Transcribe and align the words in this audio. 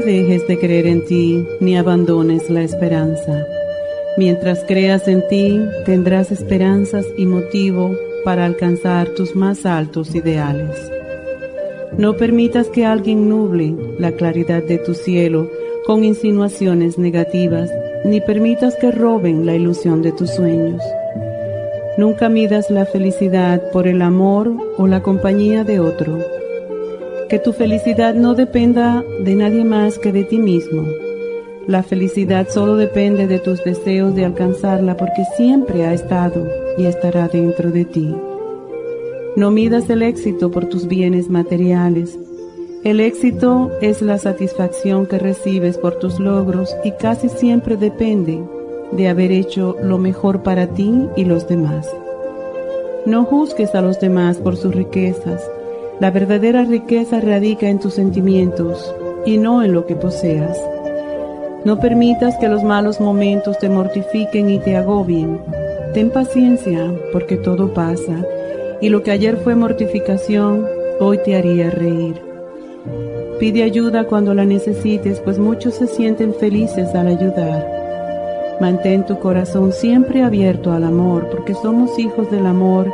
Dejes 0.00 0.48
de 0.48 0.58
creer 0.58 0.86
en 0.86 1.04
ti 1.04 1.46
ni 1.60 1.76
abandones 1.76 2.48
la 2.48 2.62
esperanza. 2.62 3.46
Mientras 4.16 4.64
creas 4.64 5.06
en 5.06 5.22
ti, 5.28 5.60
tendrás 5.84 6.32
esperanzas 6.32 7.04
y 7.18 7.26
motivo 7.26 7.94
para 8.24 8.46
alcanzar 8.46 9.10
tus 9.10 9.36
más 9.36 9.66
altos 9.66 10.14
ideales. 10.14 10.90
No 11.98 12.16
permitas 12.16 12.68
que 12.68 12.86
alguien 12.86 13.28
nuble 13.28 13.74
la 13.98 14.12
claridad 14.12 14.62
de 14.62 14.78
tu 14.78 14.94
cielo 14.94 15.50
con 15.86 16.04
insinuaciones 16.04 16.96
negativas, 16.96 17.70
ni 18.04 18.22
permitas 18.22 18.74
que 18.76 18.90
roben 18.90 19.44
la 19.44 19.54
ilusión 19.54 20.00
de 20.00 20.12
tus 20.12 20.30
sueños. 20.30 20.82
Nunca 21.98 22.30
midas 22.30 22.70
la 22.70 22.86
felicidad 22.86 23.70
por 23.70 23.86
el 23.86 24.00
amor 24.00 24.52
o 24.78 24.86
la 24.86 25.02
compañía 25.02 25.64
de 25.64 25.80
otro 25.80 26.41
que 27.32 27.38
tu 27.38 27.54
felicidad 27.54 28.12
no 28.12 28.34
dependa 28.34 29.02
de 29.20 29.34
nadie 29.34 29.64
más 29.64 29.98
que 29.98 30.12
de 30.12 30.22
ti 30.22 30.36
mismo. 30.36 30.86
La 31.66 31.82
felicidad 31.82 32.46
solo 32.50 32.76
depende 32.76 33.26
de 33.26 33.38
tus 33.38 33.64
deseos 33.64 34.14
de 34.14 34.26
alcanzarla 34.26 34.98
porque 34.98 35.24
siempre 35.34 35.86
ha 35.86 35.94
estado 35.94 36.46
y 36.76 36.84
estará 36.84 37.28
dentro 37.28 37.70
de 37.70 37.86
ti. 37.86 38.14
No 39.34 39.50
midas 39.50 39.88
el 39.88 40.02
éxito 40.02 40.50
por 40.50 40.66
tus 40.66 40.86
bienes 40.86 41.30
materiales. 41.30 42.18
El 42.84 43.00
éxito 43.00 43.70
es 43.80 44.02
la 44.02 44.18
satisfacción 44.18 45.06
que 45.06 45.18
recibes 45.18 45.78
por 45.78 45.94
tus 45.94 46.20
logros 46.20 46.76
y 46.84 46.90
casi 46.90 47.30
siempre 47.30 47.78
depende 47.78 48.42
de 48.90 49.08
haber 49.08 49.32
hecho 49.32 49.78
lo 49.82 49.96
mejor 49.96 50.42
para 50.42 50.66
ti 50.66 51.08
y 51.16 51.24
los 51.24 51.48
demás. 51.48 51.88
No 53.06 53.24
juzgues 53.24 53.74
a 53.74 53.80
los 53.80 53.98
demás 54.00 54.36
por 54.36 54.54
sus 54.58 54.74
riquezas 54.74 55.42
la 56.02 56.10
verdadera 56.10 56.64
riqueza 56.64 57.20
radica 57.20 57.68
en 57.68 57.78
tus 57.78 57.94
sentimientos 57.94 58.92
y 59.24 59.38
no 59.38 59.62
en 59.62 59.72
lo 59.72 59.86
que 59.86 59.94
poseas. 59.94 60.60
No 61.64 61.78
permitas 61.78 62.36
que 62.38 62.48
los 62.48 62.64
malos 62.64 63.00
momentos 63.00 63.56
te 63.60 63.68
mortifiquen 63.68 64.50
y 64.50 64.58
te 64.58 64.74
agobien. 64.76 65.38
Ten 65.94 66.10
paciencia 66.10 66.92
porque 67.12 67.36
todo 67.36 67.72
pasa 67.72 68.26
y 68.80 68.88
lo 68.88 69.04
que 69.04 69.12
ayer 69.12 69.36
fue 69.36 69.54
mortificación, 69.54 70.66
hoy 70.98 71.18
te 71.24 71.36
haría 71.36 71.70
reír. 71.70 72.20
Pide 73.38 73.62
ayuda 73.62 74.02
cuando 74.08 74.34
la 74.34 74.44
necesites, 74.44 75.20
pues 75.20 75.38
muchos 75.38 75.74
se 75.74 75.86
sienten 75.86 76.34
felices 76.34 76.96
al 76.96 77.06
ayudar. 77.06 77.64
Mantén 78.60 79.06
tu 79.06 79.20
corazón 79.20 79.70
siempre 79.72 80.24
abierto 80.24 80.72
al 80.72 80.82
amor, 80.82 81.28
porque 81.30 81.54
somos 81.54 81.96
hijos 81.96 82.28
del 82.28 82.46
amor 82.46 82.92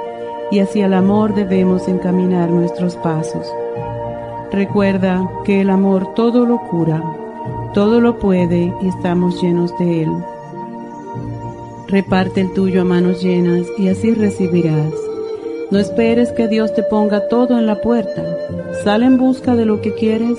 y 0.51 0.61
hacia 0.61 0.86
el 0.86 0.95
amor 0.95 1.35
debemos 1.35 1.89
encaminar 1.89 2.51
nuestros 2.51 2.97
pasos. 2.97 3.47
Recuerda 4.51 5.29
que 5.45 5.61
el 5.61 5.70
amor 5.70 6.14
todo 6.14 6.47
lo 6.47 6.59
cura, 6.59 7.03
todo 7.75 8.01
lo 8.01 8.19
puede 8.19 8.73
y 8.81 8.89
estamos 8.89 9.42
llenos 9.42 9.77
de 9.79 10.03
él. 10.05 10.11
Reparte 11.87 12.41
el 12.41 12.53
tuyo 12.53 12.83
a 12.83 12.85
manos 12.85 13.23
llenas 13.23 13.67
y 13.79 13.89
así 13.89 14.14
recibirás. 14.14 14.92
No 15.70 15.79
esperes 15.79 16.33
que 16.33 16.48
Dios 16.48 16.75
te 16.75 16.83
ponga 16.83 17.29
todo 17.29 17.58
en 17.58 17.67
la 17.67 17.81
puerta. 17.81 18.25
Sal 18.85 19.03
en 19.03 19.19
busca 19.19 19.55
de 19.55 19.67
lo 19.67 19.83
que 19.83 19.92
quieres 19.95 20.39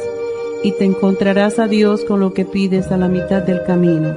y 0.64 0.72
te 0.74 0.86
encontrarás 0.86 1.60
a 1.60 1.68
Dios 1.68 2.04
con 2.04 2.20
lo 2.20 2.34
que 2.34 2.46
pides 2.46 2.92
a 2.92 2.98
la 2.98 3.08
mitad 3.08 3.44
del 3.44 3.64
camino. 3.64 4.16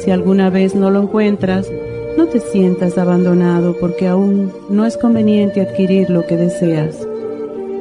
Si 0.00 0.10
alguna 0.10 0.50
vez 0.50 0.74
no 0.74 0.90
lo 0.90 1.02
encuentras, 1.02 1.70
no 2.16 2.26
te 2.26 2.40
sientas 2.40 2.96
abandonado 2.98 3.76
porque 3.78 4.06
aún 4.06 4.52
no 4.68 4.86
es 4.86 4.96
conveniente 4.96 5.60
adquirir 5.60 6.10
lo 6.10 6.26
que 6.26 6.36
deseas. 6.36 7.06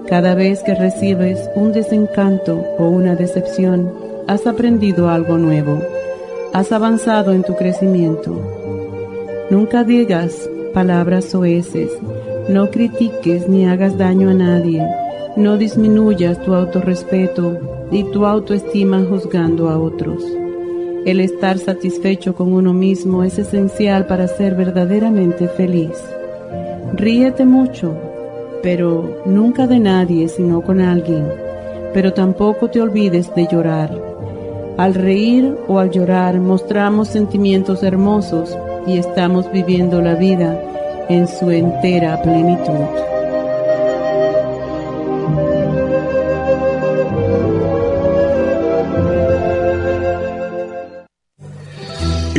Cada 0.07 0.35
vez 0.35 0.61
que 0.63 0.75
recibes 0.75 1.49
un 1.55 1.71
desencanto 1.71 2.63
o 2.77 2.87
una 2.87 3.15
decepción, 3.15 3.91
has 4.27 4.47
aprendido 4.47 5.09
algo 5.09 5.37
nuevo, 5.37 5.79
has 6.53 6.71
avanzado 6.71 7.33
en 7.33 7.43
tu 7.43 7.55
crecimiento. 7.55 8.35
Nunca 9.49 9.83
digas 9.83 10.49
palabras 10.73 11.25
soeces, 11.25 11.91
no 12.49 12.69
critiques 12.71 13.47
ni 13.47 13.65
hagas 13.65 13.97
daño 13.97 14.29
a 14.29 14.33
nadie, 14.33 14.85
no 15.35 15.57
disminuyas 15.57 16.41
tu 16.43 16.53
autorrespeto 16.53 17.87
y 17.91 18.03
tu 18.11 18.25
autoestima 18.25 19.03
juzgando 19.07 19.69
a 19.69 19.79
otros. 19.79 20.23
El 21.05 21.19
estar 21.19 21.57
satisfecho 21.57 22.33
con 22.33 22.53
uno 22.53 22.73
mismo 22.73 23.25
es 23.25 23.37
esencial 23.37 24.07
para 24.07 24.29
ser 24.29 24.55
verdaderamente 24.55 25.49
feliz. 25.49 26.01
Ríete 26.93 27.43
mucho, 27.43 27.93
pero 28.61 29.21
nunca 29.25 29.67
de 29.67 29.79
nadie 29.79 30.29
sino 30.29 30.61
con 30.61 30.79
alguien. 30.79 31.27
Pero 31.93 32.13
tampoco 32.13 32.69
te 32.69 32.79
olvides 32.79 33.35
de 33.35 33.47
llorar. 33.51 33.91
Al 34.77 34.93
reír 34.93 35.57
o 35.67 35.79
al 35.79 35.91
llorar 35.91 36.39
mostramos 36.39 37.09
sentimientos 37.09 37.83
hermosos 37.83 38.57
y 38.87 38.97
estamos 38.97 39.51
viviendo 39.51 40.01
la 40.01 40.15
vida 40.15 40.57
en 41.09 41.27
su 41.27 41.51
entera 41.51 42.21
plenitud. 42.21 42.87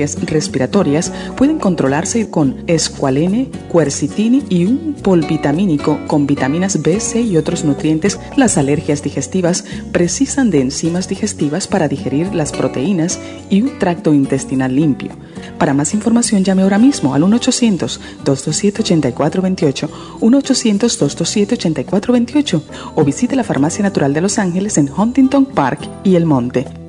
respiratorias 0.00 1.12
pueden 1.36 1.58
controlarse 1.58 2.30
con 2.30 2.64
escualene, 2.66 3.50
quercitini 3.72 4.44
y 4.48 4.64
un 4.64 4.96
polvitamínico 5.02 5.98
con 6.06 6.26
vitaminas 6.26 6.82
B, 6.82 7.00
C 7.00 7.20
y 7.20 7.36
otros 7.36 7.64
nutrientes. 7.64 8.18
Las 8.36 8.56
alergias 8.58 9.02
digestivas 9.02 9.64
precisan 9.92 10.50
de 10.50 10.60
enzimas 10.60 11.08
digestivas 11.08 11.66
para 11.66 11.88
digerir 11.88 12.34
las 12.34 12.52
proteínas 12.52 13.18
y 13.48 13.62
un 13.62 13.78
tracto 13.78 14.12
intestinal 14.14 14.74
limpio. 14.74 15.12
Para 15.58 15.74
más 15.74 15.94
información 15.94 16.44
llame 16.44 16.62
ahora 16.62 16.78
mismo 16.78 17.14
al 17.14 17.22
1-800-227-8428, 17.22 19.88
1-800-227-8428 20.20 22.62
o 22.94 23.04
visite 23.04 23.34
la 23.36 23.44
Farmacia 23.44 23.82
Natural 23.82 24.14
de 24.14 24.20
Los 24.20 24.38
Ángeles 24.38 24.76
en 24.78 24.88
Huntington 24.90 25.46
Park 25.46 25.88
y 26.04 26.14
El 26.16 26.26
Monte. 26.26 26.79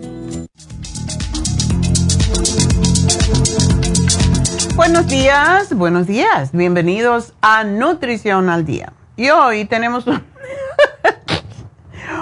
Buenos 4.75 5.07
días, 5.07 5.73
buenos 5.73 6.07
días. 6.07 6.51
Bienvenidos 6.53 7.33
a 7.41 7.65
Nutrición 7.65 8.49
al 8.49 8.65
Día. 8.65 8.93
Y 9.17 9.29
hoy 9.29 9.65
tenemos 9.65 10.05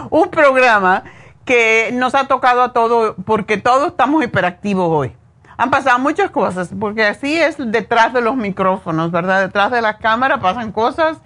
un 0.10 0.30
programa 0.32 1.04
que 1.46 1.92
nos 1.94 2.16
ha 2.16 2.28
tocado 2.28 2.64
a 2.64 2.74
todos 2.74 3.16
porque 3.24 3.58
todos 3.58 3.90
estamos 3.90 4.24
hiperactivos 4.24 4.90
hoy. 4.90 5.16
Han 5.58 5.70
pasado 5.70 6.00
muchas 6.00 6.32
cosas, 6.32 6.72
porque 6.80 7.06
así 7.06 7.36
es 7.36 7.56
detrás 7.58 8.14
de 8.14 8.22
los 8.22 8.36
micrófonos, 8.36 9.12
¿verdad? 9.12 9.42
Detrás 9.42 9.72
de 9.72 9.82
la 9.82 10.00
cámara 10.00 10.40
pasan 10.40 10.72
cosas 10.72 11.18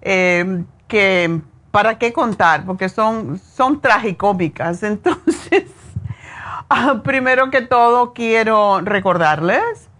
eh, 0.00 0.64
que, 0.88 1.40
¿para 1.70 1.98
qué 1.98 2.12
contar? 2.12 2.64
Porque 2.64 2.88
son, 2.88 3.38
son 3.38 3.80
tragicómicas. 3.80 4.82
Entonces, 4.84 5.66
ah, 6.70 7.02
primero 7.04 7.50
que 7.50 7.60
todo, 7.60 8.14
quiero 8.14 8.80
recordarles 8.80 9.91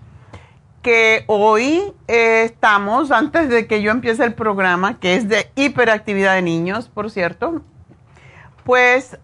que 0.82 1.25
hoy 1.29 1.94
eh, 2.08 2.43
estamos, 2.44 3.11
antes 3.11 3.49
de 3.49 3.67
que 3.67 3.82
yo 3.82 3.90
empiece 3.93 4.25
el 4.25 4.34
programa, 4.34 4.99
que 4.99 5.14
es 5.14 5.29
de 5.29 5.50
hiperactividad 5.55 6.34
de 6.34 6.43
niños, 6.43 6.88
por 6.88 7.11
cierto, 7.11 7.62
pues 8.64 9.17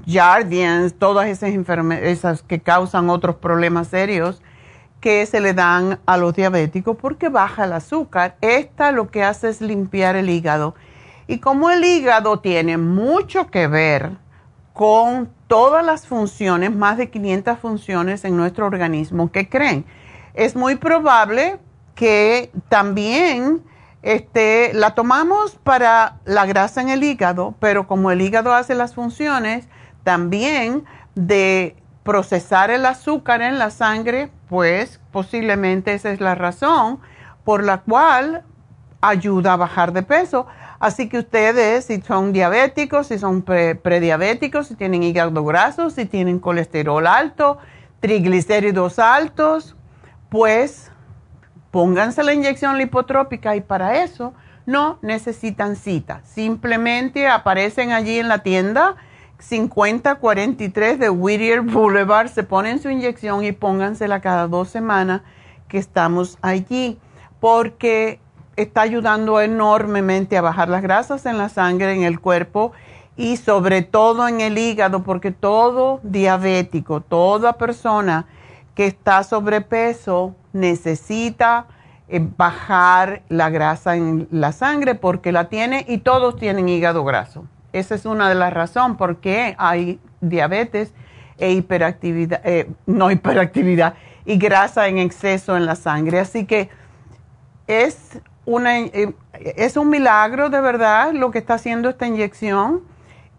Jardians, 0.06 0.94
todas 0.94 1.28
esas 1.28 1.50
enfermedades 1.50 2.42
que 2.46 2.60
causan 2.60 3.08
otros 3.08 3.36
problemas 3.36 3.88
serios 3.88 4.42
que 5.00 5.24
se 5.26 5.40
le 5.40 5.54
dan 5.54 6.00
a 6.06 6.16
los 6.16 6.34
diabéticos 6.34 6.96
porque 6.96 7.28
baja 7.28 7.64
el 7.64 7.72
azúcar. 7.72 8.36
Esta 8.40 8.90
lo 8.92 9.10
que 9.10 9.22
hace 9.22 9.48
es 9.48 9.60
limpiar 9.60 10.16
el 10.16 10.28
hígado. 10.28 10.74
Y 11.28 11.38
como 11.38 11.70
el 11.70 11.84
hígado 11.84 12.40
tiene 12.40 12.78
mucho 12.78 13.46
que 13.46 13.68
ver 13.68 14.16
con 14.78 15.28
todas 15.48 15.84
las 15.84 16.06
funciones, 16.06 16.72
más 16.72 16.98
de 16.98 17.10
500 17.10 17.58
funciones 17.58 18.24
en 18.24 18.36
nuestro 18.36 18.64
organismo, 18.64 19.32
¿qué 19.32 19.48
creen? 19.48 19.84
Es 20.34 20.54
muy 20.54 20.76
probable 20.76 21.58
que 21.96 22.52
también 22.68 23.64
este, 24.02 24.72
la 24.74 24.94
tomamos 24.94 25.56
para 25.64 26.20
la 26.26 26.46
grasa 26.46 26.80
en 26.80 26.90
el 26.90 27.02
hígado, 27.02 27.56
pero 27.58 27.88
como 27.88 28.12
el 28.12 28.20
hígado 28.20 28.54
hace 28.54 28.76
las 28.76 28.94
funciones 28.94 29.66
también 30.04 30.84
de 31.16 31.74
procesar 32.04 32.70
el 32.70 32.86
azúcar 32.86 33.42
en 33.42 33.58
la 33.58 33.70
sangre, 33.70 34.30
pues 34.48 35.00
posiblemente 35.10 35.92
esa 35.92 36.12
es 36.12 36.20
la 36.20 36.36
razón 36.36 37.00
por 37.42 37.64
la 37.64 37.78
cual 37.78 38.44
ayuda 39.00 39.54
a 39.54 39.56
bajar 39.56 39.92
de 39.92 40.04
peso. 40.04 40.46
Así 40.80 41.08
que 41.08 41.18
ustedes, 41.18 41.86
si 41.86 42.00
son 42.00 42.32
diabéticos, 42.32 43.08
si 43.08 43.18
son 43.18 43.42
prediabéticos, 43.42 44.68
si 44.68 44.76
tienen 44.76 45.02
hígado 45.02 45.44
graso, 45.44 45.90
si 45.90 46.06
tienen 46.06 46.38
colesterol 46.38 47.06
alto, 47.06 47.58
triglicéridos 48.00 48.98
altos, 48.98 49.76
pues 50.28 50.92
pónganse 51.70 52.22
la 52.22 52.32
inyección 52.32 52.78
lipotrópica 52.78 53.56
y 53.56 53.60
para 53.60 54.02
eso 54.02 54.34
no 54.66 54.98
necesitan 55.02 55.74
cita. 55.74 56.20
Simplemente 56.24 57.26
aparecen 57.26 57.90
allí 57.90 58.18
en 58.18 58.28
la 58.28 58.42
tienda 58.42 58.96
5043 59.38 60.98
de 60.98 61.10
Whittier 61.10 61.62
Boulevard, 61.62 62.28
se 62.28 62.42
ponen 62.42 62.80
su 62.80 62.90
inyección 62.90 63.44
y 63.44 63.52
póngansela 63.52 64.20
cada 64.20 64.48
dos 64.48 64.68
semanas 64.68 65.22
que 65.68 65.78
estamos 65.78 66.38
allí, 66.42 66.98
porque 67.40 68.20
está 68.58 68.82
ayudando 68.82 69.40
enormemente 69.40 70.36
a 70.36 70.42
bajar 70.42 70.68
las 70.68 70.82
grasas 70.82 71.26
en 71.26 71.38
la 71.38 71.48
sangre, 71.48 71.94
en 71.94 72.02
el 72.02 72.18
cuerpo 72.18 72.72
y 73.16 73.36
sobre 73.36 73.82
todo 73.82 74.26
en 74.26 74.40
el 74.40 74.58
hígado, 74.58 75.04
porque 75.04 75.30
todo 75.30 76.00
diabético, 76.02 77.00
toda 77.00 77.54
persona 77.54 78.26
que 78.74 78.86
está 78.86 79.22
sobrepeso 79.22 80.34
necesita 80.52 81.66
eh, 82.08 82.20
bajar 82.36 83.22
la 83.28 83.48
grasa 83.48 83.96
en 83.96 84.26
la 84.30 84.52
sangre 84.52 84.94
porque 84.96 85.30
la 85.30 85.48
tiene 85.48 85.84
y 85.88 85.98
todos 85.98 86.36
tienen 86.36 86.68
hígado 86.68 87.04
graso. 87.04 87.44
Esa 87.72 87.94
es 87.94 88.06
una 88.06 88.28
de 88.28 88.34
las 88.34 88.52
razones 88.52 88.96
por 88.96 89.18
qué 89.18 89.54
hay 89.58 90.00
diabetes 90.20 90.92
e 91.38 91.52
hiperactividad, 91.52 92.40
eh, 92.44 92.68
no 92.86 93.10
hiperactividad, 93.12 93.94
y 94.24 94.36
grasa 94.36 94.88
en 94.88 94.98
exceso 94.98 95.56
en 95.56 95.64
la 95.64 95.76
sangre. 95.76 96.18
Así 96.18 96.44
que 96.44 96.70
es, 97.68 98.18
una, 98.48 98.78
eh, 98.78 99.14
es 99.56 99.76
un 99.76 99.90
milagro 99.90 100.48
de 100.48 100.62
verdad 100.62 101.12
lo 101.12 101.30
que 101.30 101.38
está 101.38 101.54
haciendo 101.54 101.90
esta 101.90 102.06
inyección 102.06 102.80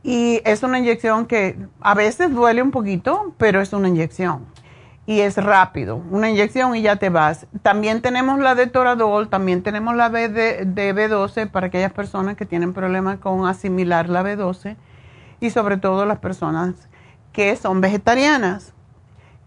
y 0.04 0.40
es 0.46 0.62
una 0.62 0.78
inyección 0.78 1.26
que 1.26 1.58
a 1.82 1.96
veces 1.96 2.32
duele 2.32 2.62
un 2.62 2.70
poquito, 2.70 3.34
pero 3.40 3.60
es 3.60 3.74
una 3.74 3.88
inyección 3.88 4.46
y 5.08 5.22
es 5.22 5.38
rápido, 5.38 6.04
una 6.12 6.30
inyección 6.30 6.76
y 6.76 6.84
ya 6.84 6.98
te 6.98 7.10
vas. 7.10 7.48
También 7.64 8.04
tenemos 8.04 8.38
la 8.40 8.54
de 8.54 8.68
Toradol, 8.68 9.30
también 9.30 9.64
tenemos 9.64 9.96
la 9.96 10.12
de, 10.12 10.30
de, 10.30 10.96
B12 10.96 11.50
para 11.50 11.68
aquellas 11.68 11.92
personas 11.92 12.38
que 12.38 12.46
tienen 12.46 12.74
problemas 12.74 13.18
con 13.18 13.48
asimilar 13.48 14.10
la 14.10 14.22
B12 14.22 14.76
y 15.40 15.50
sobre 15.50 15.78
todo 15.78 16.06
las 16.06 16.20
personas 16.20 16.76
que 17.34 17.56
son 17.56 17.82
vegetarianas, 17.82 18.74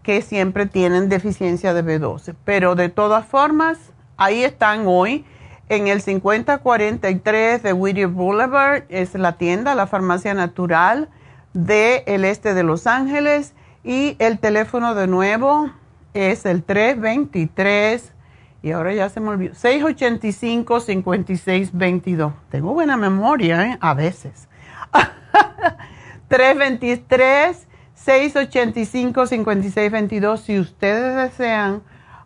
que 0.03 0.21
siempre 0.21 0.65
tienen 0.65 1.07
deficiencia 1.07 1.73
de 1.73 1.85
B12. 1.85 2.35
Pero 2.43 2.75
de 2.75 2.89
todas 2.89 3.25
formas, 3.25 3.93
ahí 4.17 4.43
están 4.43 4.83
hoy 4.85 5.25
en 5.75 5.87
el 5.87 6.01
5043 6.01 7.63
de 7.63 7.73
Whittier 7.73 8.07
Boulevard, 8.07 8.83
es 8.89 9.15
la 9.15 9.33
tienda, 9.33 9.75
la 9.75 9.87
farmacia 9.87 10.33
natural 10.33 11.09
del 11.53 12.23
este 12.25 12.53
de 12.53 12.63
Los 12.63 12.87
Ángeles 12.87 13.53
y 13.83 14.15
el 14.19 14.39
teléfono 14.39 14.95
de 14.95 15.07
nuevo 15.07 15.69
es 16.13 16.45
el 16.45 16.63
323, 16.63 18.13
y 18.61 18.71
ahora 18.71 18.93
ya 18.93 19.09
se 19.09 19.19
me 19.19 19.27
olvidó, 19.29 19.55
685-5622. 19.55 22.33
Tengo 22.49 22.73
buena 22.73 22.95
memoria, 22.97 23.67
¿eh? 23.67 23.77
A 23.81 23.93
veces. 23.93 24.47
323 26.29 27.67
685-5622. 28.05 30.37
Si 30.37 30.59
ustedes 30.59 31.15
desean 31.15 31.81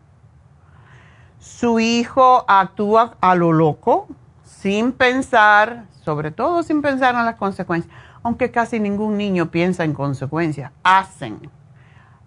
su 1.40 1.80
hijo 1.80 2.44
actúa 2.48 3.16
a 3.22 3.36
lo 3.36 3.54
loco, 3.54 4.08
sin 4.44 4.92
pensar, 4.92 5.86
sobre 6.04 6.32
todo 6.32 6.64
sin 6.64 6.82
pensar 6.82 7.16
en 7.16 7.26
las 7.26 7.36
consecuencias, 7.36 7.94
aunque 8.24 8.52
casi 8.52 8.80
ningún 8.80 9.18
niño 9.18 9.52
piensa 9.52 9.84
en 9.84 9.94
consecuencias, 9.94 10.72
hacen, 10.84 11.50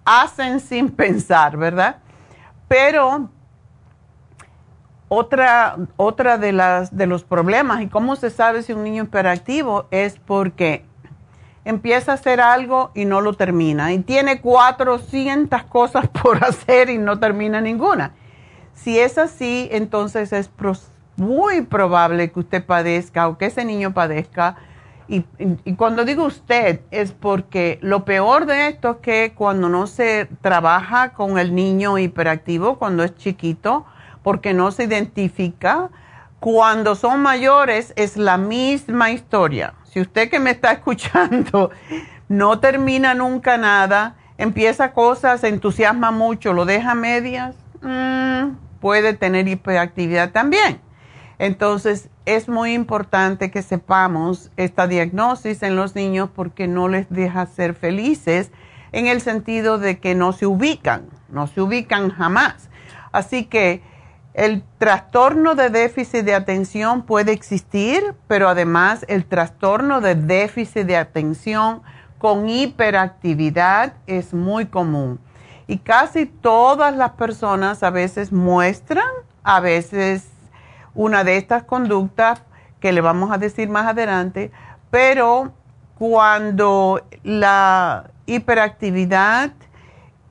hacen 0.04 0.60
sin 0.60 0.90
pensar, 0.96 1.56
¿verdad? 1.56 1.96
Pero 2.68 3.28
otra, 5.08 5.76
otra 5.96 6.38
de, 6.38 6.52
las, 6.52 6.96
de 6.96 7.06
los 7.06 7.24
problemas 7.24 7.82
y 7.82 7.88
cómo 7.88 8.16
se 8.16 8.30
sabe 8.30 8.62
si 8.62 8.72
un 8.72 8.84
niño 8.84 9.04
hiperactivo 9.04 9.86
es 9.90 10.18
porque 10.18 10.84
empieza 11.64 12.12
a 12.12 12.14
hacer 12.14 12.40
algo 12.40 12.90
y 12.94 13.04
no 13.04 13.20
lo 13.20 13.34
termina. 13.34 13.92
Y 13.92 13.98
tiene 14.00 14.40
400 14.40 15.64
cosas 15.64 16.08
por 16.22 16.44
hacer 16.44 16.90
y 16.90 16.98
no 16.98 17.18
termina 17.18 17.60
ninguna. 17.60 18.12
Si 18.74 18.98
es 18.98 19.18
así, 19.18 19.68
entonces 19.72 20.32
es 20.32 20.48
muy 21.16 21.62
probable 21.62 22.30
que 22.30 22.40
usted 22.40 22.64
padezca 22.64 23.28
o 23.28 23.38
que 23.38 23.46
ese 23.46 23.64
niño 23.64 23.94
padezca. 23.94 24.56
Y, 25.06 25.22
cuando 25.76 26.04
digo 26.04 26.24
usted 26.24 26.80
es 26.90 27.12
porque 27.12 27.78
lo 27.82 28.04
peor 28.06 28.46
de 28.46 28.68
esto 28.68 28.92
es 28.92 28.96
que 28.98 29.32
cuando 29.34 29.68
no 29.68 29.86
se 29.86 30.28
trabaja 30.40 31.12
con 31.12 31.38
el 31.38 31.54
niño 31.54 31.98
hiperactivo, 31.98 32.78
cuando 32.78 33.04
es 33.04 33.14
chiquito, 33.14 33.84
porque 34.22 34.54
no 34.54 34.70
se 34.70 34.84
identifica, 34.84 35.90
cuando 36.40 36.94
son 36.94 37.20
mayores 37.20 37.92
es 37.96 38.16
la 38.16 38.38
misma 38.38 39.10
historia. 39.10 39.74
Si 39.84 40.00
usted 40.00 40.30
que 40.30 40.40
me 40.40 40.50
está 40.50 40.72
escuchando 40.78 41.70
no 42.28 42.58
termina 42.58 43.14
nunca 43.14 43.58
nada, 43.58 44.16
empieza 44.38 44.92
cosas, 44.92 45.42
se 45.42 45.48
entusiasma 45.48 46.10
mucho, 46.10 46.52
lo 46.52 46.64
deja 46.64 46.94
medias, 46.94 47.54
mm, 47.82 48.56
puede 48.80 49.14
tener 49.14 49.48
hiperactividad 49.48 50.32
también. 50.32 50.80
Entonces, 51.38 52.08
es 52.26 52.48
muy 52.48 52.74
importante 52.74 53.50
que 53.50 53.62
sepamos 53.62 54.50
esta 54.56 54.86
diagnosis 54.86 55.62
en 55.62 55.76
los 55.76 55.94
niños 55.94 56.30
porque 56.34 56.68
no 56.68 56.88
les 56.88 57.10
deja 57.10 57.46
ser 57.46 57.74
felices 57.74 58.50
en 58.92 59.08
el 59.08 59.20
sentido 59.20 59.78
de 59.78 59.98
que 59.98 60.14
no 60.14 60.32
se 60.32 60.46
ubican, 60.46 61.06
no 61.28 61.46
se 61.46 61.60
ubican 61.60 62.10
jamás. 62.10 62.70
Así 63.10 63.44
que 63.44 63.82
el 64.34 64.64
trastorno 64.78 65.54
de 65.54 65.70
déficit 65.70 66.24
de 66.24 66.34
atención 66.34 67.02
puede 67.02 67.32
existir, 67.32 68.14
pero 68.26 68.48
además 68.48 69.04
el 69.08 69.24
trastorno 69.24 70.00
de 70.00 70.14
déficit 70.14 70.86
de 70.86 70.96
atención 70.96 71.82
con 72.18 72.48
hiperactividad 72.48 73.94
es 74.06 74.34
muy 74.34 74.66
común. 74.66 75.20
Y 75.66 75.78
casi 75.78 76.26
todas 76.26 76.96
las 76.96 77.10
personas 77.12 77.82
a 77.82 77.90
veces 77.90 78.32
muestran, 78.32 79.08
a 79.42 79.60
veces 79.60 80.33
una 80.94 81.24
de 81.24 81.36
estas 81.36 81.64
conductas 81.64 82.42
que 82.80 82.92
le 82.92 83.00
vamos 83.00 83.30
a 83.32 83.38
decir 83.38 83.68
más 83.68 83.86
adelante, 83.86 84.50
pero 84.90 85.52
cuando 85.98 87.04
la 87.22 88.10
hiperactividad 88.26 89.52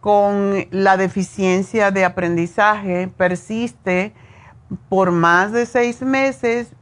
con 0.02 0.68
la 0.72 0.98
deficiencia 0.98 1.92
de 1.92 2.06
aprendizaje 2.06 3.08
persiste 3.08 4.14
por 4.90 5.12
más 5.12 5.52
de 5.52 5.66
seis 5.66 6.02
meses 6.02 6.74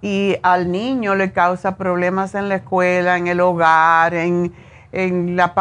y 0.00 0.36
al 0.42 0.70
niño 0.70 1.14
le 1.14 1.32
causa 1.32 1.76
problemas 1.76 2.34
en 2.34 2.48
la 2.48 2.56
escuela, 2.56 3.16
en 3.16 3.26
el 3.26 3.40
hogar, 3.40 4.14
en, 4.14 4.54
en 4.92 5.36
la, 5.36 5.52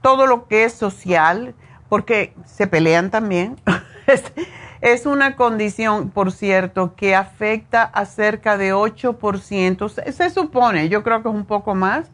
todo 0.00 0.26
lo 0.26 0.48
que 0.48 0.64
es 0.64 0.72
social, 0.72 1.54
porque 1.88 2.34
se 2.46 2.66
pelean 2.66 3.10
también. 3.10 3.56
es, 4.84 5.06
una 5.06 5.34
condición, 5.34 6.10
por 6.10 6.30
cierto, 6.30 6.94
que 6.94 7.14
afecta 7.14 7.82
a 7.82 8.04
cerca 8.04 8.58
de 8.58 8.74
8%, 8.74 9.88
se, 9.88 10.12
se 10.12 10.30
supone, 10.30 10.90
yo 10.90 11.02
creo 11.02 11.22
que 11.22 11.30
es 11.30 11.34
un 11.34 11.46
poco 11.46 11.74
más, 11.74 12.10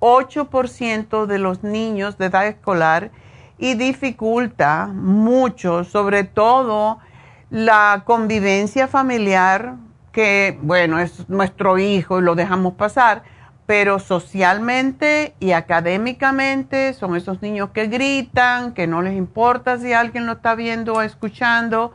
8% 0.00 1.26
de 1.26 1.38
los 1.38 1.62
niños 1.62 2.16
de 2.16 2.26
edad 2.26 2.46
escolar 2.46 3.10
y 3.58 3.74
dificulta 3.74 4.86
mucho, 4.86 5.84
sobre 5.84 6.24
todo 6.24 6.98
la 7.50 8.02
convivencia 8.06 8.88
familiar, 8.88 9.74
que 10.10 10.58
bueno, 10.62 10.98
es 10.98 11.28
nuestro 11.28 11.78
hijo 11.78 12.18
y 12.18 12.22
lo 12.22 12.34
dejamos 12.34 12.74
pasar, 12.74 13.24
pero 13.66 13.98
socialmente 13.98 15.34
y 15.38 15.52
académicamente 15.52 16.94
son 16.94 17.14
esos 17.14 17.42
niños 17.42 17.70
que 17.74 17.88
gritan, 17.88 18.72
que 18.72 18.86
no 18.86 19.02
les 19.02 19.14
importa 19.14 19.76
si 19.76 19.92
alguien 19.92 20.24
lo 20.24 20.32
está 20.32 20.54
viendo 20.54 20.94
o 20.94 21.02
escuchando. 21.02 21.92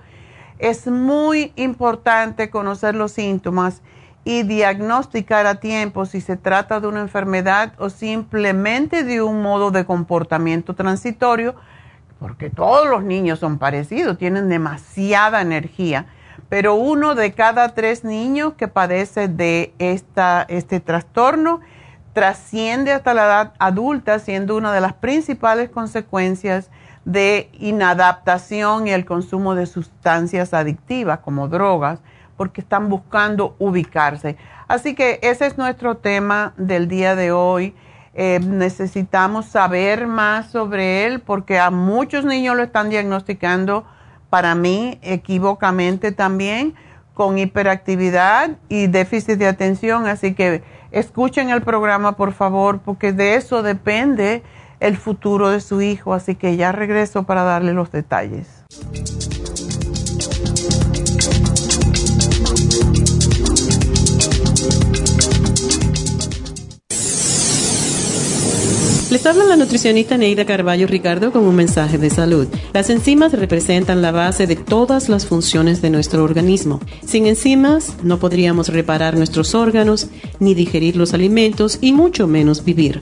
Es 0.61 0.87
muy 0.87 1.51
importante 1.57 2.49
conocer 2.49 2.95
los 2.95 3.11
síntomas 3.11 3.81
y 4.23 4.43
diagnosticar 4.43 5.45
a 5.45 5.55
tiempo 5.55 6.05
si 6.05 6.21
se 6.21 6.37
trata 6.37 6.79
de 6.79 6.87
una 6.87 7.01
enfermedad 7.01 7.73
o 7.77 7.89
simplemente 7.89 9.03
de 9.03 9.21
un 9.21 9.41
modo 9.41 9.71
de 9.71 9.83
comportamiento 9.83 10.73
transitorio, 10.73 11.55
porque 12.17 12.49
todos 12.49 12.87
los 12.87 13.03
niños 13.03 13.39
son 13.39 13.57
parecidos, 13.57 14.17
tienen 14.17 14.47
demasiada 14.47 15.41
energía 15.41 16.05
pero 16.51 16.75
uno 16.75 17.15
de 17.15 17.31
cada 17.31 17.69
tres 17.69 18.03
niños 18.03 18.55
que 18.55 18.67
padece 18.67 19.29
de 19.29 19.73
esta, 19.79 20.45
este 20.49 20.81
trastorno 20.81 21.61
trasciende 22.11 22.91
hasta 22.91 23.13
la 23.13 23.23
edad 23.23 23.53
adulta, 23.57 24.19
siendo 24.19 24.57
una 24.57 24.73
de 24.73 24.81
las 24.81 24.91
principales 24.91 25.69
consecuencias 25.69 26.69
de 27.05 27.49
inadaptación 27.53 28.87
y 28.87 28.91
el 28.91 29.05
consumo 29.05 29.55
de 29.55 29.65
sustancias 29.65 30.53
adictivas 30.53 31.19
como 31.19 31.47
drogas, 31.47 31.99
porque 32.37 32.61
están 32.61 32.89
buscando 32.89 33.55
ubicarse. 33.59 34.37
Así 34.67 34.95
que 34.95 35.19
ese 35.21 35.47
es 35.47 35.57
nuestro 35.57 35.97
tema 35.97 36.53
del 36.57 36.87
día 36.87 37.15
de 37.15 37.31
hoy. 37.31 37.75
Eh, 38.13 38.39
necesitamos 38.43 39.45
saber 39.45 40.05
más 40.05 40.51
sobre 40.51 41.05
él 41.05 41.21
porque 41.21 41.59
a 41.59 41.71
muchos 41.71 42.25
niños 42.25 42.57
lo 42.57 42.63
están 42.63 42.89
diagnosticando 42.89 43.85
para 44.29 44.53
mí 44.53 44.99
equivocamente 45.01 46.11
también 46.11 46.75
con 47.13 47.37
hiperactividad 47.37 48.51
y 48.69 48.87
déficit 48.87 49.37
de 49.37 49.47
atención. 49.47 50.07
Así 50.07 50.33
que 50.33 50.63
escuchen 50.91 51.49
el 51.49 51.61
programa, 51.61 52.13
por 52.17 52.33
favor, 52.33 52.79
porque 52.79 53.13
de 53.13 53.35
eso 53.35 53.63
depende 53.63 54.43
el 54.81 54.97
futuro 54.97 55.49
de 55.49 55.61
su 55.61 55.81
hijo. 55.81 56.13
Así 56.13 56.35
que 56.35 56.57
ya 56.57 56.73
regreso 56.73 57.23
para 57.23 57.43
darle 57.43 57.71
los 57.71 57.91
detalles. 57.91 58.47
Les 69.11 69.25
habla 69.25 69.43
la 69.43 69.57
nutricionista 69.57 70.15
Neida 70.15 70.45
Carballo 70.45 70.87
Ricardo 70.87 71.33
con 71.33 71.43
un 71.43 71.53
mensaje 71.53 71.97
de 71.97 72.09
salud. 72.09 72.47
Las 72.73 72.89
enzimas 72.89 73.33
representan 73.33 74.01
la 74.01 74.13
base 74.13 74.47
de 74.47 74.55
todas 74.55 75.09
las 75.09 75.25
funciones 75.25 75.81
de 75.81 75.89
nuestro 75.89 76.23
organismo. 76.23 76.79
Sin 77.05 77.25
enzimas 77.25 77.97
no 78.03 78.19
podríamos 78.19 78.69
reparar 78.69 79.17
nuestros 79.17 79.53
órganos, 79.53 80.07
ni 80.39 80.53
digerir 80.53 80.95
los 80.95 81.13
alimentos 81.13 81.77
y 81.81 81.91
mucho 81.91 82.25
menos 82.25 82.63
vivir. 82.63 83.01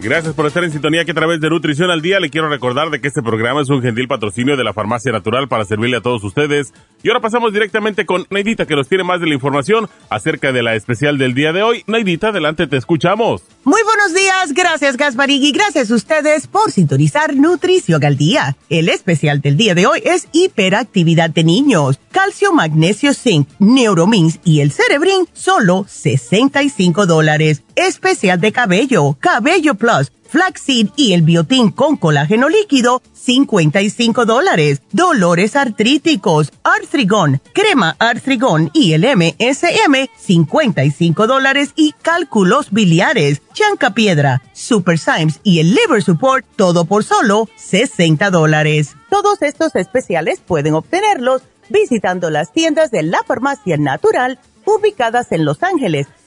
Gracias 0.00 0.34
por 0.34 0.46
estar 0.46 0.62
en 0.62 0.70
sintonía 0.70 1.04
que 1.04 1.12
a 1.12 1.14
través 1.14 1.40
de 1.40 1.48
Nutrición 1.48 1.90
al 1.90 2.02
Día 2.02 2.20
le 2.20 2.28
quiero 2.28 2.48
recordar 2.48 2.90
de 2.90 3.00
que 3.00 3.08
este 3.08 3.22
programa 3.22 3.62
es 3.62 3.70
un 3.70 3.80
gentil 3.80 4.06
patrocinio 4.06 4.56
de 4.56 4.62
la 4.62 4.74
Farmacia 4.74 5.10
Natural 5.10 5.48
para 5.48 5.64
servirle 5.64 5.96
a 5.96 6.00
todos 6.02 6.22
ustedes. 6.22 6.74
Y 7.02 7.08
ahora 7.08 7.20
pasamos 7.20 7.52
directamente 7.52 8.04
con 8.04 8.26
Neidita 8.28 8.66
que 8.66 8.76
nos 8.76 8.88
tiene 8.88 9.04
más 9.04 9.20
de 9.20 9.26
la 9.26 9.34
información 9.34 9.88
acerca 10.10 10.52
de 10.52 10.62
la 10.62 10.74
especial 10.74 11.16
del 11.16 11.34
día 11.34 11.52
de 11.52 11.62
hoy. 11.62 11.82
Neidita, 11.86 12.28
adelante, 12.28 12.66
te 12.66 12.76
escuchamos. 12.76 13.42
Muy 13.64 13.80
buenos 13.84 14.14
días, 14.14 14.52
gracias 14.52 14.96
Gasparín 14.96 15.42
y 15.42 15.50
gracias 15.50 15.90
a 15.90 15.94
ustedes 15.94 16.46
por 16.46 16.70
sintonizar 16.70 17.34
Nutrición 17.34 18.04
al 18.04 18.16
Día. 18.16 18.56
El 18.68 18.90
especial 18.90 19.40
del 19.40 19.56
día 19.56 19.74
de 19.74 19.86
hoy 19.86 20.02
es 20.04 20.28
hiperactividad 20.32 21.30
de 21.30 21.42
niños, 21.42 21.98
calcio, 22.12 22.52
magnesio, 22.52 23.14
zinc, 23.14 23.48
neuromins 23.58 24.40
y 24.44 24.60
el 24.60 24.72
cerebrin, 24.72 25.26
solo 25.32 25.86
65 25.88 27.06
dólares. 27.06 27.62
Especial 27.76 28.40
de 28.40 28.52
cabello, 28.52 29.18
cabello 29.20 29.74
plus, 29.74 30.10
flaxseed 30.30 30.88
y 30.96 31.12
el 31.12 31.20
biotín 31.20 31.70
con 31.70 31.98
colágeno 31.98 32.48
líquido, 32.48 33.02
55 33.12 34.24
dólares. 34.24 34.80
Dolores 34.92 35.56
artríticos, 35.56 36.54
artrigón, 36.64 37.42
crema 37.52 37.94
artrigón 37.98 38.70
y 38.72 38.94
el 38.94 39.04
MSM, 39.04 40.08
55 40.16 41.26
dólares 41.26 41.72
y 41.76 41.92
cálculos 42.00 42.70
biliares, 42.70 43.42
chanca 43.52 43.90
piedra, 43.90 44.40
super 44.54 44.98
Symes 44.98 45.40
y 45.42 45.60
el 45.60 45.74
liver 45.74 46.02
support, 46.02 46.46
todo 46.56 46.86
por 46.86 47.04
solo 47.04 47.46
60 47.56 48.30
dólares. 48.30 48.96
Todos 49.10 49.42
estos 49.42 49.76
especiales 49.76 50.40
pueden 50.40 50.72
obtenerlos 50.72 51.42
visitando 51.68 52.30
las 52.30 52.52
tiendas 52.52 52.90
de 52.90 53.02
la 53.02 53.22
farmacia 53.26 53.76
natural 53.76 54.38
ubicadas 54.66 55.30
en 55.30 55.44
Los 55.44 55.62
Ángeles, 55.62 56.08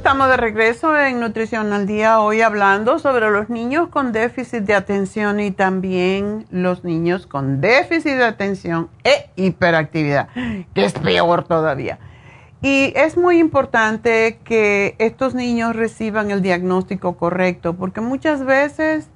Estamos 0.00 0.30
de 0.30 0.38
regreso 0.38 0.98
en 0.98 1.20
Nutrición 1.20 1.74
al 1.74 1.86
Día 1.86 2.20
hoy 2.20 2.40
hablando 2.40 2.98
sobre 2.98 3.30
los 3.30 3.50
niños 3.50 3.90
con 3.90 4.12
déficit 4.12 4.62
de 4.62 4.74
atención 4.74 5.40
y 5.40 5.50
también 5.50 6.46
los 6.50 6.84
niños 6.84 7.26
con 7.26 7.60
déficit 7.60 8.12
de 8.12 8.24
atención 8.24 8.88
e 9.04 9.28
hiperactividad, 9.36 10.30
que 10.74 10.86
es 10.86 10.94
peor 10.94 11.44
todavía. 11.44 11.98
Y 12.62 12.94
es 12.96 13.18
muy 13.18 13.38
importante 13.38 14.38
que 14.42 14.96
estos 14.98 15.34
niños 15.34 15.76
reciban 15.76 16.30
el 16.30 16.40
diagnóstico 16.40 17.18
correcto 17.18 17.74
porque 17.74 18.00
muchas 18.00 18.42
veces 18.42 19.10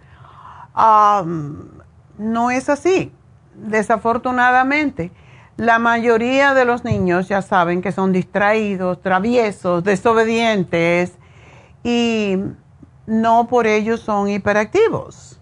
no 2.19 2.51
es 2.51 2.69
así, 2.69 3.11
desafortunadamente. 3.55 5.13
La 5.57 5.79
mayoría 5.79 6.53
de 6.53 6.65
los 6.65 6.85
niños 6.85 7.29
ya 7.29 7.41
saben 7.41 7.81
que 7.81 7.93
son 7.93 8.13
distraídos, 8.13 9.01
traviesos, 9.01 9.85
desobedientes 9.85 11.13
y 11.85 12.39
no 13.07 13.47
por 13.47 13.69
ello 13.69 13.97
son 13.97 14.29
hiperactivos. 14.29 15.41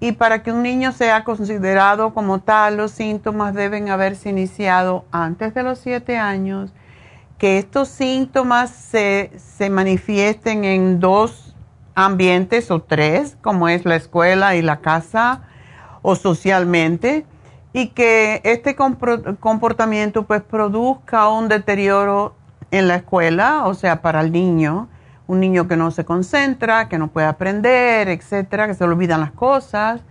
Y 0.00 0.12
para 0.12 0.42
que 0.42 0.50
un 0.50 0.64
niño 0.64 0.90
sea 0.90 1.22
considerado 1.22 2.12
como 2.12 2.40
tal, 2.40 2.76
los 2.76 2.90
síntomas 2.90 3.54
deben 3.54 3.88
haberse 3.88 4.30
iniciado 4.30 5.04
antes 5.12 5.54
de 5.54 5.62
los 5.62 5.78
siete 5.78 6.16
años, 6.16 6.72
que 7.38 7.58
estos 7.58 7.86
síntomas 7.86 8.70
se, 8.70 9.30
se 9.36 9.70
manifiesten 9.70 10.64
en 10.64 10.98
dos 10.98 11.54
ambientes 11.94 12.72
o 12.72 12.82
tres, 12.82 13.36
como 13.42 13.68
es 13.68 13.84
la 13.84 13.94
escuela 13.94 14.56
y 14.56 14.62
la 14.62 14.80
casa 14.80 15.42
o 16.02 16.16
socialmente 16.16 17.26
y 17.72 17.88
que 17.88 18.40
este 18.44 18.76
comportamiento 18.76 20.24
pues 20.24 20.42
produzca 20.42 21.28
un 21.28 21.48
deterioro 21.48 22.34
en 22.70 22.88
la 22.88 22.96
escuela, 22.96 23.64
o 23.66 23.74
sea, 23.74 24.02
para 24.02 24.20
el 24.20 24.32
niño, 24.32 24.88
un 25.26 25.40
niño 25.40 25.68
que 25.68 25.76
no 25.76 25.90
se 25.90 26.04
concentra, 26.04 26.88
que 26.88 26.98
no 26.98 27.08
puede 27.08 27.26
aprender, 27.26 28.08
etcétera, 28.08 28.66
que 28.66 28.74
se 28.74 28.84
le 28.84 28.92
olvidan 28.92 29.20
las 29.20 29.32
cosas. 29.32 30.02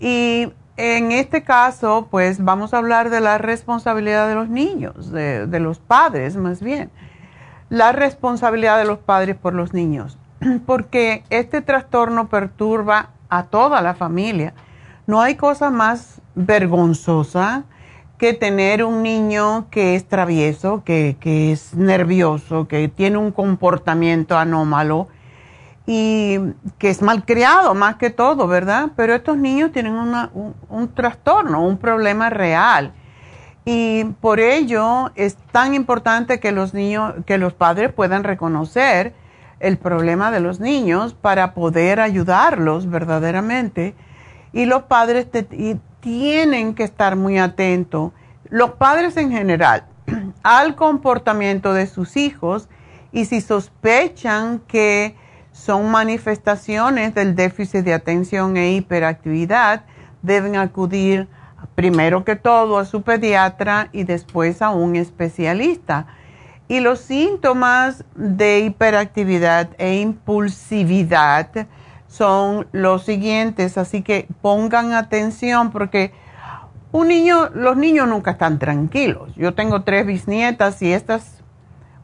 Y 0.00 0.52
en 0.76 1.12
este 1.12 1.42
caso, 1.42 2.08
pues 2.10 2.42
vamos 2.42 2.74
a 2.74 2.78
hablar 2.78 3.10
de 3.10 3.20
la 3.20 3.38
responsabilidad 3.38 4.28
de 4.28 4.34
los 4.34 4.48
niños, 4.48 5.12
de, 5.12 5.46
de 5.46 5.60
los 5.60 5.78
padres 5.78 6.36
más 6.36 6.62
bien. 6.62 6.90
La 7.68 7.92
responsabilidad 7.92 8.78
de 8.78 8.84
los 8.84 8.98
padres 8.98 9.36
por 9.36 9.54
los 9.54 9.72
niños, 9.72 10.18
porque 10.66 11.24
este 11.30 11.62
trastorno 11.62 12.28
perturba 12.28 13.10
a 13.28 13.44
toda 13.44 13.82
la 13.82 13.94
familia. 13.94 14.54
No 15.06 15.20
hay 15.20 15.36
cosa 15.36 15.70
más 15.70 16.20
vergonzosa 16.38 17.64
que 18.16 18.32
tener 18.32 18.84
un 18.84 19.02
niño 19.02 19.68
que 19.70 19.94
es 19.94 20.08
travieso, 20.08 20.82
que, 20.84 21.16
es 21.52 21.74
nervioso, 21.74 22.66
que 22.66 22.88
tiene 22.88 23.16
un 23.16 23.30
comportamiento 23.30 24.36
anómalo 24.36 25.08
y 25.86 26.38
que 26.78 26.90
es 26.90 27.00
malcriado 27.00 27.74
más 27.74 27.96
que 27.96 28.10
todo, 28.10 28.46
¿verdad? 28.46 28.90
Pero 28.96 29.14
estos 29.14 29.36
niños 29.36 29.72
tienen 29.72 29.92
un, 29.94 30.54
un 30.68 30.88
trastorno, 30.94 31.64
un 31.64 31.78
problema 31.78 32.28
real. 32.28 32.92
Y 33.64 34.04
por 34.20 34.40
ello 34.40 35.10
es 35.14 35.36
tan 35.52 35.74
importante 35.74 36.40
que 36.40 36.52
los 36.52 36.74
niños, 36.74 37.14
que 37.24 37.38
los 37.38 37.54
padres 37.54 37.92
puedan 37.92 38.24
reconocer 38.24 39.14
el 39.60 39.78
problema 39.78 40.30
de 40.30 40.40
los 40.40 40.60
niños 40.60 41.14
para 41.14 41.54
poder 41.54 42.00
ayudarlos 42.00 42.88
verdaderamente. 42.88 43.94
Y 44.52 44.66
los 44.66 44.84
padres 44.84 45.30
te, 45.30 45.46
tienen 46.00 46.74
que 46.74 46.84
estar 46.84 47.16
muy 47.16 47.38
atentos, 47.38 48.12
los 48.48 48.72
padres 48.72 49.16
en 49.16 49.30
general, 49.30 49.84
al 50.42 50.74
comportamiento 50.74 51.74
de 51.74 51.86
sus 51.86 52.16
hijos 52.16 52.68
y 53.12 53.24
si 53.24 53.40
sospechan 53.40 54.60
que 54.60 55.16
son 55.52 55.90
manifestaciones 55.90 57.14
del 57.14 57.34
déficit 57.34 57.84
de 57.84 57.94
atención 57.94 58.56
e 58.56 58.72
hiperactividad, 58.72 59.84
deben 60.22 60.56
acudir 60.56 61.28
primero 61.74 62.24
que 62.24 62.36
todo 62.36 62.78
a 62.78 62.84
su 62.84 63.02
pediatra 63.02 63.88
y 63.92 64.04
después 64.04 64.62
a 64.62 64.70
un 64.70 64.96
especialista. 64.96 66.06
Y 66.68 66.80
los 66.80 67.00
síntomas 67.00 68.04
de 68.14 68.60
hiperactividad 68.60 69.70
e 69.78 69.96
impulsividad 69.96 71.66
son 72.08 72.66
los 72.72 73.04
siguientes, 73.04 73.78
así 73.78 74.02
que 74.02 74.26
pongan 74.40 74.92
atención 74.92 75.70
porque 75.70 76.12
un 76.90 77.08
niño, 77.08 77.50
los 77.54 77.76
niños 77.76 78.08
nunca 78.08 78.32
están 78.32 78.58
tranquilos. 78.58 79.34
Yo 79.36 79.54
tengo 79.54 79.82
tres 79.82 80.06
bisnietas 80.06 80.80
y 80.82 80.92
estas, 80.92 81.42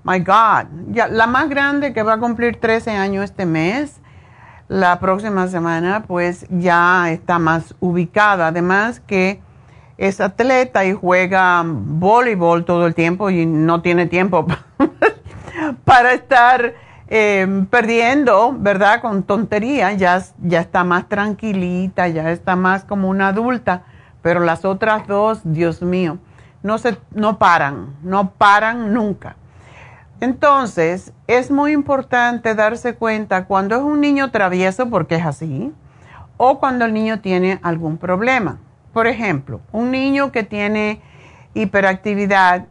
my 0.04 0.20
God, 0.20 0.66
la 1.10 1.26
más 1.26 1.48
grande 1.48 1.92
que 1.92 2.02
va 2.02 2.14
a 2.14 2.18
cumplir 2.18 2.60
13 2.60 2.92
años 2.92 3.24
este 3.24 3.46
mes, 3.46 4.00
la 4.68 5.00
próxima 5.00 5.48
semana, 5.48 6.04
pues 6.06 6.46
ya 6.50 7.10
está 7.10 7.38
más 7.38 7.74
ubicada. 7.80 8.48
Además 8.48 9.00
que 9.00 9.40
es 9.96 10.20
atleta 10.20 10.84
y 10.84 10.92
juega 10.92 11.62
voleibol 11.64 12.64
todo 12.64 12.86
el 12.86 12.94
tiempo 12.94 13.30
y 13.30 13.46
no 13.46 13.80
tiene 13.80 14.06
tiempo 14.06 14.46
para 15.84 16.12
estar 16.12 16.74
Em, 17.08 17.66
perdiendo, 17.66 18.54
¿verdad? 18.58 19.02
Con 19.02 19.24
tontería, 19.24 19.92
ya, 19.92 20.22
ya 20.42 20.60
está 20.60 20.84
más 20.84 21.08
tranquilita, 21.08 22.08
ya 22.08 22.30
está 22.30 22.56
más 22.56 22.84
como 22.84 23.10
una 23.10 23.28
adulta, 23.28 23.82
pero 24.22 24.40
las 24.40 24.64
otras 24.64 25.06
dos, 25.06 25.40
Dios 25.44 25.82
mío, 25.82 26.18
no, 26.62 26.78
se, 26.78 26.96
no 27.10 27.38
paran, 27.38 27.94
no 28.02 28.30
paran 28.30 28.94
nunca. 28.94 29.36
Entonces, 30.20 31.12
es 31.26 31.50
muy 31.50 31.72
importante 31.72 32.54
darse 32.54 32.94
cuenta 32.94 33.44
cuando 33.44 33.76
es 33.76 33.82
un 33.82 34.00
niño 34.00 34.30
travieso, 34.30 34.88
porque 34.88 35.16
es 35.16 35.26
así, 35.26 35.72
o 36.38 36.58
cuando 36.58 36.86
el 36.86 36.94
niño 36.94 37.20
tiene 37.20 37.60
algún 37.62 37.98
problema. 37.98 38.58
Por 38.94 39.06
ejemplo, 39.06 39.60
un 39.72 39.90
niño 39.90 40.32
que 40.32 40.42
tiene 40.42 41.02
hiperactividad 41.52 42.66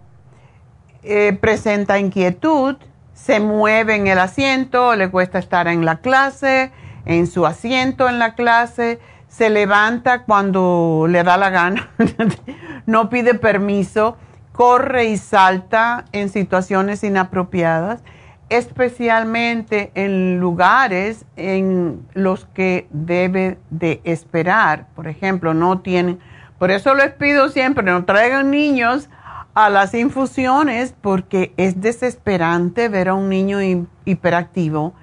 eh, 1.03 1.37
presenta 1.39 1.99
inquietud, 1.99 2.77
se 3.13 3.39
mueve 3.39 3.95
en 3.95 4.07
el 4.07 4.19
asiento, 4.19 4.95
le 4.95 5.09
cuesta 5.09 5.39
estar 5.39 5.67
en 5.67 5.85
la 5.85 5.97
clase, 5.97 6.71
en 7.05 7.27
su 7.27 7.45
asiento 7.45 8.09
en 8.09 8.19
la 8.19 8.35
clase, 8.35 8.99
se 9.27 9.49
levanta 9.49 10.23
cuando 10.23 11.05
le 11.09 11.23
da 11.23 11.37
la 11.37 11.49
gana, 11.49 11.89
no 12.85 13.09
pide 13.09 13.33
permiso, 13.33 14.17
corre 14.51 15.05
y 15.05 15.17
salta 15.17 16.05
en 16.11 16.29
situaciones 16.29 17.03
inapropiadas. 17.03 18.03
especialmente 18.49 19.91
en 19.95 20.39
lugares 20.39 21.25
en 21.37 22.05
los 22.13 22.45
que 22.45 22.87
debe 22.91 23.57
de 23.71 23.99
esperar. 24.03 24.85
Por 24.95 25.07
ejemplo, 25.07 25.55
no 25.55 25.79
tienen, 25.79 26.19
por 26.59 26.69
eso 26.69 26.93
les 26.93 27.11
pido 27.13 27.49
siempre, 27.49 27.83
no 27.83 28.05
traigan 28.05 28.51
niños 28.51 29.09
a 29.53 29.69
las 29.69 29.93
infusiones 29.93 30.95
porque 30.99 31.53
es 31.57 31.81
desesperante 31.81 32.89
ver 32.89 33.09
a 33.09 33.13
un 33.13 33.29
niño 33.29 33.59
hiperactivo. 34.05 34.93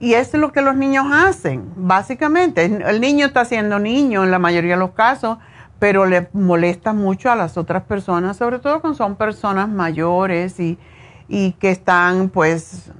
Y 0.00 0.14
es 0.14 0.32
lo 0.34 0.52
que 0.52 0.62
los 0.62 0.76
niños 0.76 1.06
hacen, 1.12 1.72
básicamente. 1.76 2.64
El 2.64 3.00
niño 3.00 3.26
está 3.26 3.44
siendo 3.44 3.78
niño 3.78 4.22
en 4.24 4.30
la 4.30 4.38
mayoría 4.38 4.74
de 4.74 4.80
los 4.80 4.92
casos, 4.92 5.38
pero 5.78 6.06
le 6.06 6.28
molesta 6.32 6.92
mucho 6.92 7.30
a 7.30 7.36
las 7.36 7.56
otras 7.56 7.82
personas, 7.84 8.36
sobre 8.36 8.58
todo 8.58 8.80
cuando 8.80 8.96
son 8.96 9.16
personas 9.16 9.68
mayores 9.68 10.58
y, 10.60 10.78
y 11.28 11.52
que 11.52 11.70
están, 11.70 12.28
pues, 12.28 12.92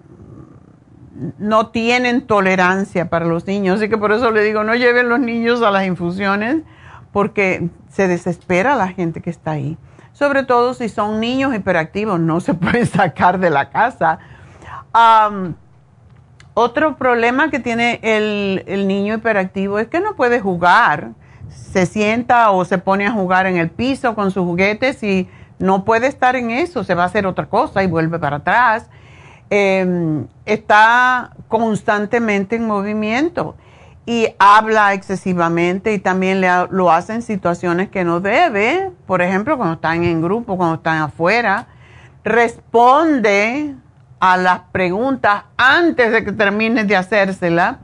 no 1.39 1.69
tienen 1.69 2.27
tolerancia 2.27 3.11
para 3.11 3.27
los 3.27 3.47
niños. 3.47 3.79
Así 3.79 3.89
que 3.89 3.99
por 3.99 4.13
eso 4.13 4.31
le 4.31 4.43
digo, 4.43 4.65
no 4.65 4.75
lleven 4.75 5.09
los 5.09 5.21
niños 5.21 5.63
a 5.63 5.71
las 5.71 5.87
infusiones 5.87 6.63
porque 7.13 7.69
se 7.91 8.07
desespera 8.07 8.77
la 8.77 8.89
gente 8.89 9.21
que 9.21 9.31
está 9.31 9.53
ahí. 9.53 9.77
Sobre 10.19 10.43
todo 10.43 10.75
si 10.75 10.89
son 10.89 11.21
niños 11.21 11.55
hiperactivos, 11.55 12.19
no 12.19 12.41
se 12.41 12.55
pueden 12.55 12.87
sacar 12.87 13.39
de 13.39 13.51
la 13.51 13.71
casa. 13.71 14.19
otro 16.55 16.97
problema 16.97 17.51
que 17.51 17.61
tiene 17.61 18.01
el, 18.03 18.65
el 18.67 18.89
niño 18.89 19.15
hiperactivo 19.15 19.79
es 19.79 19.87
que 19.87 20.01
no 20.01 20.17
puede 20.17 20.41
jugar 20.41 21.13
se 21.51 21.87
sienta 21.87 22.51
o 22.51 22.65
se 22.65 22.79
pone 22.79 23.07
a 23.07 23.13
jugar 23.13 23.47
en 23.47 23.57
el 23.57 23.71
piso 23.71 24.15
con 24.15 24.31
sus 24.31 24.45
juguetes 24.45 25.03
y 25.03 25.29
no 25.59 25.85
puede 25.85 26.07
estar 26.07 26.37
en 26.37 26.51
eso, 26.51 26.85
se 26.85 26.95
va 26.95 27.05
a 27.05 27.07
hacer 27.07 27.27
otra 27.27 27.47
cosa 27.47 27.83
y 27.83 27.87
vuelve 27.87 28.19
para 28.19 28.37
atrás. 28.37 28.89
Em, 29.51 30.27
está 30.45 31.31
constantemente 31.49 32.57
en 32.57 32.67
movimiento 32.67 33.57
y 34.09 34.27
habla 34.39 34.95
excesivamente 34.95 35.93
y 35.93 35.99
también 35.99 36.43
lo 36.71 36.91
hace 36.91 37.13
en 37.13 37.21
situaciones 37.21 37.91
que 37.91 38.05
no 38.05 38.21
debe, 38.21 38.91
por 39.07 39.21
ejemplo, 39.21 39.59
cuando 39.59 39.75
están 39.75 40.03
en 40.03 40.23
grupo, 40.23 40.57
cuando 40.57 40.77
están 40.77 41.03
afuera, 41.03 41.67
responde 42.25 43.75
a 44.19 44.39
las 44.39 44.61
preguntas 44.73 45.43
antes 45.59 46.11
de 46.11 46.25
que 46.25 46.33
termine 46.33 46.85
de 46.85 46.97
hacérsela, 46.97 47.81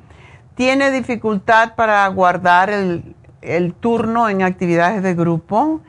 tiene 0.54 0.90
dificultad 0.92 1.74
para 1.74 2.08
guardar 2.08 2.70
el, 2.70 3.14
el 3.42 3.74
turno 3.74 4.30
en 4.30 4.40
actividades 4.44 5.02
de 5.02 5.14
grupo, 5.14 5.82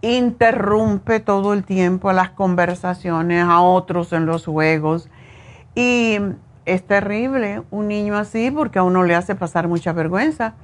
interrumpe 0.00 1.20
todo 1.20 1.52
el 1.52 1.64
tiempo 1.64 2.10
las 2.14 2.30
conversaciones, 2.30 3.44
a 3.44 3.60
otros 3.60 4.14
en 4.14 4.24
los 4.24 4.46
juegos. 4.46 5.10
Y 5.74 6.16
es 6.64 6.86
terrible 6.86 7.62
un 7.70 7.88
niño 7.88 8.16
así 8.16 8.50
porque 8.50 8.78
a 8.78 8.82
uno 8.82 9.02
le 9.04 9.14
hace 9.14 9.34
pasar 9.34 9.68
mucha 9.68 9.92
vergüenza. 9.92 10.54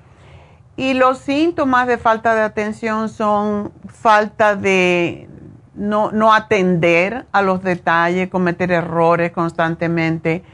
Y 0.77 0.95
los 0.95 1.19
síntomas 1.19 1.87
de 1.87 1.99
falta 1.99 2.35
de 2.35 2.43
atención 2.43 3.09
son 3.09 3.73
falta 3.87 4.55
de 4.55 5.29
no, 5.75 6.13
no 6.13 6.33
atender 6.33 7.27
a 7.33 7.43
los 7.43 7.63
detalles, 7.63 8.29
cometer 8.29 8.71
errores 8.71 9.33
constantemente. 9.33 10.45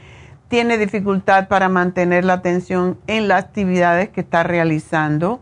Tiene 0.47 0.77
dificultad 0.77 1.47
para 1.47 1.69
mantener 1.69 2.25
la 2.25 2.33
atención 2.33 2.97
en 3.07 3.27
las 3.27 3.43
actividades 3.43 4.09
que 4.09 4.21
está 4.21 4.43
realizando 4.43 5.41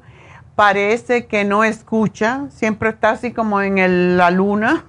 parece 0.55 1.25
que 1.25 1.45
no 1.45 1.63
escucha, 1.63 2.45
siempre 2.49 2.89
está 2.89 3.11
así 3.11 3.31
como 3.31 3.61
en 3.61 4.17
la 4.17 4.31
luna, 4.31 4.85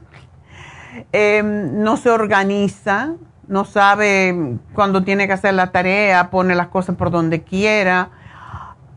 em, 1.12 1.83
no 1.83 1.96
se 1.96 2.11
organiza, 2.11 3.14
no 3.48 3.64
sabe 3.64 4.59
cuándo 4.72 5.04
tiene 5.04 5.26
que 5.26 5.33
hacer 5.33 5.54
la 5.54 5.72
tarea, 5.72 6.30
pone 6.30 6.54
las 6.54 6.68
cosas 6.68 6.96
por 6.96 7.11
donde 7.11 7.42
quiera. 7.42 8.11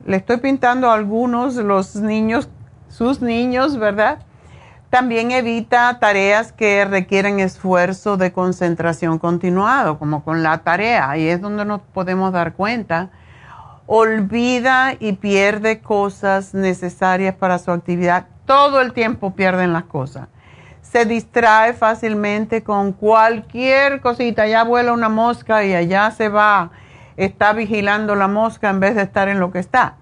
Le 0.05 0.17
estoy 0.17 0.37
pintando 0.37 0.89
a 0.89 0.93
algunos, 0.93 1.55
los 1.55 1.95
niños, 1.95 2.49
sus 2.87 3.21
niños, 3.21 3.77
¿verdad? 3.77 4.19
También 4.89 5.31
evita 5.31 5.99
tareas 5.99 6.51
que 6.53 6.85
requieren 6.85 7.39
esfuerzo 7.39 8.15
de 8.15 8.31
concentración 8.31 9.19
continuado, 9.19 9.99
como 9.99 10.23
con 10.23 10.43
la 10.43 10.59
tarea, 10.59 11.09
ahí 11.09 11.27
es 11.27 11.41
donde 11.41 11.65
nos 11.65 11.81
podemos 11.81 12.31
dar 12.31 12.53
cuenta 12.53 13.09
olvida 13.87 14.95
y 14.99 15.13
pierde 15.13 15.79
cosas 15.79 16.53
necesarias 16.53 17.33
para 17.35 17.57
su 17.57 17.71
actividad. 17.71 18.27
Todo 18.45 18.81
el 18.81 18.93
tiempo 18.93 19.33
pierden 19.33 19.73
las 19.73 19.83
cosas. 19.83 20.27
Se 20.91 21.05
distrae 21.05 21.73
fácilmente 21.73 22.63
con 22.63 22.93
cualquier 22.93 23.99
cosita. 23.99 24.47
Ya 24.47 24.63
vuela 24.63 24.93
una 24.93 25.09
mosca 25.09 25.65
y 25.65 25.73
allá 25.73 26.11
se 26.11 26.29
va. 26.29 26.71
Está 27.17 27.53
vigilando 27.53 28.15
la 28.15 28.27
mosca 28.27 28.69
en 28.69 28.79
vez 28.79 28.95
de 28.95 29.01
estar 29.01 29.27
en 29.27 29.39
lo 29.39 29.51
que 29.51 29.59
está. 29.59 29.95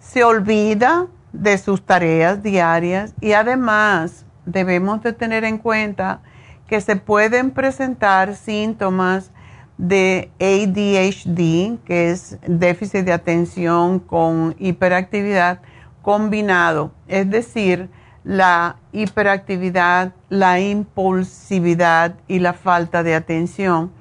Se 0.00 0.24
olvida 0.24 1.06
de 1.32 1.58
sus 1.58 1.84
tareas 1.84 2.42
diarias 2.42 3.14
y 3.20 3.32
además 3.32 4.24
debemos 4.46 5.02
de 5.02 5.12
tener 5.12 5.44
en 5.44 5.58
cuenta 5.58 6.20
que 6.66 6.80
se 6.80 6.96
pueden 6.96 7.50
presentar 7.50 8.34
síntomas 8.34 9.30
de 9.78 10.30
ADHD, 10.40 11.78
que 11.84 12.10
es 12.10 12.38
déficit 12.46 13.04
de 13.04 13.12
atención 13.12 14.00
con 14.00 14.56
hiperactividad 14.58 15.60
combinado, 16.02 16.92
es 17.08 17.28
decir, 17.28 17.90
la 18.26 18.78
hiperactividad, 18.90 20.12
la 20.30 20.58
impulsividad 20.58 22.16
y 22.26 22.40
la 22.40 22.54
falta 22.54 23.04
de 23.04 23.14
atención. 23.14 23.92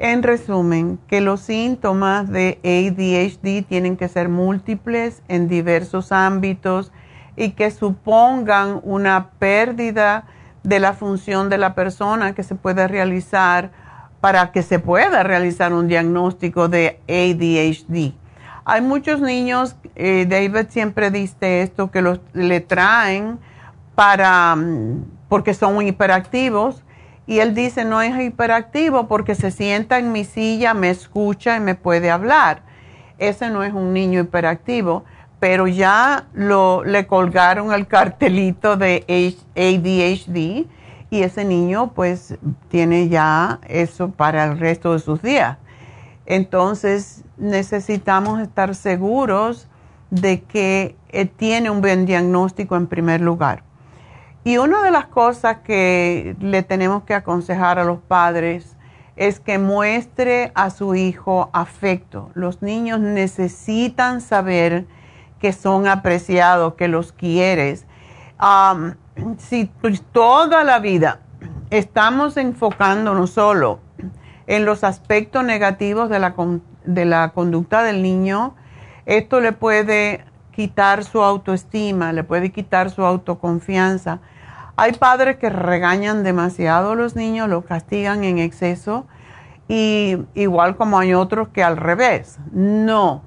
En 0.00 0.24
resumen, 0.24 0.98
que 1.06 1.20
los 1.20 1.42
síntomas 1.42 2.28
de 2.28 2.58
ADHD 2.64 3.64
tienen 3.64 3.96
que 3.96 4.08
ser 4.08 4.28
múltiples 4.28 5.22
en 5.28 5.46
diversos 5.46 6.10
ámbitos 6.10 6.90
y 7.36 7.50
que 7.50 7.70
supongan 7.70 8.80
una 8.82 9.30
pérdida 9.38 10.24
de 10.64 10.80
la 10.80 10.92
función 10.92 11.48
de 11.48 11.58
la 11.58 11.76
persona 11.76 12.34
que 12.34 12.42
se 12.42 12.56
puede 12.56 12.88
realizar 12.88 13.70
para 14.20 14.50
que 14.50 14.62
se 14.62 14.80
pueda 14.80 15.22
realizar 15.22 15.72
un 15.72 15.86
diagnóstico 15.86 16.68
de 16.68 16.98
ADHD. 17.08 18.12
Hay 18.64 18.80
muchos 18.80 19.20
niños, 19.20 19.76
eh, 19.94 20.26
David 20.28 20.68
siempre 20.70 21.12
dice 21.12 21.62
esto, 21.62 21.92
que 21.92 22.02
los, 22.02 22.20
le 22.32 22.60
traen 22.60 23.38
para, 23.94 24.54
mm, 24.56 25.04
porque 25.28 25.54
son 25.54 25.86
hiperactivos. 25.86 26.84
Y 27.26 27.38
él 27.38 27.54
dice, 27.54 27.84
no 27.84 28.02
es 28.02 28.18
hiperactivo 28.20 29.06
porque 29.06 29.34
se 29.34 29.50
sienta 29.50 29.98
en 29.98 30.12
mi 30.12 30.24
silla, 30.24 30.74
me 30.74 30.90
escucha 30.90 31.56
y 31.56 31.60
me 31.60 31.74
puede 31.74 32.10
hablar. 32.10 32.62
Ese 33.18 33.50
no 33.50 33.62
es 33.62 33.72
un 33.72 33.92
niño 33.92 34.20
hiperactivo, 34.20 35.04
pero 35.38 35.66
ya 35.68 36.26
lo, 36.34 36.84
le 36.84 37.06
colgaron 37.06 37.72
el 37.72 37.86
cartelito 37.86 38.76
de 38.76 39.04
ADHD 39.54 40.66
y 41.10 41.22
ese 41.22 41.44
niño 41.44 41.92
pues 41.94 42.36
tiene 42.68 43.08
ya 43.08 43.60
eso 43.68 44.10
para 44.10 44.44
el 44.44 44.58
resto 44.58 44.94
de 44.94 44.98
sus 44.98 45.20
días. 45.22 45.58
Entonces 46.26 47.22
necesitamos 47.36 48.40
estar 48.40 48.74
seguros 48.74 49.68
de 50.10 50.42
que 50.42 50.96
eh, 51.10 51.26
tiene 51.26 51.70
un 51.70 51.80
buen 51.80 52.06
diagnóstico 52.06 52.76
en 52.76 52.86
primer 52.86 53.20
lugar. 53.20 53.62
Y 54.44 54.58
una 54.58 54.82
de 54.82 54.90
las 54.90 55.06
cosas 55.06 55.58
que 55.58 56.36
le 56.40 56.62
tenemos 56.62 57.04
que 57.04 57.14
aconsejar 57.14 57.78
a 57.78 57.84
los 57.84 57.98
padres 58.00 58.76
es 59.16 59.40
que 59.40 59.58
muestre 59.58 60.52
a 60.54 60.70
su 60.70 60.94
hijo 60.94 61.50
afecto. 61.52 62.30
Los 62.34 62.62
niños 62.62 63.00
necesitan 63.00 64.20
saber 64.20 64.86
que 65.38 65.52
son 65.52 65.86
apreciados, 65.86 66.74
que 66.74 66.88
los 66.88 67.12
quieres 67.12 67.86
si 69.38 69.70
pues, 69.80 70.02
toda 70.12 70.64
la 70.64 70.78
vida 70.80 71.20
estamos 71.70 72.36
enfocándonos 72.36 73.30
solo 73.30 73.80
en 74.46 74.64
los 74.64 74.84
aspectos 74.84 75.44
negativos 75.44 76.10
de 76.10 76.18
la, 76.18 76.34
de 76.84 77.04
la 77.04 77.30
conducta 77.30 77.82
del 77.82 78.02
niño, 78.02 78.54
esto 79.06 79.40
le 79.40 79.52
puede 79.52 80.24
quitar 80.50 81.04
su 81.04 81.22
autoestima, 81.22 82.12
le 82.12 82.24
puede 82.24 82.50
quitar 82.50 82.90
su 82.90 83.04
autoconfianza. 83.04 84.20
Hay 84.76 84.92
padres 84.92 85.36
que 85.36 85.50
regañan 85.50 86.24
demasiado 86.24 86.92
a 86.92 86.94
los 86.94 87.14
niños, 87.14 87.48
los 87.48 87.64
castigan 87.64 88.24
en 88.24 88.38
exceso, 88.38 89.06
y 89.68 90.18
igual 90.34 90.76
como 90.76 90.98
hay 90.98 91.14
otros 91.14 91.48
que 91.48 91.62
al 91.62 91.76
revés. 91.76 92.38
No, 92.52 93.22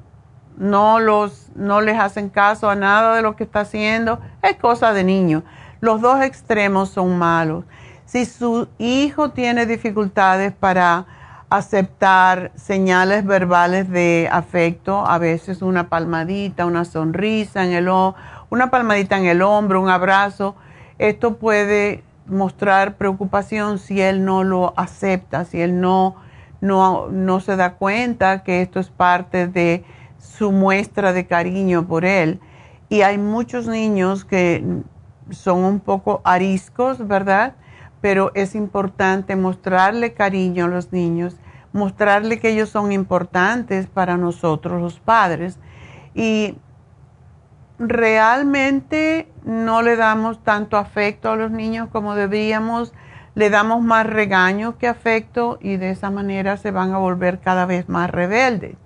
no 0.58 1.00
los 1.00 1.46
no 1.56 1.82
les 1.82 2.00
hacen 2.00 2.30
caso 2.30 2.70
a 2.70 2.76
nada 2.76 3.16
de 3.16 3.22
lo 3.22 3.36
que 3.36 3.46
está 3.46 3.62
haciendo, 3.62 4.20
es 4.42 4.58
cosa 4.58 4.94
de 4.94 5.04
niño. 5.04 5.44
Los 5.80 6.02
dos 6.02 6.22
extremos 6.22 6.90
son 6.90 7.18
malos. 7.18 7.66
Si 8.06 8.26
su 8.26 8.68
hijo 8.78 9.32
tiene 9.32 9.66
dificultades 9.66 10.54
para 10.54 11.06
aceptar 11.50 12.52
señales 12.56 13.26
verbales 13.26 13.90
de 13.90 14.28
afecto, 14.32 15.06
a 15.06 15.18
veces 15.18 15.62
una 15.62 15.90
palmadita, 15.90 16.66
una 16.66 16.86
sonrisa 16.86 17.64
en 17.64 17.72
el 17.72 17.90
una 18.50 18.70
palmadita 18.70 19.18
en 19.18 19.26
el 19.26 19.42
hombro, 19.42 19.82
un 19.82 19.90
abrazo, 19.90 20.56
esto 21.00 21.38
puede 21.38 22.04
mostrar 22.26 22.96
preocupación 22.96 23.80
si 23.80 24.02
él 24.02 24.26
no 24.26 24.44
lo 24.44 24.74
acepta, 24.78 25.46
si 25.46 25.62
él 25.62 25.80
no 25.80 26.16
no, 26.62 27.08
no 27.10 27.40
se 27.40 27.56
da 27.56 27.76
cuenta 27.76 28.44
que 28.44 28.62
esto 28.62 28.80
es 28.80 28.90
parte 28.90 29.48
de 29.48 29.84
su 30.20 30.52
muestra 30.52 31.14
de 31.14 31.28
cariño 31.28 31.88
por 31.88 32.06
él. 32.06 32.40
Y 32.90 33.02
hay 33.02 33.18
muchos 33.18 33.68
niños 33.68 34.26
que 34.26 34.64
son 35.30 35.64
un 35.64 35.80
poco 35.80 36.22
ariscos, 36.24 37.08
¿verdad? 37.08 37.56
Pero 38.02 38.32
es 38.36 38.56
importante 38.56 39.36
mostrarle 39.36 40.14
cariño 40.14 40.66
a 40.66 40.70
los 40.70 40.92
niños, 40.92 41.38
mostrarle 41.74 42.40
que 42.40 42.50
ellos 42.50 42.70
son 42.70 42.92
importantes 42.92 43.88
para 43.88 44.18
nosotros 44.18 44.82
los 44.82 45.00
padres. 45.00 45.60
Y 46.14 46.58
realmente 47.80 49.32
no 49.44 49.82
le 49.82 49.96
damos 49.96 50.44
tanto 50.44 50.78
afecto 50.78 51.32
a 51.32 51.36
los 51.36 51.52
niños 51.52 51.90
como 51.92 52.16
deberíamos, 52.16 52.94
le 53.36 53.50
damos 53.50 53.82
más 53.82 54.06
regaño 54.06 54.78
que 54.78 54.88
afecto 54.88 55.58
y 55.62 55.78
de 55.78 55.92
esa 55.92 56.10
manera 56.10 56.58
se 56.58 56.72
van 56.72 56.94
a 56.94 56.98
volver 56.98 57.40
cada 57.40 57.66
vez 57.66 57.90
más 57.90 58.10
rebeldes. 58.10 58.78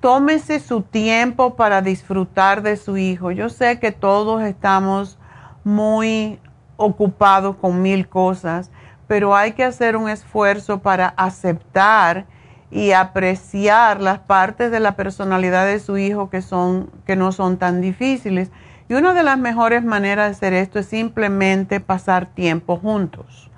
Tómese 0.00 0.60
su 0.60 0.82
tiempo 0.82 1.56
para 1.56 1.82
disfrutar 1.82 2.62
de 2.62 2.76
su 2.76 2.96
hijo. 2.96 3.32
Yo 3.32 3.50
sé 3.50 3.78
que 3.80 3.92
todos 3.92 4.42
estamos 4.42 5.18
muy 5.62 6.38
ocupados 6.76 7.56
con 7.56 7.82
mil 7.82 8.08
cosas, 8.08 8.70
pero 9.06 9.36
hay 9.36 9.52
que 9.52 9.64
hacer 9.64 9.96
un 9.96 10.08
esfuerzo 10.08 10.80
para 10.80 11.08
aceptar 11.08 12.24
y 12.70 12.92
apreciar 12.92 14.00
las 14.00 14.20
partes 14.20 14.70
de 14.70 14.80
la 14.80 14.94
personalidad 14.94 15.66
de 15.66 15.80
su 15.80 15.98
hijo 15.98 16.30
que 16.30 16.40
son 16.40 16.90
que 17.04 17.16
no 17.16 17.32
son 17.32 17.56
tan 17.58 17.80
difíciles. 17.80 18.50
Y 18.88 18.94
una 18.94 19.14
de 19.14 19.22
las 19.22 19.38
mejores 19.38 19.84
maneras 19.84 20.26
de 20.26 20.30
hacer 20.32 20.52
esto 20.52 20.78
es 20.78 20.86
simplemente 20.86 21.80
pasar 21.80 22.26
tiempo 22.26 22.76
juntos. 22.76 23.50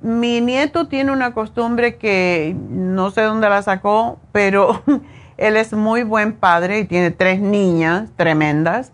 Mi 0.00 0.40
nieto 0.40 0.88
tiene 0.88 1.12
una 1.12 1.34
costumbre 1.34 1.96
que 1.96 2.56
no 2.70 3.10
sé 3.10 3.22
dónde 3.22 3.50
la 3.50 3.62
sacó, 3.62 4.18
pero 4.32 4.82
él 5.36 5.56
es 5.56 5.72
muy 5.72 6.04
buen 6.04 6.32
padre 6.32 6.80
y 6.80 6.84
tiene 6.84 7.10
tres 7.10 7.40
niñas 7.40 8.10
tremendas. 8.16 8.92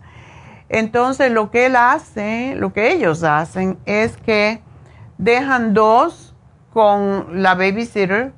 Entonces 0.69 1.31
lo 1.31 1.49
que 1.49 1.67
él 1.67 1.77
hace, 1.77 2.55
lo 2.55 2.73
que 2.73 2.91
ellos 2.91 3.23
hacen 3.23 3.77
es 3.85 4.17
que 4.17 4.61
dejan 5.17 5.73
dos 5.73 6.35
con 6.73 7.41
la 7.41 7.55
babysitter 7.55 8.33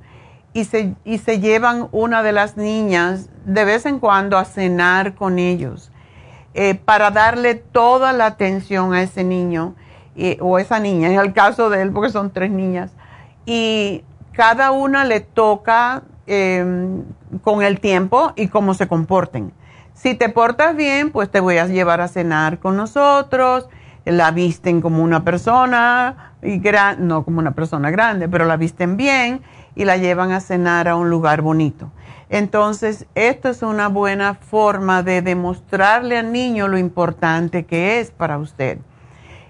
y 0.60 0.66
se, 0.66 0.96
y 1.06 1.20
se 1.20 1.40
llevan 1.40 1.88
una 1.94 2.22
de 2.22 2.34
las 2.34 2.58
niñas 2.58 3.30
de 3.46 3.64
vez 3.64 3.86
en 3.86 4.00
cuando 4.00 4.38
a 4.38 4.44
cenar 4.44 5.16
con 5.16 5.40
ellos 5.40 5.90
eh, 6.54 6.76
para 6.76 7.12
darle 7.12 7.56
toda 7.56 8.12
la 8.12 8.26
atención 8.26 8.94
a 8.94 9.02
ese 9.02 9.24
niño 9.24 9.76
o 10.42 10.60
esa 10.60 10.80
niña, 10.82 11.10
en 11.10 11.18
el 11.18 11.32
caso 11.32 11.70
de 11.70 11.82
él, 11.82 11.94
porque 11.94 12.12
son 12.12 12.32
tres 12.32 12.52
niñas. 12.52 12.92
Y 13.46 14.04
cada 14.34 14.72
una 14.72 15.06
le 15.06 15.22
toca 15.22 16.04
em, 16.28 17.06
con 17.42 17.62
el 17.62 17.80
tiempo 17.80 18.34
y 18.36 18.50
cómo 18.50 18.74
se 18.74 18.90
comporten. 18.90 19.54
Si 19.94 20.16
te 20.16 20.28
portas 20.28 20.76
bien, 20.76 21.12
pues 21.12 21.32
te 21.32 21.40
voy 21.40 21.58
a 21.58 21.68
llevar 21.68 22.02
a 22.02 22.10
cenar 22.10 22.60
con 22.60 22.76
nosotros. 22.76 23.70
La 24.04 24.32
visten 24.32 24.82
como 24.82 25.04
una 25.04 25.24
persona, 25.24 26.34
y 26.42 26.62
no 26.98 27.24
como 27.24 27.40
una 27.40 27.52
persona 27.52 27.90
grande, 27.90 28.28
pero 28.28 28.46
la 28.46 28.58
visten 28.58 28.98
bien 28.98 29.42
y 29.76 29.86
la 29.86 29.98
llevan 29.98 30.32
a 30.32 30.40
cenar 30.40 30.88
a 30.88 30.96
un 30.96 31.10
lugar 31.10 31.42
bonito. 31.42 31.92
Entonces, 32.30 33.08
esto 33.16 33.50
es 33.50 33.64
una 33.64 33.88
buena 33.88 34.36
forma 34.36 35.02
de 35.02 35.22
demostrarle 35.22 36.18
al 36.18 36.32
niño 36.32 36.68
lo 36.68 36.78
importante 36.78 37.66
que 37.66 38.00
es 38.00 38.12
para 38.12 38.38
usted. 38.38 38.78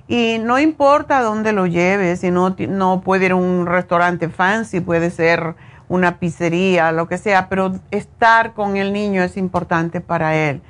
Y 0.07 0.37
no 0.39 0.57
importa 0.57 1.21
dónde 1.21 1.53
lo 1.53 1.67
lleve, 1.67 2.15
si 2.15 2.31
no, 2.31 2.55
no 2.57 3.01
puede 3.01 3.27
ir 3.27 3.31
a 3.33 3.35
un 3.35 3.67
restaurante 3.67 4.29
fancy, 4.29 4.79
puede 4.79 5.11
ser 5.11 5.55
una 5.89 6.19
pizzería, 6.19 6.91
lo 6.91 7.07
que 7.07 7.17
sea, 7.17 7.49
pero 7.49 7.73
estar 7.91 8.53
con 8.53 8.77
el 8.77 8.93
niño 8.93 9.21
es 9.23 9.37
importante 9.37 10.01
para 10.01 10.35
él. 10.35 10.61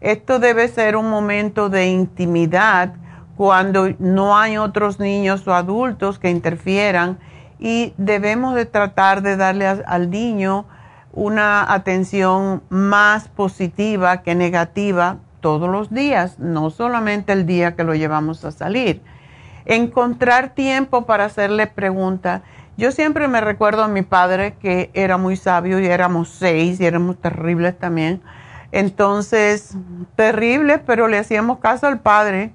Esto 0.00 0.40
debe 0.40 0.66
ser 0.68 0.96
un 0.96 1.08
momento 1.08 1.68
de 1.68 1.86
intimidad 1.86 2.94
cuando 3.36 3.88
no 3.98 4.36
hay 4.36 4.58
otros 4.58 4.98
niños 4.98 5.46
o 5.46 5.54
adultos 5.54 6.18
que 6.18 6.28
interfieran 6.28 7.18
y 7.62 7.94
debemos 7.96 8.56
de 8.56 8.66
tratar 8.66 9.22
de 9.22 9.36
darle 9.36 9.68
al 9.68 10.10
niño 10.10 10.66
una 11.12 11.72
atención 11.72 12.60
más 12.70 13.28
positiva 13.28 14.22
que 14.22 14.34
negativa 14.34 15.18
todos 15.40 15.70
los 15.70 15.94
días, 15.94 16.40
no 16.40 16.70
solamente 16.70 17.32
el 17.32 17.46
día 17.46 17.76
que 17.76 17.84
lo 17.84 17.94
llevamos 17.94 18.44
a 18.44 18.50
salir. 18.50 19.00
Encontrar 19.64 20.56
tiempo 20.56 21.06
para 21.06 21.26
hacerle 21.26 21.68
preguntas. 21.68 22.42
Yo 22.76 22.90
siempre 22.90 23.28
me 23.28 23.40
recuerdo 23.40 23.84
a 23.84 23.88
mi 23.88 24.02
padre 24.02 24.54
que 24.60 24.90
era 24.92 25.16
muy 25.16 25.36
sabio 25.36 25.78
y 25.78 25.86
éramos 25.86 26.30
seis 26.30 26.80
y 26.80 26.86
éramos 26.86 27.18
terribles 27.18 27.78
también. 27.78 28.22
Entonces, 28.72 29.76
terribles, 30.16 30.80
pero 30.84 31.06
le 31.06 31.18
hacíamos 31.18 31.60
caso 31.60 31.86
al 31.86 32.00
padre 32.00 32.52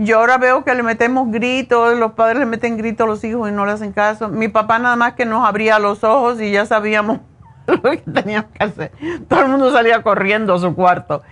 yo 0.00 0.20
ahora 0.20 0.38
veo 0.38 0.62
que 0.62 0.72
le 0.76 0.84
metemos 0.84 1.28
gritos, 1.28 1.98
los 1.98 2.12
padres 2.12 2.38
le 2.38 2.46
meten 2.46 2.76
gritos 2.76 3.04
a 3.04 3.08
los 3.08 3.24
hijos 3.24 3.48
y 3.48 3.52
no 3.52 3.66
le 3.66 3.72
hacen 3.72 3.92
caso. 3.92 4.28
Mi 4.28 4.46
papá 4.46 4.78
nada 4.78 4.94
más 4.94 5.14
que 5.14 5.24
nos 5.24 5.44
abría 5.44 5.80
los 5.80 6.04
ojos 6.04 6.40
y 6.40 6.52
ya 6.52 6.66
sabíamos 6.66 7.18
lo 7.66 7.82
que 7.82 7.96
teníamos 7.96 8.48
que 8.52 8.62
hacer. 8.62 8.92
Todo 9.26 9.40
el 9.40 9.48
mundo 9.48 9.72
salía 9.72 10.00
corriendo 10.04 10.54
a 10.54 10.60
su 10.60 10.72
cuarto. 10.76 11.22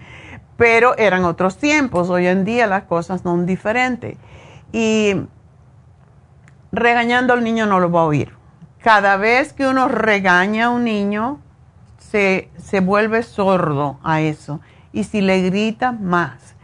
Pero 0.56 0.98
eran 0.98 1.24
otros 1.24 1.58
tiempos. 1.58 2.10
Hoy 2.10 2.26
en 2.26 2.44
día 2.44 2.66
las 2.66 2.82
cosas 2.84 3.20
son 3.20 3.46
diferentes. 3.46 4.18
Y 4.72 5.14
regañando 6.72 7.34
al 7.34 7.44
niño 7.44 7.66
no 7.66 7.78
lo 7.78 7.92
va 7.92 8.00
a 8.00 8.04
oír. 8.04 8.32
Cada 8.82 9.16
vez 9.16 9.52
que 9.52 9.68
uno 9.68 9.86
regaña 9.86 10.66
a 10.66 10.70
un 10.70 10.82
niño, 10.82 11.38
se, 11.98 12.50
se 12.56 12.80
vuelve 12.80 13.22
sordo 13.22 14.00
a 14.02 14.22
eso. 14.22 14.60
Y 14.92 15.04
si 15.04 15.20
le 15.20 15.40
grita, 15.42 15.92
más. 15.92 16.55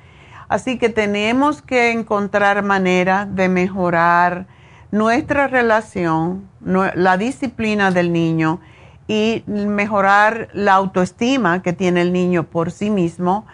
Así 0.52 0.76
que 0.76 0.90
tenemos 0.90 1.62
que 1.62 1.92
encontrar 1.92 2.62
manera 2.62 3.24
de 3.24 3.48
mejorar 3.48 4.44
nuestra 4.90 5.48
relación, 5.48 6.46
la 6.62 7.16
disciplina 7.16 7.90
del 7.90 8.12
niño 8.12 8.60
y 9.08 9.44
mejorar 9.46 10.50
la 10.52 10.74
autoestima 10.74 11.62
que 11.62 11.72
tiene 11.72 12.02
el 12.02 12.12
niño 12.12 12.42
por 12.42 12.70
sí 12.70 12.90
mismo. 12.90 13.46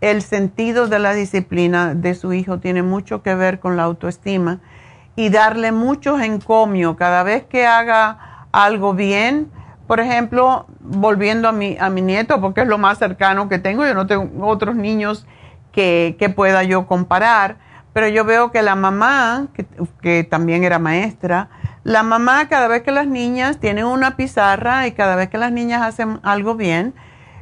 El 0.00 0.22
sentido 0.22 0.88
de 0.88 0.98
la 0.98 1.12
disciplina 1.12 1.94
de 1.94 2.14
su 2.14 2.32
hijo 2.32 2.58
tiene 2.58 2.82
mucho 2.82 3.22
que 3.22 3.34
ver 3.34 3.60
con 3.60 3.76
la 3.76 3.82
autoestima 3.82 4.60
y 5.14 5.28
darle 5.28 5.72
mucho 5.72 6.18
encomio 6.18 6.96
cada 6.96 7.22
vez 7.22 7.44
que 7.44 7.66
haga 7.66 8.46
algo 8.50 8.94
bien. 8.94 9.50
Por 9.86 10.00
ejemplo, 10.00 10.64
volviendo 10.80 11.48
a 11.48 11.52
mi, 11.52 11.76
a 11.78 11.90
mi 11.90 12.00
nieto, 12.00 12.40
porque 12.40 12.62
es 12.62 12.66
lo 12.66 12.78
más 12.78 12.96
cercano 12.96 13.50
que 13.50 13.58
tengo, 13.58 13.84
yo 13.84 13.92
no 13.92 14.06
tengo 14.06 14.46
otros 14.46 14.74
niños 14.74 15.26
que, 15.76 16.32
pueda 16.34 16.62
yo 16.62 16.86
comparar, 16.86 17.58
pero 17.92 18.08
yo 18.08 18.24
veo 18.24 18.50
que 18.50 18.62
la 18.62 18.74
mamá, 18.74 19.48
que, 20.00 20.24
también 20.24 20.64
era 20.64 20.78
maestra, 20.78 21.50
la 21.84 22.02
mamá 22.02 22.48
cada 22.48 22.66
vez 22.66 22.82
que 22.82 22.92
las 22.92 23.06
niñas 23.06 23.60
tienen 23.60 23.84
una 23.84 24.16
pizarra 24.16 24.86
y 24.86 24.92
cada 24.92 25.16
vez 25.16 25.28
que 25.28 25.38
las 25.38 25.52
niñas 25.52 25.82
hacen 25.82 26.18
algo 26.22 26.54
bien, 26.54 26.94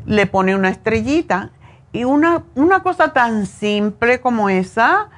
le 0.04 0.26
pone 0.26 0.54
una 0.54 0.68
estrellita. 0.68 1.50
Y 1.92 2.02
una, 2.02 2.42
una 2.56 2.82
cosa 2.82 3.12
tan 3.12 3.46
simple 3.46 4.20
como 4.20 4.48
esa, 4.50 5.08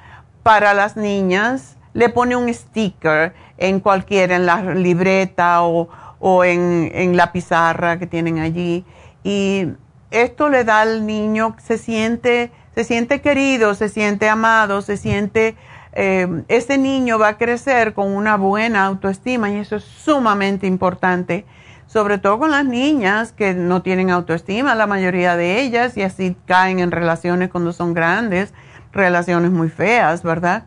para 0.43 0.75
las 0.75 0.95
niñas, 0.95 1.77
le 1.93 2.09
pone 2.09 2.35
un 2.35 2.53
sticker 2.53 3.33
en 3.57 3.79
cualquiera, 3.79 4.35
en 4.35 4.45
la 4.45 4.61
libreta 4.61 5.63
o, 5.63 5.89
o 6.19 6.43
en, 6.43 6.91
en, 6.93 7.17
la 7.17 7.31
pizarra 7.31 7.97
que 7.97 8.05
tienen 8.05 8.37
allí. 8.37 8.85
Y 9.23 9.69
esto 10.11 10.49
le 10.49 10.63
da 10.63 10.81
al 10.81 11.07
niño, 11.07 11.55
se 11.59 11.79
siente 11.79 12.51
se 12.77 12.83
siente 12.83 13.21
querido, 13.21 13.73
se 13.73 13.89
siente 13.89 14.29
amado, 14.29 14.83
se 14.83 14.97
siente, 14.97 15.55
ese 15.93 16.77
niño 16.77 17.17
va 17.17 17.29
a 17.29 17.37
crecer 17.39 17.95
con 17.95 18.15
una 18.15 18.37
buena 18.37 18.85
autoestima 18.85 19.49
y 19.49 19.55
eso 19.55 19.77
es 19.77 19.83
sumamente 19.83 20.67
importante, 20.67 21.43
sobre 21.87 22.19
todo 22.19 22.37
con 22.37 22.51
las 22.51 22.65
niñas 22.65 23.31
que 23.31 23.55
no 23.55 23.81
tienen 23.81 24.11
autoestima, 24.11 24.75
la 24.75 24.85
mayoría 24.85 25.35
de 25.35 25.59
ellas, 25.59 25.97
y 25.97 26.03
así 26.03 26.37
caen 26.45 26.77
en 26.77 26.91
relaciones 26.91 27.49
cuando 27.49 27.73
son 27.73 27.95
grandes, 27.95 28.53
relaciones 28.91 29.49
muy 29.49 29.69
feas, 29.69 30.21
¿verdad? 30.21 30.65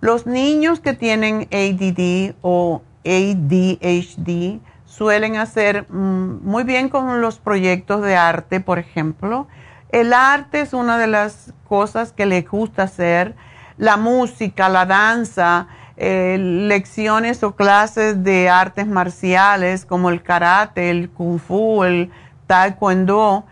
Los 0.00 0.26
niños 0.26 0.80
que 0.80 0.94
tienen 0.94 1.48
ADD 1.52 2.34
o 2.40 2.80
ADHD 3.04 4.58
suelen 4.86 5.36
hacer 5.36 5.84
mm, 5.90 6.48
muy 6.48 6.64
bien 6.64 6.88
con 6.88 7.20
los 7.20 7.38
proyectos 7.38 8.00
de 8.00 8.16
arte, 8.16 8.60
por 8.60 8.78
ejemplo, 8.78 9.48
el 9.92 10.14
arte 10.14 10.62
es 10.62 10.72
una 10.72 10.98
de 10.98 11.06
las 11.06 11.52
cosas 11.68 12.12
que 12.12 12.26
le 12.26 12.42
gusta 12.42 12.84
hacer, 12.84 13.36
la 13.76 13.96
música, 13.96 14.68
la 14.68 14.86
danza, 14.86 15.68
eh, 15.98 16.38
lecciones 16.38 17.42
o 17.42 17.54
clases 17.54 18.24
de 18.24 18.48
artes 18.48 18.86
marciales 18.86 19.84
como 19.84 20.08
el 20.08 20.22
karate, 20.22 20.90
el 20.90 21.10
kung 21.10 21.38
fu, 21.38 21.84
el 21.84 22.10
taekwondo, 22.46 23.44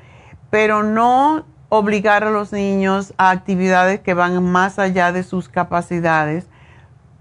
pero 0.49 0.83
no 0.83 1.45
obligar 1.69 2.25
a 2.25 2.31
los 2.31 2.53
niños 2.53 3.13
a 3.19 3.31
actividades 3.31 4.01
que 4.01 4.15
van 4.15 4.43
más 4.43 4.79
allá 4.79 5.13
de 5.13 5.23
sus 5.23 5.49
capacidades. 5.49 6.49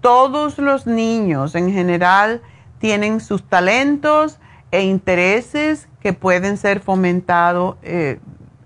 Todos 0.00 0.58
los 0.58 0.86
niños 0.86 1.54
en 1.54 1.70
general 1.70 2.40
tienen 2.78 3.20
sus 3.20 3.46
talentos 3.46 4.40
e 4.70 4.82
intereses 4.82 5.88
que 6.00 6.14
pueden 6.14 6.56
ser 6.56 6.80
fomentados 6.80 7.76
eh, 7.82 8.18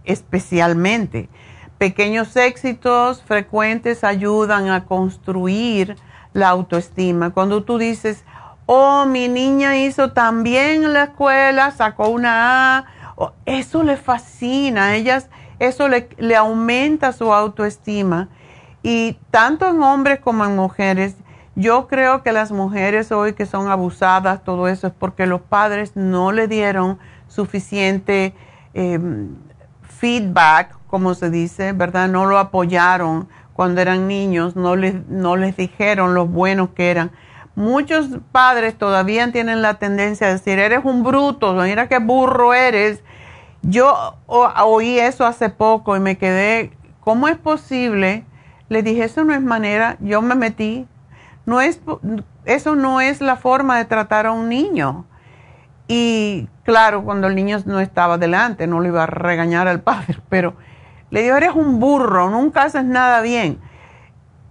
especialmente. 0.04 1.28
Pequeños 1.78 2.36
éxitos 2.36 3.22
frecuentes 3.22 4.04
ayudan 4.04 4.68
a 4.68 4.84
construir 4.84 5.96
la 6.32 6.48
autoestima. 6.48 7.30
Cuando 7.30 7.64
tú 7.64 7.78
dices, 7.78 8.24
oh, 8.66 9.06
mi 9.06 9.28
niña 9.28 9.76
hizo 9.76 10.12
tan 10.12 10.42
bien 10.42 10.84
en 10.84 10.92
la 10.92 11.04
escuela, 11.04 11.70
sacó 11.70 12.08
una 12.08 12.78
A, 12.78 12.84
eso 13.46 13.82
le 13.82 13.96
fascina, 13.96 14.86
a 14.86 14.96
ellas, 14.96 15.28
eso 15.58 15.88
le, 15.88 16.08
le 16.18 16.36
aumenta 16.36 17.12
su 17.12 17.32
autoestima. 17.32 18.28
Y 18.82 19.18
tanto 19.30 19.68
en 19.68 19.82
hombres 19.82 20.20
como 20.20 20.44
en 20.44 20.56
mujeres, 20.56 21.16
yo 21.56 21.86
creo 21.86 22.22
que 22.22 22.32
las 22.32 22.50
mujeres 22.50 23.12
hoy 23.12 23.34
que 23.34 23.46
son 23.46 23.68
abusadas, 23.68 24.42
todo 24.42 24.68
eso 24.68 24.88
es 24.88 24.92
porque 24.92 25.26
los 25.26 25.40
padres 25.40 25.92
no 25.94 26.32
le 26.32 26.48
dieron 26.48 26.98
suficiente 27.28 28.34
em, 28.74 29.36
feedback, 30.04 30.76
como 30.88 31.14
se 31.14 31.30
dice, 31.30 31.72
¿verdad? 31.72 32.08
No 32.08 32.26
lo 32.26 32.38
apoyaron 32.38 33.26
cuando 33.54 33.80
eran 33.80 34.06
niños, 34.06 34.54
no 34.54 34.76
les, 34.76 34.94
no 35.08 35.34
les 35.34 35.56
dijeron 35.56 36.12
lo 36.12 36.26
buenos 36.26 36.68
que 36.74 36.90
eran. 36.90 37.10
Muchos 37.56 38.08
padres 38.30 38.76
todavía 38.76 39.32
tienen 39.32 39.62
la 39.62 39.78
tendencia 39.78 40.26
a 40.26 40.32
decir, 40.34 40.58
eres 40.58 40.80
un 40.84 41.04
bruto, 41.04 41.54
mira 41.54 41.88
qué 41.88 42.00
burro 42.00 42.52
eres. 42.52 43.02
Yo 43.62 44.18
oí 44.26 44.98
eso 44.98 45.24
hace 45.24 45.48
poco 45.48 45.96
y 45.96 46.00
me 46.00 46.18
quedé, 46.18 46.72
¿cómo 47.00 47.26
es 47.28 47.38
posible? 47.38 48.26
Le 48.68 48.82
dije, 48.82 49.04
eso 49.04 49.24
no 49.24 49.32
es 49.32 49.40
manera, 49.40 49.96
yo 50.00 50.20
me 50.20 50.34
metí. 50.34 50.86
No 51.46 51.62
es, 51.62 51.80
eso 52.44 52.76
no 52.76 53.00
es 53.00 53.22
la 53.22 53.36
forma 53.36 53.78
de 53.78 53.86
tratar 53.86 54.26
a 54.26 54.32
un 54.32 54.50
niño. 54.50 55.06
Y 55.86 56.48
claro, 56.62 57.04
cuando 57.04 57.26
el 57.26 57.34
niño 57.34 57.58
no 57.66 57.80
estaba 57.80 58.18
delante, 58.18 58.66
no 58.66 58.80
le 58.80 58.88
iba 58.88 59.02
a 59.02 59.06
regañar 59.06 59.68
al 59.68 59.80
padre, 59.80 60.18
pero 60.28 60.54
le 61.10 61.22
dijo, 61.22 61.36
eres 61.36 61.54
un 61.54 61.78
burro, 61.78 62.30
nunca 62.30 62.62
haces 62.62 62.84
nada 62.84 63.20
bien. 63.20 63.58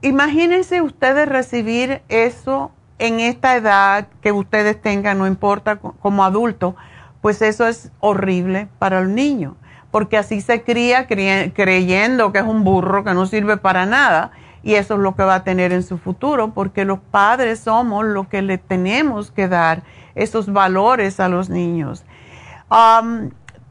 Imagínense 0.02 0.82
ustedes 0.82 1.28
recibir 1.28 2.02
eso 2.10 2.72
en 3.00 3.19
esta 3.19 3.56
edad 3.56 4.08
que 4.22 4.32
ustedes 4.32 4.82
tengan, 4.82 5.17
no 5.17 5.28
importa 5.28 5.78
como 5.78 6.24
adulto, 6.24 6.76
pues 7.22 7.41
eso 7.41 7.67
es 7.67 7.91
horrible 8.00 8.67
para 8.80 9.00
el 9.00 9.15
niño, 9.15 9.56
porque 9.91 10.17
así 10.17 10.41
se 10.41 10.63
cría 10.63 11.08
creyendo 11.08 12.32
que 12.32 12.39
es 12.39 12.46
un 12.46 12.63
burro 12.63 13.04
que 13.04 13.13
no 13.13 13.26
sirve 13.26 13.58
para 13.58 13.86
nada 13.86 14.32
y 14.62 14.76
eso 14.76 14.96
es 14.96 15.00
lo 15.00 15.15
que 15.15 15.24
va 15.24 15.36
a 15.36 15.43
tener 15.43 15.74
en 15.74 15.84
su 15.84 15.98
futuro, 15.98 16.54
porque 16.54 16.86
los 16.86 17.00
padres 17.00 17.60
somos 17.60 18.06
los 18.06 18.28
que 18.28 18.41
le 18.41 18.58
tenemos 18.58 19.32
que 19.32 19.48
dar 19.48 19.84
esos 20.15 20.52
valores 20.52 21.19
a 21.19 21.28
los 21.28 21.49
niños. 21.49 22.04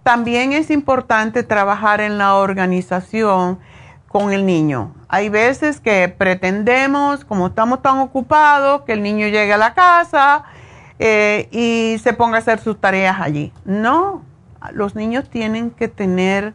también 0.02 0.52
es 0.52 0.70
importante 0.70 1.44
trabajar 1.44 2.00
en 2.00 2.18
la 2.18 2.34
organización 2.34 3.60
con 4.08 4.32
el 4.32 4.44
niño. 4.44 4.94
Hay 5.08 5.28
veces 5.28 5.80
que 5.80 6.08
pretendemos, 6.08 7.24
como 7.24 7.46
estamos 7.48 7.82
tan 7.82 7.98
ocupados, 7.98 8.82
que 8.82 8.92
el 8.92 9.02
niño 9.02 9.26
llegue 9.26 9.52
a 9.52 9.56
la 9.56 9.74
casa 9.74 10.44
eh, 10.98 11.48
y 11.50 11.98
se 11.98 12.12
ponga 12.12 12.36
a 12.36 12.40
hacer 12.40 12.60
sus 12.60 12.80
tareas 12.80 13.20
allí. 13.20 13.52
No, 13.64 14.22
los 14.72 14.94
niños 14.94 15.30
tienen 15.30 15.70
que 15.70 15.88
tener 15.88 16.54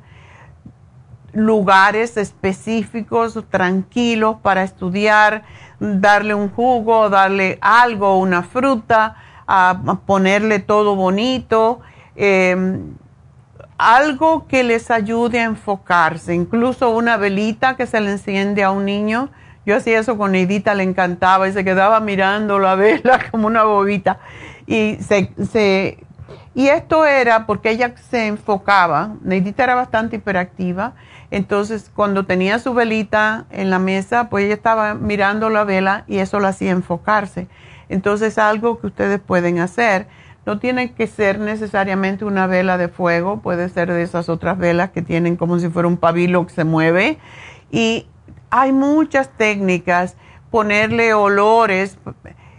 lugares 1.34 2.18
específicos, 2.18 3.38
tranquilos 3.50 4.38
para 4.42 4.64
estudiar, 4.64 5.44
darle 5.80 6.34
un 6.34 6.50
jugo, 6.50 7.10
darle 7.10 7.58
algo, 7.62 8.18
una 8.18 8.44
fruta, 8.44 9.16
a, 9.48 10.00
ponerle 10.06 10.60
todo 10.60 10.96
bonito. 10.96 11.80
Eh, 12.16 12.80
algo 13.78 14.48
que 14.48 14.64
les 14.64 14.90
ayude 14.90 15.40
a 15.40 15.44
enfocarse, 15.44 16.34
incluso 16.34 16.90
una 16.90 17.18
velita 17.18 17.76
que 17.76 17.86
se 17.86 18.02
le 18.02 18.12
enciende 18.12 18.64
a 18.64 18.72
un 18.72 18.86
niño. 18.86 19.30
Yo 19.66 19.76
hacía 19.76 20.00
eso 20.00 20.18
con 20.18 20.32
Neidita, 20.32 20.74
le 20.74 20.84
encantaba 20.84 21.48
y 21.48 21.54
se 21.54 21.64
quedaba 21.64 22.00
mirando 22.00 22.58
la 22.58 22.76
vela 22.76 23.20
como 23.32 23.48
una 23.48 23.64
bobita. 23.64 24.20
Y, 24.66 24.98
se, 25.02 25.98
y 26.56 26.68
esto 26.68 27.06
era 27.06 27.46
porque 27.46 27.70
ella 27.70 27.94
se 28.10 28.28
enfocaba, 28.28 29.12
Neidita 29.22 29.64
era 29.64 29.76
bastante 29.76 30.18
hiperactiva, 30.18 30.94
entonces 31.30 31.92
cuando 31.94 32.26
tenía 32.26 32.60
su 32.60 32.74
velita 32.74 33.46
en 33.52 33.70
la 33.70 33.80
mesa, 33.80 34.30
pues 34.30 34.46
ella 34.46 34.56
estaba 34.56 34.94
mirando 34.94 35.50
la 35.50 35.64
vela 35.66 36.04
y 36.08 36.18
eso 36.18 36.40
la 36.40 36.50
hacía 36.50 36.72
enfocarse. 36.72 37.48
Entonces 37.90 38.38
algo 38.38 38.80
que 38.80 38.88
ustedes 38.88 39.20
pueden 39.20 39.60
hacer 39.60 40.08
no 40.46 40.60
tiene 40.60 40.94
que 40.94 41.08
ser 41.08 41.40
necesariamente 41.40 42.24
una 42.24 42.48
vela 42.48 42.78
de 42.78 42.88
fuego, 42.88 43.42
puede 43.42 43.68
ser 43.68 43.92
de 43.92 44.02
esas 44.02 44.30
otras 44.30 44.58
velas 44.58 44.92
que 44.92 45.02
tienen 45.02 45.36
como 45.36 45.60
si 45.60 45.68
fuera 45.68 45.90
un 45.90 45.98
pabilo 45.98 46.48
que 46.48 46.54
se 46.54 46.64
mueve. 46.64 47.18
Y 47.70 48.08
hay 48.50 48.72
muchas 48.72 49.30
técnicas, 49.38 50.16
ponerle 50.50 51.14
olores. 51.14 51.98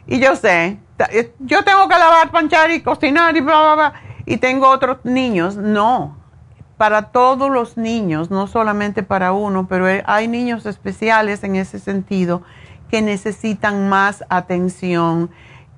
Y 0.07 0.21
yo 0.21 0.37
sé, 0.37 0.79
eh, 1.11 1.33
yo 1.39 1.65
tengo 1.65 1.89
que 1.89 1.95
lavar, 1.95 2.31
panchar 2.31 2.71
y 2.71 2.83
cocinar 2.83 3.35
y 3.37 3.41
bla, 3.41 3.61
bla, 3.61 3.75
bla. 3.75 3.95
Y 4.27 4.37
tengo 4.37 4.69
otros 4.69 4.99
niños. 5.05 5.57
No, 5.57 6.19
para 6.77 7.11
todos 7.11 7.51
los 7.51 7.77
niños, 7.77 8.31
no 8.31 8.47
solamente 8.47 9.03
para 9.03 9.33
uno, 9.33 9.67
pero 9.67 9.87
hay 10.05 10.29
niños 10.29 10.67
especiales 10.67 11.43
en 11.43 11.57
ese 11.57 11.79
sentido 11.79 12.43
que 12.91 13.03
necesitan 13.03 13.89
más 13.89 14.25
atención 14.29 15.31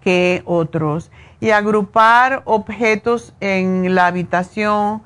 que 0.03 0.43
otros 0.47 1.11
y 1.41 1.51
agrupar 1.51 2.43
objetos 2.45 3.35
en 3.41 3.95
la 3.95 4.07
habitación 4.07 5.03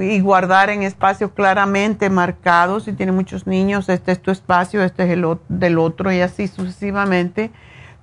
y 0.00 0.20
guardar 0.20 0.70
en 0.70 0.82
espacios 0.82 1.30
claramente 1.32 2.10
marcados. 2.10 2.84
Si 2.84 2.92
tiene 2.92 3.12
muchos 3.12 3.46
niños, 3.46 3.88
este 3.88 4.12
es 4.12 4.20
tu 4.20 4.30
espacio, 4.30 4.82
este 4.82 5.04
es 5.04 5.10
el 5.10 5.38
del 5.48 5.78
otro 5.78 6.12
y 6.12 6.20
así 6.20 6.48
sucesivamente. 6.48 7.50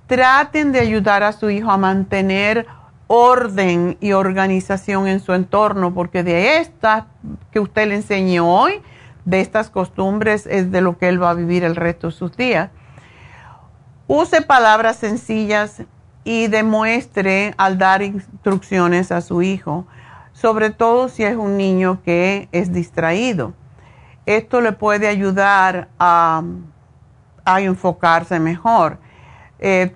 Traten 0.08 0.72
de 0.72 0.80
ayudar 0.80 1.24
a 1.24 1.34
su 1.34 1.50
hijo 1.50 1.72
a 1.72 1.78
mantener 1.78 2.68
orden 3.08 3.98
y 4.00 4.14
organización 4.14 5.08
en 5.08 5.20
su 5.20 5.34
entorno, 5.34 5.94
porque 5.94 6.24
de 6.24 6.58
estas 6.58 7.06
que 7.52 7.60
usted 7.60 7.88
le 7.88 7.96
enseñó 7.96 8.48
hoy, 8.48 8.82
de 9.26 9.42
estas 9.42 9.70
costumbres, 9.70 10.48
es 10.48 10.72
de 10.72 10.82
lo 10.82 10.98
que 10.98 11.10
él 11.10 11.22
va 11.22 11.32
a 11.32 11.34
vivir 11.34 11.64
el 11.64 11.76
resto 11.76 12.08
de 12.08 12.14
sus 12.14 12.36
días. 12.36 12.70
Use 14.08 14.42
palabras 14.42 14.98
sencillas 14.98 15.82
y 16.26 16.48
demuestre 16.48 17.54
al 17.58 17.78
dar 17.78 18.02
instrucciones 18.02 19.14
a 19.14 19.22
su 19.22 19.42
hijo, 19.42 19.88
sobre 20.34 20.72
todo 20.72 21.08
si 21.08 21.24
es 21.24 21.38
un 21.38 21.56
niño 21.56 22.02
que 22.04 22.50
es 22.52 22.74
distraído. 22.74 23.54
Esto 24.26 24.60
le 24.60 24.74
puede 24.74 25.08
ayudar 25.08 25.88
a, 26.00 26.44
enfocarse 27.46 28.40
mejor. 28.42 28.98
Eh, 29.60 29.96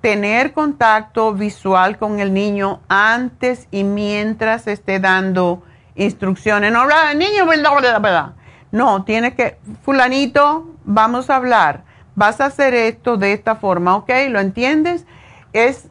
tener 0.00 0.54
contacto 0.54 1.34
visual 1.34 1.98
con 1.98 2.20
el 2.20 2.32
niño 2.32 2.80
antes 2.88 3.68
y 3.70 3.84
mientras 3.84 4.66
esté 4.68 5.00
dando 5.00 5.62
instrucciones. 5.96 6.72
No 6.72 6.80
habla 6.80 7.12
niño, 7.12 7.44
verdad. 7.44 8.34
No, 8.70 9.04
tiene 9.04 9.34
que, 9.34 9.58
fulanito, 9.82 10.70
vamos 10.84 11.28
a 11.28 11.36
hablar 11.36 11.85
vas 12.16 12.40
a 12.40 12.46
hacer 12.46 12.74
esto 12.74 13.16
de 13.16 13.32
esta 13.32 13.54
forma, 13.54 13.94
¿ok? 13.94 14.10
¿Lo 14.30 14.40
entiendes? 14.40 15.06
Es, 15.52 15.88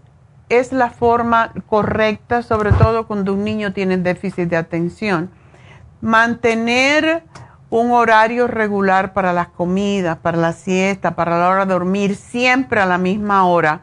es 0.50 0.74
la 0.74 0.90
forma 0.90 1.54
correcta, 1.68 2.42
sobre 2.42 2.74
todo 2.74 3.08
cuando 3.08 3.34
un 3.34 3.46
niño 3.46 3.72
tiene 3.72 3.98
déficit 3.98 4.50
de 4.50 4.58
atención. 4.58 5.30
Mantener 6.02 7.24
un 7.70 7.92
horario 7.92 8.48
regular 8.48 9.14
para 9.14 9.34
las 9.34 9.48
comidas, 9.48 10.18
para 10.18 10.38
la 10.38 10.54
siesta, 10.54 11.16
para 11.16 11.38
la 11.40 11.50
hora 11.50 11.66
de 11.66 11.74
dormir, 11.74 12.16
siempre 12.16 12.82
a 12.82 12.86
la 12.86 12.98
misma 12.98 13.46
hora. 13.46 13.82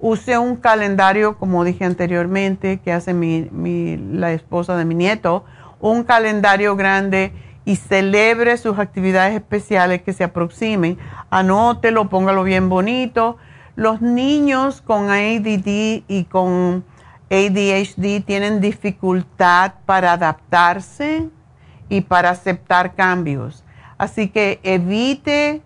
Use 0.00 0.36
un 0.36 0.56
calendario, 0.56 1.38
como 1.38 1.64
dije 1.64 1.84
anteriormente, 1.84 2.80
que 2.80 2.92
hace 2.92 3.14
mi, 3.14 3.48
la 3.96 4.32
esposa 4.32 4.76
de 4.76 4.84
mi 4.84 4.94
nieto, 4.94 5.44
un 5.80 6.04
calendario 6.04 6.76
grande 6.76 7.32
y 7.64 7.76
celebre 7.76 8.56
sus 8.56 8.78
actividades 8.78 9.34
especiales 9.34 10.02
que 10.02 10.12
se 10.12 10.24
aproximen. 10.24 10.98
Anótelo, 11.30 12.08
póngalo 12.08 12.44
bien 12.44 12.68
bonito. 12.68 13.36
Los 13.76 14.00
niños 14.00 14.82
con 14.82 15.10
ADD 15.10 16.02
y 16.06 16.26
con 16.30 16.84
ADHD 17.30 18.22
tienen 18.24 18.60
dificultad 18.60 19.74
para 19.86 20.12
adaptarse 20.12 21.28
y 21.88 22.02
para 22.02 22.30
aceptar 22.30 22.94
cambios. 22.94 23.64
Así 23.98 24.28
que 24.28 24.60
evite 24.62 25.62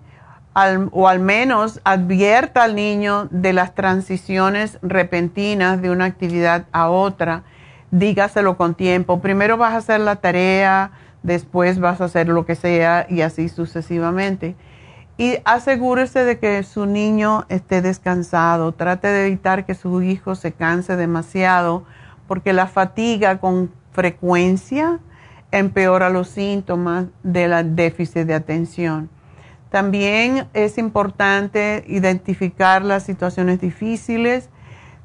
o 0.91 1.09
al 1.09 1.21
menos 1.21 1.81
advierta 1.85 2.65
al 2.65 2.75
niño 2.75 3.29
de 3.31 3.53
las 3.53 3.75
transiciones 3.75 4.79
repentinas 4.83 5.81
de 5.81 5.91
una 5.91 6.07
actividad 6.07 6.67
a 6.73 6.89
otra. 6.91 7.43
Dígaselo 7.91 8.57
con 8.57 8.75
tiempo. 8.75 9.21
Primero 9.21 9.57
vas 9.57 9.75
a 9.75 9.79
hacer 9.79 10.01
la 10.01 10.17
tarea, 10.17 10.91
después 11.23 11.79
vas 11.81 12.01
a 12.01 12.05
hacer 12.05 12.29
lo 12.29 12.47
que 12.47 12.55
sea 12.55 13.07
y 13.09 13.23
así 13.23 13.49
sucesivamente. 13.49 14.57
y 15.21 15.39
asegúrese 15.45 16.25
de 16.25 16.39
que 16.39 16.63
su 16.63 16.87
niño 16.87 17.45
esté 17.49 17.83
descansado. 17.83 18.71
Trate 18.71 19.09
de 19.09 19.27
evitar 19.27 19.67
que 19.67 19.75
su 19.75 20.01
hijo 20.01 20.37
se 20.37 20.53
canse 20.53 20.95
demasiado 20.95 21.85
porque 22.29 22.53
la 22.53 22.69
fatiga 22.69 23.39
con 23.39 23.73
frecuencia 23.91 25.01
empeora 25.51 26.09
los 26.09 26.29
síntomas 26.29 27.07
del 27.25 27.75
déficit 27.75 28.27
de 28.27 28.35
atención. 28.35 29.11
También 29.71 30.47
es 30.55 30.79
importante 30.79 31.85
identificar 31.89 32.85
las 32.85 33.03
situaciones 33.03 33.61
difíciles. 33.61 34.49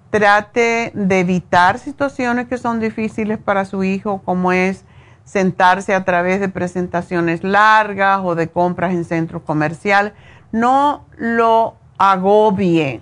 Trate 0.09 0.91
de 0.93 1.19
evitar 1.19 1.79
situaciones 1.79 2.47
que 2.47 2.57
son 2.57 2.79
difíciles 2.79 3.39
para 3.39 3.65
su 3.65 3.83
hijo, 3.83 4.21
como 4.23 4.51
es 4.51 4.85
sentarse 5.25 5.93
a 5.93 6.03
través 6.03 6.39
de 6.39 6.49
presentaciones 6.49 7.43
largas 7.43 8.21
o 8.23 8.35
de 8.35 8.49
compras 8.49 8.93
en 8.93 9.05
centros 9.05 9.43
comerciales. 9.43 10.13
No 10.51 11.05
lo 11.17 11.75
agobie. 11.97 13.01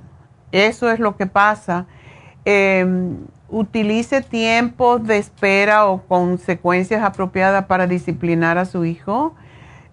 Eso 0.52 0.92
es 0.92 1.00
lo 1.00 1.18
que 1.18 1.28
pasa. 1.28 1.86
Em, 2.46 3.18
utilice 3.50 4.22
tiempos 4.22 5.06
de 5.06 5.18
espera 5.18 5.86
o 5.86 6.02
consecuencias 6.04 7.04
apropiadas 7.04 7.66
para 7.66 7.88
disciplinar 7.88 8.58
a 8.58 8.66
su 8.66 8.86
hijo. 8.86 9.36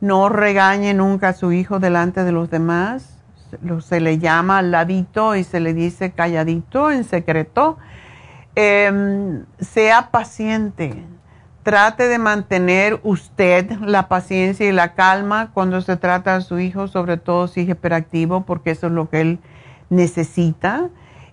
No 0.01 0.29
regañe 0.29 0.95
nunca 0.95 1.31
a 1.31 1.33
su 1.33 1.53
hijo 1.53 1.81
delante 1.81 2.25
de 2.25 2.33
los 2.33 2.51
demás. 2.51 3.19
Se 3.81 4.01
le 4.01 4.19
llama 4.19 4.59
al 4.59 4.71
ladito 4.71 5.35
y 5.35 5.43
se 5.43 5.59
le 5.59 5.75
dice 5.75 6.13
calladito, 6.13 6.91
en 6.91 7.05
secreto. 7.05 7.79
Em, 8.55 9.45
sea 9.59 10.11
paciente. 10.11 11.05
Trate 11.69 12.09
de 12.09 12.19
mantener 12.19 12.99
usted 13.03 13.71
la 13.83 14.09
paciencia 14.09 14.67
y 14.67 14.73
la 14.73 14.95
calma 14.95 15.51
cuando 15.53 15.83
se 15.83 15.99
trata 15.99 16.35
a 16.35 16.41
su 16.41 16.59
hijo, 16.59 16.89
sobre 16.89 17.19
todo 17.19 17.47
si 17.47 17.61
es 17.61 17.69
hiperactivo, 17.69 18.47
porque 18.47 18.71
eso 18.71 18.87
es 18.87 18.95
lo 18.95 19.11
que 19.11 19.21
él 19.21 19.39
necesita. 19.91 20.89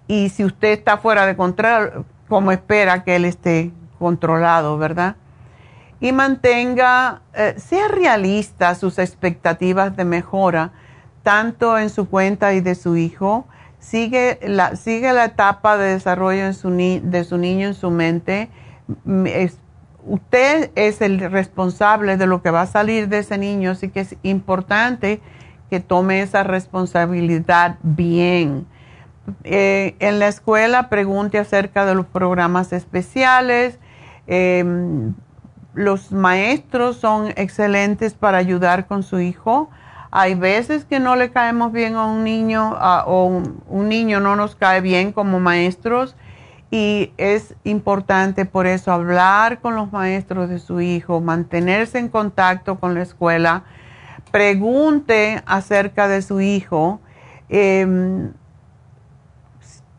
Y 0.10 0.28
si 0.28 0.44
usted 0.44 0.74
está 0.74 0.98
fuera 0.98 1.26
de 1.26 1.38
control, 1.38 2.04
como 2.28 2.52
espera 2.52 3.06
que 3.06 3.16
él 3.16 3.24
esté 3.24 3.72
controlado, 3.98 4.78
¿verdad? 4.78 5.16
Y 6.02 6.12
mantenga, 6.12 7.22
eh, 7.34 7.56
sea 7.56 7.88
realista 7.88 8.76
sus 8.76 9.00
expectativas 9.00 9.96
de 9.96 10.04
mejora, 10.04 10.74
tanto 11.24 11.78
en 11.80 11.90
su 11.90 12.10
cuenta 12.10 12.54
y 12.54 12.60
de 12.60 12.76
su 12.76 12.98
hijo. 12.98 13.48
Sigue 13.80 14.38
la, 14.44 14.76
sigue 14.76 15.14
la 15.14 15.24
etapa 15.24 15.78
de 15.78 15.94
desarrollo 15.94 16.44
de 16.44 17.24
su 17.24 17.38
niño 17.38 17.68
en 17.68 17.74
su 17.74 17.90
mente. 17.90 18.50
Usted 20.06 20.72
es 20.76 21.02
el 21.02 21.20
responsable 21.20 22.18
de 22.18 22.28
lo 22.28 22.42
que 22.42 22.52
va 22.52 22.62
a 22.62 22.68
salir 22.68 23.10
de 23.10 23.20
ese 23.20 23.38
niño, 23.38 23.72
así 23.72 23.90
que 23.90 24.02
es 24.02 24.16
importante 24.24 25.22
que 25.70 25.80
tome 25.80 26.22
esa 26.22 26.44
responsabilidad 26.44 27.78
bien 27.82 28.68
eh, 29.44 29.96
en 30.00 30.20
la 30.20 30.28
escuela 30.28 30.90
pregunte 30.90 31.40
acerca 31.40 31.86
de 31.86 31.96
los 31.96 32.06
programas 32.06 32.74
especiales. 32.74 33.80
Em, 34.28 35.14
los 35.74 36.12
maestros 36.12 36.98
son 36.98 37.34
excelentes 37.36 38.14
para 38.14 38.38
ayudar 38.38 38.88
con 38.88 39.04
su 39.04 39.20
hijo. 39.20 39.70
Hay 40.12 40.36
veces 40.36 40.86
que 40.86 41.00
no 41.00 41.16
le 41.16 41.32
caemos 41.32 41.74
bien 41.74 41.96
a 41.96 42.06
un 42.06 42.24
niño 42.24 42.74
o 43.06 43.26
un, 43.26 43.90
niño 43.90 44.20
no 44.22 44.36
nos 44.36 44.56
cae 44.56 44.80
bien 44.80 45.12
como 45.12 45.40
maestros 45.40 46.16
y 46.76 47.14
es 47.16 47.56
importante 47.64 48.44
por 48.44 48.68
eso 48.68 48.92
hablar 48.92 49.62
con 49.62 49.76
los 49.76 49.94
maestros 49.94 50.50
de 50.50 50.60
su 50.60 50.82
hijo, 50.82 51.22
mantenerse 51.22 52.00
en 52.00 52.10
contacto 52.10 52.82
con 52.82 52.94
la 52.94 53.02
escuela, 53.02 53.64
pregunte 54.30 55.42
acerca 55.46 56.10
de 56.10 56.22
su 56.22 56.42
hijo. 56.42 57.00
Em, 57.48 58.34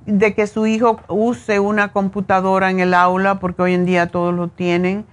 de 0.05 0.35
que 0.35 0.47
su 0.47 0.67
hijo 0.67 1.01
use 1.09 1.61
una 1.61 1.93
computadora 1.93 2.71
en 2.71 2.81
el 2.81 2.93
aula, 2.93 3.41
porque 3.41 3.63
hoy 3.63 3.73
en 3.73 3.87
día 3.87 4.09
todos 4.09 4.35
lo 4.35 4.49
tienen. 4.49 5.07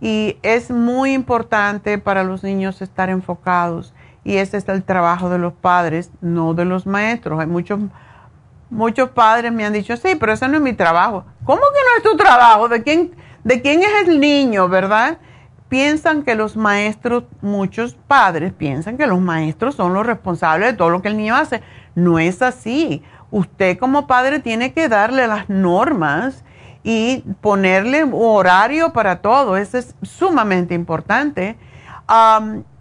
Y 0.00 0.38
es 0.42 0.72
muy 0.72 1.12
importante 1.12 1.98
para 1.98 2.24
los 2.24 2.42
niños 2.42 2.82
estar 2.82 3.10
enfocados. 3.10 3.94
Y 4.24 4.38
ese 4.38 4.56
es 4.56 4.68
el 4.68 4.82
trabajo 4.82 5.30
de 5.30 5.38
los 5.38 5.52
padres, 5.52 6.10
no 6.20 6.52
de 6.52 6.64
los 6.64 6.84
maestros. 6.84 7.38
Hay 7.38 7.46
muchos, 7.46 7.78
muchos 8.70 9.10
padres 9.10 9.52
me 9.52 9.64
han 9.64 9.72
dicho, 9.72 9.96
sí, 9.96 10.16
pero 10.18 10.32
eso 10.32 10.48
no 10.48 10.56
es 10.56 10.62
mi 10.62 10.72
trabajo. 10.72 11.24
¿Cómo 11.44 11.60
que 11.60 11.80
no 11.84 11.96
es 11.96 12.02
tu 12.02 12.16
trabajo? 12.16 12.68
¿De 12.68 12.82
quién, 12.82 13.14
de 13.44 13.62
quién 13.62 13.80
es 13.82 14.08
el 14.08 14.20
niño, 14.20 14.68
verdad? 14.68 15.18
Piensan 15.68 16.22
que 16.22 16.34
los 16.34 16.56
maestros, 16.56 17.24
muchos 17.40 17.94
padres 18.06 18.52
piensan 18.52 18.96
que 18.96 19.06
los 19.06 19.20
maestros 19.20 19.74
son 19.74 19.94
los 19.94 20.06
responsables 20.06 20.72
de 20.72 20.76
todo 20.76 20.90
lo 20.90 21.02
que 21.02 21.08
el 21.08 21.16
niño 21.16 21.34
hace. 21.34 21.62
No 21.94 22.18
es 22.18 22.42
así 22.42 23.02
usted 23.30 23.78
como 23.78 24.06
padre 24.06 24.40
tiene 24.40 24.72
que 24.72 24.88
darle 24.88 25.26
las 25.26 25.48
normas 25.48 26.44
y 26.82 27.24
ponerle 27.40 28.04
horario 28.10 28.92
para 28.92 29.20
todo. 29.20 29.56
Eso 29.56 29.78
es 29.78 29.94
sumamente 30.02 30.74
importante. 30.74 31.56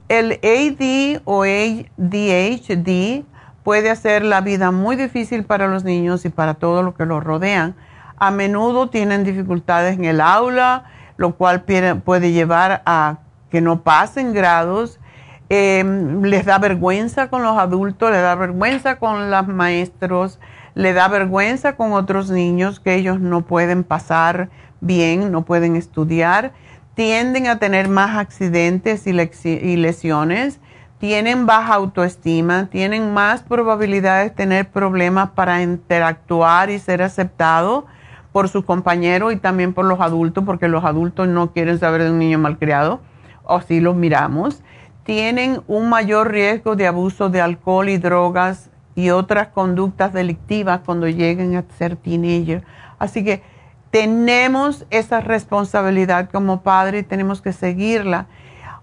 el 0.07 0.39
AD 0.43 1.21
o 1.25 1.43
ADHD 1.43 3.23
puede 3.65 3.89
hacer 3.89 4.23
la 4.23 4.41
vida 4.41 4.69
muy 4.69 4.95
difícil 4.95 5.43
para 5.43 5.67
los 5.67 5.83
niños 5.83 6.23
y 6.23 6.29
para 6.29 6.53
todo 6.53 6.83
lo 6.83 6.93
que 6.93 7.07
los 7.07 7.23
rodean. 7.23 7.73
A 8.15 8.29
menudo 8.29 8.91
tienen 8.91 9.23
dificultades 9.23 9.97
en 9.97 10.05
el 10.05 10.21
aula, 10.21 10.83
lo 11.17 11.35
cual 11.35 11.63
puede 11.63 12.31
llevar 12.31 12.83
a 12.85 13.17
que 13.49 13.61
no 13.61 13.81
pasen 13.81 14.33
grados. 14.33 14.99
Em, 15.49 16.21
les 16.21 16.45
da 16.45 16.59
vergüenza 16.59 17.27
con 17.29 17.41
los 17.41 17.57
adultos, 17.57 18.11
les 18.11 18.21
da 18.21 18.35
vergüenza 18.35 18.99
con 18.99 19.31
los 19.31 19.47
maestros, 19.47 20.39
le 20.75 20.93
da 20.93 21.07
vergüenza 21.07 21.75
con 21.75 21.93
otros 21.93 22.29
niños 22.29 22.79
que 22.79 22.93
ellos 22.93 23.19
no 23.19 23.41
pueden 23.41 23.83
pasar 23.83 24.49
bien, 24.79 25.31
no 25.31 25.43
pueden 25.43 25.75
estudiar, 25.75 26.51
tienden 26.93 27.47
a 27.47 27.57
tener 27.57 27.89
más 27.89 28.15
accidentes 28.15 29.07
y 29.07 29.75
lesiones, 29.75 30.59
tienen 30.99 31.45
baja 31.45 31.75
autoestima, 31.75 32.67
tienen 32.67 33.13
más 33.13 33.43
probabilidades 33.43 34.31
de 34.31 34.35
tener 34.35 34.69
problemas 34.69 35.31
para 35.31 35.61
interactuar 35.61 36.69
y 36.69 36.79
ser 36.79 37.01
aceptados 37.01 37.83
por 38.31 38.49
sus 38.49 38.65
compañeros 38.65 39.33
y 39.33 39.37
también 39.37 39.73
por 39.73 39.85
los 39.85 39.99
adultos, 39.99 40.43
porque 40.45 40.67
los 40.67 40.83
adultos 40.83 41.27
no 41.27 41.51
quieren 41.51 41.79
saber 41.79 42.03
de 42.03 42.11
un 42.11 42.19
niño 42.19 42.39
malcriado, 42.39 42.99
o 43.43 43.61
si 43.61 43.79
los 43.79 43.95
miramos 43.95 44.63
tienen 45.05 45.61
un 45.67 45.87
mayor 45.87 46.31
riesgo 46.31 46.75
de 46.75 46.87
abuso 46.87 47.29
de 47.29 47.39
alcohol 47.39 47.89
y 47.89 47.99
drogas 47.99 48.71
y 48.95 49.11
otras 49.11 49.49
conductas 49.49 50.11
delictivas 50.11 50.81
cuando 50.83 51.07
lleguen 51.07 51.55
a 51.55 51.63
ser 51.77 51.95
teenagers. 51.95 52.63
Así 52.97 53.23
que 53.23 53.43
tenemos 53.91 54.87
esa 54.89 55.21
responsabilidad 55.21 56.29
como 56.31 56.61
padre 56.61 56.99
y 56.99 57.03
tenemos 57.03 57.41
que 57.41 57.53
seguirla. 57.53 58.25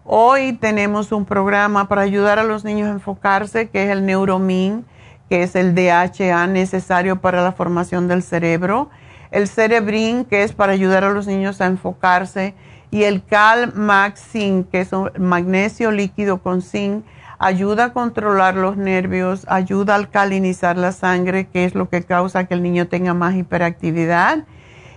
Hoy 0.05 0.55
tenemos 0.55 1.13
un 1.13 1.25
programa 1.25 1.87
para 1.87 2.03
ayudar 2.03 2.41
a 2.41 2.43
los 2.43 2.65
niños 2.65 2.89
a 2.89 2.93
enfocarse, 2.93 3.69
que 3.69 3.85
es 3.85 3.91
el 3.91 4.05
Neuromin, 4.05 4.85
que 5.29 5.45
es 5.45 5.55
el 5.55 5.77
DHA 5.77 6.49
necesario 6.49 7.21
para 7.21 7.41
la 7.41 7.53
formación 7.53 8.09
del 8.09 8.25
cerebro. 8.25 8.91
El 9.31 9.47
Cerebrin, 9.47 10.25
que 10.25 10.43
es 10.43 10.53
para 10.53 10.73
ayudar 10.73 11.05
a 11.05 11.13
los 11.13 11.29
niños 11.29 11.61
a 11.61 11.67
enfocarse 11.67 12.55
y 12.91 13.05
el 13.05 13.25
Cal 13.25 13.75
Max 13.75 14.21
Zinc, 14.33 14.71
que 14.71 14.81
es 14.81 14.93
un 14.93 15.11
magnesio 15.19 15.93
líquido 15.93 16.43
con 16.43 16.63
zinc, 16.63 17.05
ayuda 17.39 17.85
a 17.85 17.93
controlar 17.93 18.57
los 18.57 18.77
nervios, 18.77 19.47
ayuda 19.49 19.95
a 19.95 19.97
alcalinizar 19.97 20.77
la 20.77 20.91
sangre, 20.91 21.47
que 21.47 21.65
es 21.65 21.77
lo 21.77 21.89
que 21.89 22.03
causa 22.03 22.45
que 22.45 22.55
el 22.55 22.63
niño 22.63 22.89
tenga 22.89 23.15
más 23.15 23.37
hiperactividad, 23.37 24.45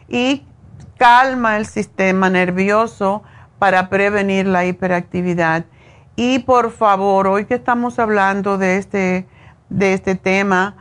y 0.10 0.44
calma 0.98 1.58
el 1.58 1.68
sistema 1.68 2.30
nervioso 2.30 3.24
para 3.60 3.90
prevenir 3.90 4.46
la 4.46 4.66
hiperactividad. 4.66 5.66
Y 6.16 6.40
por 6.40 6.72
favor, 6.72 7.28
hoy 7.28 7.46
que 7.46 7.56
estamos 7.56 8.00
hablando 8.00 8.58
de 8.58 8.78
este, 8.78 9.28
de 9.70 9.94
este 9.94 10.16
tema, 10.16 10.76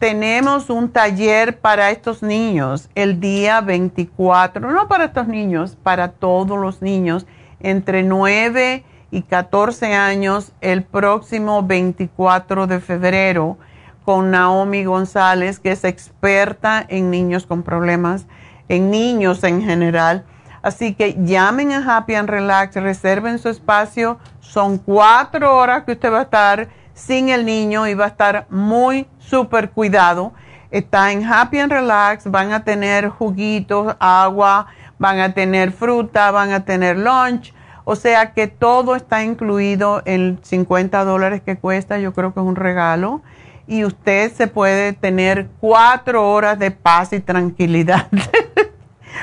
tenemos 0.00 0.70
un 0.70 0.90
taller 0.90 1.60
para 1.60 1.90
estos 1.90 2.22
niños 2.22 2.88
el 2.94 3.20
día 3.20 3.60
24, 3.60 4.70
no 4.72 4.88
para 4.88 5.04
estos 5.04 5.28
niños, 5.28 5.76
para 5.82 6.12
todos 6.12 6.58
los 6.58 6.80
niños 6.80 7.26
entre 7.60 8.02
9 8.02 8.82
y 9.10 9.22
14 9.22 9.94
años 9.94 10.52
el 10.60 10.84
próximo 10.84 11.62
24 11.62 12.66
de 12.66 12.80
febrero 12.80 13.58
con 14.04 14.30
Naomi 14.30 14.84
González, 14.84 15.60
que 15.60 15.72
es 15.72 15.84
experta 15.84 16.84
en 16.88 17.10
niños 17.10 17.46
con 17.46 17.62
problemas, 17.62 18.26
en 18.68 18.90
niños 18.90 19.44
en 19.44 19.62
general. 19.62 20.24
Así 20.62 20.94
que 20.94 21.16
llamen 21.24 21.72
a 21.72 21.96
Happy 21.96 22.14
and 22.14 22.28
Relax, 22.28 22.76
reserven 22.76 23.38
su 23.38 23.48
espacio. 23.48 24.18
Son 24.40 24.78
cuatro 24.78 25.56
horas 25.56 25.84
que 25.84 25.92
usted 25.92 26.12
va 26.12 26.20
a 26.20 26.22
estar 26.22 26.68
sin 26.92 27.30
el 27.30 27.46
niño 27.46 27.86
y 27.86 27.94
va 27.94 28.04
a 28.06 28.08
estar 28.08 28.46
muy 28.50 29.06
súper 29.18 29.70
cuidado. 29.70 30.32
Está 30.70 31.12
en 31.12 31.24
Happy 31.24 31.58
and 31.58 31.72
Relax, 31.72 32.30
van 32.30 32.52
a 32.52 32.62
tener 32.62 33.08
juguitos, 33.08 33.96
agua, 33.98 34.66
van 34.98 35.18
a 35.18 35.32
tener 35.32 35.72
fruta, 35.72 36.30
van 36.30 36.52
a 36.52 36.64
tener 36.64 36.98
lunch. 36.98 37.54
O 37.84 37.96
sea 37.96 38.32
que 38.32 38.46
todo 38.46 38.94
está 38.94 39.24
incluido 39.24 40.02
en 40.04 40.38
50 40.42 41.04
dólares 41.04 41.42
que 41.44 41.56
cuesta, 41.56 41.98
yo 41.98 42.12
creo 42.12 42.34
que 42.34 42.40
es 42.40 42.46
un 42.46 42.56
regalo. 42.56 43.22
Y 43.66 43.84
usted 43.84 44.32
se 44.32 44.46
puede 44.46 44.92
tener 44.92 45.48
cuatro 45.58 46.30
horas 46.30 46.58
de 46.58 46.70
paz 46.70 47.12
y 47.12 47.20
tranquilidad. 47.20 48.08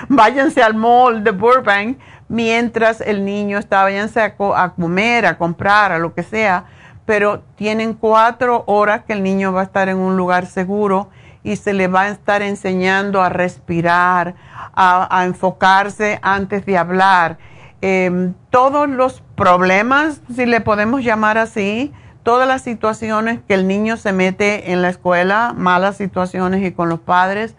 váyanse 0.09 0.61
al 0.61 0.75
mall 0.75 1.23
de 1.23 1.31
Burbank 1.31 1.97
mientras 2.29 3.01
el 3.01 3.25
niño 3.25 3.57
está, 3.57 3.83
váyanse 3.83 4.21
a, 4.21 4.35
a 4.55 4.73
comer, 4.73 5.25
a 5.25 5.37
comprar, 5.37 5.91
a 5.91 5.99
lo 5.99 6.13
que 6.13 6.23
sea. 6.23 6.65
Pero 7.05 7.41
tienen 7.55 7.93
cuatro 7.93 8.63
horas 8.67 9.03
que 9.05 9.13
el 9.13 9.23
niño 9.23 9.53
va 9.53 9.61
a 9.61 9.63
estar 9.63 9.87
en 9.87 9.97
un 9.97 10.17
lugar 10.17 10.45
seguro 10.45 11.09
y 11.47 11.55
se 11.55 11.73
le 11.73 11.87
va 11.87 12.01
a 12.03 12.09
estar 12.09 12.41
enseñando 12.41 13.21
a 13.21 13.29
respirar, 13.29 14.35
a, 14.75 15.23
enfocarse 15.25 16.19
antes 16.21 16.65
de 16.65 16.77
hablar. 16.77 17.37
Em, 17.79 18.33
todos 18.49 18.89
los 18.89 19.23
problemas, 19.35 20.21
si 20.35 20.45
le 20.45 20.59
podemos 20.59 21.05
llamar 21.05 21.37
así, 21.37 21.93
todas 22.23 22.49
las 22.49 22.63
situaciones 22.63 23.39
que 23.47 23.53
el 23.53 23.65
niño 23.65 23.95
se 23.95 24.11
mete 24.11 24.73
en 24.73 24.81
la 24.81 24.89
escuela, 24.89 25.53
malas 25.55 25.95
situaciones 25.95 26.61
y 26.65 26.73
con 26.73 26.89
los 26.89 26.99
padres, 26.99 27.55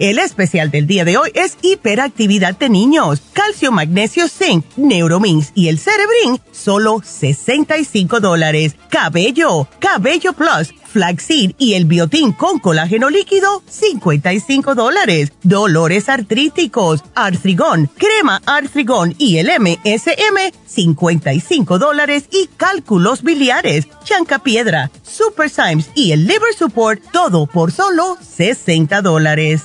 El 0.00 0.18
especial 0.18 0.70
del 0.70 0.86
día 0.86 1.04
de 1.04 1.18
hoy 1.18 1.30
es 1.34 1.58
hiperactividad 1.60 2.56
de 2.56 2.70
niños, 2.70 3.20
calcio, 3.34 3.70
magnesio, 3.70 4.28
zinc, 4.28 4.64
neuromins 4.78 5.52
y 5.54 5.68
el 5.68 5.78
cerebrin, 5.78 6.40
solo 6.52 7.02
65 7.04 8.18
dólares. 8.18 8.76
Cabello, 8.88 9.68
cabello 9.78 10.32
plus, 10.32 10.72
flaxseed 10.90 11.52
y 11.58 11.74
el 11.74 11.84
biotín 11.84 12.32
con 12.32 12.60
colágeno 12.60 13.10
líquido, 13.10 13.62
55 13.68 14.74
dólares. 14.74 15.34
Dolores 15.42 16.08
artríticos, 16.08 17.04
artrigón, 17.14 17.90
crema 17.98 18.40
artrigón 18.46 19.14
y 19.18 19.36
el 19.36 19.50
MSM, 19.50 20.50
55 20.64 21.78
dólares 21.78 22.24
y 22.32 22.48
cálculos 22.56 23.22
biliares, 23.22 23.86
chancapiedra, 24.04 24.90
super 25.02 25.50
Symes 25.50 25.90
y 25.94 26.12
el 26.12 26.26
liver 26.26 26.54
support, 26.58 27.02
todo 27.12 27.46
por 27.46 27.70
solo 27.70 28.16
60 28.22 29.02
dólares. 29.02 29.64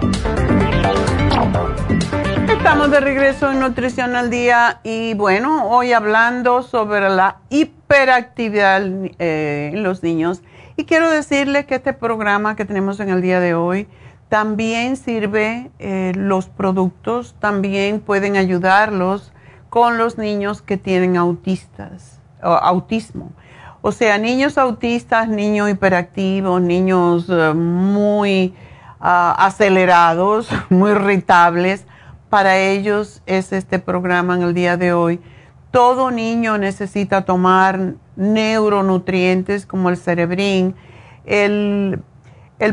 Estamos 2.47 2.91
de 2.91 2.99
regreso 2.99 3.51
en 3.51 3.59
Nutrición 3.59 4.15
al 4.15 4.29
Día 4.29 4.79
y 4.83 5.13
bueno, 5.15 5.67
hoy 5.67 5.93
hablando 5.93 6.61
sobre 6.61 7.09
la 7.09 7.37
hiperactividad 7.49 8.81
eh, 9.19 9.71
en 9.73 9.83
los 9.83 10.03
niños. 10.03 10.41
Y 10.77 10.85
quiero 10.85 11.09
decirles 11.09 11.65
que 11.65 11.75
este 11.75 11.93
programa 11.93 12.55
que 12.55 12.65
tenemos 12.65 12.99
en 12.99 13.09
el 13.09 13.21
día 13.21 13.39
de 13.39 13.53
hoy 13.53 13.87
también 14.29 14.95
sirve, 14.95 15.71
eh, 15.79 16.13
los 16.15 16.47
productos 16.47 17.35
también 17.39 17.99
pueden 17.99 18.37
ayudarlos 18.37 19.33
con 19.69 19.97
los 19.97 20.17
niños 20.17 20.61
que 20.61 20.77
tienen 20.77 21.17
autistas, 21.17 22.21
o 22.41 22.47
autismo. 22.49 23.31
O 23.81 23.91
sea, 23.91 24.17
niños 24.17 24.57
autistas, 24.57 25.27
niños 25.27 25.69
hiperactivos, 25.69 26.61
niños 26.61 27.25
eh, 27.29 27.53
muy 27.53 28.53
acelerados, 29.01 30.47
muy 30.69 30.91
irritables 30.91 31.85
para 32.31 32.57
ellos 32.57 33.21
es 33.25 33.51
este 33.51 33.77
programa 33.77 34.35
en 34.35 34.43
el 34.43 34.53
día 34.53 34.77
de 34.77 34.93
hoy. 34.93 35.19
Todo 35.69 36.11
niño 36.11 36.57
necesita 36.57 37.25
tomar 37.25 37.95
neuronutrientes 38.15 39.65
como 39.65 39.89
el 39.89 39.97
cerebrín. 39.97 40.73
El, 41.25 42.01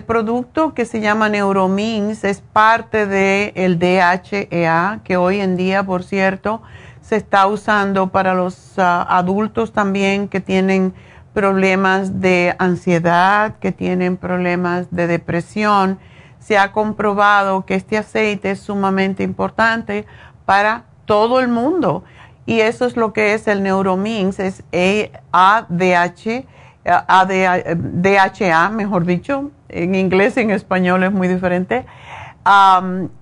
producto 0.06 0.74
que 0.74 0.84
se 0.84 1.00
llama 1.00 1.28
Neuromins 1.28 2.22
es 2.22 2.40
parte 2.40 3.06
del 3.06 3.52
el 3.56 3.78
DHEA, 3.80 5.00
que 5.02 5.16
hoy 5.16 5.40
en 5.40 5.56
día, 5.56 5.82
por 5.82 6.04
cierto, 6.04 6.62
se 7.00 7.16
está 7.16 7.48
usando 7.48 8.12
para 8.12 8.34
los 8.34 8.78
ah, 8.78 9.04
adultos 9.08 9.72
también 9.72 10.28
que 10.28 10.38
tienen 10.38 10.94
problemas 11.32 12.20
de 12.20 12.54
ansiedad, 12.58 13.56
que 13.58 13.72
tienen 13.72 14.16
problemas 14.16 14.86
de 14.92 15.08
depresión. 15.08 15.98
Se 16.38 16.58
ha 16.58 16.72
comprobado 16.72 17.66
que 17.66 17.74
este 17.74 17.98
aceite 17.98 18.52
es 18.52 18.60
sumamente 18.60 19.22
importante 19.22 20.06
para 20.44 20.84
todo 21.04 21.40
el 21.40 21.48
mundo. 21.48 22.04
Y 22.46 22.60
eso 22.60 22.86
es 22.86 22.96
lo 22.96 23.12
que 23.12 23.34
es 23.34 23.46
el 23.48 23.62
Neuromins, 23.62 24.38
es 24.38 24.64
ADH, 25.32 26.46
DHA, 26.84 28.70
mejor 28.70 29.04
dicho. 29.04 29.50
En 29.68 29.94
inglés 29.94 30.36
y 30.38 30.40
en 30.40 30.50
español 30.50 31.04
es 31.04 31.12
muy 31.12 31.28
diferente. 31.28 31.84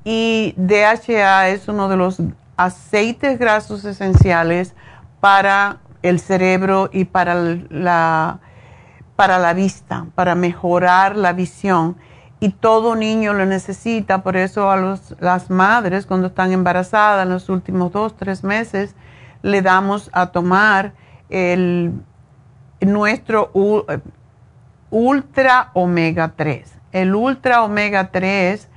y 0.05 0.55
DHA 0.57 1.49
es 1.49 1.67
uno 1.67 1.89
de 1.89 1.97
los 1.97 2.23
aceites 2.57 3.39
grasos 3.39 3.85
esenciales 3.85 4.75
para 5.21 5.79
el 6.03 6.21
cerebro 6.21 6.89
y 6.93 7.05
para 7.05 7.35
la, 7.35 8.39
para 9.17 9.39
la 9.39 9.53
vista, 9.55 10.07
para 10.15 10.35
mejorar 10.35 11.17
la 11.17 11.33
visión. 11.33 11.97
Y 12.47 12.51
todo 12.51 12.95
niño 12.95 13.33
lo 13.33 13.45
necesita, 13.45 14.23
por 14.23 14.37
eso 14.37 14.71
a 14.71 14.77
los, 14.77 15.17
las 15.19 15.51
madres 15.51 16.07
cuando 16.07 16.29
están 16.29 16.53
embarazadas 16.53 17.25
en 17.25 17.33
los 17.33 17.49
últimos 17.49 17.91
dos, 17.91 18.17
tres 18.17 18.45
meses, 18.45 18.95
le 19.43 19.63
damos 19.63 20.11
a 20.13 20.29
tomar 20.29 20.93
el, 21.29 21.93
nuestro 22.81 23.51
ultra 24.91 25.71
omega 25.75 26.35
3. 26.37 26.73
El 26.93 27.17
ultra 27.17 27.65
omega 27.65 28.13
3 28.13 28.69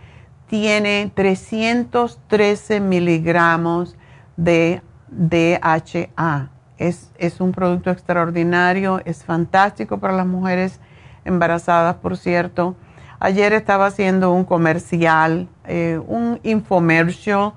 tiene 0.47 1.11
313 1.13 2.79
miligramos 2.79 3.95
de 4.35 4.81
DHA. 5.11 6.49
Es, 6.79 7.11
es, 7.19 7.39
un 7.39 7.51
producto 7.51 7.91
extraordinario, 7.91 8.99
es 9.05 9.23
fantástico 9.23 9.99
para 9.99 10.13
las 10.15 10.25
mujeres 10.25 10.79
embarazadas, 11.23 11.97
por 11.97 12.17
cierto. 12.17 12.75
Ayer 13.21 13.51
estaba 13.51 13.87
haciendo 13.87 14.31
un 14.31 14.45
comercial, 14.45 15.49
eh, 15.65 15.99
un 16.07 16.39
infomercial, 16.43 17.53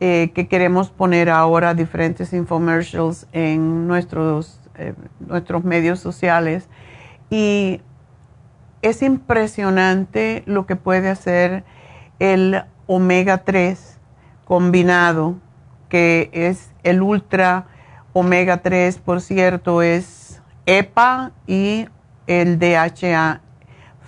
eh, 0.00 0.32
que 0.34 0.48
queremos 0.48 0.88
poner 0.88 1.28
ahora 1.28 1.74
diferentes 1.74 2.32
infomercials 2.32 3.26
en 3.32 3.86
nuestros, 3.86 4.58
eh, 4.76 4.94
nuestros 5.20 5.64
medios 5.64 6.00
sociales. 6.00 6.66
Y 7.28 7.82
es 8.80 9.02
impresionante 9.02 10.42
lo 10.46 10.64
que 10.64 10.76
puede 10.76 11.10
hacer 11.10 11.62
el 12.18 12.62
omega 12.86 13.44
3 13.44 13.98
combinado, 14.46 15.36
que 15.90 16.30
es 16.32 16.70
el 16.84 17.02
ultra 17.02 17.66
omega 18.14 18.62
3, 18.62 18.96
por 18.98 19.20
cierto, 19.20 19.82
es 19.82 20.40
EPA 20.64 21.32
y 21.46 21.86
el 22.26 22.58
DHA. 22.58 23.42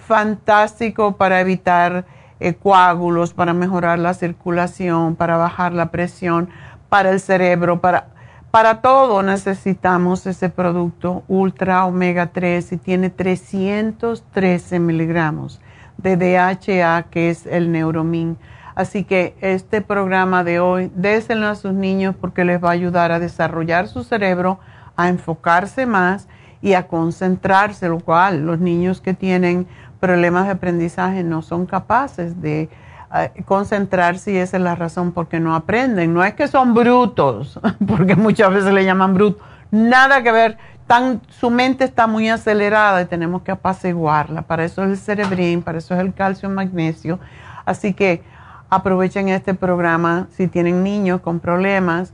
Fantástico 0.06 1.16
para 1.16 1.40
evitar 1.40 2.04
eh, 2.40 2.54
coágulos, 2.54 3.32
para 3.32 3.54
mejorar 3.54 3.98
la 3.98 4.12
circulación, 4.12 5.16
para 5.16 5.36
bajar 5.36 5.72
la 5.72 5.90
presión, 5.90 6.50
para 6.88 7.10
el 7.10 7.20
cerebro, 7.20 7.80
para, 7.80 8.08
para 8.50 8.82
todo 8.82 9.22
necesitamos 9.22 10.26
ese 10.26 10.50
producto 10.50 11.24
ultra 11.26 11.86
omega 11.86 12.26
3 12.26 12.72
y 12.72 12.76
tiene 12.76 13.10
313 13.10 14.78
miligramos 14.78 15.60
de 15.96 16.16
DHA, 16.16 17.04
que 17.10 17.30
es 17.30 17.46
el 17.46 17.72
Neuromin. 17.72 18.36
Así 18.74 19.04
que 19.04 19.36
este 19.40 19.80
programa 19.80 20.44
de 20.44 20.60
hoy, 20.60 20.90
déselo 20.94 21.46
a 21.46 21.54
sus 21.54 21.72
niños 21.72 22.14
porque 22.20 22.44
les 22.44 22.62
va 22.62 22.68
a 22.70 22.72
ayudar 22.72 23.10
a 23.10 23.20
desarrollar 23.20 23.88
su 23.88 24.04
cerebro, 24.04 24.58
a 24.96 25.08
enfocarse 25.08 25.86
más 25.86 26.28
y 26.60 26.74
a 26.74 26.88
concentrarse, 26.88 27.88
lo 27.88 28.00
cual 28.00 28.46
los 28.46 28.58
niños 28.58 29.00
que 29.00 29.14
tienen 29.14 29.66
problemas 30.04 30.44
de 30.44 30.50
aprendizaje 30.50 31.24
no 31.24 31.40
son 31.40 31.64
capaces 31.64 32.42
de 32.42 32.68
eh, 33.14 33.42
concentrarse 33.46 34.32
y 34.32 34.36
esa 34.36 34.58
es 34.58 34.62
la 34.62 34.74
razón 34.74 35.12
por 35.12 35.28
qué 35.28 35.40
no 35.40 35.54
aprenden. 35.54 36.12
No 36.12 36.22
es 36.22 36.34
que 36.34 36.46
son 36.46 36.74
brutos, 36.74 37.58
porque 37.86 38.14
muchas 38.14 38.52
veces 38.52 38.74
le 38.74 38.84
llaman 38.84 39.14
brutos, 39.14 39.42
nada 39.70 40.22
que 40.22 40.30
ver 40.30 40.58
tan, 40.86 41.22
su 41.30 41.48
mente 41.48 41.84
está 41.84 42.06
muy 42.06 42.28
acelerada 42.28 43.00
y 43.00 43.06
tenemos 43.06 43.40
que 43.40 43.52
apaciguarla. 43.52 44.42
Para 44.42 44.66
eso 44.66 44.84
es 44.84 44.90
el 44.90 44.98
cerebrín, 44.98 45.62
para 45.62 45.78
eso 45.78 45.94
es 45.94 46.00
el 46.00 46.12
calcio, 46.12 46.50
magnesio. 46.50 47.18
Así 47.64 47.94
que 47.94 48.22
aprovechen 48.68 49.30
este 49.30 49.54
programa 49.54 50.26
si 50.32 50.48
tienen 50.48 50.84
niños 50.84 51.22
con 51.22 51.40
problemas. 51.40 52.12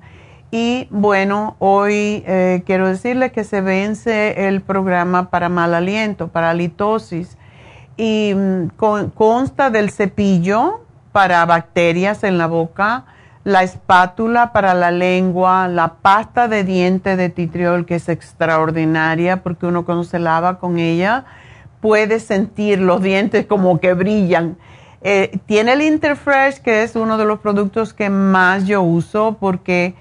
Y 0.52 0.86
bueno, 0.92 1.56
hoy 1.58 2.22
eh, 2.24 2.62
quiero 2.66 2.86
decirles 2.86 3.32
que 3.32 3.42
se 3.42 3.60
vence 3.62 4.46
el 4.46 4.60
programa 4.60 5.28
para 5.28 5.48
mal 5.48 5.74
aliento, 5.74 6.28
para 6.28 6.54
litosis. 6.54 7.36
Y 7.96 8.32
mm, 8.34 8.68
consta 9.14 9.70
del 9.70 9.90
cepillo 9.90 10.80
para 11.12 11.44
bacterias 11.44 12.24
en 12.24 12.38
la 12.38 12.46
boca, 12.46 13.04
la 13.44 13.62
espátula 13.62 14.52
para 14.52 14.74
la 14.74 14.90
lengua, 14.90 15.66
la 15.68 15.94
pasta 15.94 16.46
de 16.46 16.64
diente 16.64 17.16
de 17.16 17.30
titriol 17.30 17.86
que 17.86 17.96
es 17.96 18.08
extraordinaria 18.08 19.42
porque 19.42 19.66
uno 19.66 19.84
cuando 19.84 20.04
se 20.04 20.18
lava 20.18 20.58
con 20.58 20.78
ella 20.78 21.24
puede 21.80 22.20
sentir 22.20 22.80
los 22.80 23.02
dientes 23.02 23.46
como 23.46 23.80
que 23.80 23.94
brillan. 23.94 24.56
Eh, 25.02 25.38
tiene 25.46 25.72
el 25.72 25.82
Interfresh 25.82 26.60
que 26.60 26.82
es 26.82 26.94
uno 26.94 27.16
de 27.16 27.24
los 27.24 27.40
productos 27.40 27.94
que 27.94 28.10
más 28.10 28.66
yo 28.66 28.82
uso 28.82 29.38
porque 29.40 29.94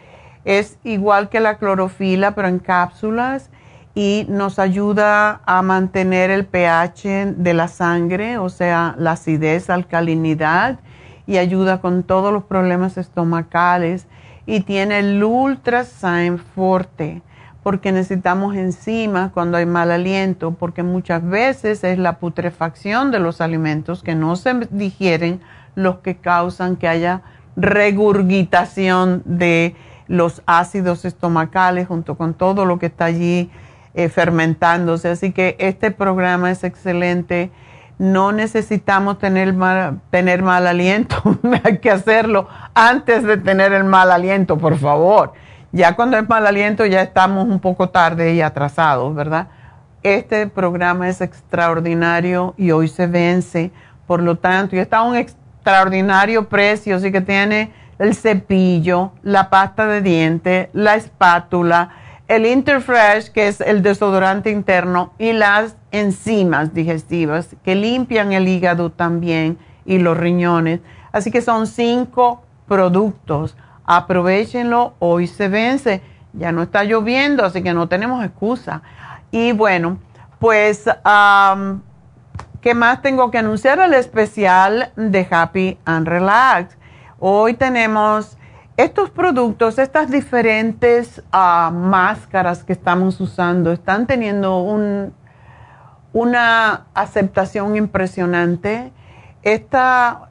es 0.43 0.77
igual 0.83 1.29
que 1.29 1.39
la 1.39 1.57
clorofila 1.57 2.35
pero 2.35 2.49
en 2.49 2.59
cápsulas 2.59 3.49
y 3.99 4.25
nos 4.29 4.59
ayuda 4.59 5.41
a 5.45 5.61
mantener 5.61 6.29
el 6.29 6.45
pH 6.45 7.33
de 7.35 7.53
la 7.53 7.67
sangre, 7.67 8.37
o 8.37 8.47
sea, 8.47 8.95
la 8.97 9.11
acidez, 9.11 9.69
alcalinidad 9.69 10.79
y 11.27 11.35
ayuda 11.35 11.81
con 11.81 12.03
todos 12.03 12.31
los 12.31 12.45
problemas 12.45 12.97
estomacales. 12.97 14.07
Y 14.45 14.61
tiene 14.61 14.99
el 14.99 15.21
Ultrasign 15.21 16.37
Forte, 16.37 17.21
porque 17.61 17.91
necesitamos 17.91 18.55
enzimas 18.55 19.33
cuando 19.33 19.57
hay 19.57 19.65
mal 19.65 19.91
aliento, 19.91 20.51
porque 20.51 20.81
muchas 20.81 21.27
veces 21.27 21.83
es 21.83 21.97
la 21.97 22.19
putrefacción 22.19 23.11
de 23.11 23.19
los 23.19 23.41
alimentos 23.41 24.01
que 24.01 24.15
no 24.15 24.37
se 24.37 24.53
digieren 24.71 25.41
los 25.75 25.97
que 25.97 26.15
causan 26.15 26.77
que 26.77 26.87
haya 26.87 27.21
regurgitación 27.57 29.23
de 29.25 29.75
los 30.07 30.41
ácidos 30.45 31.03
estomacales 31.03 31.89
junto 31.89 32.15
con 32.15 32.33
todo 32.33 32.63
lo 32.63 32.79
que 32.79 32.85
está 32.85 33.03
allí 33.03 33.51
eh, 33.93 34.09
fermentándose. 34.09 35.09
Así 35.09 35.31
que 35.31 35.55
este 35.59 35.91
programa 35.91 36.51
es 36.51 36.63
excelente 36.63 37.51
no 37.99 38.31
necesitamos 38.31 39.19
tener 39.19 39.53
mal, 39.53 39.99
tener 40.09 40.41
mal 40.41 40.65
aliento, 40.65 41.17
hay 41.63 41.77
que 41.79 41.91
hacerlo 41.91 42.47
antes 42.73 43.23
de 43.23 43.37
tener 43.37 43.73
el 43.73 43.83
mal 43.83 44.09
aliento, 44.09 44.57
por 44.57 44.77
favor. 44.77 45.33
Ya 45.71 45.95
cuando 45.95 46.17
es 46.17 46.27
mal 46.27 46.47
aliento 46.47 46.85
ya 46.85 47.01
estamos 47.01 47.45
un 47.45 47.59
poco 47.59 47.89
tarde 47.89 48.33
y 48.33 48.41
atrasados, 48.41 49.13
¿verdad? 49.13 49.49
Este 50.01 50.47
programa 50.47 51.09
es 51.09 51.19
extraordinario 51.19 52.55
y 52.57 52.71
hoy 52.71 52.87
se 52.87 53.05
vence, 53.05 53.71
por 54.07 54.21
lo 54.23 54.37
tanto, 54.37 54.77
y 54.77 54.79
está 54.79 54.99
a 54.99 55.03
un 55.03 55.17
extraordinario 55.17 56.47
precio, 56.47 56.95
así 56.95 57.11
que 57.11 57.19
tiene 57.19 57.73
el 57.99 58.15
cepillo, 58.15 59.11
la 59.23 59.49
pasta 59.49 59.85
de 59.87 60.01
diente, 60.01 60.69
la 60.71 60.95
espátula, 60.95 61.89
el 62.29 62.45
Interfresh, 62.45 63.31
que 63.31 63.47
es 63.47 63.59
el 63.59 63.81
desodorante 63.81 64.51
interno, 64.51 65.13
y 65.17 65.33
las 65.33 65.75
enzimas 65.91 66.75
digestivas 66.75 67.55
que 67.63 67.73
limpian 67.73 68.31
el 68.33 68.47
hígado 68.47 68.91
también 68.91 69.57
y 69.83 69.97
los 69.97 70.15
riñones. 70.15 70.79
Así 71.11 71.31
que 71.31 71.41
son 71.41 71.65
cinco 71.65 72.43
productos. 72.67 73.57
Aprovechenlo, 73.83 74.93
hoy 74.99 75.25
se 75.25 75.49
vence. 75.49 76.03
Ya 76.33 76.51
no 76.51 76.61
está 76.61 76.83
lloviendo, 76.83 77.43
así 77.43 77.63
que 77.63 77.73
no 77.73 77.89
tenemos 77.89 78.23
excusa. 78.23 78.83
Y 79.31 79.51
bueno, 79.51 79.97
pues, 80.37 80.85
¿qué 82.61 82.73
más 82.75 83.01
tengo 83.01 83.31
que 83.31 83.39
anunciar? 83.39 83.79
El 83.79 83.95
especial 83.95 84.91
de 84.95 85.27
Happy 85.31 85.79
and 85.83 86.07
Relax. 86.07 86.77
Hoy 87.17 87.55
tenemos 87.55 88.37
estos 88.79 89.09
productos, 89.09 89.77
estas 89.77 90.09
diferentes 90.09 91.21
ah, 91.33 91.69
máscaras 91.73 92.63
que 92.63 92.71
estamos 92.71 93.19
usando, 93.19 93.73
están 93.73 94.07
teniendo 94.07 94.61
un, 94.61 95.13
una 96.13 96.85
aceptación 96.93 97.75
impresionante. 97.75 98.93
Esta, 99.43 100.29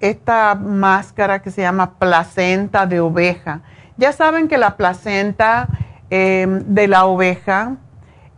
esta 0.00 0.56
máscara 0.56 1.40
que 1.40 1.52
se 1.52 1.62
llama 1.62 1.92
placenta 2.00 2.84
de 2.86 2.98
oveja. 2.98 3.62
Ya 3.96 4.12
saben 4.12 4.48
que 4.48 4.58
la 4.58 4.76
placenta 4.76 5.68
em, 6.10 6.64
de 6.66 6.88
la 6.88 7.06
oveja 7.06 7.76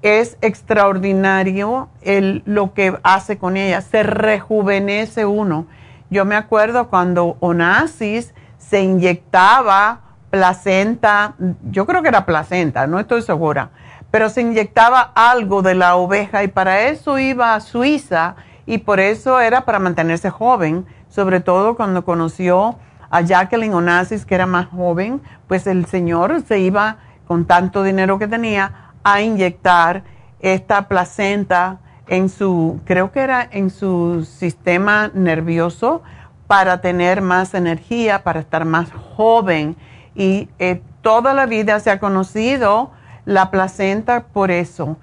es 0.02 0.36
extraordinario 0.42 1.88
el, 2.02 2.42
lo 2.44 2.74
que 2.74 2.94
hace 3.02 3.38
con 3.38 3.56
ella. 3.56 3.80
Se 3.80 4.02
rejuvenece 4.02 5.24
uno. 5.24 5.66
Yo 6.10 6.26
me 6.26 6.36
acuerdo 6.36 6.88
cuando 6.90 7.38
Onassis 7.40 8.34
se 8.68 8.80
inyectaba 8.80 10.00
placenta, 10.30 11.34
yo 11.70 11.86
creo 11.86 12.02
que 12.02 12.08
era 12.08 12.26
placenta, 12.26 12.86
no 12.86 12.98
estoy 12.98 13.22
segura, 13.22 13.70
pero 14.10 14.28
se 14.28 14.40
inyectaba 14.40 15.12
algo 15.14 15.62
de 15.62 15.74
la 15.74 15.96
oveja 15.96 16.42
y 16.42 16.48
para 16.48 16.82
eso 16.82 17.18
iba 17.18 17.54
a 17.54 17.60
Suiza 17.60 18.34
y 18.66 18.78
por 18.78 18.98
eso 18.98 19.40
era 19.40 19.64
para 19.64 19.78
mantenerse 19.78 20.30
joven, 20.30 20.84
sobre 21.08 21.40
todo 21.40 21.76
cuando 21.76 22.04
conoció 22.04 22.76
a 23.08 23.20
Jacqueline 23.20 23.72
Onassis, 23.72 24.26
que 24.26 24.34
era 24.34 24.46
más 24.46 24.66
joven, 24.66 25.22
pues 25.46 25.66
el 25.68 25.86
señor 25.86 26.42
se 26.42 26.58
iba 26.58 26.96
con 27.28 27.44
tanto 27.44 27.84
dinero 27.84 28.18
que 28.18 28.26
tenía 28.26 28.92
a 29.04 29.20
inyectar 29.20 30.02
esta 30.40 30.88
placenta 30.88 31.78
en 32.08 32.28
su, 32.28 32.80
creo 32.84 33.12
que 33.12 33.20
era 33.20 33.48
en 33.50 33.70
su 33.70 34.24
sistema 34.24 35.10
nervioso 35.14 36.02
para 36.46 36.80
tener 36.80 37.22
más 37.22 37.54
energía, 37.54 38.22
para 38.22 38.40
estar 38.40 38.64
más 38.64 38.90
joven. 38.92 39.76
Y 40.14 40.48
eh, 40.58 40.80
toda 41.02 41.34
la 41.34 41.46
vida 41.46 41.80
se 41.80 41.90
ha 41.90 41.98
conocido 41.98 42.90
la 43.24 43.50
placenta 43.50 44.24
por 44.24 44.50
eso. 44.50 44.96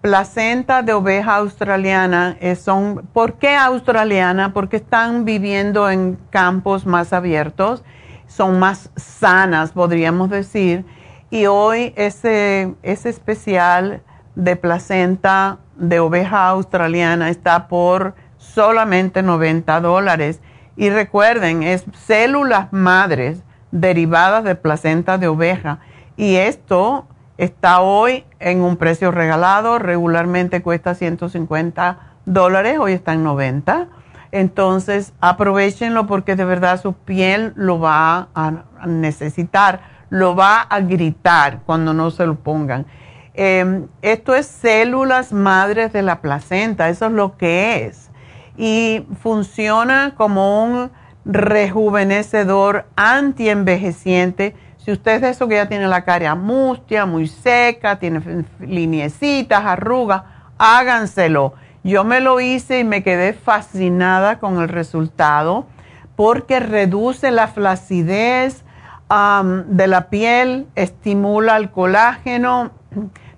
Placenta 0.00 0.82
de 0.82 0.92
oveja 0.92 1.36
australiana 1.36 2.36
eh, 2.40 2.54
son, 2.54 3.08
¿por 3.12 3.34
qué 3.34 3.56
australiana? 3.56 4.52
Porque 4.52 4.76
están 4.76 5.24
viviendo 5.24 5.90
en 5.90 6.18
campos 6.30 6.86
más 6.86 7.12
abiertos, 7.12 7.82
son 8.26 8.58
más 8.58 8.90
sanas, 8.96 9.72
podríamos 9.72 10.30
decir. 10.30 10.84
Y 11.30 11.46
hoy 11.46 11.92
ese, 11.96 12.74
ese 12.82 13.08
especial 13.08 14.02
de 14.34 14.54
placenta 14.54 15.58
de 15.76 15.98
oveja 16.00 16.48
australiana 16.48 17.28
está 17.28 17.68
por 17.68 18.14
solamente 18.38 19.22
90 19.22 19.80
dólares. 19.80 20.40
Y 20.78 20.90
recuerden, 20.90 21.64
es 21.64 21.84
células 22.06 22.72
madres 22.72 23.42
derivadas 23.72 24.44
de 24.44 24.54
placenta 24.54 25.18
de 25.18 25.26
oveja. 25.26 25.80
Y 26.16 26.36
esto 26.36 27.08
está 27.36 27.80
hoy 27.80 28.24
en 28.38 28.60
un 28.60 28.76
precio 28.76 29.10
regalado, 29.10 29.80
regularmente 29.80 30.62
cuesta 30.62 30.94
150 30.94 31.98
dólares, 32.26 32.78
hoy 32.78 32.92
está 32.92 33.14
en 33.14 33.24
90. 33.24 33.88
Entonces, 34.30 35.14
aprovechenlo 35.20 36.06
porque 36.06 36.36
de 36.36 36.44
verdad 36.44 36.80
su 36.80 36.92
piel 36.92 37.54
lo 37.56 37.80
va 37.80 38.28
a 38.36 38.86
necesitar, 38.86 39.80
lo 40.10 40.36
va 40.36 40.60
a 40.60 40.78
gritar 40.78 41.62
cuando 41.66 41.92
no 41.92 42.12
se 42.12 42.24
lo 42.24 42.36
pongan. 42.36 42.86
Em, 43.34 43.88
esto 44.00 44.32
es 44.32 44.46
células 44.46 45.32
madres 45.32 45.92
de 45.92 46.02
la 46.02 46.20
placenta, 46.20 46.88
eso 46.88 47.06
es 47.06 47.12
lo 47.12 47.36
que 47.36 47.84
es. 47.84 48.12
Y 48.58 49.06
funciona 49.22 50.14
como 50.16 50.64
un 50.64 50.90
rejuvenecedor 51.24 52.86
antienvejeciente. 52.96 54.54
Si 54.76 54.90
usted 54.92 55.16
es 55.16 55.20
de 55.22 55.30
eso 55.30 55.46
que 55.46 55.54
ya 55.54 55.68
tiene 55.68 55.86
la 55.86 56.04
cara 56.04 56.34
mustia, 56.34 57.06
muy 57.06 57.28
seca, 57.28 57.98
tiene 57.98 58.44
liniecitas, 58.58 59.64
arrugas, 59.64 60.24
háganselo. 60.58 61.54
Yo 61.84 62.02
me 62.02 62.20
lo 62.20 62.40
hice 62.40 62.80
y 62.80 62.84
me 62.84 63.02
quedé 63.04 63.32
fascinada 63.32 64.40
con 64.40 64.60
el 64.60 64.68
resultado 64.68 65.66
porque 66.16 66.58
reduce 66.58 67.30
la 67.30 67.46
flacidez 67.46 68.64
de 69.08 69.86
la 69.86 70.10
piel, 70.10 70.66
estimula 70.74 71.56
el 71.56 71.70
colágeno 71.70 72.72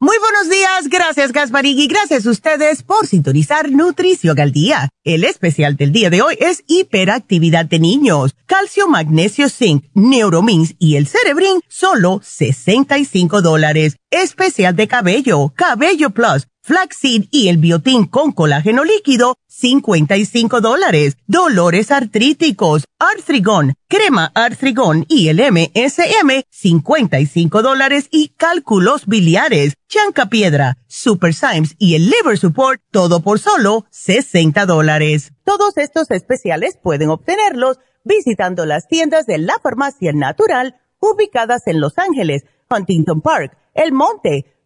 Muy 0.00 0.16
buenos 0.20 0.48
días, 0.48 0.88
gracias 0.88 1.32
Gasparín 1.32 1.76
y 1.76 1.88
gracias 1.88 2.24
a 2.24 2.30
ustedes 2.30 2.84
por 2.84 3.08
sintonizar 3.08 3.72
Nutrición 3.72 4.38
al 4.38 4.52
Día. 4.52 4.90
El 5.02 5.24
especial 5.24 5.74
del 5.74 5.90
día 5.90 6.08
de 6.08 6.22
hoy 6.22 6.36
es 6.38 6.62
hiperactividad 6.68 7.64
de 7.64 7.80
niños, 7.80 8.36
calcio, 8.46 8.86
magnesio, 8.86 9.48
zinc, 9.48 9.86
neuromins 9.94 10.76
y 10.78 10.94
el 10.94 11.08
cerebrin, 11.08 11.62
solo 11.66 12.20
65 12.22 13.42
dólares. 13.42 13.96
Especial 14.12 14.76
de 14.76 14.86
cabello, 14.86 15.52
cabello 15.56 16.10
plus 16.10 16.46
flaxseed 16.68 17.24
y 17.30 17.48
el 17.48 17.56
biotín 17.56 18.06
con 18.06 18.32
colágeno 18.32 18.84
líquido, 18.84 19.36
55 19.46 20.60
dólares. 20.60 21.16
Dolores 21.26 21.90
artríticos, 21.90 22.84
artrigón, 22.98 23.74
crema 23.88 24.30
artrigón 24.34 25.06
y 25.08 25.28
el 25.28 25.40
MSM, 25.40 26.42
55 26.50 27.62
dólares 27.62 28.08
y 28.10 28.28
cálculos 28.36 29.06
biliares, 29.06 29.76
chanca 29.88 30.26
piedra, 30.26 30.76
super 30.86 31.32
Symes 31.32 31.74
y 31.78 31.94
el 31.94 32.10
liver 32.10 32.36
support, 32.36 32.82
todo 32.90 33.20
por 33.20 33.38
solo 33.38 33.86
60 33.90 34.66
dólares. 34.66 35.32
Todos 35.44 35.78
estos 35.78 36.10
especiales 36.10 36.78
pueden 36.82 37.08
obtenerlos 37.08 37.78
visitando 38.04 38.66
las 38.66 38.88
tiendas 38.88 39.24
de 39.24 39.38
la 39.38 39.54
farmacia 39.62 40.12
natural 40.12 40.76
ubicadas 41.00 41.66
en 41.66 41.80
Los 41.80 41.96
Ángeles, 41.96 42.44
Huntington 42.70 43.22
Park, 43.22 43.56
El 43.72 43.92
Monte, 43.92 44.57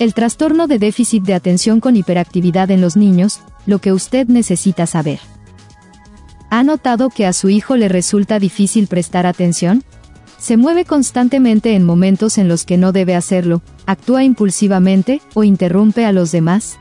El 0.00 0.14
trastorno 0.14 0.66
de 0.66 0.78
déficit 0.78 1.24
de 1.24 1.34
atención 1.34 1.78
con 1.78 1.94
hiperactividad 1.94 2.70
en 2.70 2.80
los 2.80 2.96
niños, 2.96 3.40
lo 3.66 3.80
que 3.80 3.92
usted 3.92 4.26
necesita 4.28 4.86
saber. 4.86 5.20
¿Ha 6.48 6.62
notado 6.62 7.10
que 7.10 7.26
a 7.26 7.34
su 7.34 7.50
hijo 7.50 7.76
le 7.76 7.90
resulta 7.90 8.38
difícil 8.38 8.86
prestar 8.86 9.26
atención? 9.26 9.84
Se 10.38 10.56
mueve 10.56 10.86
constantemente 10.86 11.74
en 11.74 11.84
momentos 11.84 12.38
en 12.38 12.48
los 12.48 12.64
que 12.64 12.78
no 12.78 12.92
debe 12.92 13.14
hacerlo, 13.14 13.60
actúa 13.84 14.24
impulsivamente 14.24 15.20
o 15.34 15.44
interrumpe 15.44 16.06
a 16.06 16.12
los 16.12 16.32
demás. 16.32 16.78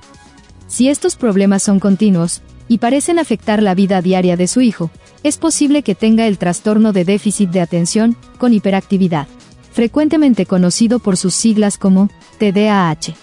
Si 0.70 0.88
estos 0.88 1.18
problemas 1.18 1.62
son 1.62 1.82
continuos, 1.82 2.42
y 2.70 2.78
parecen 2.78 3.20
afectar 3.20 3.62
la 3.62 3.76
vida 3.76 4.02
diaria 4.02 4.38
de 4.38 4.48
su 4.48 4.62
hijo, 4.62 4.92
es 5.24 5.38
posible 5.38 5.84
que 5.84 5.94
tenga 5.94 6.26
el 6.26 6.38
trastorno 6.38 6.94
de 6.94 7.04
déficit 7.04 7.50
de 7.50 7.60
atención 7.60 8.16
con 8.38 8.54
hiperactividad 8.54 9.28
frecuentemente 9.72 10.46
conocido 10.46 11.00
por 11.00 11.18
sus 11.18 11.34
siglas 11.34 11.78
como 11.78 12.10
TDAH. 12.40 13.16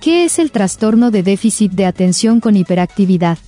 ¿Qué 0.00 0.24
es 0.24 0.38
el 0.38 0.50
trastorno 0.50 1.10
de 1.10 1.22
déficit 1.22 1.72
de 1.72 1.86
atención 1.86 2.40
con 2.40 2.56
hiperactividad? 2.56 3.38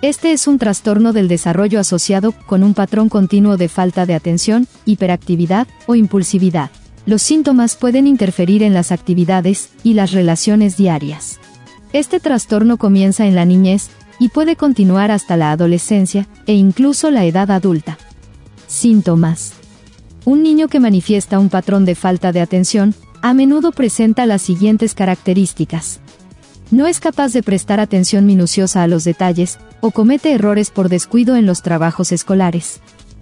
Este 0.00 0.32
es 0.32 0.46
un 0.46 0.58
trastorno 0.58 1.12
del 1.12 1.26
desarrollo 1.26 1.80
asociado 1.80 2.32
con 2.32 2.62
un 2.62 2.74
patrón 2.74 3.08
continuo 3.08 3.56
de 3.56 3.68
falta 3.68 4.06
de 4.06 4.14
atención, 4.14 4.68
hiperactividad 4.84 5.66
o 5.86 5.94
impulsividad. 5.96 6.70
Los 7.04 7.22
síntomas 7.22 7.74
pueden 7.74 8.06
interferir 8.06 8.62
en 8.62 8.74
las 8.74 8.92
actividades 8.92 9.70
y 9.82 9.94
las 9.94 10.12
relaciones 10.12 10.76
diarias. 10.76 11.40
Este 11.92 12.20
trastorno 12.20 12.76
comienza 12.76 13.26
en 13.26 13.34
la 13.34 13.44
niñez 13.44 13.88
y 14.20 14.28
puede 14.28 14.56
continuar 14.56 15.10
hasta 15.10 15.36
la 15.36 15.52
adolescencia 15.52 16.28
e 16.46 16.52
incluso 16.52 17.10
la 17.10 17.24
edad 17.24 17.50
adulta. 17.50 17.98
Síntomas. 18.66 19.57
Un 20.24 20.42
niño 20.42 20.68
que 20.68 20.80
manifiesta 20.80 21.38
un 21.38 21.48
patrón 21.48 21.84
de 21.84 21.94
falta 21.94 22.32
de 22.32 22.40
atención, 22.40 22.94
a 23.22 23.34
menudo 23.34 23.72
presenta 23.72 24.26
las 24.26 24.42
siguientes 24.42 24.94
características. 24.94 26.00
No 26.70 26.86
es 26.86 27.00
capaz 27.00 27.32
de 27.32 27.42
prestar 27.42 27.80
atención 27.80 28.26
minuciosa 28.26 28.82
a 28.82 28.86
los 28.86 29.04
detalles, 29.04 29.58
o 29.80 29.90
comete 29.90 30.32
errores 30.32 30.70
por 30.70 30.88
descuido 30.88 31.36
en 31.36 31.46
los 31.46 31.62
trabajos 31.62 32.12
escolares. 32.12 32.80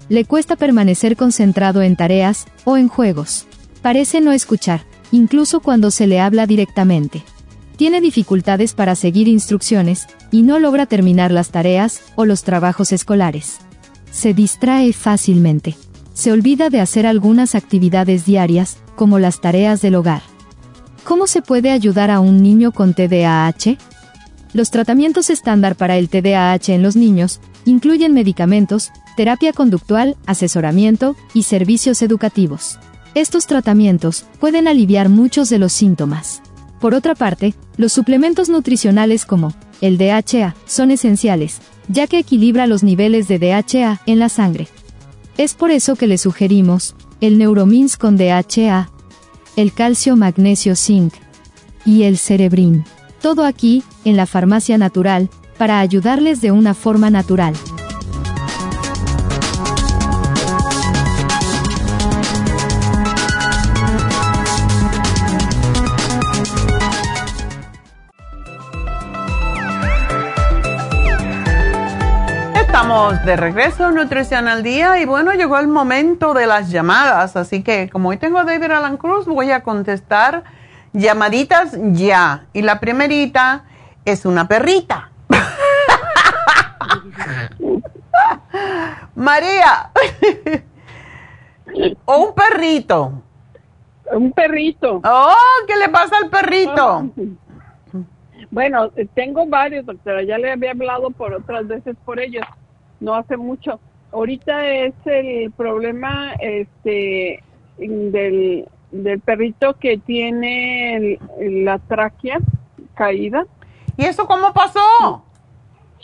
Le 0.09 0.25
cuesta 0.25 0.57
permanecer 0.57 1.17
concentrado 1.17 1.83
en 1.83 1.97
tareas 1.97 2.47
o 2.65 2.77
en 2.77 2.89
juegos. 2.89 3.47
Parece 3.83 4.21
no 4.21 4.33
escuchar, 4.33 4.83
incluso 5.13 5.61
cuando 5.61 5.91
se 5.91 6.07
le 6.07 6.21
habla 6.21 6.47
directamente. 6.47 7.23
Tiene 7.77 8.01
dificultades 8.01 8.73
para 8.73 8.97
seguir 8.97 9.29
instrucciones, 9.29 10.09
y 10.33 10.43
no 10.43 10.59
logra 10.59 10.87
terminar 10.87 11.31
las 11.31 11.51
tareas 11.51 12.01
o 12.17 12.25
los 12.25 12.43
trabajos 12.43 12.91
escolares. 12.91 13.59
Se 14.11 14.35
distrae 14.35 14.93
fácilmente 14.93 15.77
se 16.17 16.33
olvida 16.33 16.71
de 16.71 16.81
hacer 16.81 17.07
algunas 17.07 17.55
actividades 17.55 18.25
diarias, 18.25 18.79
como 18.97 19.19
las 19.19 19.43
tareas 19.43 19.83
del 19.83 19.97
hogar. 19.97 20.23
¿Cómo 21.05 21.27
se 21.27 21.43
puede 21.43 21.71
ayudar 21.71 22.11
a 22.11 22.21
un 22.21 22.43
niño 22.43 22.73
con 22.73 22.95
TDAH? 22.95 23.77
Los 24.55 24.71
tratamientos 24.71 25.29
estándar 25.29 25.77
para 25.77 25.99
el 25.99 26.09
TDAH 26.09 26.73
en 26.73 26.83
los 26.83 26.97
niños 26.97 27.41
incluyen 27.67 28.14
medicamentos, 28.14 28.93
terapia 29.14 29.53
conductual, 29.53 30.17
asesoramiento 30.25 31.17
y 31.35 31.43
servicios 31.43 32.01
educativos. 32.01 32.79
Estos 33.14 33.47
tratamientos 33.47 34.25
pueden 34.41 34.69
aliviar 34.69 35.11
muchos 35.11 35.51
de 35.51 35.59
los 35.59 35.75
síntomas. 35.75 36.41
Por 36.81 36.95
otra 36.95 37.14
parte, 37.14 37.53
los 37.77 37.93
suplementos 37.93 38.49
nutricionales 38.49 39.27
como 39.27 39.53
el 39.83 39.99
DHA 39.99 40.57
son 40.64 40.91
esenciales, 40.91 41.61
ya 41.89 42.07
que 42.07 42.19
equilibra 42.19 42.67
los 42.67 42.83
niveles 42.83 43.29
de 43.29 43.39
DHA 43.39 44.01
en 44.07 44.19
la 44.19 44.31
sangre. 44.31 44.69
Es 45.39 45.55
por 45.55 45.70
eso 45.70 45.97
que 45.97 46.07
le 46.07 46.16
sugerimos 46.16 46.95
el 47.20 47.39
Neuromins 47.39 47.97
con 47.97 48.16
DHA, 48.16 48.91
el 49.57 49.72
calcio 49.72 50.16
magnesio 50.16 50.76
zinc 50.76 51.12
y 51.84 52.05
el 52.05 52.16
cerebrin. 52.16 52.84
Todo 53.20 53.45
aquí, 53.45 53.82
en 54.05 54.16
la 54.16 54.26
farmacia 54.26 54.78
natural, 54.78 55.28
para 55.59 55.80
ayudarles 55.80 56.41
de 56.41 56.53
una 56.53 56.74
forma 56.74 57.11
natural. 57.11 57.55
Estamos 72.87 73.24
de 73.24 73.37
regreso, 73.37 73.91
Nutrición 73.91 74.47
al 74.47 74.62
Día, 74.62 75.01
y 75.01 75.07
bueno, 75.07 75.32
llegó 75.32 75.59
el 75.59 75.66
momento 75.66 76.34
de 76.34 76.47
las 76.47 76.70
llamadas, 76.70 77.34
así 77.34 77.64
que 77.64 77.91
como 77.91 78.11
hoy 78.11 78.16
tengo 78.16 78.39
a 78.39 78.45
David 78.45 78.70
Alan 78.70 78.97
Cruz, 78.97 79.26
voy 79.26 79.51
a 79.51 79.64
contestar 79.64 80.45
llamaditas 80.93 81.76
ya. 81.95 82.47
Y 82.53 82.62
la 82.62 82.78
primerita 82.78 83.64
es 84.05 84.24
una 84.24 84.47
perrita. 84.47 85.11
María. 89.16 89.91
o 92.05 92.18
un 92.18 92.34
perrito. 92.37 93.20
Un 94.12 94.30
perrito. 94.30 95.01
Oh, 95.03 95.34
¿qué 95.66 95.74
le 95.74 95.89
pasa 95.89 96.18
al 96.22 96.30
perrito? 96.30 97.11
Bueno, 98.49 98.93
tengo 99.14 99.45
varios, 99.45 99.84
doctora. 99.84 100.22
Ya 100.22 100.39
le 100.39 100.53
había 100.53 100.70
hablado 100.70 101.11
por 101.11 101.34
otras 101.34 101.66
veces 101.66 101.97
por 102.07 102.20
ellos 102.20 102.47
no 103.01 103.15
hace 103.15 103.37
mucho. 103.37 103.81
Ahorita 104.13 104.67
es 104.67 104.95
el 105.05 105.51
problema 105.53 106.35
este 106.41 107.43
del, 107.79 108.67
del 108.91 109.21
perrito 109.21 109.75
que 109.75 109.99
tiene 109.99 111.19
la 111.39 111.79
tráquea 111.79 112.39
caída. 112.95 113.45
¿Y 113.97 114.05
eso 114.05 114.27
cómo 114.27 114.53
pasó? 114.53 115.25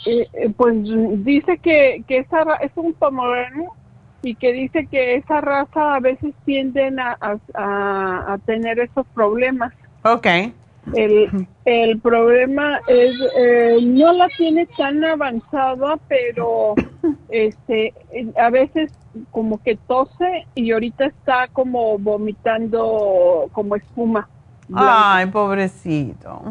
Eh, 0.05 0.27
eh, 0.33 0.49
pues 0.55 0.75
dice 1.23 1.57
que, 1.59 2.03
que 2.07 2.17
esa 2.19 2.43
es 2.61 2.71
un 2.75 2.93
pomerano 2.93 3.73
y 4.21 4.35
que 4.35 4.51
dice 4.53 4.87
que 4.87 5.15
esa 5.15 5.41
raza 5.41 5.95
a 5.95 5.99
veces 5.99 6.33
tienden 6.45 6.99
a, 6.99 7.17
a, 7.21 8.33
a 8.33 8.37
tener 8.45 8.79
esos 8.79 9.05
problemas. 9.13 9.73
Ok. 10.03 10.27
El, 10.93 11.47
el 11.65 11.99
problema 12.01 12.79
es, 12.87 13.13
eh, 13.37 13.77
no 13.81 14.11
la 14.11 14.27
tiene 14.37 14.65
tan 14.77 15.03
avanzada, 15.03 15.97
pero 16.07 16.75
este, 17.29 17.93
a 18.37 18.49
veces 18.49 18.91
como 19.31 19.61
que 19.61 19.77
tose 19.77 20.45
y 20.55 20.71
ahorita 20.71 21.05
está 21.05 21.47
como 21.47 21.97
vomitando 21.97 23.49
como 23.53 23.75
espuma. 23.75 24.27
blanca. 24.67 25.15
Ay, 25.17 25.25
pobrecito. 25.27 26.41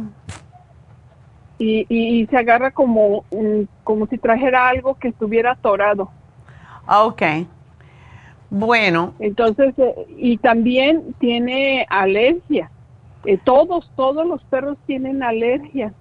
Y, 1.59 1.87
y, 1.89 2.23
y 2.23 2.27
se 2.27 2.37
agarra 2.39 2.71
como, 2.71 3.25
como 3.85 4.07
si 4.07 4.19
trajera 4.19 4.69
algo 4.69 4.95
que 4.95 5.09
estuviera 5.09 5.53
atorado. 5.53 6.11
Ah, 6.87 7.05
Ok. 7.05 7.23
Bueno, 8.55 9.15
Entonces, 9.19 9.73
eh, 9.79 9.95
y 10.19 10.37
también 10.37 11.15
tiene 11.19 11.87
alergia. 11.89 12.71
Eh, 13.25 13.39
todos, 13.45 13.91
todos 13.97 14.27
los 14.27 14.43
perros 14.45 14.77
tienen 14.87 15.23
alergia. 15.23 15.93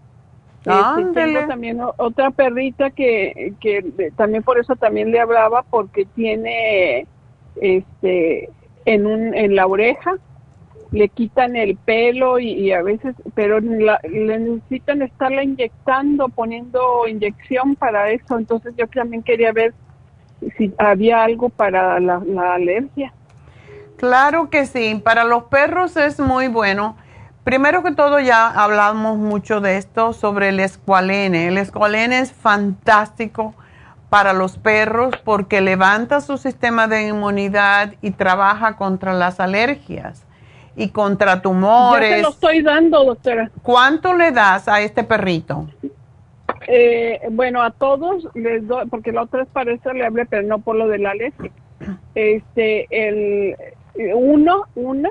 Este, 0.64 1.06
tengo 1.14 1.48
también 1.48 1.80
otra 1.98 2.30
perrita 2.30 2.92
que, 2.92 3.54
que 3.60 4.12
también 4.16 4.44
por 4.44 4.60
eso 4.60 4.76
también 4.76 5.12
le 5.12 5.20
hablaba 5.20 5.64
porque 5.64 6.06
tiene 6.06 7.08
este 7.56 8.48
en 8.86 9.06
un 9.08 9.34
en 9.36 9.56
la 9.56 9.66
oreja 9.66 10.14
le 10.92 11.10
quitan 11.10 11.56
el 11.56 11.78
pelo 11.78 12.38
y, 12.38 12.52
y 12.52 12.72
a 12.74 12.84
veces 12.84 13.16
pero 13.34 13.60
la- 13.60 14.00
le 14.04 14.40
necesitan 14.40 15.02
estarla 15.02 15.44
inyectando 15.44 16.30
poniendo 16.30 17.08
inyección 17.08 17.76
para 17.76 18.12
eso 18.12 18.38
entonces 18.38 18.74
yo 18.78 18.88
también 18.88 19.24
quería 19.24 19.52
ver 19.52 19.74
si 20.58 20.72
había 20.78 21.24
algo 21.24 21.50
para 21.50 22.00
la, 22.00 22.22
la 22.26 22.54
alergia 22.54 23.12
Claro 23.98 24.50
que 24.50 24.66
sí, 24.66 25.00
para 25.04 25.26
los 25.26 25.44
perros 25.44 25.96
es 25.96 26.20
muy 26.20 26.48
bueno. 26.48 26.96
Primero 27.44 27.82
que 27.82 27.92
todo 27.92 28.20
ya 28.20 28.48
hablamos 28.48 29.18
mucho 29.18 29.62
de 29.62 29.78
esto 29.78 30.14
sobre 30.14 30.50
el 30.50 30.60
escualene. 30.60 31.48
El 31.48 31.58
escualene 31.58 32.20
es 32.20 32.32
fantástico 32.32 33.56
para 34.10 34.34
los 34.34 34.58
perros 34.58 35.16
porque 35.24 35.62
levanta 35.62 36.22
su 36.22 36.38
sistema 36.38 36.88
de 36.88 37.08
inmunidad 37.08 37.94
y 38.02 38.12
trabaja 38.12 38.76
contra 38.76 39.14
las 39.14 39.40
alergias 39.40 40.26
y 40.76 40.90
contra 40.90 41.28
ya 41.28 41.36
se 41.36 41.42
tumores. 41.42 42.22
lo 42.22 42.30
estoy 42.30 42.62
dando 42.62 43.04
doctora 43.04 43.50
¿Cuánto 43.64 44.14
le 44.14 44.32
das 44.32 44.68
a 44.68 44.82
este 44.82 45.04
perrito? 45.04 45.68
Eh, 46.68 47.22
bueno, 47.32 47.62
a 47.62 47.72
todos 47.72 48.28
les 48.36 48.68
doy, 48.68 48.86
porque 48.88 49.12
la 49.12 49.24
otra 49.24 49.40
vez 49.40 49.50
para 49.52 49.74
eso 49.74 49.92
le 49.94 50.06
hablé, 50.06 50.26
pero 50.26 50.48
no 50.48 50.60
por 50.60 50.76
lo 50.76 50.88
de 50.88 51.00
la 51.00 51.12
alergia. 51.12 51.52
Este, 52.14 52.88
el 52.92 53.56
uno, 54.14 54.66
una, 54.76 55.10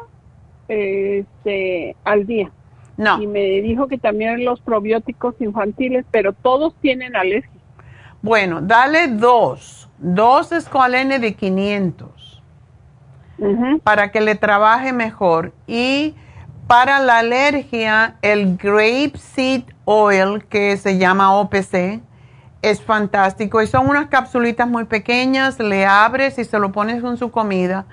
este, 0.71 1.97
al 2.05 2.27
día. 2.27 2.51
No. 2.97 3.21
Y 3.21 3.27
me 3.27 3.61
dijo 3.61 3.89
que 3.89 3.99
también 3.99 4.45
los 4.45 4.61
probióticos 4.61 5.35
infantiles, 5.41 6.05
pero 6.11 6.33
todos 6.33 6.75
tienen 6.81 7.17
alergia. 7.17 7.51
Bueno, 8.23 8.61
dale 8.61 9.09
dos, 9.09 9.89
dos 9.99 10.53
escualene 10.53 11.19
de 11.19 11.35
500 11.35 12.43
para 13.83 14.11
que 14.13 14.21
le 14.21 14.35
trabaje 14.35 14.93
mejor. 14.93 15.53
Y 15.67 16.15
para 16.67 17.01
la 17.01 17.19
alergia, 17.19 18.17
el 18.23 18.57
grape 18.57 19.13
seed 19.17 19.63
oil, 19.87 20.45
que 20.45 20.77
se 20.77 20.99
llama 20.99 21.35
OPC, 21.35 22.01
es 22.63 22.83
fantástico. 22.83 23.63
Y 23.63 23.67
son 23.67 23.89
unas 23.89 24.09
capsulitas 24.09 24.69
muy 24.69 24.85
pequeñas, 24.85 25.59
le 25.59 25.87
abres 25.87 26.39
y 26.39 26.45
se 26.45 26.59
lo 26.59 26.71
pones 26.71 27.01
con 27.01 27.17
su 27.17 27.31
comida. 27.31 27.87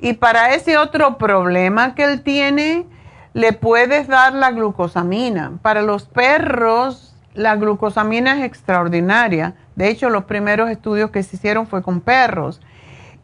Y 0.00 0.14
para 0.14 0.54
ese 0.54 0.78
otro 0.78 1.18
problema 1.18 1.94
que 1.94 2.04
él 2.04 2.22
tiene, 2.22 2.86
le 3.34 3.52
puedes 3.52 4.08
dar 4.08 4.32
la 4.32 4.50
glucosamina. 4.50 5.52
Para 5.62 5.82
los 5.82 6.04
perros, 6.04 7.14
la 7.34 7.56
glucosamina 7.56 8.38
es 8.38 8.44
extraordinaria. 8.44 9.54
De 9.76 9.88
hecho, 9.88 10.10
los 10.10 10.24
primeros 10.24 10.70
estudios 10.70 11.10
que 11.10 11.22
se 11.22 11.36
hicieron 11.36 11.66
fue 11.66 11.82
con 11.82 12.00
perros. 12.00 12.60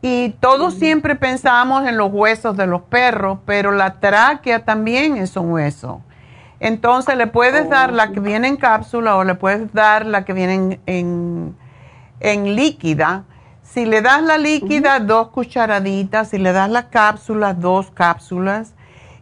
Y 0.02 0.30
todos 0.40 0.74
siempre 0.74 1.16
pensamos 1.16 1.86
en 1.86 1.96
los 1.96 2.12
huesos 2.12 2.56
de 2.56 2.66
los 2.66 2.82
perros, 2.82 3.38
pero 3.46 3.72
la 3.72 3.94
tráquea 3.94 4.64
también 4.64 5.16
es 5.16 5.36
un 5.36 5.50
hueso. 5.50 6.02
Entonces 6.60 7.16
le 7.16 7.26
puedes 7.26 7.68
dar 7.68 7.92
la 7.92 8.12
que 8.12 8.20
viene 8.20 8.48
en 8.48 8.56
cápsula 8.56 9.16
o 9.16 9.24
le 9.24 9.34
puedes 9.34 9.72
dar 9.72 10.06
la 10.06 10.24
que 10.24 10.32
viene 10.32 10.54
en, 10.54 10.80
en, 10.86 11.56
en 12.20 12.54
líquida. 12.54 13.24
Si 13.72 13.84
le 13.84 14.00
das 14.00 14.22
la 14.22 14.38
líquida, 14.38 14.98
dos 15.00 15.28
cucharaditas. 15.28 16.28
Si 16.30 16.38
le 16.38 16.52
das 16.52 16.70
la 16.70 16.88
cápsula, 16.88 17.52
dos 17.54 17.90
cápsulas. 17.90 18.74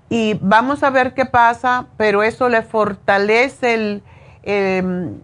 Y 0.09 0.39
vamos 0.41 0.83
a 0.83 0.91
ver 0.91 1.15
qué 1.15 1.25
pasa, 1.27 1.87
pero 1.97 2.23
eso 2.23 2.49
le 2.49 2.63
fortalece 2.63 3.75
el... 3.75 4.03
em, 4.43 5.19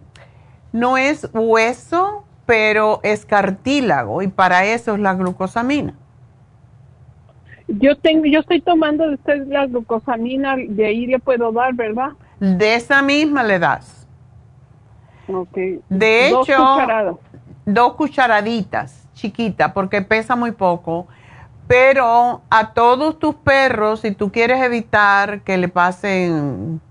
no 0.73 0.97
es 0.97 1.29
hueso, 1.33 2.25
pero 2.45 2.99
es 3.03 3.25
cartílago 3.25 4.21
y 4.21 4.27
para 4.27 4.65
eso 4.65 4.93
es 4.95 4.99
la 4.99 5.13
glucosamina. 5.13 5.93
Yo 7.67 7.97
tengo, 7.97 8.25
yo 8.25 8.39
estoy 8.41 8.61
tomando 8.61 9.09
usted 9.11 9.47
la 9.47 9.65
glucosamina, 9.67 10.55
de 10.57 10.85
ahí 10.85 11.07
le 11.07 11.19
puedo 11.19 11.51
dar, 11.53 11.73
¿verdad? 11.73 12.09
De 12.39 12.75
esa 12.75 13.01
misma 13.01 13.43
le 13.43 13.59
das. 13.59 14.07
De 15.89 16.29
Dos 16.31 16.49
hecho, 16.49 16.57
cucharadas. 16.57 17.15
dos 17.65 17.93
cucharaditas, 17.93 19.00
chiquita, 19.21 19.73
porque 19.73 20.01
pesa 20.01 20.35
muy 20.35 20.51
poco. 20.51 21.07
Pero 21.67 22.41
a 22.49 22.73
todos 22.73 23.19
tus 23.19 23.35
perros, 23.35 24.01
si 24.01 24.11
tú 24.11 24.31
quieres 24.31 24.61
evitar 24.61 25.41
que 25.41 25.57
le 25.57 25.69
pasen 25.69 26.81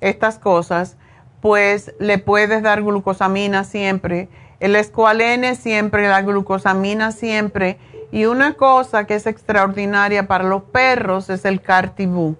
estas 0.00 0.38
cosas, 0.38 0.96
pues 1.40 1.94
le 1.98 2.18
puedes 2.18 2.62
dar 2.62 2.82
glucosamina 2.82 3.64
siempre, 3.64 4.28
el 4.60 4.74
escualene 4.76 5.54
siempre, 5.54 6.08
la 6.08 6.22
glucosamina 6.22 7.12
siempre. 7.12 7.78
Y 8.12 8.26
una 8.26 8.54
cosa 8.54 9.06
que 9.06 9.14
es 9.14 9.26
extraordinaria 9.26 10.26
para 10.26 10.44
los 10.44 10.62
perros 10.62 11.28
es 11.30 11.44
el 11.44 11.60
cartibú. 11.60 12.36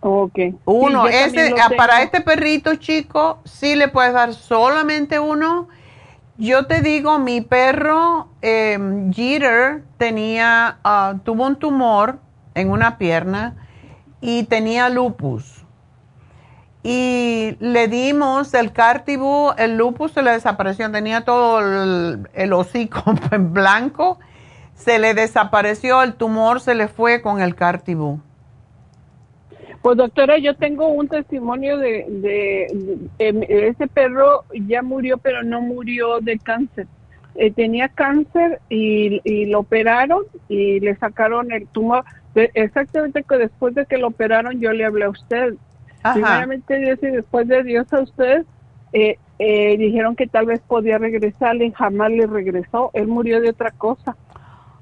Ok. 0.00 0.38
Uno, 0.66 1.06
Sí, 1.06 1.14
ese, 1.14 1.54
ah, 1.62 1.70
para 1.76 2.02
este 2.02 2.20
perrito 2.20 2.74
chico, 2.74 3.38
sí 3.44 3.74
le 3.74 3.88
puedes 3.88 4.12
dar 4.12 4.34
solamente 4.34 5.18
uno. 5.18 5.68
Yo 6.36 6.66
te 6.66 6.82
digo, 6.82 7.20
mi 7.20 7.42
perro 7.42 8.28
eh, 8.42 8.76
Jeter 9.12 9.84
tenía, 9.98 10.78
ah, 10.82 11.14
tuvo 11.22 11.46
un 11.46 11.56
tumor 11.56 12.18
en 12.54 12.70
una 12.70 12.98
pierna 12.98 13.54
y 14.20 14.42
tenía 14.44 14.88
lupus. 14.88 15.64
Y 16.82 17.56
le 17.60 17.86
dimos 17.86 18.52
el 18.52 18.72
cartibú, 18.72 19.52
el 19.56 19.76
lupus 19.76 20.10
se 20.10 20.22
le 20.22 20.32
desapareció, 20.32 20.90
tenía 20.90 21.24
todo 21.24 21.60
el, 21.60 22.52
hocico 22.52 23.14
en 23.30 23.54
blanco, 23.54 24.18
se 24.74 24.98
le 24.98 25.14
desapareció, 25.14 26.02
el 26.02 26.14
tumor 26.14 26.60
se 26.60 26.74
le 26.74 26.88
fue 26.88 27.22
con 27.22 27.40
el 27.40 27.54
cartibú. 27.54 28.20
Pues 29.84 29.98
doctora, 29.98 30.38
yo 30.38 30.54
tengo 30.54 30.88
un 30.88 31.08
testimonio 31.08 31.76
de, 31.76 32.06
de, 32.08 32.68
de- 32.72 32.98
em, 33.18 33.42
ese 33.46 33.86
perro 33.86 34.44
ya 34.54 34.80
murió, 34.80 35.18
pero 35.18 35.42
no 35.42 35.60
murió 35.60 36.20
de 36.20 36.38
cáncer. 36.38 36.86
Eh, 37.34 37.50
tenía 37.50 37.88
cáncer 37.90 38.60
y, 38.70 39.20
y 39.24 39.44
lo 39.44 39.58
operaron 39.58 40.22
y 40.48 40.80
le 40.80 40.96
sacaron 40.96 41.52
el 41.52 41.66
tumor. 41.68 42.02
Exactamente 42.34 43.24
que 43.24 43.36
después 43.36 43.74
de 43.74 43.84
que 43.84 43.98
lo 43.98 44.06
operaron 44.06 44.58
yo 44.58 44.72
le 44.72 44.86
hablé 44.86 45.04
a 45.04 45.10
usted. 45.10 45.52
Ajá. 46.02 46.14
Primeramente 46.14 46.78
Dios 46.78 46.98
y 47.02 47.08
después 47.08 47.46
de 47.46 47.62
Dios 47.62 47.92
a 47.92 48.00
usted 48.00 48.46
eh, 48.94 49.18
eh, 49.38 49.76
dijeron 49.76 50.16
que 50.16 50.26
tal 50.26 50.46
vez 50.46 50.60
podía 50.66 50.96
regresarle 50.96 51.66
y 51.66 51.72
jamás 51.72 52.10
le 52.10 52.26
regresó. 52.26 52.90
Él 52.94 53.06
murió 53.06 53.38
de 53.42 53.50
otra 53.50 53.70
cosa. 53.70 54.16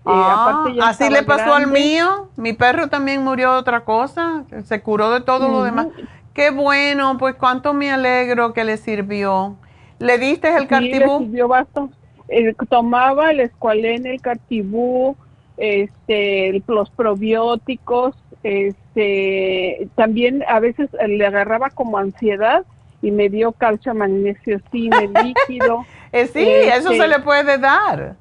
Ah, 0.04 0.32
aparte 0.34 0.70
así 0.78 1.10
le 1.10 1.22
pasó 1.22 1.54
al 1.54 1.66
mío. 1.68 2.30
Mi 2.36 2.52
perro 2.52 2.88
también 2.88 3.22
murió 3.22 3.52
de 3.52 3.58
otra 3.58 3.84
cosa. 3.84 4.44
Se 4.64 4.82
curó 4.82 5.10
de 5.10 5.20
todo 5.20 5.48
lo 5.50 5.62
Ujú. 5.62 5.62
demás. 5.62 5.88
Qué 6.34 6.50
bueno, 6.50 7.18
pues 7.18 7.34
cuánto 7.36 7.72
me 7.74 7.92
alegro 7.92 8.52
que 8.52 8.64
le 8.64 8.76
sirvió. 8.78 9.56
¿Le 9.98 10.18
diste 10.18 10.56
el 10.56 10.66
Sí, 10.68 10.94
le 10.94 11.10
cartibú? 11.10 11.10
sirvió 11.16 11.48
bastante. 11.48 11.96
Eh, 12.28 12.54
tomaba 12.68 13.30
el 13.30 13.40
escualene, 13.40 14.12
el 14.14 14.20
cartibú, 14.20 15.18
este, 15.56 16.62
los 16.66 16.90
probióticos, 16.92 18.16
este, 18.42 19.90
también 19.96 20.42
a 20.48 20.60
veces 20.60 20.90
le 21.06 21.26
agarraba 21.26 21.70
como 21.70 21.98
ansiedad 21.98 22.66
y 23.00 23.10
me 23.10 23.28
dio 23.28 23.52
calcio, 23.52 23.94
magnesio, 23.94 24.60
zinc, 24.70 24.98
el 25.00 25.18
líquido. 25.20 25.88
Eh, 26.12 26.26
sí, 26.26 26.46
eso 26.72 26.92
Este, 26.92 26.94
se 26.94 27.08
le 27.08 27.20
puede 27.20 27.58
dar. 27.58 28.16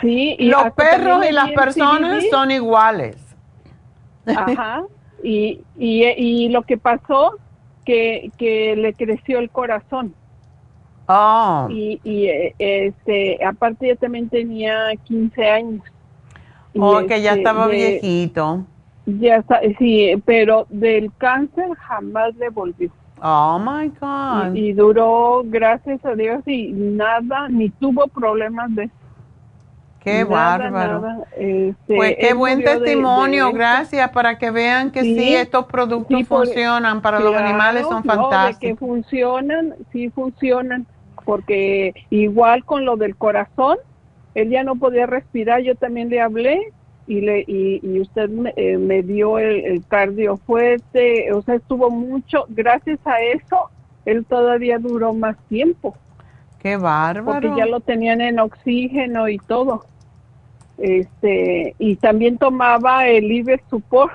Sí, 0.00 0.36
y 0.38 0.48
Los 0.48 0.72
perros 0.72 1.24
y 1.28 1.32
las 1.32 1.50
personas 1.52 2.22
CBD. 2.24 2.30
son 2.30 2.50
iguales. 2.50 3.16
Ajá. 4.26 4.84
Y, 5.22 5.60
y, 5.78 6.04
y 6.04 6.48
lo 6.50 6.62
que 6.62 6.76
pasó, 6.76 7.36
que, 7.84 8.30
que 8.36 8.76
le 8.76 8.92
creció 8.94 9.38
el 9.38 9.50
corazón. 9.50 10.14
Oh, 11.08 11.68
y, 11.70 12.00
y 12.02 12.26
eh, 12.26 12.54
este 12.58 13.38
aparte 13.44 13.86
yo 13.86 13.96
también 13.96 14.28
tenía 14.28 14.90
15 15.04 15.48
años 15.48 15.80
oh, 16.76 16.98
que 17.06 17.22
ya 17.22 17.30
este, 17.30 17.40
estaba 17.42 17.68
de- 17.68 17.74
viejito. 17.76 18.64
Ya 19.06 19.36
está, 19.36 19.60
sí, 19.78 20.20
pero 20.24 20.66
del 20.68 21.12
cáncer 21.16 21.68
jamás 21.78 22.34
le 22.34 22.48
volvió. 22.48 22.90
Oh 23.22 23.56
my 23.58 23.86
God. 24.00 24.54
Y, 24.56 24.70
y 24.70 24.72
duró, 24.72 25.42
gracias 25.44 26.04
a 26.04 26.16
Dios, 26.16 26.42
y 26.44 26.72
nada, 26.72 27.48
ni 27.48 27.70
tuvo 27.70 28.08
problemas 28.08 28.74
de 28.74 28.90
Qué 30.06 30.24
Nada, 30.24 30.58
bárbaro. 30.70 31.00
nada, 31.00 31.24
este, 31.36 31.96
Pues 31.96 32.16
qué 32.20 32.32
buen 32.32 32.60
de- 32.60 32.64
testimonio, 32.64 33.46
de 33.46 33.52
gracias, 33.54 34.08
para 34.10 34.38
que 34.38 34.52
vean 34.52 34.92
que 34.92 35.02
sí, 35.02 35.16
Sí, 35.16 35.34
estos 35.34 35.66
productos 35.66 36.18
sí, 36.18 36.24
funcionan, 36.24 37.02
para 37.02 37.18
los 37.18 37.34
animales 37.34 37.88
son 37.88 38.04
no, 38.04 38.04
de 38.04 38.04
que 38.04 38.16
fantásticos. 38.30 38.78
funcionan, 38.78 39.74
sí 39.90 40.08
funcionan, 40.10 40.86
porque 41.24 41.92
igual 42.10 42.64
con 42.64 42.84
lo 42.84 42.96
del 42.96 43.16
corazón, 43.16 43.78
él 44.36 44.48
ya 44.50 44.62
no 44.62 44.76
podía 44.76 45.06
respirar, 45.06 45.62
yo 45.62 45.74
también 45.74 46.08
le 46.08 46.20
hablé 46.20 46.60
y 47.08 47.22
le 47.22 47.40
y, 47.40 47.80
y 47.82 48.00
usted 48.00 48.28
me, 48.28 48.52
eh, 48.56 48.78
me 48.78 49.02
dio 49.02 49.40
el, 49.40 49.64
el 49.64 49.84
cardio 49.88 50.36
fuerte, 50.36 51.32
o 51.32 51.42
sea, 51.42 51.56
estuvo 51.56 51.90
mucho, 51.90 52.44
gracias 52.48 53.00
a 53.06 53.20
eso, 53.22 53.70
él 54.04 54.24
todavía 54.24 54.78
duró 54.78 55.12
más 55.14 55.36
tiempo, 55.48 55.96
Qué 56.60 56.76
bárbaro. 56.76 57.40
porque 57.40 57.58
ya 57.58 57.66
lo 57.66 57.80
tenían 57.80 58.20
en 58.20 58.38
oxígeno 58.38 59.28
y 59.28 59.38
todo. 59.38 59.84
Este, 60.78 61.74
y 61.78 61.96
también 61.96 62.36
tomaba 62.38 63.06
el 63.08 63.30
Iber 63.32 63.60
Support. 63.70 64.12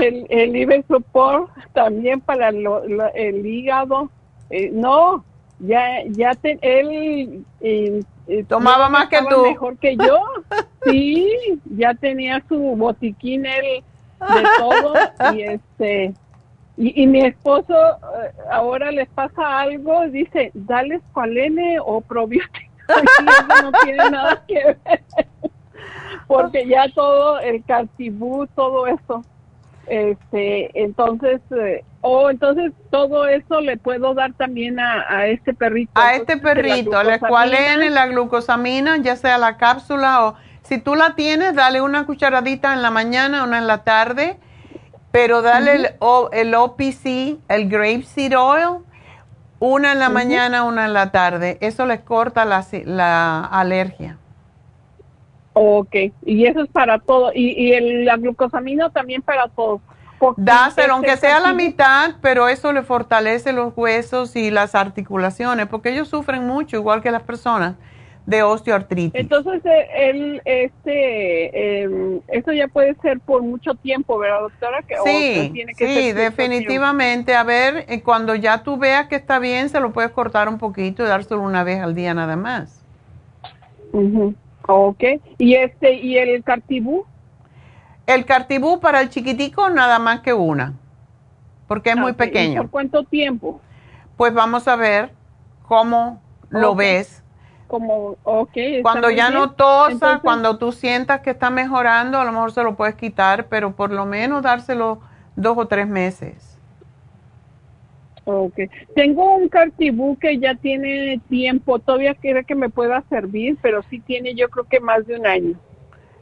el, 0.00 0.26
el 0.28 0.56
Iber 0.56 0.84
Support 0.88 1.50
también 1.72 2.20
para 2.20 2.50
lo- 2.50 2.86
lo- 2.86 3.12
el 3.14 3.44
hígado. 3.46 4.10
Eh, 4.50 4.70
no, 4.72 5.24
ya, 5.58 6.02
ya 6.08 6.34
te- 6.34 6.58
él 6.62 7.44
eh, 7.60 8.02
eh, 8.26 8.44
Tomaba 8.48 8.88
más 8.88 9.08
que 9.08 9.18
tú. 9.28 9.42
Mejor 9.42 9.76
que 9.78 9.96
yo. 9.96 10.20
Sí, 10.86 11.28
ya 11.76 11.94
tenía 11.94 12.42
su 12.48 12.58
botiquín 12.58 13.46
él 13.46 13.82
de 14.20 14.42
todo 14.58 14.94
y 15.34 15.42
este 15.42 16.14
y, 16.76 17.02
y 17.02 17.06
mi 17.06 17.20
esposo 17.20 17.74
ahora 18.50 18.90
les 18.90 19.08
pasa 19.08 19.60
algo 19.60 20.06
dice 20.08 20.50
dale 20.54 20.96
escualene 20.96 21.78
o 21.78 22.00
probiótico 22.00 22.73
y 22.88 23.28
eso 23.28 23.62
no 23.62 23.72
tiene 23.82 24.10
nada 24.10 24.42
que 24.46 24.64
ver. 24.84 25.02
Porque 26.26 26.66
ya 26.66 26.86
todo 26.94 27.38
el 27.40 27.62
cartibú 27.64 28.46
todo 28.54 28.86
eso. 28.86 29.22
Este 29.86 30.70
entonces 30.82 31.42
eh, 31.50 31.84
oh 32.00 32.30
entonces 32.30 32.72
todo 32.90 33.26
eso 33.26 33.60
le 33.60 33.76
puedo 33.76 34.14
dar 34.14 34.32
también 34.32 34.80
a, 34.80 35.04
a 35.08 35.26
este 35.26 35.52
perrito. 35.52 35.92
A 35.94 36.14
este 36.14 36.38
perrito, 36.38 36.90
la 37.02 37.02
glucosamina, 37.02 37.14
escualene, 37.16 37.90
la 37.90 38.06
glucosamina, 38.06 38.96
ya 38.98 39.16
sea 39.16 39.36
la 39.36 39.58
cápsula 39.58 40.24
o 40.24 40.34
si 40.62 40.78
tú 40.78 40.94
la 40.94 41.14
tienes, 41.14 41.54
dale 41.54 41.82
una 41.82 42.06
cucharadita 42.06 42.72
en 42.72 42.80
la 42.80 42.90
mañana, 42.90 43.44
una 43.44 43.58
en 43.58 43.66
la 43.66 43.84
tarde, 43.84 44.38
pero 45.12 45.42
dale 45.42 45.74
el, 45.74 45.88
O- 45.98 46.30
el 46.32 46.54
OPC, 46.54 47.36
el 47.48 47.68
grapeseed 47.68 48.32
oil, 48.38 48.78
una 49.58 49.92
en 49.92 49.98
la 49.98 50.08
mañana, 50.08 50.64
una 50.64 50.84
en 50.84 50.92
la 50.92 51.10
tarde. 51.10 51.58
Eso 51.60 51.86
les 51.86 52.00
corta 52.00 52.44
la, 52.44 52.64
la 52.84 53.44
alergia. 53.44 54.18
Ok, 55.52 55.94
y 56.24 56.46
eso 56.46 56.62
es 56.62 56.68
para 56.70 56.98
todo. 56.98 57.30
Y, 57.34 57.50
y 57.50 57.72
el, 57.72 58.04
la 58.04 58.16
glucosamina 58.16 58.90
también 58.90 59.22
para 59.22 59.48
todo. 59.48 59.80
Dáselo, 60.36 60.94
aunque 60.94 61.16
sea 61.16 61.40
la 61.40 61.52
mitad, 61.52 62.14
pero 62.22 62.48
eso 62.48 62.72
le 62.72 62.82
fortalece 62.82 63.52
los 63.52 63.72
huesos 63.76 64.36
y 64.36 64.50
las 64.50 64.74
articulaciones, 64.74 65.66
porque 65.66 65.90
ellos 65.90 66.08
sufren 66.08 66.46
mucho, 66.46 66.76
igual 66.76 67.02
que 67.02 67.10
las 67.10 67.22
personas, 67.22 67.74
de 68.26 68.42
osteoartritis. 68.42 69.20
Entonces, 69.20 69.64
eh, 69.66 69.86
él, 69.94 70.42
este, 70.44 71.82
eh, 71.84 72.20
eso 72.28 72.52
ya 72.52 72.68
puede 72.68 72.94
ser 73.02 73.20
por 73.20 73.42
mucho 73.42 73.74
tiempo, 73.74 74.18
¿verdad, 74.18 74.40
doctora? 74.40 74.82
Que, 74.82 74.94
Sí, 75.04 75.50
tiene 75.52 75.74
que 75.74 75.86
sí, 75.86 76.12
definitivamente. 76.12 77.34
A 77.34 77.42
ver, 77.42 77.84
eh, 77.88 78.00
cuando 78.02 78.34
ya 78.34 78.62
tú 78.62 78.78
veas 78.78 79.08
que 79.08 79.16
está 79.16 79.38
bien, 79.38 79.68
se 79.68 79.80
lo 79.80 79.92
puedes 79.92 80.10
cortar 80.10 80.48
un 80.48 80.58
poquito 80.58 81.04
y 81.04 81.06
dárselo 81.06 81.42
una 81.42 81.64
vez 81.64 81.80
al 81.80 81.94
día 81.94 82.14
nada 82.14 82.36
más. 82.36 82.82
tiempo. 83.92 84.18
Ujú. 84.18 84.34
Ok, 84.66 85.04
y 85.36 85.54
este, 85.54 85.92
y 85.94 86.16
el 86.16 86.42
cartibú. 86.42 87.04
El 88.06 88.24
cartibú 88.24 88.80
para 88.80 89.02
el 89.02 89.10
chiquitico 89.10 89.68
nada 89.68 89.98
más 89.98 90.20
que 90.20 90.32
una, 90.32 90.72
porque 91.68 91.90
es 91.90 91.96
muy 91.96 92.12
Ok, 92.12 92.16
¿y 92.16 92.18
pequeño. 92.18 92.62
¿Por 92.62 92.70
cuánto 92.70 93.04
tiempo? 93.04 93.60
Pues 94.16 94.32
vamos 94.32 94.66
a 94.66 94.76
ver 94.76 95.10
cómo 95.66 96.22
lo 96.48 96.74
ves. 96.74 97.23
Como, 97.66 98.16
ok. 98.24 98.56
Cuando 98.82 99.10
ya 99.10 99.28
bien. 99.28 99.40
no 99.40 99.52
tosa, 99.52 99.92
Entonces- 99.92 100.20
cuando 100.22 100.58
tú 100.58 100.70
sientas 100.72 101.20
que 101.20 101.30
está 101.30 101.50
mejorando, 101.50 102.18
a 102.18 102.24
lo 102.24 102.32
mejor 102.32 102.52
se 102.52 102.62
lo 102.62 102.76
puedes 102.76 102.94
quitar, 102.94 103.46
pero 103.46 103.72
por 103.72 103.90
lo 103.90 104.06
menos 104.06 104.42
dárselo 104.42 105.00
dos 105.34 105.56
o 105.58 105.66
tres 105.66 105.88
meses. 105.88 106.58
Ok. 108.26 108.54
Tengo 108.94 109.34
un 109.36 109.48
cartibú 109.48 110.16
que 110.18 110.38
ya 110.38 110.54
tiene 110.54 111.20
tiempo, 111.28 111.78
todavía 111.78 112.14
quiere 112.14 112.44
que 112.44 112.54
me 112.54 112.70
pueda 112.70 113.02
servir, 113.10 113.58
pero 113.60 113.82
sí 113.90 114.00
tiene 114.00 114.34
yo 114.34 114.48
creo 114.48 114.64
que 114.64 114.80
más 114.80 115.06
de 115.06 115.18
un 115.18 115.26
año. 115.26 115.54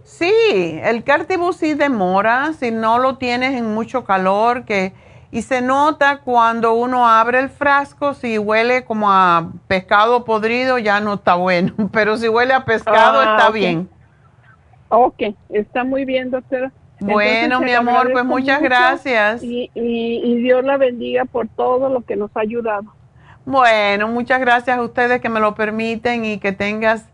Sí, 0.02 0.80
el 0.82 1.04
cartibú 1.04 1.52
sí 1.52 1.74
demora, 1.74 2.52
si 2.54 2.72
no 2.72 2.98
lo 2.98 3.18
tienes 3.18 3.54
en 3.54 3.72
mucho 3.72 4.04
calor, 4.04 4.64
que 4.64 4.92
y 5.32 5.42
se 5.42 5.62
nota 5.62 6.18
cuando 6.18 6.74
uno 6.74 7.08
abre 7.08 7.38
el 7.38 7.48
frasco, 7.48 8.12
si 8.12 8.36
huele 8.36 8.84
como 8.84 9.10
a 9.10 9.50
pescado 9.66 10.26
podrido 10.26 10.78
ya 10.78 11.00
no 11.00 11.14
está 11.14 11.34
bueno, 11.34 11.72
pero 11.92 12.18
si 12.18 12.28
huele 12.28 12.52
a 12.52 12.64
pescado 12.64 13.20
Ah, 13.20 13.36
está 13.36 13.50
bien. 13.50 13.88
Ok, 14.90 15.22
está 15.48 15.84
muy 15.84 16.04
bien, 16.04 16.30
doctora. 16.30 16.70
Bueno, 17.00 17.56
Entonces, 17.56 17.66
mi 17.66 17.72
amor, 17.72 18.12
pues 18.12 18.24
muchas 18.26 18.60
gracias. 18.60 19.42
Y, 19.42 19.70
y, 19.74 20.20
y 20.22 20.36
Dios 20.42 20.62
la 20.64 20.76
bendiga 20.76 21.24
por 21.24 21.48
todo 21.48 21.88
lo 21.88 22.02
que 22.02 22.14
nos 22.14 22.30
ha 22.36 22.40
ayudado. 22.40 22.84
Bueno, 23.46 24.08
muchas 24.08 24.38
gracias 24.38 24.76
a 24.76 24.82
ustedes 24.82 25.20
que 25.22 25.30
me 25.30 25.40
lo 25.40 25.54
permiten 25.54 26.26
y 26.26 26.38
que 26.38 26.52
tengas 26.52 27.08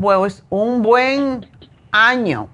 pues 0.00 0.44
un 0.48 0.82
buen 0.82 1.46
año 1.90 2.48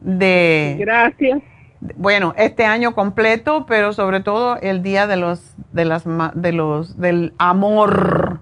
de 0.00 0.76
Gracias. 0.80 1.42
Bueno, 1.80 2.34
este 2.36 2.64
año 2.64 2.94
completo, 2.94 3.66
pero 3.66 3.92
sobre 3.92 4.20
todo 4.20 4.56
el 4.56 4.82
día 4.82 5.06
de 5.06 5.16
los 5.16 5.54
de 5.72 5.84
las 5.84 6.04
de 6.34 6.52
los 6.52 6.98
del 6.98 7.34
amor. 7.38 8.40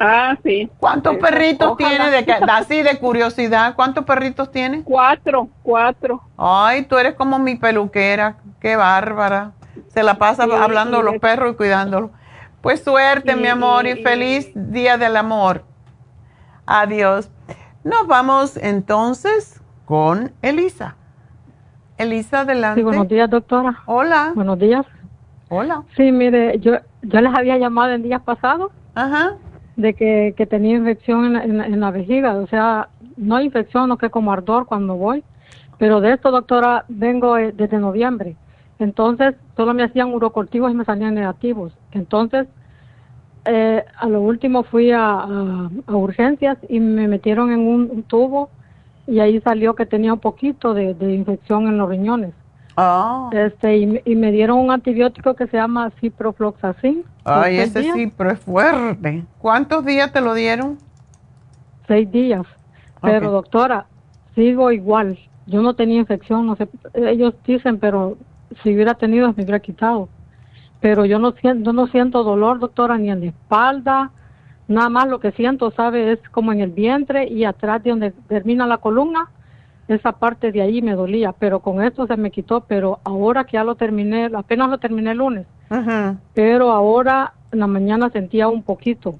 Ah, 0.00 0.36
sí. 0.44 0.70
¿Cuántos 0.78 1.16
perritos 1.16 1.70
ojalá. 1.72 1.88
tiene 1.88 2.10
de 2.10 2.32
así 2.52 2.82
de 2.82 2.98
curiosidad? 2.98 3.74
¿Cuántos 3.74 4.04
perritos 4.04 4.50
tiene? 4.50 4.82
Cuatro, 4.84 5.48
cuatro. 5.62 6.22
Ay, 6.36 6.82
tú 6.84 6.98
eres 6.98 7.14
como 7.14 7.38
mi 7.38 7.56
peluquera, 7.56 8.36
qué 8.60 8.76
bárbara. 8.76 9.52
Se 9.88 10.02
la 10.02 10.14
pasa 10.14 10.44
Sí, 10.44 10.50
hablando 10.52 10.98
de 10.98 11.04
los 11.04 11.18
perros 11.18 11.52
y 11.52 11.56
cuidándolos. 11.56 12.10
Pues 12.60 12.82
suerte, 12.82 13.34
mi 13.36 13.48
amor, 13.48 13.86
y- 13.86 14.02
feliz 14.02 14.50
Día 14.54 14.98
del 14.98 15.16
Amor. 15.16 15.64
Adiós. 16.66 17.30
Nos 17.84 18.06
vamos 18.06 18.56
entonces 18.56 19.60
con 19.84 20.32
Elisa. 20.42 20.96
Elisa, 21.98 22.40
adelante. 22.40 22.80
Sí, 22.80 22.84
buenos 22.84 23.08
días, 23.08 23.28
doctora. 23.28 23.80
Hola. 23.86 24.32
Buenos 24.34 24.58
días. 24.58 24.86
Hola. 25.48 25.82
Sí, 25.96 26.12
mire, 26.12 26.58
yo 26.60 26.74
yo 27.02 27.20
les 27.20 27.34
había 27.34 27.56
llamado 27.58 27.92
en 27.92 28.02
días 28.02 28.22
pasados 28.22 28.70
Ajá. 28.94 29.32
de 29.76 29.94
que, 29.94 30.34
que 30.36 30.46
tenía 30.46 30.76
infección 30.76 31.24
en, 31.26 31.32
la- 31.32 31.44
en 31.44 31.58
la- 31.58 31.66
en 31.66 31.80
la 31.80 31.90
vejiga, 31.90 32.34
o 32.36 32.46
sea, 32.48 32.88
no 33.16 33.40
infección, 33.40 33.88
no 33.88 33.96
que 33.98 34.10
como 34.10 34.32
ardor 34.32 34.66
cuando 34.66 34.94
voy, 34.96 35.22
pero 35.78 36.00
de 36.00 36.12
esto, 36.12 36.30
doctora, 36.30 36.84
vengo 36.88 37.36
eh, 37.38 37.52
desde 37.52 37.78
noviembre. 37.78 38.36
Entonces, 38.78 39.34
solo 39.56 39.74
me 39.74 39.82
hacían 39.84 40.12
urocortivos 40.12 40.70
y 40.70 40.74
me 40.74 40.84
salían 40.84 41.14
negativos. 41.14 41.72
Entonces, 41.92 42.46
eh, 43.44 43.84
a 43.98 44.08
lo 44.08 44.20
último 44.20 44.62
fui 44.64 44.90
a, 44.92 45.04
a- 45.20 45.70
a 45.86 45.96
urgencias 45.96 46.58
y 46.68 46.78
me 46.80 47.08
metieron 47.08 47.50
en 47.50 47.60
un, 47.60 47.88
un 47.90 48.02
tubo 48.02 48.50
y 49.08 49.20
ahí 49.20 49.40
salió 49.40 49.74
que 49.74 49.86
tenía 49.86 50.12
un 50.12 50.20
poquito 50.20 50.74
de, 50.74 50.94
de 50.94 51.14
infección 51.14 51.66
en 51.66 51.78
los 51.78 51.88
riñones. 51.88 52.32
Ah. 52.76 53.28
Este, 53.32 53.76
y, 53.78 53.86
me- 53.86 54.02
y 54.04 54.14
me 54.14 54.30
dieron 54.30 54.58
un 54.58 54.70
antibiótico 54.70 55.34
que 55.34 55.46
se 55.48 55.56
llama 55.56 55.90
ciprofloxacin. 56.00 57.02
Ay, 57.24 57.58
ese 57.58 57.80
días. 57.80 57.96
sí, 57.96 58.12
pero 58.16 58.30
es 58.30 58.38
fuerte. 58.38 59.24
¿Cuántos 59.38 59.84
días 59.84 60.12
te 60.12 60.20
lo 60.20 60.34
dieron? 60.34 60.78
Seis 61.88 62.10
días. 62.10 62.46
Pero 63.02 63.30
doctora, 63.30 63.86
sigo 64.34 64.70
igual. 64.72 65.18
Yo 65.46 65.62
no 65.62 65.74
tenía 65.74 65.98
infección, 65.98 66.46
no 66.46 66.56
sé. 66.56 66.68
Ellos 66.94 67.34
dicen, 67.46 67.78
pero 67.78 68.16
si 68.62 68.74
hubiera 68.74 68.94
tenido 68.94 69.28
me 69.28 69.34
hubiera 69.42 69.60
quitado. 69.60 70.08
Pero 70.80 71.04
yo 71.06 71.18
no 71.18 71.32
siento, 71.32 71.72
no 71.72 71.86
siento 71.88 72.22
dolor, 72.22 72.58
doctora, 72.60 72.98
ni 72.98 73.10
en 73.10 73.20
la 73.20 73.26
espalda. 73.26 74.10
Nada 74.68 74.88
más 74.90 75.08
lo 75.08 75.18
que 75.18 75.32
siento, 75.32 75.70
sabe, 75.72 76.12
es 76.12 76.20
como 76.30 76.52
en 76.52 76.60
el 76.60 76.70
vientre 76.70 77.26
y 77.26 77.44
atrás 77.44 77.82
de 77.82 77.90
donde 77.90 78.10
termina 78.28 78.66
la 78.66 78.78
columna. 78.78 79.30
Esa 79.88 80.12
parte 80.12 80.52
de 80.52 80.60
ahí 80.60 80.82
me 80.82 80.94
dolía, 80.94 81.32
pero 81.32 81.60
con 81.60 81.82
esto 81.82 82.06
se 82.06 82.16
me 82.16 82.30
quitó. 82.30 82.60
Pero 82.60 83.00
ahora 83.04 83.44
que 83.44 83.54
ya 83.56 83.64
lo 83.64 83.74
terminé, 83.74 84.30
apenas 84.34 84.68
lo 84.68 84.78
terminé 84.78 85.12
el 85.12 85.18
lunes, 85.18 85.46
Ujú. 85.70 86.18
pero 86.34 86.70
ahora 86.70 87.32
en 87.50 87.60
la 87.60 87.66
mañana 87.66 88.10
sentía 88.10 88.48
un 88.48 88.62
poquito. 88.62 89.18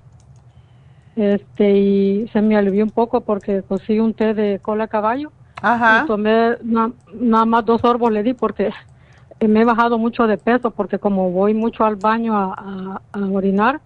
Este, 1.16 1.70
y 1.77 2.29
se 2.33 2.41
me 2.43 2.57
alivió 2.57 2.85
un 2.85 2.93
poco 2.93 3.23
porque 3.23 3.62
cosí 3.65 3.99
un 3.99 4.15
té 4.15 4.35
de 4.35 4.61
cola 4.61 4.85
de 4.85 4.89
caballo 4.89 5.33
Ajá. 5.61 6.05
Y 6.05 6.07
tomé 6.07 6.57
na- 6.62 6.93
nada 7.12 7.45
más 7.45 7.65
dos 7.65 7.81
sorbos 7.81 8.12
le 8.12 8.23
di 8.23 8.35
porque 8.35 8.70
me 9.41 9.62
he 9.62 9.65
bajado 9.65 9.99
mucho 9.99 10.29
de 10.29 10.39
peso 10.39 10.70
porque 10.70 11.01
como 11.01 11.33
voy 11.33 11.55
mucho 11.55 11.85
al 11.85 11.97
baño 11.97 12.37
a, 12.37 12.55
a- 12.57 13.03
a 13.12 13.19
orinar, 13.31 13.81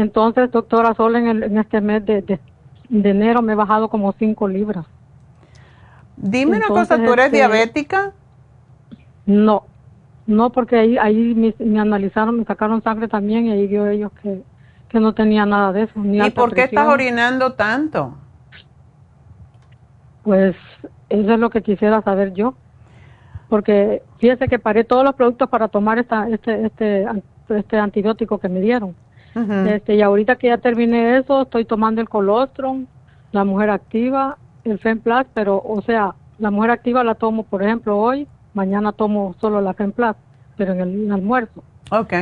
entonces 0.00 0.50
doctora 0.50 0.94
solo 0.94 1.18
en, 1.18 1.26
el- 1.28 1.42
en 1.44 1.58
este 1.58 1.80
mes 1.80 2.04
de, 2.04 2.22
de, 2.22 2.38
de 2.88 3.10
enero 3.10 3.42
me 3.42 3.52
he 3.52 3.56
bajado 3.56 3.88
como 3.88 4.12
cinco 4.12 4.46
libras. 4.48 4.86
Dime 6.16 6.56
una 6.56 6.68
cosa, 6.68 6.96
¿tú 6.96 7.12
eres 7.12 7.26
este, 7.26 7.36
diabética? 7.36 8.12
No, 9.26 9.64
no 10.26 10.50
porque 10.50 10.76
ahí, 10.76 10.98
ahí 10.98 11.34
me, 11.34 11.54
me 11.58 11.80
analizaron, 11.80 12.38
me 12.38 12.44
sacaron 12.44 12.82
sangre 12.82 13.08
también 13.08 13.46
y 13.46 13.52
ahí 13.52 13.66
vio 13.66 13.86
ellos 13.88 14.12
que, 14.22 14.42
que 14.88 15.00
no 15.00 15.14
tenía 15.14 15.44
nada 15.46 15.72
de 15.72 15.82
eso. 15.82 15.92
Ni 16.00 16.18
¿Y 16.24 16.30
por 16.30 16.54
qué 16.54 16.64
estás 16.64 16.88
orinando 16.88 17.52
tanto? 17.54 18.14
Pues 20.22 20.56
eso 21.08 21.32
es 21.32 21.38
lo 21.40 21.50
que 21.50 21.62
quisiera 21.62 22.02
saber 22.02 22.32
yo. 22.34 22.54
Porque 23.48 24.02
fíjese 24.18 24.48
que 24.48 24.58
paré 24.58 24.84
todos 24.84 25.04
los 25.04 25.14
productos 25.14 25.48
para 25.48 25.68
tomar 25.68 25.98
esta, 25.98 26.28
este, 26.28 26.66
este, 26.66 27.06
este 27.48 27.78
antibiótico 27.78 28.38
que 28.38 28.48
me 28.48 28.60
dieron. 28.60 28.94
Este, 29.66 29.94
y 29.96 30.02
ahorita 30.02 30.36
que 30.36 30.46
ya 30.48 30.58
terminé 30.58 31.18
eso, 31.18 31.42
estoy 31.42 31.64
tomando 31.64 32.00
el 32.00 32.08
colostrum, 32.08 32.86
la 33.32 33.44
mujer 33.44 33.70
activa, 33.70 34.38
el 34.64 34.78
Femplas, 34.78 35.26
pero, 35.34 35.62
o 35.64 35.82
sea, 35.82 36.14
la 36.38 36.50
mujer 36.50 36.70
activa 36.70 37.04
la 37.04 37.14
tomo, 37.14 37.42
por 37.44 37.62
ejemplo, 37.62 37.98
hoy, 37.98 38.26
mañana 38.54 38.92
tomo 38.92 39.34
solo 39.40 39.60
la 39.60 39.74
Femplas, 39.74 40.16
pero 40.56 40.72
en 40.72 40.80
el, 40.80 41.12
almuerzo. 41.12 41.62
Ok. 41.90 42.12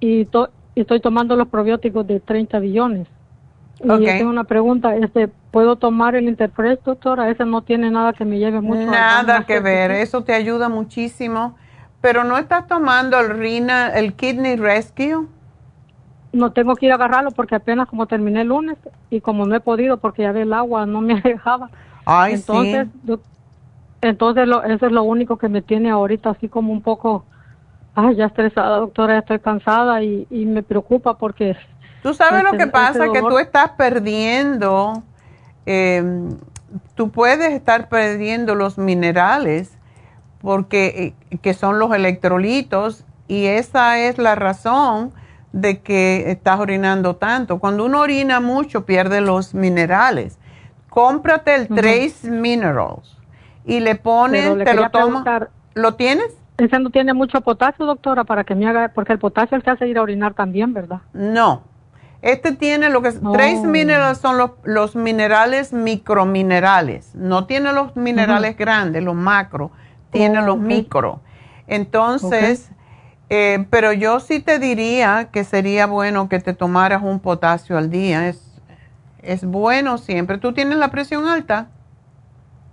Y, 0.00 0.24
to- 0.26 0.48
y 0.74 0.80
estoy 0.80 1.00
tomando 1.00 1.36
los 1.36 1.48
probióticos 1.48 2.06
de 2.06 2.20
30 2.20 2.58
billones. 2.58 3.06
Y 3.84 3.88
yo 3.88 3.98
tengo 4.18 4.30
una 4.30 4.44
pregunta, 4.44 4.94
este, 4.96 5.28
¿puedo 5.50 5.76
tomar 5.76 6.14
el 6.14 6.28
Interfresh, 6.28 6.80
doctora? 6.84 7.28
Ese 7.30 7.44
no 7.44 7.62
tiene 7.62 7.90
nada 7.90 8.12
que 8.12 8.24
me 8.24 8.38
lleve 8.38 8.60
mucho. 8.60 8.86
Nada 8.90 9.44
que 9.44 9.60
ver, 9.60 9.90
eso 9.90 10.22
te 10.22 10.32
ayuda 10.34 10.68
muchísimo. 10.68 11.56
Pero 12.00 12.24
no 12.24 12.36
estás 12.38 12.66
tomando 12.66 13.18
el 13.20 13.30
Rina, 13.38 13.88
el 13.88 14.14
Kidney 14.14 14.56
Rescue. 14.56 15.26
No 16.32 16.52
tengo 16.52 16.76
que 16.76 16.86
ir 16.86 16.92
a 16.92 16.96
agarrarlo 16.96 17.30
porque 17.32 17.54
apenas 17.56 17.88
como 17.88 18.06
terminé 18.06 18.42
el 18.42 18.48
lunes 18.48 18.78
y 19.10 19.20
como 19.20 19.46
no 19.46 19.54
he 19.54 19.60
podido 19.60 19.98
porque 19.98 20.22
ya 20.22 20.32
ve 20.32 20.42
el 20.42 20.52
agua 20.54 20.86
no 20.86 21.00
me 21.02 21.20
dejaba. 21.22 21.70
Ay, 22.04 22.36
entonces, 22.36 22.88
sí. 22.88 22.88
entonces 24.00 24.48
lo, 24.48 24.62
eso 24.64 24.86
es 24.86 24.92
lo 24.92 25.02
único 25.04 25.38
que 25.38 25.48
me 25.48 25.62
tiene 25.62 25.90
ahorita 25.90 26.30
así 26.30 26.48
como 26.48 26.72
un 26.72 26.82
poco, 26.82 27.24
ay, 27.94 28.16
ya 28.16 28.26
estresada, 28.26 28.78
doctora, 28.78 29.14
ya 29.14 29.20
estoy 29.20 29.40
cansada 29.40 30.02
y, 30.02 30.26
y 30.30 30.46
me 30.46 30.62
preocupa 30.62 31.18
porque... 31.18 31.56
Tú 32.02 32.14
sabes 32.14 32.42
lo 32.42 32.50
ese- 32.50 32.56
que 32.58 32.66
pasa, 32.66 33.04
ese 33.04 33.12
que 33.12 33.22
tú 33.22 33.38
estás 33.38 33.70
perdiendo, 33.72 35.02
eh, 35.66 36.02
tú 36.96 37.10
puedes 37.10 37.52
estar 37.52 37.88
perdiendo 37.88 38.54
los 38.54 38.78
minerales 38.78 39.72
porque 40.42 41.14
eh, 41.30 41.38
que 41.38 41.54
son 41.54 41.78
los 41.78 41.92
electrolitos 41.94 43.04
y 43.28 43.46
esa 43.46 43.98
es 44.00 44.18
la 44.18 44.34
razón 44.34 45.12
de 45.52 45.80
que 45.80 46.30
estás 46.30 46.58
orinando 46.60 47.16
tanto. 47.16 47.58
Cuando 47.58 47.84
uno 47.84 48.00
orina 48.00 48.40
mucho 48.40 48.84
pierde 48.86 49.20
los 49.20 49.54
minerales. 49.54 50.38
Cómprate 50.88 51.54
el. 51.54 51.68
Trace 51.68 52.30
Minerals 52.30 53.16
y 53.64 53.80
le 53.80 53.94
pones, 53.94 54.42
Pero 54.42 54.56
le 54.56 54.64
te 54.64 54.74
lo 54.74 54.90
tomas. 54.90 55.24
¿Lo 55.74 55.94
tienes? 55.94 56.26
Ese 56.58 56.78
no 56.78 56.90
tiene 56.90 57.14
mucho 57.14 57.40
potasio, 57.40 57.86
doctora, 57.86 58.24
para 58.24 58.44
que 58.44 58.54
me 58.54 58.66
haga, 58.68 58.90
porque 58.94 59.12
el 59.14 59.18
potasio 59.18 59.58
que 59.62 59.70
hace 59.70 59.88
ir 59.88 59.96
a 59.98 60.02
orinar 60.02 60.34
también, 60.34 60.74
¿verdad? 60.74 61.00
No. 61.14 61.62
Este 62.20 62.52
tiene 62.52 62.88
lo 62.90 63.02
que 63.02 63.08
es, 63.08 63.20
Oh. 63.24 63.32
Trace 63.32 63.66
Minerals 63.66 64.18
son 64.18 64.36
los, 64.38 64.50
los 64.64 64.94
minerales 64.94 65.72
microminerales. 65.72 67.14
No 67.14 67.46
tiene 67.46 67.72
los 67.72 67.96
minerales 67.96 68.56
grandes, 68.56 69.02
los 69.02 69.14
macro, 69.16 69.70
tiene 70.10 70.38
Oh, 70.40 70.42
los 70.46 70.56
ok. 70.56 70.60
micro. 70.62 71.20
Entonces, 71.66 72.70
eh, 73.34 73.66
pero 73.70 73.92
yo 73.92 74.20
sí 74.20 74.40
te 74.40 74.58
diría 74.58 75.30
que 75.32 75.44
sería 75.44 75.86
bueno 75.86 76.28
que 76.28 76.40
te 76.40 76.54
tomaras 76.54 77.02
un 77.02 77.20
potasio 77.20 77.78
al 77.78 77.90
día. 77.90 78.28
Es, 78.28 78.60
es 79.18 79.44
bueno 79.44 79.98
siempre. 79.98 80.38
¿Tú 80.38 80.52
tienes 80.54 80.78
la 80.78 80.90
presión 80.90 81.26
alta? 81.28 81.72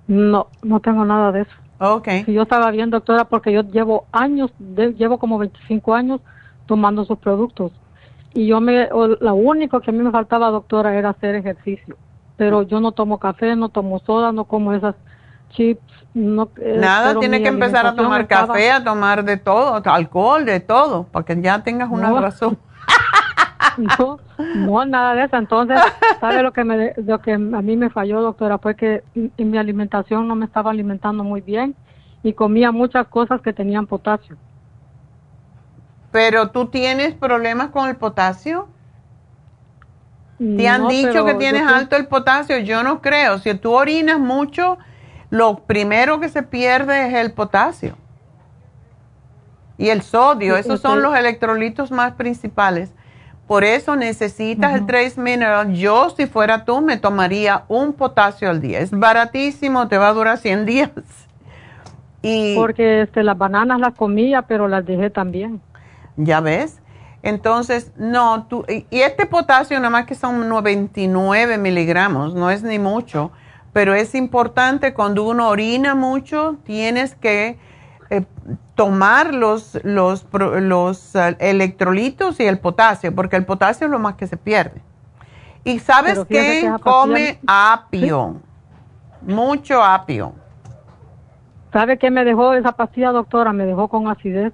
No, 0.07 0.51
no 0.63 0.79
tengo 0.81 1.05
nada 1.05 1.31
de 1.31 1.41
eso. 1.41 1.53
Ok. 1.79 2.07
Si 2.25 2.33
yo 2.33 2.43
estaba 2.43 2.71
bien, 2.71 2.89
doctora, 2.89 3.25
porque 3.25 3.51
yo 3.53 3.63
llevo 3.63 4.09
años, 4.11 4.51
de- 4.57 4.93
llevo 4.93 5.19
como 5.19 5.37
25 5.39 5.93
años 5.95 6.21
tomando 6.65 7.05
sus 7.05 7.19
productos. 7.19 7.73
Y 8.33 8.47
yo 8.47 8.61
me, 8.61 8.89
o 8.91 9.07
lo 9.07 9.35
único 9.35 9.81
que 9.81 9.91
a 9.91 9.93
mí 9.93 9.99
me 10.03 10.11
faltaba, 10.11 10.51
doctora, 10.51 10.97
era 10.97 11.09
hacer 11.11 11.35
ejercicio. 11.35 11.99
Pero 12.37 12.63
yo 12.63 12.79
no 12.81 12.93
tomo 12.93 13.19
café, 13.19 13.55
no 13.55 13.69
tomo 13.69 13.99
soda, 13.99 14.31
no 14.33 14.45
como 14.47 14.73
esas 14.73 14.95
chips. 15.49 15.81
No, 16.13 16.49
eh, 16.57 16.75
Nada, 16.79 17.13
mi 17.13 17.29
que 17.41 17.47
empezar 17.47 17.85
a 17.85 17.95
tomar 17.95 18.21
estaba- 18.21 18.47
café, 18.47 18.71
a 18.71 18.83
tomar 18.83 19.23
de 19.23 19.37
todo, 19.37 19.81
alcohol, 19.85 20.45
de 20.45 20.59
todo, 20.59 21.03
para 21.03 21.25
que 21.25 21.39
ya 21.41 21.63
tengas 21.63 21.89
una 21.91 22.09
No. 22.09 22.21
razón. 22.21 22.57
No, 23.77 24.19
no, 24.55 24.85
nada 24.85 25.13
de 25.15 25.23
eso. 25.25 25.37
Entonces, 25.37 25.79
¿sabe 26.19 26.43
lo 26.43 26.51
que, 26.51 26.63
me, 26.63 26.93
lo 26.97 27.19
que 27.21 27.33
a 27.33 27.37
mí 27.37 27.77
me 27.77 27.89
falló, 27.89 28.21
doctora? 28.21 28.57
Fue 28.57 28.75
que 28.75 29.03
en 29.15 29.51
mi 29.51 29.57
alimentación 29.57 30.27
no 30.27 30.35
me 30.35 30.45
estaba 30.45 30.71
alimentando 30.71 31.23
muy 31.23 31.39
bien 31.41 31.75
y 32.23 32.33
comía 32.33 32.71
muchas 32.71 33.07
cosas 33.07 33.41
que 33.41 33.53
tenían 33.53 33.85
potasio. 33.87 34.35
Pero 36.11 36.49
tú 36.49 36.65
tienes 36.67 37.13
problemas 37.13 37.69
con 37.69 37.87
el 37.87 37.95
potasio. 37.95 38.67
¿Te 40.37 40.67
han 40.67 40.83
No, 40.83 40.87
dicho 40.89 41.25
que 41.25 41.33
tienes 41.35 41.63
alto 41.67 41.95
el 41.95 42.07
potasio? 42.07 42.57
Yo 42.59 42.81
no 42.83 43.01
creo. 43.01 43.37
Si 43.39 43.53
tú 43.55 43.73
orinas 43.73 44.19
mucho, 44.19 44.77
lo 45.29 45.59
primero 45.59 46.19
que 46.19 46.29
se 46.29 46.43
pierde 46.43 47.07
es 47.07 47.13
el 47.13 47.31
potasio. 47.31 47.95
Y 49.77 49.89
el 49.89 50.01
sodio, 50.01 50.55
Sí, 50.55 50.61
esos 50.61 50.81
son 50.81 51.01
los 51.01 51.15
electrolitos 51.15 51.91
más 51.91 52.13
principales. 52.13 52.91
Por 53.47 53.63
eso 53.63 53.95
necesitas 53.95 54.75
el 54.75 54.85
Trace 54.85 55.19
Mineral. 55.19 55.73
Yo, 55.73 56.09
si 56.11 56.27
fuera 56.27 56.65
tú, 56.65 56.81
me 56.81 56.97
tomaría 56.97 57.63
un 57.67 57.93
potasio 57.93 58.49
al 58.49 58.61
día. 58.61 58.79
Es 58.79 58.91
baratísimo, 58.91 59.87
te 59.87 59.97
va 59.97 60.09
a 60.09 60.13
durar 60.13 60.37
100 60.37 60.65
días. 60.65 60.91
Y 62.21 62.53
Porque 62.55 63.03
este, 63.03 63.23
las 63.23 63.37
bananas 63.37 63.79
las 63.79 63.95
comía, 63.95 64.41
pero 64.43 64.67
las 64.67 64.85
dejé 64.85 65.09
también. 65.09 65.61
ya 66.17 66.41
ves. 66.41 66.79
Entonces, 67.23 67.91
no, 67.97 68.45
tú, 68.47 68.65
y 68.67 68.85
y 68.89 69.01
este 69.01 69.25
potasio 69.25 69.77
nada 69.77 69.89
más 69.89 70.05
que 70.05 70.15
son 70.15 70.47
99 70.47 71.57
miligramos, 71.57 72.33
no 72.33 72.49
es 72.49 72.63
ni 72.63 72.79
mucho, 72.79 73.31
pero 73.73 73.93
es 73.93 74.15
importante 74.15 74.93
cuando 74.93 75.23
uno 75.23 75.49
orina 75.49 75.95
mucho, 75.95 76.57
tienes 76.63 77.15
que 77.15 77.57
eh, 78.09 78.25
tomar 78.75 79.33
los, 79.33 79.79
los, 79.83 80.25
los 80.33 81.15
eh, 81.15 81.35
electrolitos 81.39 82.39
y 82.39 82.45
el 82.45 82.59
potasio, 82.59 83.13
porque 83.13 83.35
el 83.35 83.45
potasio 83.45 83.85
es 83.85 83.91
lo 83.91 83.99
más 83.99 84.15
que 84.15 84.25
se 84.25 84.37
pierde. 84.37 84.81
Y 85.63 85.79
sabes 85.79 86.25
que 86.25 86.71
come 86.81 87.39
apio, 87.45 88.37
mucho 89.21 89.83
apio. 89.83 90.33
¿Sabe 91.71 91.99
qué 91.99 92.09
me 92.09 92.25
dejó 92.25 92.53
esa 92.53 92.71
pastilla, 92.71 93.11
doctora? 93.11 93.53
Me 93.53 93.65
dejó 93.65 93.87
con 93.87 94.07
acidez. 94.07 94.53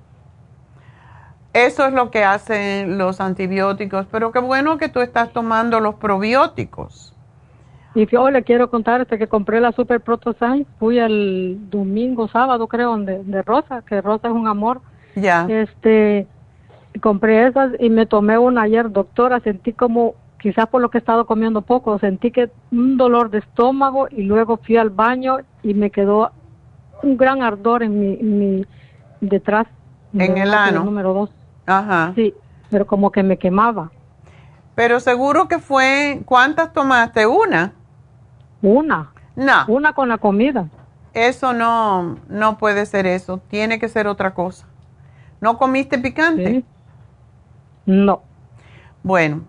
Eso 1.53 1.85
es 1.85 1.93
lo 1.93 2.11
que 2.11 2.25
hacen 2.25 2.97
los 2.97 3.21
antibióticos, 3.21 4.07
pero 4.11 4.33
qué 4.33 4.39
bueno 4.39 4.77
que 4.77 4.89
tú 4.89 4.99
estás 4.99 5.31
tomando 5.31 5.79
los 5.79 5.95
probióticos. 5.95 7.14
Y 7.95 8.05
yo 8.07 8.29
le 8.29 8.43
quiero 8.43 8.69
contar 8.69 8.99
este 8.99 9.17
que 9.17 9.27
compré 9.27 9.61
la 9.61 9.71
Super 9.71 10.01
Protosign. 10.01 10.67
Fui 10.79 10.99
el 10.99 11.57
domingo, 11.69 12.27
sábado, 12.27 12.67
creo, 12.67 12.97
de, 12.97 13.23
de 13.23 13.41
Rosa, 13.41 13.83
que 13.87 14.01
Rosa 14.01 14.27
es 14.27 14.33
un 14.33 14.47
amor. 14.47 14.81
Ya. 15.15 15.47
Este, 15.49 16.27
compré 17.01 17.47
esas 17.47 17.71
y 17.79 17.89
me 17.89 18.05
tomé 18.05 18.37
una 18.37 18.63
ayer, 18.63 18.91
doctora. 18.91 19.39
Sentí 19.39 19.71
como, 19.71 20.15
quizás 20.39 20.67
por 20.67 20.81
lo 20.81 20.89
que 20.89 20.97
he 20.97 20.99
estado 20.99 21.25
comiendo 21.25 21.61
poco, 21.61 21.97
sentí 21.97 22.31
que 22.31 22.51
un 22.71 22.97
dolor 22.97 23.29
de 23.29 23.37
estómago 23.37 24.07
y 24.11 24.23
luego 24.23 24.57
fui 24.57 24.75
al 24.75 24.89
baño 24.89 25.37
y 25.63 25.73
me 25.73 25.89
quedó 25.89 26.31
un 27.01 27.15
gran 27.15 27.43
ardor 27.43 27.81
en 27.81 27.97
mi, 27.97 28.13
en 28.19 28.39
mi 28.39 28.65
detrás. 29.21 29.67
En 30.13 30.37
el 30.37 30.53
ano. 30.53 30.83
Número 30.83 31.13
dos. 31.13 31.29
Ajá. 31.65 32.11
Sí, 32.15 32.33
pero 32.69 32.85
como 32.85 33.09
que 33.11 33.23
me 33.23 33.37
quemaba. 33.37 33.89
Pero 34.75 34.99
seguro 34.99 35.47
que 35.47 35.59
fue, 35.59 36.21
¿cuántas 36.25 36.73
tomaste? 36.73 37.25
¿Una? 37.25 37.71
Una. 38.65 39.11
No. 39.35 39.65
Una 39.67 39.93
con 39.93 40.09
la 40.09 40.17
comida. 40.17 40.67
Eso 41.13 41.53
no, 41.53 42.17
no 42.27 42.57
puede 42.57 42.85
ser 42.87 43.05
eso. 43.05 43.39
Tiene 43.47 43.79
que 43.79 43.87
ser 43.87 44.07
otra 44.07 44.33
cosa. 44.33 44.65
¿No 45.39 45.57
comiste 45.57 45.99
picante? 45.99 46.47
Sí. 46.47 46.65
No. 47.85 48.23
Bueno, 49.03 49.43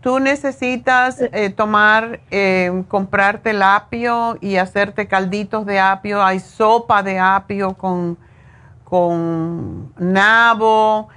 tú 0.00 0.20
necesitas 0.20 1.20
eh, 1.20 1.50
tomar, 1.50 2.20
eh, 2.30 2.84
comprarte 2.86 3.50
el 3.50 3.62
apio 3.62 4.38
y 4.40 4.56
hacerte 4.56 5.08
calditos 5.08 5.66
de 5.66 5.80
apio. 5.80 6.22
Hay 6.22 6.38
sopa 6.38 7.02
de 7.02 7.18
apio 7.18 7.74
con, 7.74 8.16
con 8.84 9.92
nabo, 9.98 11.08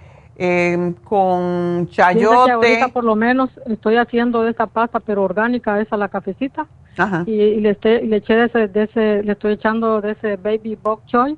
eh, 0.41 0.94
con 1.03 1.88
que 1.88 1.95
chayote. 1.95 2.88
por 2.94 3.03
lo 3.03 3.14
menos 3.16 3.49
estoy 3.66 3.98
haciendo 3.98 4.48
esta 4.48 4.68
pasta, 4.68 5.02
pero 5.02 5.24
orgánica, 5.24 5.82
esa 5.82 5.98
la 5.98 6.07
cafecita. 6.07 6.66
Ajá. 6.98 7.24
Y, 7.26 7.60
le, 7.60 7.78
le 7.84 8.16
eché 8.16 8.36
de 8.36 8.45
ese, 8.45 8.68
de 8.70 8.84
ese, 8.84 9.24
le 9.24 9.34
estoy 9.34 9.53
echando 9.53 9.99
de 9.99 10.11
ese 10.11 10.38
baby 10.38 10.78
bok 10.82 11.06
choy. 11.07 11.38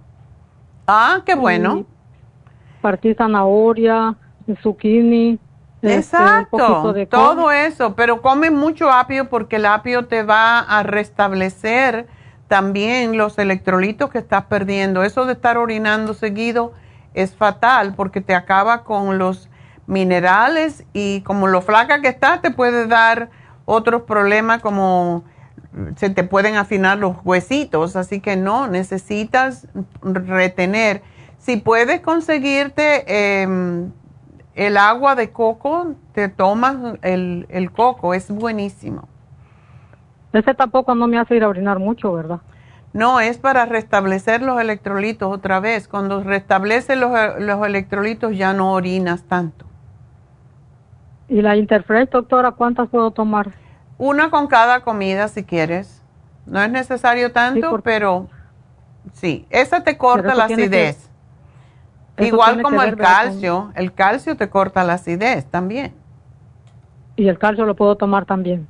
Ah, 0.85 1.23
qué 1.25 1.33
bueno. 1.33 1.83
Partí 2.81 3.15
zanahoria, 3.15 4.15
zucchini. 4.61 5.39
Este, 5.81 5.95
Exacto, 5.95 6.93
todo 7.09 7.49
eso, 7.49 7.95
pero 7.95 8.21
come 8.21 8.51
mucho 8.51 8.91
apio 8.91 9.29
porque 9.29 9.55
el 9.55 9.65
apio 9.65 10.05
te 10.05 10.21
va 10.21 10.59
a 10.59 10.83
restablecer 10.83 12.05
también 12.47 13.17
los 13.17 13.39
electrolitos 13.39 14.11
que 14.11 14.19
estás 14.19 14.45
perdiendo. 14.45 15.03
Eso 15.03 15.25
de 15.25 15.33
estar 15.33 15.57
orinando 15.57 16.13
seguido 16.13 16.73
es 17.13 17.35
fatal 17.35 17.93
porque 17.95 18.21
te 18.21 18.35
acaba 18.35 18.83
con 18.83 19.17
los 19.17 19.49
minerales 19.87 20.85
y 20.93 21.21
como 21.21 21.47
lo 21.47 21.61
flaca 21.61 22.01
que 22.01 22.07
estás 22.07 22.41
te 22.41 22.51
puede 22.51 22.87
dar 22.87 23.29
otros 23.65 24.03
problemas 24.03 24.61
como 24.61 25.23
se 25.95 26.09
te 26.09 26.23
pueden 26.23 26.55
afinar 26.55 26.97
los 26.97 27.15
huesitos, 27.23 27.95
así 27.95 28.19
que 28.19 28.35
no, 28.35 28.67
necesitas 28.67 29.67
retener. 30.01 31.01
Si 31.37 31.57
puedes 31.57 32.01
conseguirte 32.01 33.41
em, 33.41 33.91
el 34.53 34.77
agua 34.77 35.15
de 35.15 35.31
coco, 35.31 35.95
te 36.13 36.27
tomas 36.27 36.97
el, 37.01 37.47
el 37.49 37.71
coco, 37.71 38.13
es 38.13 38.29
buenísimo. 38.29 39.07
Ese 40.33 40.53
tampoco 40.53 40.93
no 40.93 41.07
me 41.07 41.17
hace 41.17 41.35
ir 41.35 41.43
a 41.43 41.49
orinar 41.49 41.79
mucho, 41.79 42.13
¿verdad? 42.13 42.41
No, 42.93 43.19
es 43.19 43.37
para 43.37 43.65
restablecer 43.65 44.41
los 44.41 44.59
electrolitos 44.59 45.31
otra 45.33 45.59
vez. 45.59 45.87
Cuando 45.87 46.21
restablece 46.23 46.95
los, 46.95 47.11
los 47.39 47.65
electrolitos 47.65 48.35
ya 48.37 48.53
no 48.53 48.73
orinas 48.73 49.23
tanto. 49.23 49.65
¿Y 51.29 51.41
la 51.41 51.55
Interfresh, 51.55 52.09
doctora, 52.09 52.51
cuántas 52.51 52.89
puedo 52.89 53.11
tomar? 53.11 53.51
Una 53.97 54.29
con 54.29 54.47
cada 54.47 54.81
comida 54.81 55.29
si 55.29 55.43
quieres. 55.43 56.01
No 56.45 56.61
es 56.61 56.69
necesario 56.69 57.31
tanto, 57.31 57.79
pero 57.81 58.27
sí, 59.13 59.45
esa 59.49 59.83
te 59.83 59.97
corta 59.97 60.35
la 60.35 60.45
acidez. 60.45 61.09
Igual 62.17 62.61
como 62.61 62.81
el 62.81 62.97
calcio, 62.97 63.71
el 63.75 63.93
calcio 63.93 64.35
te 64.35 64.49
corta 64.49 64.83
la 64.83 64.93
acidez 64.93 65.45
también. 65.45 65.93
¿Y 67.15 67.27
el 67.29 67.37
calcio 67.39 67.65
lo 67.65 67.75
puedo 67.75 67.95
tomar 67.95 68.25
también? 68.25 68.67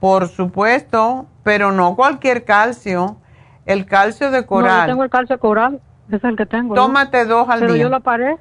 Por 0.00 0.28
supuesto, 0.28 1.26
pero 1.44 1.72
no 1.72 1.94
cualquier 1.94 2.44
calcio. 2.44 3.18
El 3.66 3.86
calcio 3.86 4.30
de 4.30 4.46
coral. 4.46 4.72
No, 4.72 4.80
yo 4.82 4.86
tengo 4.86 5.04
el 5.04 5.10
calcio 5.10 5.38
coral, 5.38 5.80
es 6.10 6.24
el 6.24 6.36
que 6.36 6.46
tengo. 6.46 6.74
Tómate 6.74 7.24
dos 7.24 7.48
al 7.48 7.60
pero 7.60 7.74
día. 7.74 7.84
yo 7.84 7.88
lo 7.88 8.00
paré. 8.00 8.36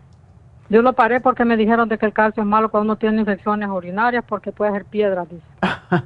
Yo 0.70 0.82
lo 0.84 0.94
paré 0.94 1.20
porque 1.20 1.46
me 1.46 1.58
dijeron 1.58 1.90
de 1.90 1.98
que 1.98 2.06
el 2.06 2.14
calcio 2.14 2.44
es 2.44 2.48
malo 2.48 2.70
cuando 2.70 2.94
uno 2.94 2.98
tiene 2.98 3.20
infecciones 3.20 3.70
urinarias 3.70 4.24
porque 4.28 4.52
puede 4.52 4.72
ser 4.72 4.86
piedra. 4.86 5.26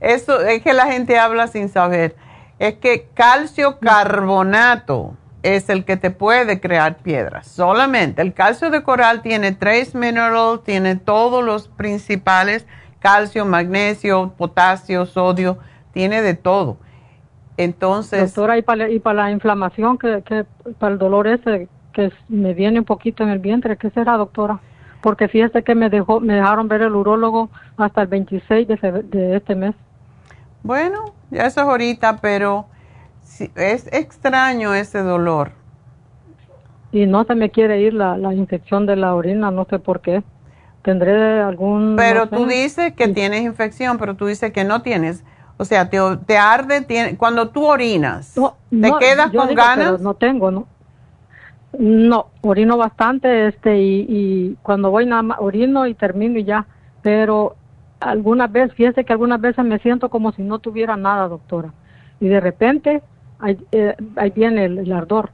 Eso 0.00 0.40
es 0.40 0.62
que 0.62 0.72
la 0.72 0.86
gente 0.86 1.18
habla 1.18 1.46
sin 1.46 1.68
saber. 1.68 2.16
Es 2.58 2.74
que 2.76 3.08
calcio 3.14 3.78
carbonato 3.78 5.14
es 5.42 5.68
el 5.68 5.84
que 5.84 5.96
te 5.96 6.10
puede 6.10 6.60
crear 6.60 6.96
piedras. 6.96 7.46
Solamente 7.46 8.22
el 8.22 8.32
calcio 8.32 8.70
de 8.70 8.82
coral 8.82 9.22
tiene 9.22 9.52
tres 9.52 9.94
minerals, 9.94 10.64
tiene 10.64 10.96
todos 10.96 11.44
los 11.44 11.68
principales, 11.68 12.66
calcio, 12.98 13.44
magnesio, 13.44 14.34
potasio, 14.36 15.06
sodio, 15.06 15.58
tiene 15.92 16.22
de 16.22 16.34
todo. 16.34 16.78
Entonces... 17.58 18.34
Doctora, 18.34 18.56
y 18.56 18.62
para, 18.62 18.88
y 18.88 19.00
para 19.00 19.24
la 19.24 19.30
inflamación, 19.32 19.98
que, 19.98 20.22
que, 20.22 20.46
para 20.78 20.92
el 20.92 20.98
dolor 20.98 21.26
ese 21.26 21.68
que 21.92 22.12
me 22.28 22.54
viene 22.54 22.78
un 22.78 22.84
poquito 22.84 23.24
en 23.24 23.30
el 23.30 23.40
vientre, 23.40 23.76
¿qué 23.76 23.90
será, 23.90 24.16
doctora? 24.16 24.60
Porque 25.02 25.26
fíjese 25.28 25.64
que 25.64 25.74
me 25.74 25.90
dejó, 25.90 26.20
me 26.20 26.34
dejaron 26.34 26.68
ver 26.68 26.82
el 26.82 26.94
urólogo 26.94 27.50
hasta 27.76 28.02
el 28.02 28.06
26 28.06 28.68
de, 28.68 28.76
de 29.02 29.36
este 29.36 29.56
mes. 29.56 29.74
Bueno, 30.62 31.12
ya 31.30 31.46
eso 31.46 31.60
es 31.60 31.66
ahorita, 31.66 32.18
pero 32.18 32.66
es 33.56 33.88
extraño 33.92 34.72
ese 34.74 35.00
dolor. 35.00 35.50
Y 36.92 37.06
no 37.06 37.24
se 37.24 37.34
me 37.34 37.50
quiere 37.50 37.80
ir 37.80 37.92
la, 37.92 38.16
la 38.16 38.34
infección 38.34 38.86
de 38.86 38.94
la 38.94 39.14
orina, 39.14 39.50
no 39.50 39.66
sé 39.68 39.80
por 39.80 40.00
qué. 40.00 40.22
Tendré 40.82 41.40
algún... 41.40 41.96
Pero 41.96 42.28
tú 42.28 42.46
dices 42.46 42.92
que 42.94 43.08
tienes 43.08 43.42
infección, 43.42 43.98
pero 43.98 44.14
tú 44.14 44.26
dices 44.26 44.52
que 44.52 44.62
no 44.62 44.80
tienes. 44.82 45.24
O 45.58 45.64
sea, 45.64 45.90
te, 45.90 45.98
te 46.24 46.38
arde, 46.38 46.82
tiene, 46.82 47.16
cuando 47.16 47.48
tú 47.50 47.66
orinas, 47.66 48.34
¿te 48.70 48.92
quedas 49.00 49.32
con 49.32 49.54
ganas? 49.54 50.00
no 50.00 50.14
tengo, 50.14 50.52
¿no? 50.52 50.68
No, 51.76 52.28
orino 52.40 52.76
bastante 52.76 53.48
este 53.48 53.78
y, 53.78 54.06
y 54.08 54.56
cuando 54.62 54.90
voy 54.90 55.04
nada 55.04 55.22
más 55.22 55.38
orino 55.40 55.86
y 55.86 55.94
termino 55.94 56.38
y 56.38 56.44
ya. 56.44 56.66
Pero 57.02 57.56
algunas 58.00 58.50
veces, 58.50 58.74
fíjese 58.74 59.04
que 59.04 59.12
algunas 59.12 59.40
veces 59.40 59.64
me 59.64 59.78
siento 59.80 60.08
como 60.08 60.32
si 60.32 60.42
no 60.42 60.60
tuviera 60.60 60.96
nada, 60.96 61.28
doctora. 61.28 61.72
Y 62.20 62.28
de 62.28 62.40
repente 62.40 63.02
ahí, 63.40 63.58
eh, 63.72 63.96
ahí 64.16 64.30
viene 64.30 64.64
el, 64.64 64.92
ardor. 64.92 65.30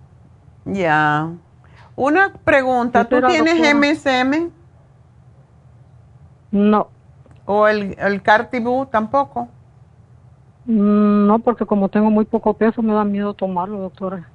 Ya. 0.65 1.31
Una 1.97 2.33
pregunta, 2.33 3.05
¿tú 3.05 3.21
tienes 3.23 3.75
MSM? 3.75 4.51
No. 6.51 6.89
¿O 7.45 7.69
el, 7.69 7.95
el 7.99 8.23
Cartibú 8.23 8.87
tampoco? 8.87 9.49
Mm, 10.67 11.27
no, 11.27 11.39
porque 11.41 11.67
como 11.67 11.89
tengo 11.89 12.11
muy 12.11 12.25
poco 12.25 12.55
peso 12.55 12.83
me 12.83 12.95
da 12.95 13.05
miedo 13.05 13.35
tomarlo, 13.35 13.79
doctora. 13.79 14.29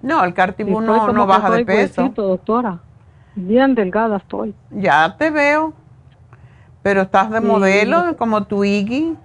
No, 0.00 0.24
el 0.24 0.34
Cartibú 0.34 0.80
no, 0.80 1.12
no 1.12 1.26
baja 1.26 1.50
de 1.50 1.64
peso. 1.64 2.12
doctora. 2.14 2.80
Bien 3.34 3.74
delgada 3.74 4.16
estoy. 4.16 4.54
Ya 4.70 5.16
te 5.16 5.30
veo. 5.30 5.72
Pero 6.82 7.02
estás 7.02 7.30
de 7.30 7.40
modelo, 7.40 8.16
como 8.16 8.44
tu 8.44 8.64
Iggy. 8.64 9.16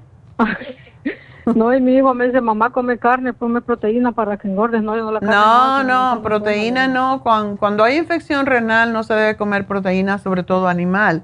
No, 1.56 1.74
y 1.74 1.80
mi 1.80 1.96
hijo 1.96 2.14
me 2.14 2.26
dice, 2.26 2.42
mamá, 2.42 2.72
come 2.72 2.98
carne, 2.98 3.32
come 3.32 3.62
proteína 3.62 4.12
para 4.12 4.36
que 4.36 4.50
engordes. 4.50 4.84
No, 4.84 4.98
no, 4.98 5.12
la 5.12 5.22
carne 5.22 5.34
no, 5.34 6.16
no, 6.16 6.22
proteína 6.22 6.90
no. 6.90 7.22
Cuando, 7.24 7.56
cuando, 7.58 7.84
hay 7.86 7.98
infección 7.98 8.46
renal 8.46 8.92
no 8.92 9.04
se 9.04 9.14
debe 9.14 9.38
comer 9.38 9.66
proteína, 9.66 10.18
sobre 10.18 10.44
todo 10.44 10.68
animal. 10.68 11.24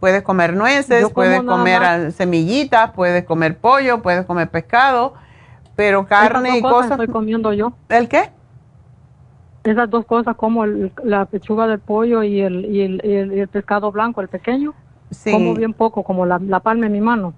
Puedes 0.00 0.22
comer 0.22 0.54
nueces, 0.54 1.10
puedes 1.10 1.42
comer 1.42 2.12
semillitas, 2.12 2.90
puedes 2.92 3.24
comer 3.24 3.58
pollo, 3.58 4.02
puedes 4.02 4.26
comer 4.26 4.50
pescado, 4.50 5.14
pero 5.74 6.06
carne 6.06 6.58
y 6.58 6.62
cosas... 6.62 6.92
estoy 6.92 7.08
comiendo 7.08 7.52
yo. 7.52 7.72
¿El 7.88 8.08
qué? 8.08 8.30
Esas 9.64 9.90
dos 9.90 10.04
cosas 10.04 10.36
como 10.36 10.66
la 10.66 11.24
pechuga 11.24 11.66
del 11.66 11.80
pollo 11.80 12.22
y 12.22 12.40
el, 12.40 12.66
y 12.66 12.82
el, 12.82 13.02
y 13.04 13.40
el, 13.40 13.48
pescado 13.48 13.90
blanco, 13.90 14.20
el 14.20 14.28
pequeño. 14.28 14.74
Sí. 15.10 15.32
Como 15.32 15.54
bien 15.54 15.72
poco, 15.72 16.04
como 16.04 16.26
la, 16.26 16.38
la 16.38 16.60
palma 16.60 16.84
de 16.84 16.90
mi 16.90 17.00
mano. 17.00 17.32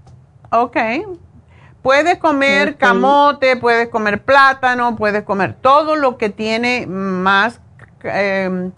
Ok, 0.51 0.76
Puedes 1.82 2.18
comer 2.18 2.76
camote, 2.76 3.56
puedes 3.56 3.89
comer 3.89 4.22
plátano, 4.22 4.97
puedes 4.97 5.22
comer 5.22 5.55
todo 5.55 5.94
lo 5.94 6.18
que 6.18 6.28
tiene 6.28 6.86
más 6.86 7.60
em, 8.02 8.72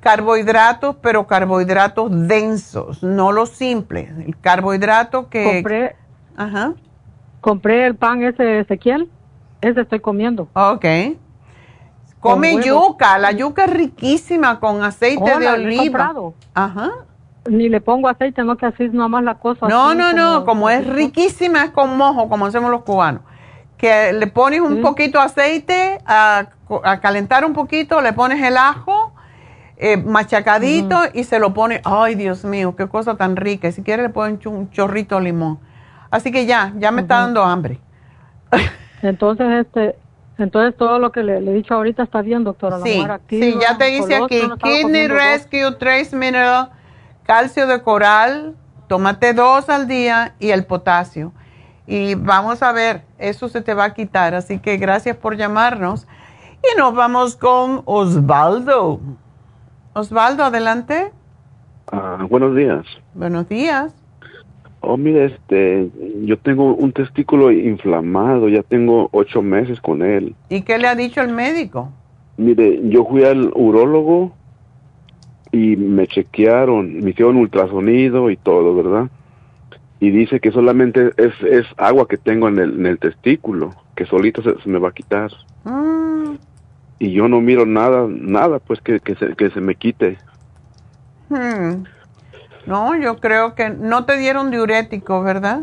carbohidratos, 0.00 0.96
pero 1.02 1.26
carbohidratos 1.26 2.10
densos, 2.28 3.02
no 3.02 3.32
los 3.32 3.50
simples. 3.50 4.10
El 4.18 4.38
carbohidrato 4.38 5.28
que... 5.28 5.44
Compré, 5.44 5.96
Ajá. 6.36 6.74
compré 7.40 7.86
el 7.86 7.96
pan 7.96 8.22
ese 8.22 8.60
Ezequiel, 8.60 9.10
ese 9.60 9.80
estoy 9.80 10.00
comiendo. 10.00 10.48
Ok. 10.52 10.84
Come 12.20 12.60
yuca, 12.62 13.18
la 13.18 13.32
yuca 13.32 13.64
es 13.64 13.70
riquísima 13.70 14.58
con 14.58 14.82
aceite 14.82 15.32
oh, 15.34 15.38
de 15.38 15.48
oliva. 15.48 16.12
Ajá 16.54 16.90
ni 17.48 17.68
le 17.68 17.80
pongo 17.80 18.08
aceite, 18.08 18.42
no 18.44 18.56
que 18.56 18.66
así 18.66 18.88
nomás 18.88 19.24
la 19.24 19.34
cosa. 19.34 19.68
No, 19.68 19.94
no, 19.94 20.12
no, 20.12 20.44
como 20.44 20.70
es 20.70 20.86
riquísima, 20.86 21.64
es 21.64 21.70
con 21.70 21.96
mojo, 21.96 22.28
como 22.28 22.46
hacemos 22.46 22.70
los 22.70 22.82
cubanos. 22.82 23.22
Que 23.76 24.12
le 24.12 24.26
pones 24.26 24.60
un 24.60 24.82
poquito 24.82 25.20
aceite, 25.20 26.00
a, 26.04 26.46
calentar 27.00 27.44
un 27.44 27.52
poquito, 27.52 28.00
le 28.00 28.12
pones 28.12 28.42
el 28.42 28.56
ajo 28.56 29.07
eh, 29.78 29.96
machacadito 29.96 31.00
y 31.14 31.24
se 31.24 31.38
lo 31.38 31.54
pone. 31.54 31.80
Ay, 31.84 32.14
Dios 32.14 32.44
mío, 32.44 32.76
qué 32.76 32.88
cosa 32.88 33.16
tan 33.16 33.36
rica. 33.36 33.68
Y 33.68 33.72
si 33.72 33.82
quiere 33.82 34.02
le 34.02 34.10
ponen 34.10 34.38
un 34.46 34.70
chorrito 34.70 35.16
de 35.16 35.22
limón. 35.22 35.58
Así 36.10 36.30
que 36.30 36.46
ya, 36.46 36.72
ya 36.76 36.90
me 36.90 37.02
está 37.02 37.20
dando 37.20 37.42
hambre. 37.42 37.78
Entonces, 39.02 39.46
este, 39.66 39.96
entonces 40.38 40.76
todo 40.76 40.98
lo 40.98 41.12
que 41.12 41.22
le, 41.22 41.38
he 41.38 41.52
dicho 41.52 41.74
ahorita 41.74 42.02
está 42.02 42.20
bien, 42.20 42.42
doctora. 42.42 42.80
Sí, 42.80 43.04
sí, 43.28 43.56
ya 43.60 43.78
te 43.78 43.84
dice 43.86 44.16
aquí, 44.16 44.40
Kidney 44.60 45.06
Rescue 45.06 45.72
Trace 45.78 46.16
Mineral 46.16 46.70
calcio 47.28 47.66
de 47.66 47.82
coral, 47.82 48.56
tómate 48.86 49.34
dos 49.34 49.68
al 49.68 49.86
día 49.86 50.34
y 50.38 50.48
el 50.48 50.64
potasio. 50.64 51.34
Y 51.86 52.14
vamos 52.14 52.62
a 52.62 52.72
ver, 52.72 53.04
eso 53.18 53.50
se 53.50 53.60
te 53.60 53.74
va 53.74 53.84
a 53.84 53.94
quitar. 53.94 54.34
Así 54.34 54.58
que 54.58 54.78
gracias 54.78 55.14
por 55.14 55.36
llamarnos. 55.36 56.06
Y 56.62 56.78
nos 56.78 56.94
vamos 56.94 57.36
con 57.36 57.82
Osvaldo. 57.84 59.00
Osvaldo, 59.98 60.44
adelante. 60.44 61.10
Ah, 61.90 62.24
buenos 62.30 62.54
días. 62.54 62.86
Buenos 63.14 63.48
días. 63.48 63.92
Oh, 64.80 64.96
mire, 64.96 65.24
este, 65.24 65.90
yo 66.22 66.38
tengo 66.38 66.72
un 66.74 66.92
testículo 66.92 67.50
inflamado, 67.50 68.48
ya 68.48 68.62
tengo 68.62 69.08
ocho 69.10 69.42
meses 69.42 69.80
con 69.80 70.02
él. 70.02 70.36
¿Y 70.50 70.62
qué 70.62 70.78
le 70.78 70.86
ha 70.86 70.94
dicho 70.94 71.20
el 71.20 71.32
médico? 71.32 71.90
Mire, 72.36 72.80
yo 72.88 73.04
fui 73.06 73.24
al 73.24 73.50
urólogo 73.56 74.32
y 75.50 75.74
me 75.74 76.06
chequearon, 76.06 77.00
me 77.00 77.10
hicieron 77.10 77.36
ultrasonido 77.36 78.30
y 78.30 78.36
todo, 78.36 78.76
¿verdad? 78.76 79.10
y 80.00 80.10
dice 80.10 80.40
que 80.40 80.52
solamente 80.52 81.12
es, 81.16 81.32
es 81.42 81.66
agua 81.76 82.06
que 82.06 82.16
tengo 82.16 82.48
en 82.48 82.58
el, 82.58 82.78
en 82.78 82.86
el 82.86 82.98
testículo, 82.98 83.74
que 83.96 84.06
solito 84.06 84.42
se, 84.42 84.60
se 84.62 84.68
me 84.68 84.78
va 84.78 84.90
a 84.90 84.92
quitar. 84.92 85.30
Mm, 85.64 86.36
Y 86.98 87.12
yo 87.12 87.28
no 87.28 87.40
miro 87.40 87.64
nada, 87.66 88.06
nada, 88.08 88.58
pues 88.58 88.80
que, 88.80 89.00
que, 89.00 89.14
se, 89.14 89.34
que 89.36 89.50
se 89.50 89.60
me 89.60 89.74
quite. 89.76 90.18
hmm. 91.28 91.84
No, 92.66 92.96
yo 93.00 93.18
creo 93.18 93.54
que 93.54 93.70
no 93.70 94.04
te 94.04 94.16
dieron 94.18 94.50
diurético, 94.50 95.22
¿verdad? 95.22 95.62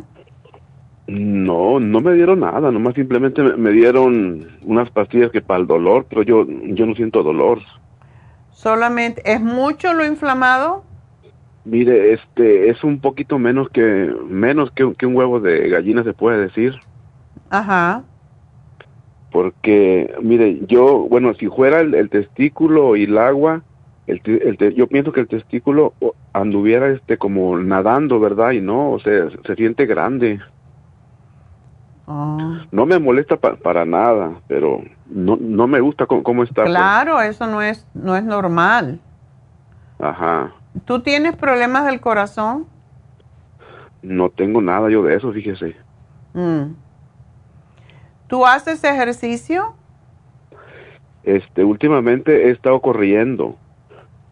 No, 1.07 1.79
no 1.79 2.01
me 2.01 2.13
dieron 2.13 2.39
nada, 2.39 2.71
nomás 2.71 2.95
simplemente 2.95 3.43
me, 3.43 3.55
me 3.57 3.71
dieron 3.71 4.47
unas 4.63 4.89
pastillas 4.89 5.31
que 5.31 5.41
para 5.41 5.59
el 5.59 5.67
dolor, 5.67 6.07
pero 6.09 6.23
yo, 6.23 6.45
yo 6.47 6.85
no 6.85 6.95
siento 6.95 7.21
dolor. 7.21 7.59
Solamente, 8.51 9.21
¿es 9.31 9.39
mucho 9.41 9.93
lo 9.93 10.05
inflamado? 10.05 10.83
Mire, 11.65 12.13
este, 12.13 12.69
es 12.69 12.83
un 12.83 12.99
poquito 13.01 13.37
menos 13.37 13.69
que, 13.69 13.81
menos 14.29 14.71
que, 14.71 14.93
que 14.95 15.05
un 15.05 15.15
huevo 15.15 15.39
de 15.39 15.69
gallina 15.69 16.03
se 16.03 16.13
puede 16.13 16.39
decir. 16.39 16.73
Ajá. 17.49 18.03
Porque 19.35 20.15
mire 20.21 20.61
yo 20.65 21.07
bueno 21.09 21.33
si 21.33 21.47
fuera 21.49 21.81
el, 21.81 21.93
el 21.93 22.09
testículo 22.09 22.95
y 22.95 23.03
el 23.03 23.17
agua 23.17 23.63
el, 24.07 24.21
el 24.25 24.73
yo 24.75 24.87
pienso 24.87 25.11
que 25.11 25.19
el 25.19 25.27
testículo 25.27 25.93
anduviera 26.31 26.87
este 26.87 27.17
como 27.17 27.57
nadando 27.57 28.17
verdad 28.21 28.51
y 28.51 28.61
no 28.61 28.91
o 28.93 28.99
sea 28.99 29.27
se 29.45 29.55
siente 29.55 29.85
grande 29.85 30.39
Oh. 32.07 32.37
no 32.71 32.85
me 32.85 32.99
molesta 32.99 33.35
pa- 33.35 33.55
para 33.55 33.83
nada 33.83 34.31
pero 34.47 34.81
no 35.07 35.37
no 35.41 35.65
me 35.67 35.79
gusta 35.81 36.05
cómo, 36.05 36.21
cómo 36.23 36.43
está 36.43 36.61
pues. 36.63 36.75
Claro, 36.75 37.19
eso 37.19 37.47
no 37.47 37.63
es, 37.63 37.85
no 37.95 38.15
es 38.15 38.23
normal. 38.23 38.99
ajá 39.99 40.51
¿Tú 40.85 40.99
tienes 41.01 41.35
problemas 41.35 41.85
del 41.85 41.99
corazón? 41.99 42.67
no 44.03 44.29
tengo 44.29 44.61
nada 44.61 44.89
yo 44.89 45.03
de 45.03 45.15
eso 45.15 45.33
fíjese 45.33 45.75
Mm. 46.35 46.75
¿Tú 48.27 48.45
haces 48.45 48.83
ejercicio? 48.83 49.75
este 51.23 51.63
últimamente 51.63 52.47
he 52.47 52.51
estado 52.51 52.79
corriendo 52.81 53.55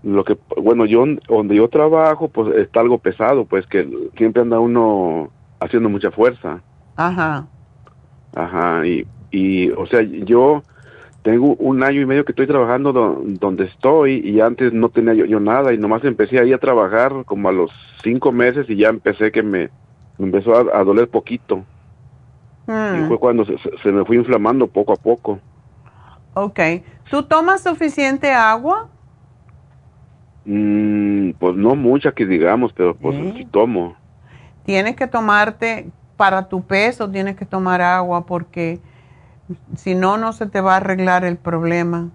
lo 0.03 0.23
que 0.23 0.37
bueno 0.57 0.85
yo 0.85 1.05
donde 1.27 1.55
yo 1.55 1.67
trabajo 1.69 2.27
pues 2.27 2.55
está 2.57 2.81
algo 2.81 2.99
pesado 2.99 3.45
pues 3.45 3.65
que 3.67 3.87
siempre 4.17 4.41
anda 4.41 4.59
uno 4.59 5.31
haciendo 5.59 5.89
mucha 5.89 6.11
fuerza 6.11 6.61
Ajá. 6.95 7.47
Ajá, 8.35 8.85
y, 8.87 9.05
y, 9.31 9.69
o 9.71 9.85
sea, 9.85 10.01
yo 10.01 10.63
tengo 11.21 11.55
un 11.55 11.83
año 11.83 12.01
y 12.01 12.05
medio 12.05 12.25
que 12.25 12.31
estoy 12.31 12.47
trabajando 12.47 12.91
do- 12.91 13.21
donde 13.23 13.65
estoy 13.65 14.21
y 14.25 14.39
antes 14.41 14.73
no 14.73 14.89
tenía 14.89 15.13
yo, 15.13 15.25
yo 15.25 15.39
nada 15.39 15.73
y 15.73 15.77
nomás 15.77 16.03
empecé 16.03 16.39
ahí 16.39 16.51
a 16.51 16.57
trabajar 16.57 17.25
como 17.25 17.49
a 17.49 17.51
los 17.51 17.71
cinco 18.03 18.31
meses 18.31 18.67
y 18.69 18.75
ya 18.77 18.89
empecé 18.89 19.31
que 19.31 19.43
me, 19.43 19.69
me 20.17 20.25
empezó 20.25 20.55
a, 20.55 20.79
a 20.79 20.83
doler 20.83 21.09
poquito 21.09 21.63
y 22.67 22.71
Mm. 22.71 23.07
fue 23.07 23.19
cuando 23.19 23.45
se, 23.45 23.55
se- 23.81 23.91
me 23.91 24.05
fue 24.05 24.15
inflamando 24.15 24.67
poco 24.67 24.93
a 24.93 24.95
poco. 24.95 25.39
Ok. 26.33 26.59
¿Tú 27.09 27.23
tomas 27.23 27.61
suficiente 27.63 28.31
agua? 28.31 28.87
Mm, 30.45 31.31
pues 31.39 31.55
no 31.55 31.75
mucha 31.75 32.11
que 32.11 32.25
digamos, 32.25 32.73
pero 32.73 32.95
pues 32.95 33.15
¿Eh? 33.15 33.33
sí 33.37 33.45
tomo. 33.45 33.95
Tienes 34.65 34.95
que 34.95 35.07
tomarte, 35.07 35.89
para 36.17 36.47
tu 36.47 36.63
peso, 36.63 37.09
tienes 37.09 37.35
que 37.35 37.45
tomar 37.45 37.81
agua 37.81 38.25
porque 38.25 38.79
si 39.75 39.93
no, 39.95 40.17
no 40.17 40.31
se 40.33 40.45
te 40.47 40.61
va 40.61 40.73
a 40.73 40.77
arreglar 40.77 41.25
el 41.25 41.37
problema. 41.37 42.09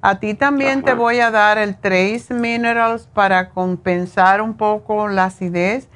A 0.00 0.18
ti 0.18 0.34
también 0.34 0.82
te 0.82 0.94
voy 0.94 1.20
a 1.20 1.30
dar 1.30 1.58
el 1.58 1.76
Trace 1.76 2.34
Minerals 2.34 3.06
para 3.06 3.50
compensar 3.50 4.40
un 4.42 4.54
poco 4.54 5.08
la 5.08 5.26
acidez. 5.26 5.88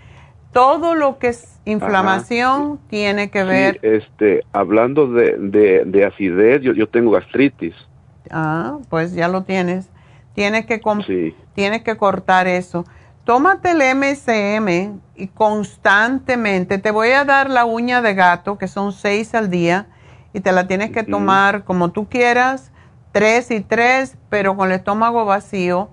Todo 0.57 0.95
lo 0.95 1.19
que 1.19 1.29
es 1.29 1.61
inflamación 1.67 2.81
tiene 2.89 3.29
que 3.29 3.43
Sí, 3.43 3.47
ver. 3.47 3.79
este, 3.83 4.43
hablando 4.55 5.07
de, 5.07 5.37
de, 5.39 5.85
de 5.85 6.07
acidez, 6.07 6.63
yo, 6.63 6.73
yo 6.73 6.89
tengo 6.89 7.11
gastritis. 7.11 7.75
Ah, 8.31 8.79
pues 8.89 9.13
ya 9.13 9.29
lo 9.29 9.43
tienes. 9.43 9.91
Tienes 10.35 10.65
que, 10.65 10.81
Sí. 11.07 11.37
tienes 11.55 11.83
que 11.83 11.99
cortar 11.99 12.47
eso. 12.47 12.87
Tómate 13.25 13.73
el 13.73 13.83
MSM 13.83 14.99
y 15.15 15.27
constantemente. 15.27 16.79
Te 16.79 16.91
voy 16.91 17.11
a 17.11 17.27
dar 17.27 17.51
la 17.51 17.67
uña 17.67 18.01
de 18.01 18.15
gato, 18.15 18.57
que 18.57 18.67
son 18.67 18.95
seis 18.95 19.35
al 19.35 19.51
día, 19.51 19.89
y 20.33 20.41
te 20.41 20.53
la 20.53 20.67
tienes 20.67 20.91
que 20.91 21.03
tomar 21.03 21.65
como 21.65 21.91
tú 21.91 22.09
quieras, 22.09 22.73
tres 23.13 23.51
y 23.51 23.61
tres, 23.61 24.17
pero 24.31 24.57
con 24.57 24.71
el 24.71 24.77
estómago 24.77 25.27
vacío. 25.27 25.91